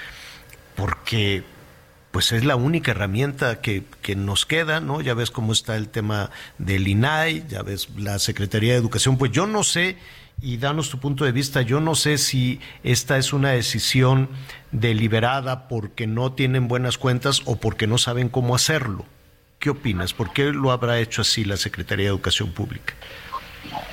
porque 0.76 1.44
pues 2.10 2.32
es 2.32 2.44
la 2.44 2.56
única 2.56 2.90
herramienta 2.90 3.62
que, 3.62 3.84
que, 4.02 4.16
nos 4.16 4.44
queda, 4.44 4.80
¿no? 4.80 5.00
Ya 5.00 5.14
ves 5.14 5.30
cómo 5.30 5.54
está 5.54 5.76
el 5.76 5.88
tema 5.88 6.30
del 6.58 6.86
INAI, 6.86 7.46
ya 7.48 7.62
ves 7.62 7.88
la 7.96 8.18
Secretaría 8.18 8.74
de 8.74 8.80
Educación, 8.80 9.16
pues 9.16 9.32
yo 9.32 9.46
no 9.46 9.64
sé 9.64 9.96
y 10.40 10.58
danos 10.58 10.90
tu 10.90 10.98
punto 10.98 11.24
de 11.24 11.32
vista. 11.32 11.62
Yo 11.62 11.80
no 11.80 11.94
sé 11.94 12.18
si 12.18 12.60
esta 12.82 13.16
es 13.18 13.32
una 13.32 13.50
decisión 13.50 14.28
deliberada 14.72 15.68
porque 15.68 16.06
no 16.06 16.32
tienen 16.32 16.68
buenas 16.68 16.98
cuentas 16.98 17.42
o 17.44 17.56
porque 17.56 17.86
no 17.86 17.98
saben 17.98 18.28
cómo 18.28 18.54
hacerlo. 18.54 19.06
¿Qué 19.58 19.70
opinas? 19.70 20.12
¿Por 20.12 20.32
qué 20.32 20.52
lo 20.52 20.72
habrá 20.72 20.98
hecho 20.98 21.22
así 21.22 21.44
la 21.44 21.56
Secretaría 21.56 22.06
de 22.06 22.10
Educación 22.10 22.52
Pública? 22.52 22.94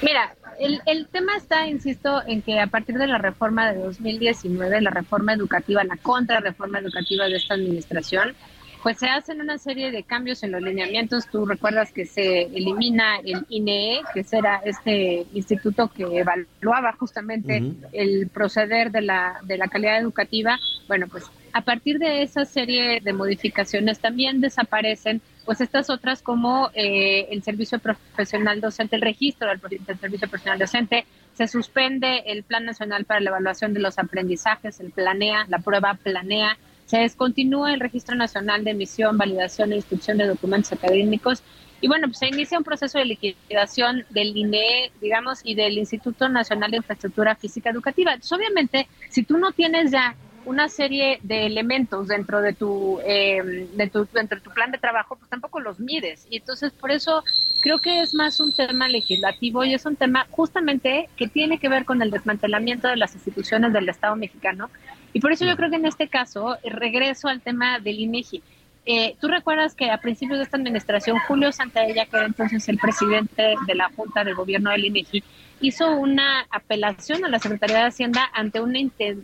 Mira, 0.01 0.35
el, 0.59 0.81
el 0.85 1.07
tema 1.07 1.37
está, 1.37 1.67
insisto, 1.67 2.21
en 2.27 2.41
que 2.41 2.59
a 2.59 2.67
partir 2.67 2.97
de 2.97 3.07
la 3.07 3.17
reforma 3.17 3.71
de 3.71 3.79
2019, 3.79 4.81
la 4.81 4.89
reforma 4.89 5.33
educativa, 5.33 5.83
la 5.83 5.97
contrarreforma 5.97 6.79
educativa 6.79 7.25
de 7.25 7.37
esta 7.37 7.53
administración, 7.53 8.35
pues 8.83 8.97
se 8.97 9.07
hacen 9.07 9.41
una 9.41 9.57
serie 9.57 9.91
de 9.91 10.03
cambios 10.03 10.43
en 10.43 10.51
los 10.51 10.61
lineamientos. 10.61 11.27
Tú 11.27 11.45
recuerdas 11.45 11.91
que 11.91 12.05
se 12.05 12.43
elimina 12.43 13.17
el 13.23 13.45
INEE, 13.49 14.01
que 14.13 14.25
era 14.31 14.61
este 14.65 15.25
instituto 15.33 15.89
que 15.89 16.03
evaluaba 16.03 16.93
justamente 16.93 17.63
el 17.91 18.29
proceder 18.29 18.91
de 18.91 19.01
la, 19.01 19.39
de 19.43 19.57
la 19.57 19.67
calidad 19.67 19.99
educativa. 19.99 20.57
Bueno, 20.87 21.07
pues 21.07 21.29
a 21.53 21.61
partir 21.61 21.99
de 21.99 22.23
esa 22.23 22.45
serie 22.45 23.01
de 23.01 23.13
modificaciones 23.13 23.99
también 23.99 24.41
desaparecen 24.41 25.21
pues 25.45 25.59
estas 25.59 25.89
otras 25.89 26.21
como 26.21 26.69
eh, 26.73 27.27
el 27.31 27.43
servicio 27.43 27.79
profesional 27.79 28.61
docente, 28.61 28.95
el 28.95 29.01
registro 29.01 29.49
del, 29.49 29.59
del 29.59 29.99
servicio 29.99 30.27
profesional 30.27 30.59
docente, 30.59 31.05
se 31.33 31.47
suspende 31.47 32.23
el 32.27 32.43
Plan 32.43 32.65
Nacional 32.65 33.05
para 33.05 33.19
la 33.19 33.29
Evaluación 33.31 33.73
de 33.73 33.79
los 33.79 33.97
Aprendizajes, 33.97 34.79
el 34.79 34.91
PLANEA, 34.91 35.45
la 35.49 35.59
prueba 35.59 35.93
PLANEA, 35.95 36.57
se 36.91 36.97
descontinúa 36.97 37.73
el 37.73 37.79
Registro 37.79 38.17
Nacional 38.17 38.65
de 38.65 38.71
Emisión, 38.71 39.17
Validación 39.17 39.71
e 39.71 39.77
Instrucción 39.77 40.17
de 40.17 40.27
Documentos 40.27 40.73
Académicos. 40.73 41.41
Y 41.79 41.87
bueno, 41.87 42.07
pues 42.07 42.19
se 42.19 42.27
inicia 42.27 42.57
un 42.57 42.65
proceso 42.65 42.99
de 42.99 43.05
liquidación 43.05 44.03
del 44.09 44.35
INE, 44.35 44.91
digamos, 44.99 45.39
y 45.45 45.55
del 45.55 45.77
Instituto 45.77 46.27
Nacional 46.27 46.69
de 46.69 46.77
Infraestructura 46.77 47.35
Física 47.35 47.69
Educativa. 47.69 48.11
Entonces, 48.11 48.37
obviamente, 48.37 48.89
si 49.09 49.23
tú 49.23 49.37
no 49.37 49.53
tienes 49.53 49.89
ya 49.89 50.17
una 50.43 50.67
serie 50.67 51.19
de 51.23 51.45
elementos 51.45 52.09
dentro 52.09 52.41
de 52.41 52.51
tu, 52.51 52.99
eh, 53.05 53.69
de 53.73 53.87
tu, 53.87 54.05
dentro 54.11 54.39
de 54.39 54.43
tu 54.43 54.51
plan 54.51 54.69
de 54.71 54.77
trabajo, 54.77 55.15
pues 55.15 55.29
tampoco 55.29 55.61
los 55.61 55.79
mides. 55.79 56.27
Y 56.29 56.37
entonces, 56.37 56.73
por 56.73 56.91
eso 56.91 57.23
creo 57.61 57.79
que 57.79 58.01
es 58.01 58.13
más 58.13 58.39
un 58.39 58.51
tema 58.51 58.89
legislativo 58.89 59.63
y 59.63 59.73
es 59.73 59.85
un 59.85 59.95
tema 59.95 60.27
justamente 60.31 61.07
que 61.15 61.27
tiene 61.27 61.59
que 61.59 61.69
ver 61.69 61.85
con 61.85 62.01
el 62.01 62.11
desmantelamiento 62.11 62.87
de 62.87 62.97
las 62.97 63.13
instituciones 63.13 63.71
del 63.71 63.87
Estado 63.87 64.15
mexicano 64.15 64.69
y 65.13 65.19
por 65.19 65.31
eso 65.31 65.45
yo 65.45 65.55
creo 65.55 65.69
que 65.69 65.75
en 65.75 65.85
este 65.85 66.07
caso, 66.07 66.57
regreso 66.63 67.27
al 67.27 67.41
tema 67.41 67.79
del 67.79 67.99
INEGI. 67.99 68.41
Eh, 68.85 69.15
Tú 69.19 69.27
recuerdas 69.27 69.75
que 69.75 69.91
a 69.91 69.97
principios 69.97 70.39
de 70.39 70.45
esta 70.45 70.57
administración, 70.57 71.17
Julio 71.27 71.51
Santaella, 71.51 72.05
que 72.05 72.17
era 72.17 72.25
entonces 72.25 72.67
el 72.67 72.77
presidente 72.77 73.55
de 73.67 73.75
la 73.75 73.89
Junta 73.95 74.23
de 74.23 74.33
Gobierno 74.33 74.71
del 74.71 74.85
INEGI, 74.85 75.23
hizo 75.61 75.95
una 75.95 76.47
apelación 76.49 77.23
a 77.23 77.29
la 77.29 77.37
Secretaría 77.39 77.77
de 77.77 77.85
Hacienda 77.85 78.29
ante 78.33 78.59
una, 78.59 78.79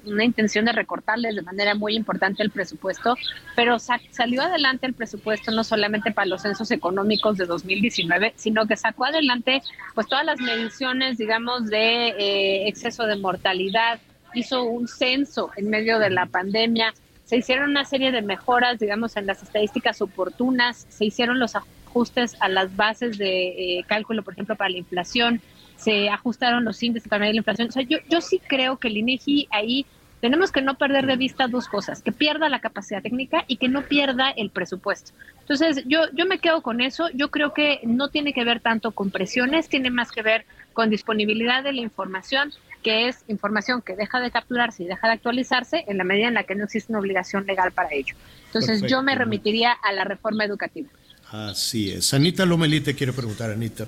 una 0.06 0.24
intención 0.24 0.66
de 0.66 0.72
recortarles 0.72 1.36
de 1.36 1.42
manera 1.42 1.74
muy 1.74 1.96
importante 1.96 2.44
el 2.44 2.52
presupuesto, 2.52 3.16
pero 3.56 3.80
salió 3.80 4.44
adelante 4.44 4.86
el 4.86 4.94
presupuesto 4.94 5.52
no 5.52 5.64
solamente 5.64 6.12
para 6.12 6.28
los 6.28 6.44
censos 6.44 6.70
económicos 6.70 7.38
de 7.38 7.48
2019, 7.48 8.34
sino 8.36 8.68
que 8.68 8.78
sacó 8.78 9.06
adelante 9.06 9.64
pues 9.96 10.08
todas 10.08 10.26
las 10.26 10.40
mediciones, 10.40 11.18
digamos, 11.18 11.68
de 11.68 12.10
eh, 12.10 12.68
exceso 12.68 13.06
de 13.08 13.16
mortalidad, 13.18 14.00
hizo 14.36 14.64
un 14.64 14.88
censo 14.88 15.50
en 15.58 15.70
medio 15.70 15.98
de 15.98 16.12
la 16.12 16.28
pandemia, 16.28 16.94
se 17.28 17.36
hicieron 17.36 17.70
una 17.70 17.84
serie 17.84 18.12
de 18.12 18.22
mejoras, 18.22 18.80
digamos, 18.80 19.18
en 19.18 19.26
las 19.26 19.44
estadísticas 19.44 20.02
oportunas, 20.02 20.88
se 20.90 21.04
hicieron 21.04 21.40
los 21.40 21.56
ajustes 21.56 22.38
a 22.40 22.48
las 22.48 22.74
bases 22.76 23.18
de 23.18 23.80
eh, 23.80 23.84
cálculo, 23.86 24.24
por 24.24 24.34
ejemplo, 24.34 24.56
para 24.56 24.70
la 24.70 24.78
inflación, 24.78 25.42
se 25.76 26.10
ajustaron 26.10 26.64
los 26.64 26.82
índices 26.82 27.10
para 27.10 27.20
medir 27.20 27.36
la 27.36 27.40
inflación. 27.40 27.68
O 27.68 27.72
sea, 27.72 27.84
yo, 27.84 27.98
yo 28.10 28.22
sí 28.22 28.40
creo 28.48 28.78
que 28.78 28.88
el 28.88 28.96
INEGI 28.96 29.50
ahí 29.52 29.86
tenemos 30.22 30.54
que 30.54 30.62
no 30.62 30.76
perder 30.76 31.06
de 31.06 31.18
vista 31.18 31.50
dos 31.50 31.68
cosas, 31.68 32.02
que 32.02 32.14
pierda 32.14 32.48
la 32.48 32.62
capacidad 32.62 33.04
técnica 33.04 33.44
y 33.46 33.58
que 33.58 33.68
no 33.68 33.84
pierda 33.84 34.30
el 34.30 34.50
presupuesto. 34.50 35.12
Entonces, 35.42 35.84
yo, 35.86 36.04
yo 36.14 36.26
me 36.26 36.40
quedo 36.40 36.62
con 36.62 36.80
eso. 36.80 37.10
Yo 37.14 37.30
creo 37.30 37.54
que 37.54 37.82
no 37.84 38.08
tiene 38.08 38.32
que 38.32 38.46
ver 38.46 38.62
tanto 38.62 38.92
con 38.92 39.12
presiones, 39.12 39.68
tiene 39.68 39.90
más 39.90 40.14
que 40.14 40.22
ver 40.22 40.46
con 40.72 40.90
disponibilidad 40.90 41.62
de 41.62 41.74
la 41.74 41.82
información 41.82 42.54
que 42.84 43.08
es 43.08 43.18
información 43.28 43.82
que 43.82 43.96
deja 43.96 44.20
de 44.20 44.32
capturarse 44.32 44.84
y 44.84 44.88
deja 44.88 45.08
de 45.08 45.14
actualizarse 45.14 45.86
en 45.88 45.98
la 45.98 46.04
medida 46.04 46.28
en 46.28 46.34
la 46.34 46.44
que 46.44 46.56
no 46.56 46.66
existe 46.66 46.92
una 46.92 47.00
obligación 47.00 47.46
legal 47.46 47.72
para 47.72 47.94
ello. 47.94 48.16
Entonces 48.46 48.84
yo 48.84 49.04
me 49.04 49.16
remitiría 49.16 49.72
a 49.72 49.92
la 49.92 50.04
reforma 50.04 50.46
educativa. 50.46 50.90
Así 51.32 51.92
es. 51.92 52.14
Anita 52.14 52.46
Lomelí 52.46 52.82
te 52.82 52.96
quiere 52.96 53.14
preguntar, 53.14 53.52
Anita. 53.52 53.88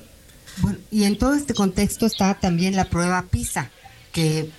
Bueno, 0.58 0.80
y 0.92 1.06
en 1.06 1.18
todo 1.18 1.36
este 1.36 1.54
contexto 1.54 2.06
está 2.06 2.34
también 2.34 2.76
la 2.76 2.86
prueba 2.86 3.24
PISA, 3.30 3.72
que 4.12 4.50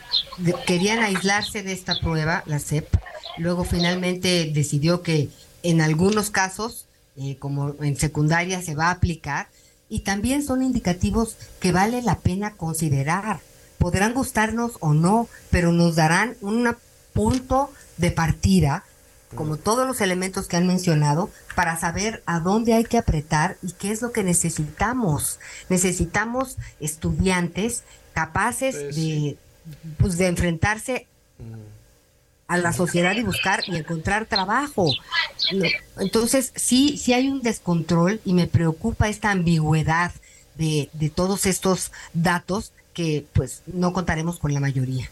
querían 0.66 1.00
aislarse 1.00 1.62
de 1.62 1.72
esta 1.72 1.98
prueba, 2.00 2.42
la 2.46 2.58
CEP, 2.58 2.88
luego 3.36 3.64
finalmente 3.64 4.50
decidió 4.54 5.02
que 5.02 5.28
en 5.62 5.80
algunos 5.80 6.30
casos, 6.30 6.86
eh, 7.16 7.36
como 7.38 7.74
en 7.82 7.96
secundaria, 7.96 8.62
se 8.62 8.74
va 8.74 8.86
a 8.86 8.92
aplicar, 8.92 9.48
y 9.90 10.00
también 10.00 10.42
son 10.42 10.62
indicativos 10.62 11.36
que 11.60 11.72
vale 11.72 12.00
la 12.00 12.20
pena 12.20 12.52
considerar 12.52 13.40
podrán 13.80 14.12
gustarnos 14.12 14.72
o 14.80 14.92
no, 14.92 15.26
pero 15.50 15.72
nos 15.72 15.96
darán 15.96 16.36
un 16.42 16.76
punto 17.14 17.72
de 17.96 18.10
partida, 18.10 18.84
como 19.34 19.56
todos 19.56 19.86
los 19.86 20.02
elementos 20.02 20.46
que 20.46 20.58
han 20.58 20.66
mencionado, 20.66 21.30
para 21.56 21.78
saber 21.80 22.22
a 22.26 22.40
dónde 22.40 22.74
hay 22.74 22.84
que 22.84 22.98
apretar 22.98 23.56
y 23.62 23.72
qué 23.72 23.90
es 23.90 24.02
lo 24.02 24.12
que 24.12 24.22
necesitamos. 24.22 25.40
Necesitamos 25.70 26.58
estudiantes 26.78 27.82
capaces 28.12 28.76
pues 28.76 28.96
de, 28.96 29.38
pues, 29.98 30.18
de 30.18 30.26
enfrentarse 30.26 31.06
a 32.48 32.58
la 32.58 32.74
sociedad 32.74 33.16
y 33.16 33.22
buscar 33.22 33.62
y 33.66 33.76
encontrar 33.76 34.26
trabajo. 34.26 34.92
Entonces, 35.98 36.52
sí, 36.54 36.98
sí 36.98 37.14
hay 37.14 37.28
un 37.28 37.40
descontrol 37.40 38.20
y 38.26 38.34
me 38.34 38.46
preocupa 38.46 39.08
esta 39.08 39.30
ambigüedad 39.30 40.12
de, 40.56 40.90
de 40.92 41.08
todos 41.08 41.46
estos 41.46 41.92
datos 42.12 42.72
que 42.92 43.26
pues 43.32 43.62
no 43.66 43.92
contaremos 43.92 44.38
con 44.38 44.52
la 44.52 44.60
mayoría. 44.60 45.08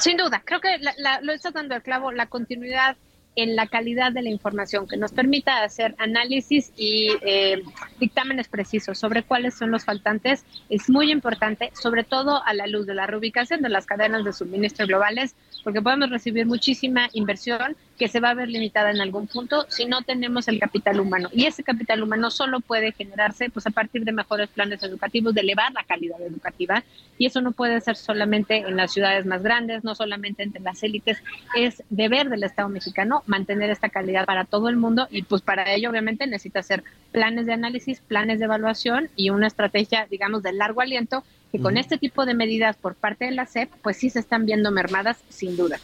sin 0.00 0.16
duda, 0.16 0.42
creo 0.44 0.60
que 0.60 0.78
lo 1.22 1.32
estás 1.32 1.54
dando 1.54 1.74
el 1.74 1.82
clavo, 1.82 2.12
la 2.12 2.26
continuidad 2.26 2.96
en 3.36 3.56
la 3.56 3.66
calidad 3.66 4.12
de 4.12 4.22
la 4.22 4.28
información, 4.28 4.88
que 4.88 4.96
nos 4.96 5.12
permita 5.12 5.62
hacer 5.62 5.94
análisis 5.98 6.72
y 6.76 7.10
eh, 7.22 7.62
dictámenes 7.98 8.48
precisos 8.48 8.98
sobre 8.98 9.22
cuáles 9.22 9.54
son 9.54 9.70
los 9.70 9.84
faltantes, 9.84 10.44
es 10.68 10.90
muy 10.90 11.10
importante, 11.12 11.70
sobre 11.80 12.04
todo 12.04 12.44
a 12.44 12.52
la 12.54 12.66
luz 12.66 12.86
de 12.86 12.94
la 12.94 13.06
reubicación 13.06 13.62
de 13.62 13.68
las 13.68 13.86
cadenas 13.86 14.24
de 14.24 14.32
suministro 14.32 14.86
globales, 14.86 15.34
porque 15.62 15.80
podemos 15.80 16.10
recibir 16.10 16.46
muchísima 16.46 17.08
inversión 17.12 17.76
que 18.00 18.08
se 18.08 18.18
va 18.18 18.30
a 18.30 18.34
ver 18.34 18.48
limitada 18.48 18.90
en 18.90 19.02
algún 19.02 19.26
punto 19.26 19.66
si 19.68 19.84
no 19.84 20.00
tenemos 20.00 20.48
el 20.48 20.58
capital 20.58 21.00
humano. 21.00 21.28
Y 21.34 21.44
ese 21.44 21.62
capital 21.62 22.02
humano 22.02 22.30
solo 22.30 22.60
puede 22.60 22.92
generarse 22.92 23.50
pues, 23.50 23.66
a 23.66 23.70
partir 23.70 24.06
de 24.06 24.12
mejores 24.12 24.48
planes 24.48 24.82
educativos, 24.82 25.34
de 25.34 25.42
elevar 25.42 25.70
la 25.74 25.84
calidad 25.84 26.18
educativa. 26.22 26.82
Y 27.18 27.26
eso 27.26 27.42
no 27.42 27.52
puede 27.52 27.78
ser 27.82 27.96
solamente 27.96 28.56
en 28.56 28.74
las 28.74 28.94
ciudades 28.94 29.26
más 29.26 29.42
grandes, 29.42 29.84
no 29.84 29.94
solamente 29.94 30.42
entre 30.42 30.62
las 30.62 30.82
élites. 30.82 31.22
Es 31.54 31.82
deber 31.90 32.30
del 32.30 32.42
Estado 32.42 32.70
mexicano 32.70 33.22
mantener 33.26 33.68
esta 33.68 33.90
calidad 33.90 34.24
para 34.24 34.46
todo 34.46 34.70
el 34.70 34.76
mundo 34.76 35.06
y 35.10 35.20
pues 35.24 35.42
para 35.42 35.70
ello 35.70 35.90
obviamente 35.90 36.26
necesita 36.26 36.60
hacer 36.60 36.82
planes 37.12 37.44
de 37.44 37.52
análisis, 37.52 38.00
planes 38.00 38.38
de 38.38 38.46
evaluación 38.46 39.10
y 39.14 39.28
una 39.28 39.46
estrategia, 39.46 40.06
digamos, 40.10 40.42
de 40.42 40.54
largo 40.54 40.80
aliento 40.80 41.22
que 41.52 41.58
con 41.58 41.76
este 41.76 41.98
tipo 41.98 42.24
de 42.24 42.32
medidas 42.32 42.76
por 42.78 42.94
parte 42.94 43.26
de 43.26 43.32
la 43.32 43.44
SEP, 43.44 43.70
pues 43.82 43.98
sí 43.98 44.08
se 44.08 44.20
están 44.20 44.46
viendo 44.46 44.70
mermadas, 44.70 45.22
sin 45.28 45.54
duda. 45.58 45.78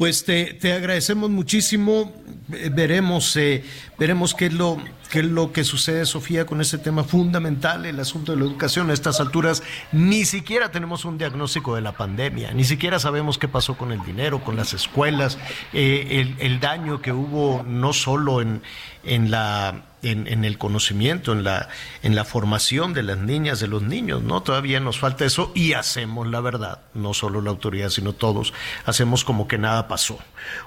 Pues 0.00 0.24
te, 0.24 0.54
te 0.54 0.72
agradecemos 0.72 1.28
muchísimo. 1.28 2.10
Veremos, 2.48 3.36
eh, 3.36 3.62
veremos 3.98 4.34
qué 4.34 4.46
es 4.46 4.54
lo 4.54 4.78
qué 5.10 5.18
es 5.20 5.24
lo 5.26 5.52
que 5.52 5.64
sucede, 5.64 6.06
Sofía, 6.06 6.46
con 6.46 6.60
este 6.60 6.78
tema 6.78 7.04
fundamental, 7.04 7.84
el 7.84 7.98
asunto 8.00 8.32
de 8.32 8.38
la 8.38 8.44
educación. 8.44 8.90
A 8.90 8.94
estas 8.94 9.20
alturas 9.20 9.62
ni 9.92 10.24
siquiera 10.24 10.70
tenemos 10.70 11.04
un 11.04 11.18
diagnóstico 11.18 11.74
de 11.74 11.82
la 11.82 11.92
pandemia, 11.92 12.52
ni 12.52 12.64
siquiera 12.64 12.98
sabemos 12.98 13.36
qué 13.36 13.48
pasó 13.48 13.76
con 13.76 13.92
el 13.92 14.02
dinero, 14.04 14.42
con 14.42 14.56
las 14.56 14.72
escuelas, 14.72 15.36
eh, 15.72 16.34
el, 16.38 16.60
daño 16.60 17.00
que 17.00 17.12
hubo 17.12 17.64
no 17.66 17.92
solo 17.92 18.40
en, 18.40 18.62
en 19.04 19.30
la 19.30 19.82
en, 20.02 20.44
el 20.44 20.58
conocimiento, 20.58 21.32
en 21.32 21.44
la, 21.44 21.68
en 22.02 22.14
la 22.14 22.24
formación 22.24 22.92
de 22.92 23.02
las 23.02 23.18
niñas, 23.18 23.60
de 23.60 23.66
los 23.66 23.82
niños, 23.82 24.22
¿no? 24.22 24.42
Todavía 24.42 24.80
nos 24.80 24.98
falta 24.98 25.24
eso 25.24 25.52
y 25.54 25.74
hacemos 25.74 26.28
la 26.28 26.40
verdad, 26.40 26.80
no 26.94 27.14
solo 27.14 27.42
la 27.42 27.50
autoridad, 27.50 27.90
sino 27.90 28.12
todos, 28.12 28.52
hacemos 28.86 29.24
como 29.24 29.46
que 29.46 29.58
nada 29.58 29.88
pasó. 29.88 30.18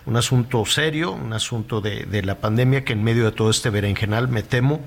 Un 0.06 0.18
asunto 0.18 0.64
serio, 0.66 1.12
un 1.12 1.34
asunto 1.34 1.82
de, 1.82 2.06
de 2.06 2.22
la 2.22 2.36
pandemia 2.36 2.86
que 2.86 2.94
en 2.94 3.04
medio 3.04 3.26
de 3.26 3.32
todo 3.32 3.50
este 3.50 3.70
berenjenal 3.70 4.28
me 4.34 4.44
temo 4.44 4.82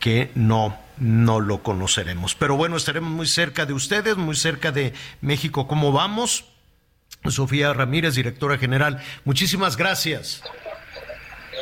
que 0.00 0.30
no, 0.34 0.78
no 0.98 1.40
lo 1.40 1.62
conoceremos. 1.62 2.34
Pero 2.34 2.56
bueno, 2.56 2.76
estaremos 2.76 3.10
muy 3.10 3.26
cerca 3.26 3.66
de 3.66 3.72
ustedes, 3.72 4.16
muy 4.16 4.36
cerca 4.36 4.72
de 4.72 4.94
México. 5.20 5.66
¿Cómo 5.66 5.92
vamos? 5.92 6.46
Sofía 7.28 7.72
Ramírez, 7.72 8.14
directora 8.14 8.58
general, 8.58 9.02
muchísimas 9.24 9.76
gracias. 9.76 10.42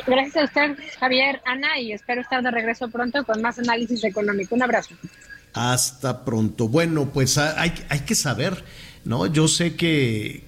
Gracias 0.05 0.35
a 0.35 0.43
usted, 0.43 0.77
Javier, 0.99 1.41
Ana, 1.45 1.79
y 1.79 1.93
espero 1.93 2.21
estar 2.21 2.43
de 2.43 2.51
regreso 2.51 2.89
pronto 2.89 3.23
con 3.23 3.41
más 3.41 3.59
análisis 3.59 4.03
económico. 4.03 4.55
Un 4.55 4.63
abrazo. 4.63 4.95
Hasta 5.53 6.25
pronto. 6.25 6.67
Bueno, 6.67 7.09
pues 7.13 7.37
hay, 7.37 7.73
hay 7.87 7.99
que 8.01 8.15
saber, 8.15 8.63
¿no? 9.05 9.27
Yo 9.27 9.47
sé 9.47 9.75
que, 9.75 10.43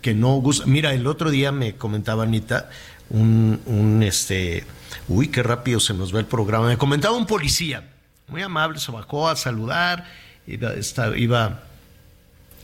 que 0.00 0.14
no 0.14 0.36
gusta. 0.36 0.64
Mira, 0.66 0.94
el 0.94 1.06
otro 1.06 1.30
día 1.30 1.52
me 1.52 1.74
comentaba 1.74 2.22
Anita, 2.22 2.70
un, 3.10 3.60
un 3.66 4.02
este, 4.02 4.64
uy, 5.08 5.28
qué 5.28 5.42
rápido 5.42 5.80
se 5.80 5.94
nos 5.94 6.14
va 6.14 6.20
el 6.20 6.26
programa. 6.26 6.68
Me 6.68 6.78
comentaba 6.78 7.16
un 7.16 7.26
policía, 7.26 7.90
muy 8.28 8.42
amable, 8.42 8.78
se 8.78 8.92
bajó 8.92 9.28
a 9.28 9.36
saludar, 9.36 10.06
iba, 10.46 10.72
estaba, 10.74 11.16
iba 11.16 11.64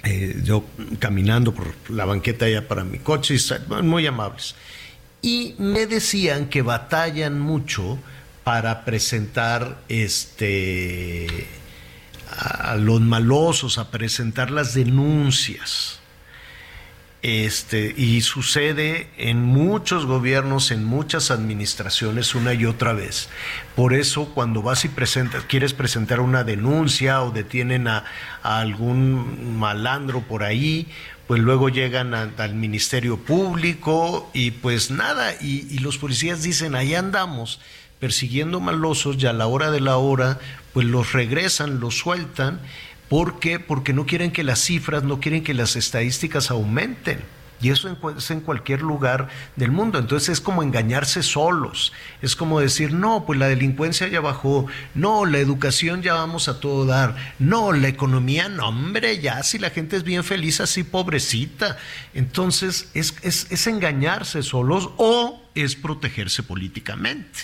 eh, 0.04 0.40
yo 0.44 0.64
caminando 0.98 1.52
por 1.52 1.74
la 1.90 2.04
banqueta 2.04 2.46
allá 2.46 2.66
para 2.66 2.84
mi 2.84 2.98
coche, 2.98 3.36
muy 3.82 4.06
amables 4.06 4.54
y 5.22 5.54
me 5.58 5.86
decían 5.86 6.48
que 6.48 6.62
batallan 6.62 7.40
mucho 7.40 7.98
para 8.44 8.84
presentar 8.84 9.78
este 9.88 11.46
a 12.30 12.76
los 12.76 13.00
malosos, 13.00 13.78
a 13.78 13.90
presentar 13.90 14.50
las 14.50 14.72
denuncias. 14.72 15.99
Este, 17.22 17.94
y 17.98 18.22
sucede 18.22 19.10
en 19.18 19.42
muchos 19.42 20.06
gobiernos, 20.06 20.70
en 20.70 20.84
muchas 20.84 21.30
administraciones, 21.30 22.34
una 22.34 22.54
y 22.54 22.64
otra 22.64 22.94
vez. 22.94 23.28
Por 23.76 23.92
eso, 23.92 24.26
cuando 24.34 24.62
vas 24.62 24.86
y 24.86 24.88
presentas, 24.88 25.44
quieres 25.44 25.74
presentar 25.74 26.20
una 26.20 26.44
denuncia 26.44 27.22
o 27.22 27.30
detienen 27.30 27.88
a, 27.88 28.04
a 28.42 28.60
algún 28.60 29.58
malandro 29.58 30.22
por 30.22 30.42
ahí, 30.44 30.88
pues 31.30 31.40
luego 31.40 31.68
llegan 31.68 32.12
al 32.12 32.54
Ministerio 32.56 33.16
Público 33.16 34.28
y 34.32 34.50
pues 34.50 34.90
nada, 34.90 35.32
y, 35.40 35.78
los 35.78 35.96
policías 35.96 36.42
dicen, 36.42 36.74
ahí 36.74 36.96
andamos 36.96 37.60
persiguiendo 38.00 38.58
malosos 38.58 39.16
y 39.22 39.26
a 39.26 39.32
la 39.32 39.46
hora 39.46 39.70
de 39.70 39.78
la 39.78 39.96
hora, 39.96 40.40
pues 40.72 40.88
los 40.88 41.12
regresan, 41.12 41.78
los 41.78 41.96
sueltan. 41.96 42.58
¿Por 43.10 43.40
qué? 43.40 43.58
Porque 43.58 43.92
no 43.92 44.06
quieren 44.06 44.30
que 44.30 44.44
las 44.44 44.60
cifras, 44.60 45.02
no 45.02 45.18
quieren 45.18 45.42
que 45.42 45.52
las 45.52 45.74
estadísticas 45.74 46.52
aumenten. 46.52 47.18
Y 47.60 47.70
eso 47.70 47.94
es 48.16 48.30
en 48.30 48.40
cualquier 48.40 48.82
lugar 48.82 49.28
del 49.56 49.72
mundo. 49.72 49.98
Entonces 49.98 50.28
es 50.28 50.40
como 50.40 50.62
engañarse 50.62 51.24
solos. 51.24 51.92
Es 52.22 52.36
como 52.36 52.60
decir, 52.60 52.92
no, 52.92 53.26
pues 53.26 53.36
la 53.36 53.48
delincuencia 53.48 54.06
ya 54.06 54.20
bajó. 54.20 54.66
No, 54.94 55.26
la 55.26 55.38
educación 55.38 56.02
ya 56.02 56.14
vamos 56.14 56.46
a 56.46 56.60
todo 56.60 56.86
dar. 56.86 57.16
No, 57.40 57.72
la 57.72 57.88
economía, 57.88 58.48
no, 58.48 58.68
hombre, 58.68 59.20
ya 59.20 59.42
si 59.42 59.58
la 59.58 59.70
gente 59.70 59.96
es 59.96 60.04
bien 60.04 60.22
feliz 60.22 60.60
así, 60.60 60.84
pobrecita. 60.84 61.78
Entonces 62.14 62.90
es, 62.94 63.16
es, 63.22 63.48
es 63.50 63.66
engañarse 63.66 64.44
solos 64.44 64.88
o 64.98 65.42
es 65.56 65.74
protegerse 65.74 66.44
políticamente 66.44 67.40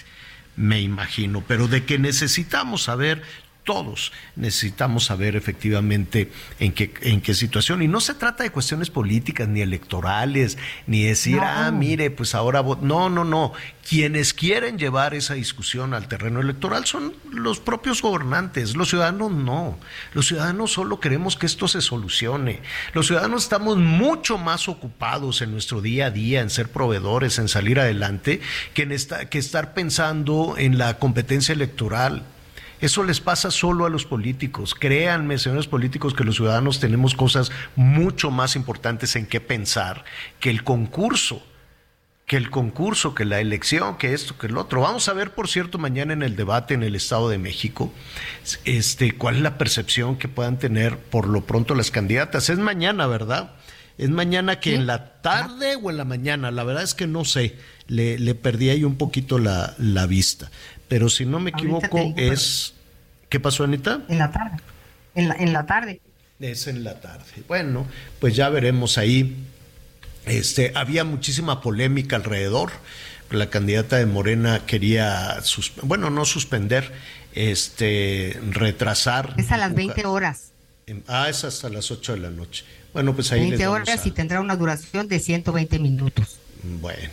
me 0.57 0.81
imagino, 0.81 1.45
pero 1.47 1.69
de 1.69 1.85
que 1.85 1.99
necesitamos 1.99 2.85
saber 2.85 3.23
todos 3.67 4.13
necesitamos 4.37 5.05
saber 5.05 5.37
efectivamente 5.37 6.31
en 6.61 6.73
qué, 6.73 6.95
en 7.03 7.21
qué 7.21 7.35
situación. 7.35 7.83
Y 7.83 7.89
no 7.89 8.01
se 8.01 8.15
trata 8.15 8.45
de 8.45 8.51
cuestiones 8.51 8.89
políticas 8.89 9.49
ni 9.49 9.61
electorales, 9.61 10.57
ni 10.87 11.03
decir, 11.03 11.41
ah, 11.43 11.71
mire, 11.73 12.11
pues 12.11 12.35
ahora... 12.35 12.65
No, 12.81 13.11
no, 13.11 13.25
no. 13.25 13.53
Quienes 13.87 14.33
quieren 14.33 14.79
llevar 14.79 15.15
esa 15.15 15.35
discusión 15.35 15.95
al 15.95 16.09
terreno 16.09 16.41
electoral 16.41 16.87
son 16.87 17.15
los 17.31 17.61
propios 17.61 18.03
gobernantes. 18.03 18.77
Los 18.77 18.89
ciudadanos 18.89 19.33
no. 19.33 19.79
Los 20.15 20.29
ciudadanos 20.29 20.73
solo 20.73 21.01
queremos 21.01 21.37
que 21.37 21.47
esto 21.47 21.69
se 21.69 21.81
solucione. 21.81 22.63
Los 22.95 23.09
ciudadanos 23.09 23.43
estamos 23.43 23.77
mucho 23.77 24.39
más 24.39 24.69
ocupados 24.69 25.43
en 25.43 25.53
nuestro 25.53 25.81
día 25.81 26.07
a 26.07 26.11
día, 26.11 26.41
en 26.41 26.51
ser 26.51 26.69
proveedores, 26.71 27.39
en 27.39 27.49
salir 27.49 27.81
adelante, 27.81 28.41
que, 28.75 28.83
en 28.83 28.93
esta, 28.93 29.29
que 29.29 29.39
estar 29.39 29.75
pensando 29.75 30.55
en 30.57 30.79
la 30.79 30.99
competencia 30.99 31.53
electoral. 31.53 32.25
Eso 32.81 33.03
les 33.05 33.21
pasa 33.21 33.51
solo 33.51 33.87
a 33.87 33.91
los 33.91 34.05
políticos. 34.05 34.75
Créanme, 34.75 35.39
señores 35.39 35.67
políticos, 35.67 36.15
que 36.15 36.25
los 36.25 36.37
ciudadanos 36.37 36.79
tenemos 36.79 37.15
cosas 37.15 37.51
mucho 37.75 38.31
más 38.31 38.55
importantes 38.55 39.17
en 39.17 39.27
qué 39.27 39.41
pensar 39.41 40.05
que 40.41 40.51
el 40.51 40.63
concurso, 40.63 41.43
que 42.27 42.37
el 42.37 42.51
concurso, 42.51 43.15
que 43.15 43.25
la 43.25 43.41
elección, 43.41 43.97
que 43.97 44.13
esto, 44.13 44.37
que 44.37 44.49
el 44.49 44.59
otro. 44.59 44.83
Vamos 44.83 45.09
a 45.09 45.15
ver, 45.15 45.31
por 45.31 45.49
cierto, 45.49 45.79
mañana 45.79 46.13
en 46.13 46.23
el 46.23 46.37
debate 46.37 46.75
en 46.75 46.83
el 46.83 46.95
Estado 46.95 47.31
de 47.31 47.39
México, 47.39 47.93
este, 48.65 49.13
cuál 49.13 49.37
es 49.37 49.43
la 49.43 49.57
percepción 49.57 50.17
que 50.17 50.29
puedan 50.29 50.59
tener 50.59 50.99
por 50.99 51.29
lo 51.29 51.45
pronto 51.45 51.75
las 51.75 51.91
candidatas. 51.91 52.51
Es 52.51 52.59
mañana, 52.59 53.07
¿verdad? 53.07 53.53
Es 53.97 54.11
mañana 54.11 54.61
que 54.61 54.75
en 54.75 54.87
la 54.87 55.23
tarde 55.23 55.77
o 55.83 55.91
en 55.91 55.97
la 55.97 56.05
mañana, 56.05 56.51
la 56.51 56.65
verdad 56.65 56.83
es 56.83 56.95
que 56.95 57.07
no 57.07 57.25
sé, 57.25 57.57
le, 57.87 58.19
le 58.19 58.35
perdí 58.35 58.69
ahí 58.69 58.85
un 58.85 58.97
poquito 58.97 59.39
la, 59.39 59.75
la 59.79 60.07
vista 60.07 60.51
pero 60.89 61.09
si 61.09 61.25
no 61.25 61.41
me 61.41 61.51
equivoco 61.51 62.15
es... 62.17 62.75
¿Qué 63.29 63.41
pasó, 63.41 63.65
Anita? 63.65 64.03
En 64.09 64.19
la 64.19 64.31
tarde. 64.31 64.57
En 65.15 65.29
la, 65.29 65.35
en 65.35 65.53
la 65.53 65.67
tarde. 65.67 66.01
Es 66.39 66.67
en 66.67 66.85
la 66.85 67.01
tarde. 67.01 67.25
Bueno, 67.49 67.87
pues 68.21 68.37
ya 68.37 68.49
veremos 68.49 68.99
ahí. 68.99 69.37
Este, 70.27 70.73
había 70.75 71.05
muchísima 71.05 71.61
polémica 71.61 72.17
alrededor. 72.17 72.71
La 73.31 73.51
candidata 73.51 73.97
de 73.97 74.07
Morena 74.07 74.63
quería, 74.67 75.39
bueno, 75.83 76.11
no 76.11 76.25
suspender, 76.25 76.93
este, 77.35 78.39
retrasar. 78.51 79.35
Es 79.37 79.51
a 79.51 79.57
las 79.57 79.75
20 79.75 80.07
horas. 80.07 80.53
Ah, 81.09 81.29
es 81.29 81.43
hasta 81.43 81.69
las 81.69 81.91
8 81.91 82.13
de 82.13 82.19
la 82.21 82.31
noche. 82.31 82.65
Bueno, 82.93 83.15
pues 83.15 83.33
ahí 83.33 83.41
20 83.41 83.67
horas 83.67 84.07
y 84.07 84.13
tendrá 84.13 84.41
una 84.41 84.55
duración 84.55 85.09
de 85.09 85.19
120 85.19 85.79
minutos. 85.81 86.39
Bueno, 86.81 87.11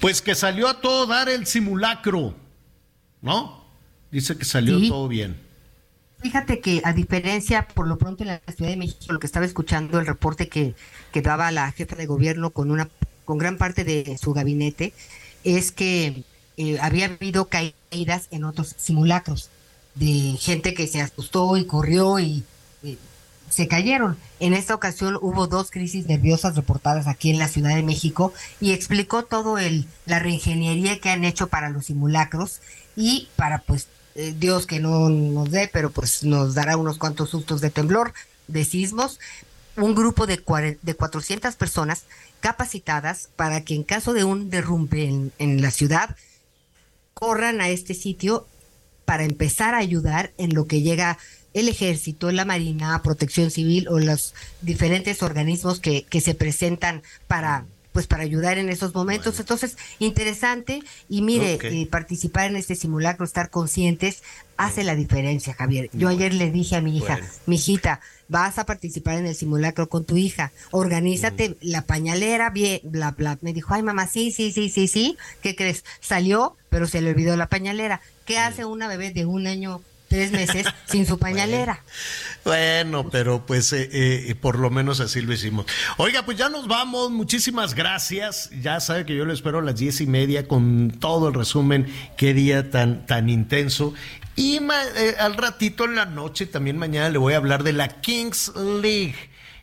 pues 0.00 0.22
que 0.22 0.34
salió 0.34 0.68
a 0.68 0.80
todo 0.80 1.06
dar 1.06 1.28
el 1.28 1.46
simulacro. 1.46 2.34
¿No? 3.22 3.64
Dice 4.10 4.36
que 4.36 4.44
salió 4.44 4.80
todo 4.88 5.08
bien. 5.08 5.36
Fíjate 6.18 6.60
que 6.60 6.82
a 6.84 6.92
diferencia, 6.92 7.66
por 7.68 7.88
lo 7.88 7.96
pronto 7.96 8.22
en 8.22 8.28
la 8.28 8.40
Ciudad 8.54 8.70
de 8.70 8.76
México, 8.76 9.12
lo 9.12 9.20
que 9.20 9.26
estaba 9.26 9.46
escuchando 9.46 9.98
el 9.98 10.06
reporte 10.06 10.48
que, 10.48 10.74
que 11.12 11.22
daba 11.22 11.50
la 11.50 11.72
jefa 11.72 11.96
de 11.96 12.06
gobierno 12.06 12.50
con 12.50 12.70
una 12.70 12.88
con 13.24 13.38
gran 13.38 13.58
parte 13.58 13.84
de 13.84 14.18
su 14.18 14.32
gabinete, 14.32 14.92
es 15.44 15.70
que 15.70 16.24
eh, 16.56 16.78
había 16.80 17.06
habido 17.06 17.46
caídas 17.46 18.26
en 18.32 18.44
otros 18.44 18.74
simulacros 18.76 19.50
de 19.94 20.36
gente 20.38 20.74
que 20.74 20.86
se 20.86 21.00
asustó 21.00 21.56
y 21.56 21.64
corrió 21.64 22.18
y 22.18 22.42
eh, 22.82 22.98
se 23.48 23.68
cayeron. 23.68 24.16
En 24.40 24.52
esta 24.52 24.74
ocasión 24.74 25.16
hubo 25.20 25.46
dos 25.46 25.70
crisis 25.70 26.06
nerviosas 26.06 26.56
reportadas 26.56 27.06
aquí 27.06 27.30
en 27.30 27.38
la 27.38 27.48
Ciudad 27.48 27.74
de 27.74 27.82
México 27.82 28.34
y 28.60 28.72
explicó 28.72 29.24
todo 29.24 29.58
el 29.58 29.86
la 30.06 30.18
reingeniería 30.18 30.98
que 30.98 31.10
han 31.10 31.24
hecho 31.24 31.46
para 31.46 31.70
los 31.70 31.86
simulacros 31.86 32.60
y 33.00 33.28
para 33.34 33.62
pues 33.62 33.88
eh, 34.14 34.34
Dios 34.38 34.66
que 34.66 34.78
no 34.78 35.08
nos 35.08 35.50
dé, 35.50 35.70
pero 35.72 35.90
pues 35.90 36.22
nos 36.22 36.54
dará 36.54 36.76
unos 36.76 36.98
cuantos 36.98 37.30
sustos 37.30 37.62
de 37.62 37.70
temblor, 37.70 38.12
de 38.46 38.64
sismos, 38.64 39.18
un 39.76 39.94
grupo 39.94 40.26
de, 40.26 40.42
de 40.82 40.94
400 40.94 41.56
personas 41.56 42.04
capacitadas 42.40 43.30
para 43.36 43.62
que 43.62 43.74
en 43.74 43.84
caso 43.84 44.12
de 44.12 44.24
un 44.24 44.50
derrumbe 44.50 45.04
en, 45.04 45.32
en 45.38 45.62
la 45.62 45.70
ciudad, 45.70 46.14
corran 47.14 47.62
a 47.62 47.70
este 47.70 47.94
sitio 47.94 48.46
para 49.06 49.24
empezar 49.24 49.74
a 49.74 49.78
ayudar 49.78 50.32
en 50.36 50.54
lo 50.54 50.66
que 50.66 50.82
llega 50.82 51.18
el 51.54 51.68
ejército, 51.68 52.30
la 52.30 52.44
marina, 52.44 53.00
protección 53.02 53.50
civil 53.50 53.88
o 53.88 53.98
los 53.98 54.34
diferentes 54.60 55.22
organismos 55.22 55.80
que, 55.80 56.02
que 56.02 56.20
se 56.20 56.34
presentan 56.34 57.02
para 57.26 57.64
pues 57.92 58.06
para 58.06 58.22
ayudar 58.22 58.58
en 58.58 58.68
esos 58.68 58.94
momentos. 58.94 59.40
Entonces, 59.40 59.76
interesante 59.98 60.82
y 61.08 61.22
mire, 61.22 61.54
Ok. 61.56 61.64
eh, 61.64 61.88
participar 61.90 62.50
en 62.50 62.56
este 62.56 62.74
simulacro, 62.74 63.24
estar 63.24 63.50
conscientes, 63.50 64.22
hace 64.56 64.84
la 64.84 64.94
diferencia, 64.94 65.54
Javier. 65.54 65.88
Yo 65.92 66.08
ayer 66.08 66.34
le 66.34 66.50
dije 66.50 66.76
a 66.76 66.80
mi 66.80 66.96
hija, 66.96 67.14
Bueno. 67.14 67.26
mi 67.46 67.56
hijita, 67.56 68.00
vas 68.28 68.58
a 68.58 68.66
participar 68.66 69.18
en 69.18 69.26
el 69.26 69.34
simulacro 69.34 69.88
con 69.88 70.04
tu 70.04 70.16
hija, 70.16 70.52
organízate 70.70 71.56
la 71.60 71.82
pañalera, 71.82 72.50
bien, 72.50 72.80
bla, 72.84 73.12
bla. 73.12 73.38
Me 73.40 73.52
dijo, 73.52 73.74
ay 73.74 73.82
mamá, 73.82 74.06
sí, 74.06 74.30
sí, 74.32 74.52
sí, 74.52 74.68
sí, 74.68 74.86
sí. 74.86 75.16
¿Qué 75.42 75.56
crees? 75.56 75.84
Salió, 76.00 76.56
pero 76.68 76.86
se 76.86 77.00
le 77.00 77.10
olvidó 77.10 77.36
la 77.36 77.48
pañalera. 77.48 78.00
¿Qué 78.26 78.38
hace 78.38 78.64
una 78.64 78.86
bebé 78.86 79.10
de 79.10 79.24
un 79.26 79.46
año, 79.46 79.82
tres 80.10 80.32
meses 80.32 80.66
sin 80.86 81.06
su 81.06 81.18
pañalera? 81.18 81.82
Bueno, 82.44 83.08
pero 83.10 83.46
pues 83.46 83.72
eh, 83.72 83.88
eh, 83.92 84.34
por 84.34 84.58
lo 84.58 84.68
menos 84.68 84.98
así 84.98 85.22
lo 85.22 85.32
hicimos. 85.32 85.66
Oiga, 85.98 86.24
pues 86.24 86.36
ya 86.36 86.48
nos 86.48 86.66
vamos. 86.66 87.12
Muchísimas 87.12 87.74
gracias. 87.74 88.50
Ya 88.60 88.80
sabe 88.80 89.06
que 89.06 89.14
yo 89.14 89.24
lo 89.24 89.32
espero 89.32 89.60
a 89.60 89.62
las 89.62 89.76
diez 89.76 90.00
y 90.00 90.06
media 90.06 90.48
con 90.48 90.90
todo 90.90 91.28
el 91.28 91.34
resumen. 91.34 91.86
Qué 92.16 92.34
día 92.34 92.70
tan, 92.70 93.06
tan 93.06 93.30
intenso. 93.30 93.94
Y 94.34 94.56
eh, 94.56 95.14
al 95.20 95.36
ratito 95.36 95.84
en 95.84 95.94
la 95.94 96.06
noche, 96.06 96.46
también 96.46 96.76
mañana 96.76 97.08
le 97.08 97.18
voy 97.18 97.34
a 97.34 97.36
hablar 97.36 97.62
de 97.62 97.72
la 97.72 98.00
Kings 98.00 98.52
League. 98.56 99.14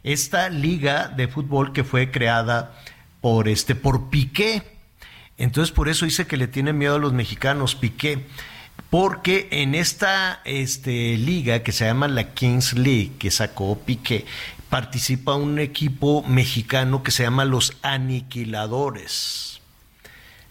Esta 0.04 0.50
liga 0.50 1.10
de 1.10 1.28
fútbol 1.28 1.74
que 1.74 1.84
fue 1.84 2.10
creada 2.10 2.74
por 3.20 3.50
este, 3.50 3.76
por 3.76 4.10
Piqué. 4.10 4.64
Entonces 5.38 5.74
por 5.74 5.90
eso 5.90 6.06
dice 6.06 6.26
que 6.26 6.38
le 6.38 6.48
tiene 6.48 6.72
miedo 6.72 6.96
a 6.96 7.00
los 7.00 7.12
mexicanos, 7.12 7.76
Piqué. 7.76 8.26
Porque 8.90 9.50
en 9.52 9.76
esta 9.76 10.42
este, 10.46 11.18
liga 11.18 11.62
que 11.62 11.72
se 11.72 11.86
llama 11.86 12.08
la 12.08 12.34
Kings 12.34 12.74
League, 12.74 13.14
que 13.20 13.32
sacó 13.32 13.78
Piqué, 13.78 14.26
participa 14.70 15.36
un 15.36 15.60
equipo 15.60 16.24
mexicano 16.24 17.04
que 17.04 17.12
se 17.12 17.24
llama 17.24 17.44
los 17.44 17.74
Aniquiladores. 17.82 19.62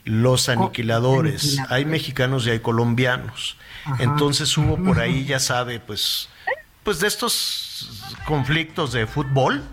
Los 0.05 0.49
Aniquiladores. 0.49 1.43
Aniquiladores. 1.43 1.73
Hay 1.73 1.85
mexicanos 1.87 2.47
y 2.47 2.51
hay 2.51 2.61
colombianos. 2.61 3.57
Ajá. 3.85 4.03
Entonces 4.03 4.57
hubo 4.59 4.77
por 4.77 5.01
ahí, 5.01 5.25
ya 5.29 5.41
sabe, 5.41 5.81
pues, 5.81 6.29
pues 6.83 7.01
de 7.01 7.09
estos 7.09 8.13
conflictos 8.27 8.93
de 8.93 9.07
fútbol 9.07 9.65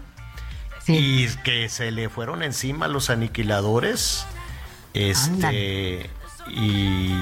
y 0.88 1.28
que 1.44 1.70
se 1.70 1.92
le 1.92 2.10
fueron 2.10 2.44
encima 2.44 2.88
los 2.88 3.10
aniquiladores. 3.10 4.26
Este 4.94 6.10
y 6.50 7.14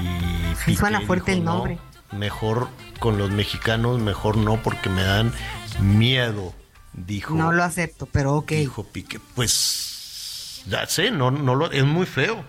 Sí, 0.64 0.76
suena 0.76 0.98
Piqué 0.98 1.06
fuerte 1.06 1.32
el 1.32 1.40
dijo, 1.40 1.50
"No, 1.50 1.56
nombre". 1.58 1.78
mejor 2.12 2.68
con 2.98 3.18
los 3.18 3.30
mexicanos, 3.30 3.98
mejor 4.00 4.36
no, 4.36 4.62
porque 4.62 4.88
me 4.88 5.02
dan 5.02 5.32
miedo, 5.80 6.54
dijo. 6.92 7.34
No 7.34 7.52
lo 7.52 7.64
acepto, 7.64 8.06
pero 8.06 8.34
ok. 8.34 8.50
Dijo 8.52 8.84
Piqué, 8.84 9.20
pues 9.34 10.62
ya 10.66 10.86
sé, 10.86 11.10
no, 11.10 11.30
no 11.30 11.54
lo, 11.54 11.70
es 11.70 11.84
muy 11.84 12.06
feo. 12.06 12.44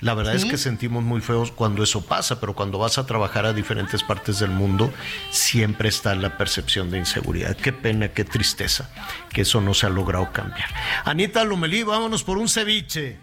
La 0.00 0.12
verdad 0.12 0.34
es 0.34 0.44
que 0.44 0.58
sentimos 0.58 1.02
muy 1.02 1.22
feos 1.22 1.50
cuando 1.50 1.82
eso 1.82 2.04
pasa, 2.04 2.38
pero 2.38 2.54
cuando 2.54 2.76
vas 2.78 2.98
a 2.98 3.06
trabajar 3.06 3.46
a 3.46 3.54
diferentes 3.54 4.02
partes 4.02 4.38
del 4.38 4.50
mundo, 4.50 4.92
siempre 5.30 5.88
está 5.88 6.14
la 6.14 6.36
percepción 6.36 6.90
de 6.90 6.98
inseguridad. 6.98 7.56
Qué 7.56 7.72
pena, 7.72 8.08
qué 8.08 8.22
tristeza 8.22 8.90
que 9.30 9.40
eso 9.40 9.62
no 9.62 9.72
se 9.72 9.86
ha 9.86 9.88
logrado 9.88 10.30
cambiar. 10.32 10.68
Anita 11.06 11.44
Lomelí, 11.44 11.82
vámonos 11.82 12.24
por 12.24 12.36
un 12.36 12.50
ceviche. 12.50 13.18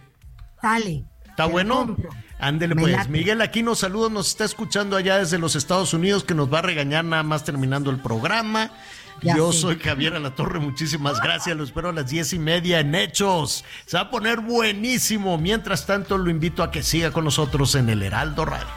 Sale. 0.59 1.03
¿Está 1.29 1.45
bueno? 1.45 1.95
Ándele 2.43 2.75
pues. 2.75 2.91
late. 2.91 3.09
Miguel 3.09 3.41
Aquino, 3.41 3.73
saludos, 3.73 4.11
nos 4.11 4.27
está 4.27 4.43
escuchando 4.43 4.97
allá 4.97 5.17
desde 5.17 5.37
los 5.37 5.55
Estados 5.55 5.93
Unidos, 5.93 6.23
que 6.23 6.35
nos 6.35 6.53
va 6.53 6.59
a 6.59 6.61
regañar 6.61 7.05
nada 7.05 7.23
más 7.23 7.45
terminando 7.45 7.89
el 7.89 7.99
programa. 7.99 8.71
Ya 9.21 9.37
Yo 9.37 9.53
soy 9.53 9.79
Javier 9.79 10.15
Alatorre, 10.15 10.59
muchísimas 10.59 11.21
gracias, 11.21 11.55
lo 11.55 11.63
espero 11.63 11.89
a 11.89 11.93
las 11.93 12.09
diez 12.09 12.33
y 12.33 12.39
media 12.39 12.81
en 12.81 12.93
Hechos. 12.95 13.63
Se 13.85 13.95
va 13.95 14.03
a 14.03 14.11
poner 14.11 14.41
buenísimo. 14.41 15.37
Mientras 15.37 15.85
tanto, 15.85 16.17
lo 16.17 16.29
invito 16.29 16.63
a 16.63 16.71
que 16.71 16.83
siga 16.83 17.11
con 17.11 17.23
nosotros 17.23 17.75
en 17.75 17.89
el 17.89 18.03
Heraldo 18.03 18.43
Radio. 18.43 18.67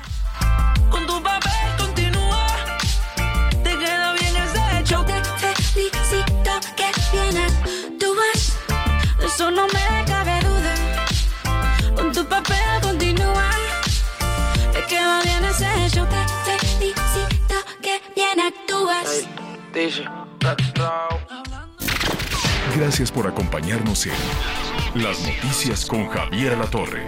Gracias 22.74 23.10
por 23.10 23.26
acompañarnos 23.26 24.06
en 24.06 25.02
Las 25.02 25.20
Noticias 25.20 25.84
con 25.84 26.08
Javier 26.08 26.54
Alatorre. 26.54 27.06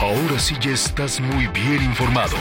Ahora 0.00 0.38
sí 0.38 0.54
ya 0.60 0.70
estás 0.70 1.20
muy 1.20 1.48
bien 1.48 1.82
informado. 1.82 2.36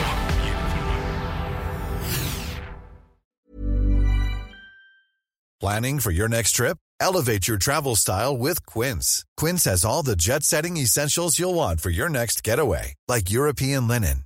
Planning 5.59 5.99
for 5.99 6.11
your 6.11 6.27
next 6.27 6.55
trip? 6.55 6.77
Elevate 6.99 7.47
your 7.47 7.57
travel 7.57 7.95
style 7.95 8.37
with 8.37 8.65
Quince. 8.65 9.25
Quince 9.37 9.63
has 9.65 9.83
all 9.85 10.03
the 10.03 10.15
jet 10.15 10.43
setting 10.43 10.77
essentials 10.77 11.39
you'll 11.39 11.55
want 11.55 11.81
for 11.81 11.89
your 11.89 12.09
next 12.09 12.43
getaway, 12.43 12.93
like 13.07 13.31
European 13.31 13.87
linen, 13.87 14.25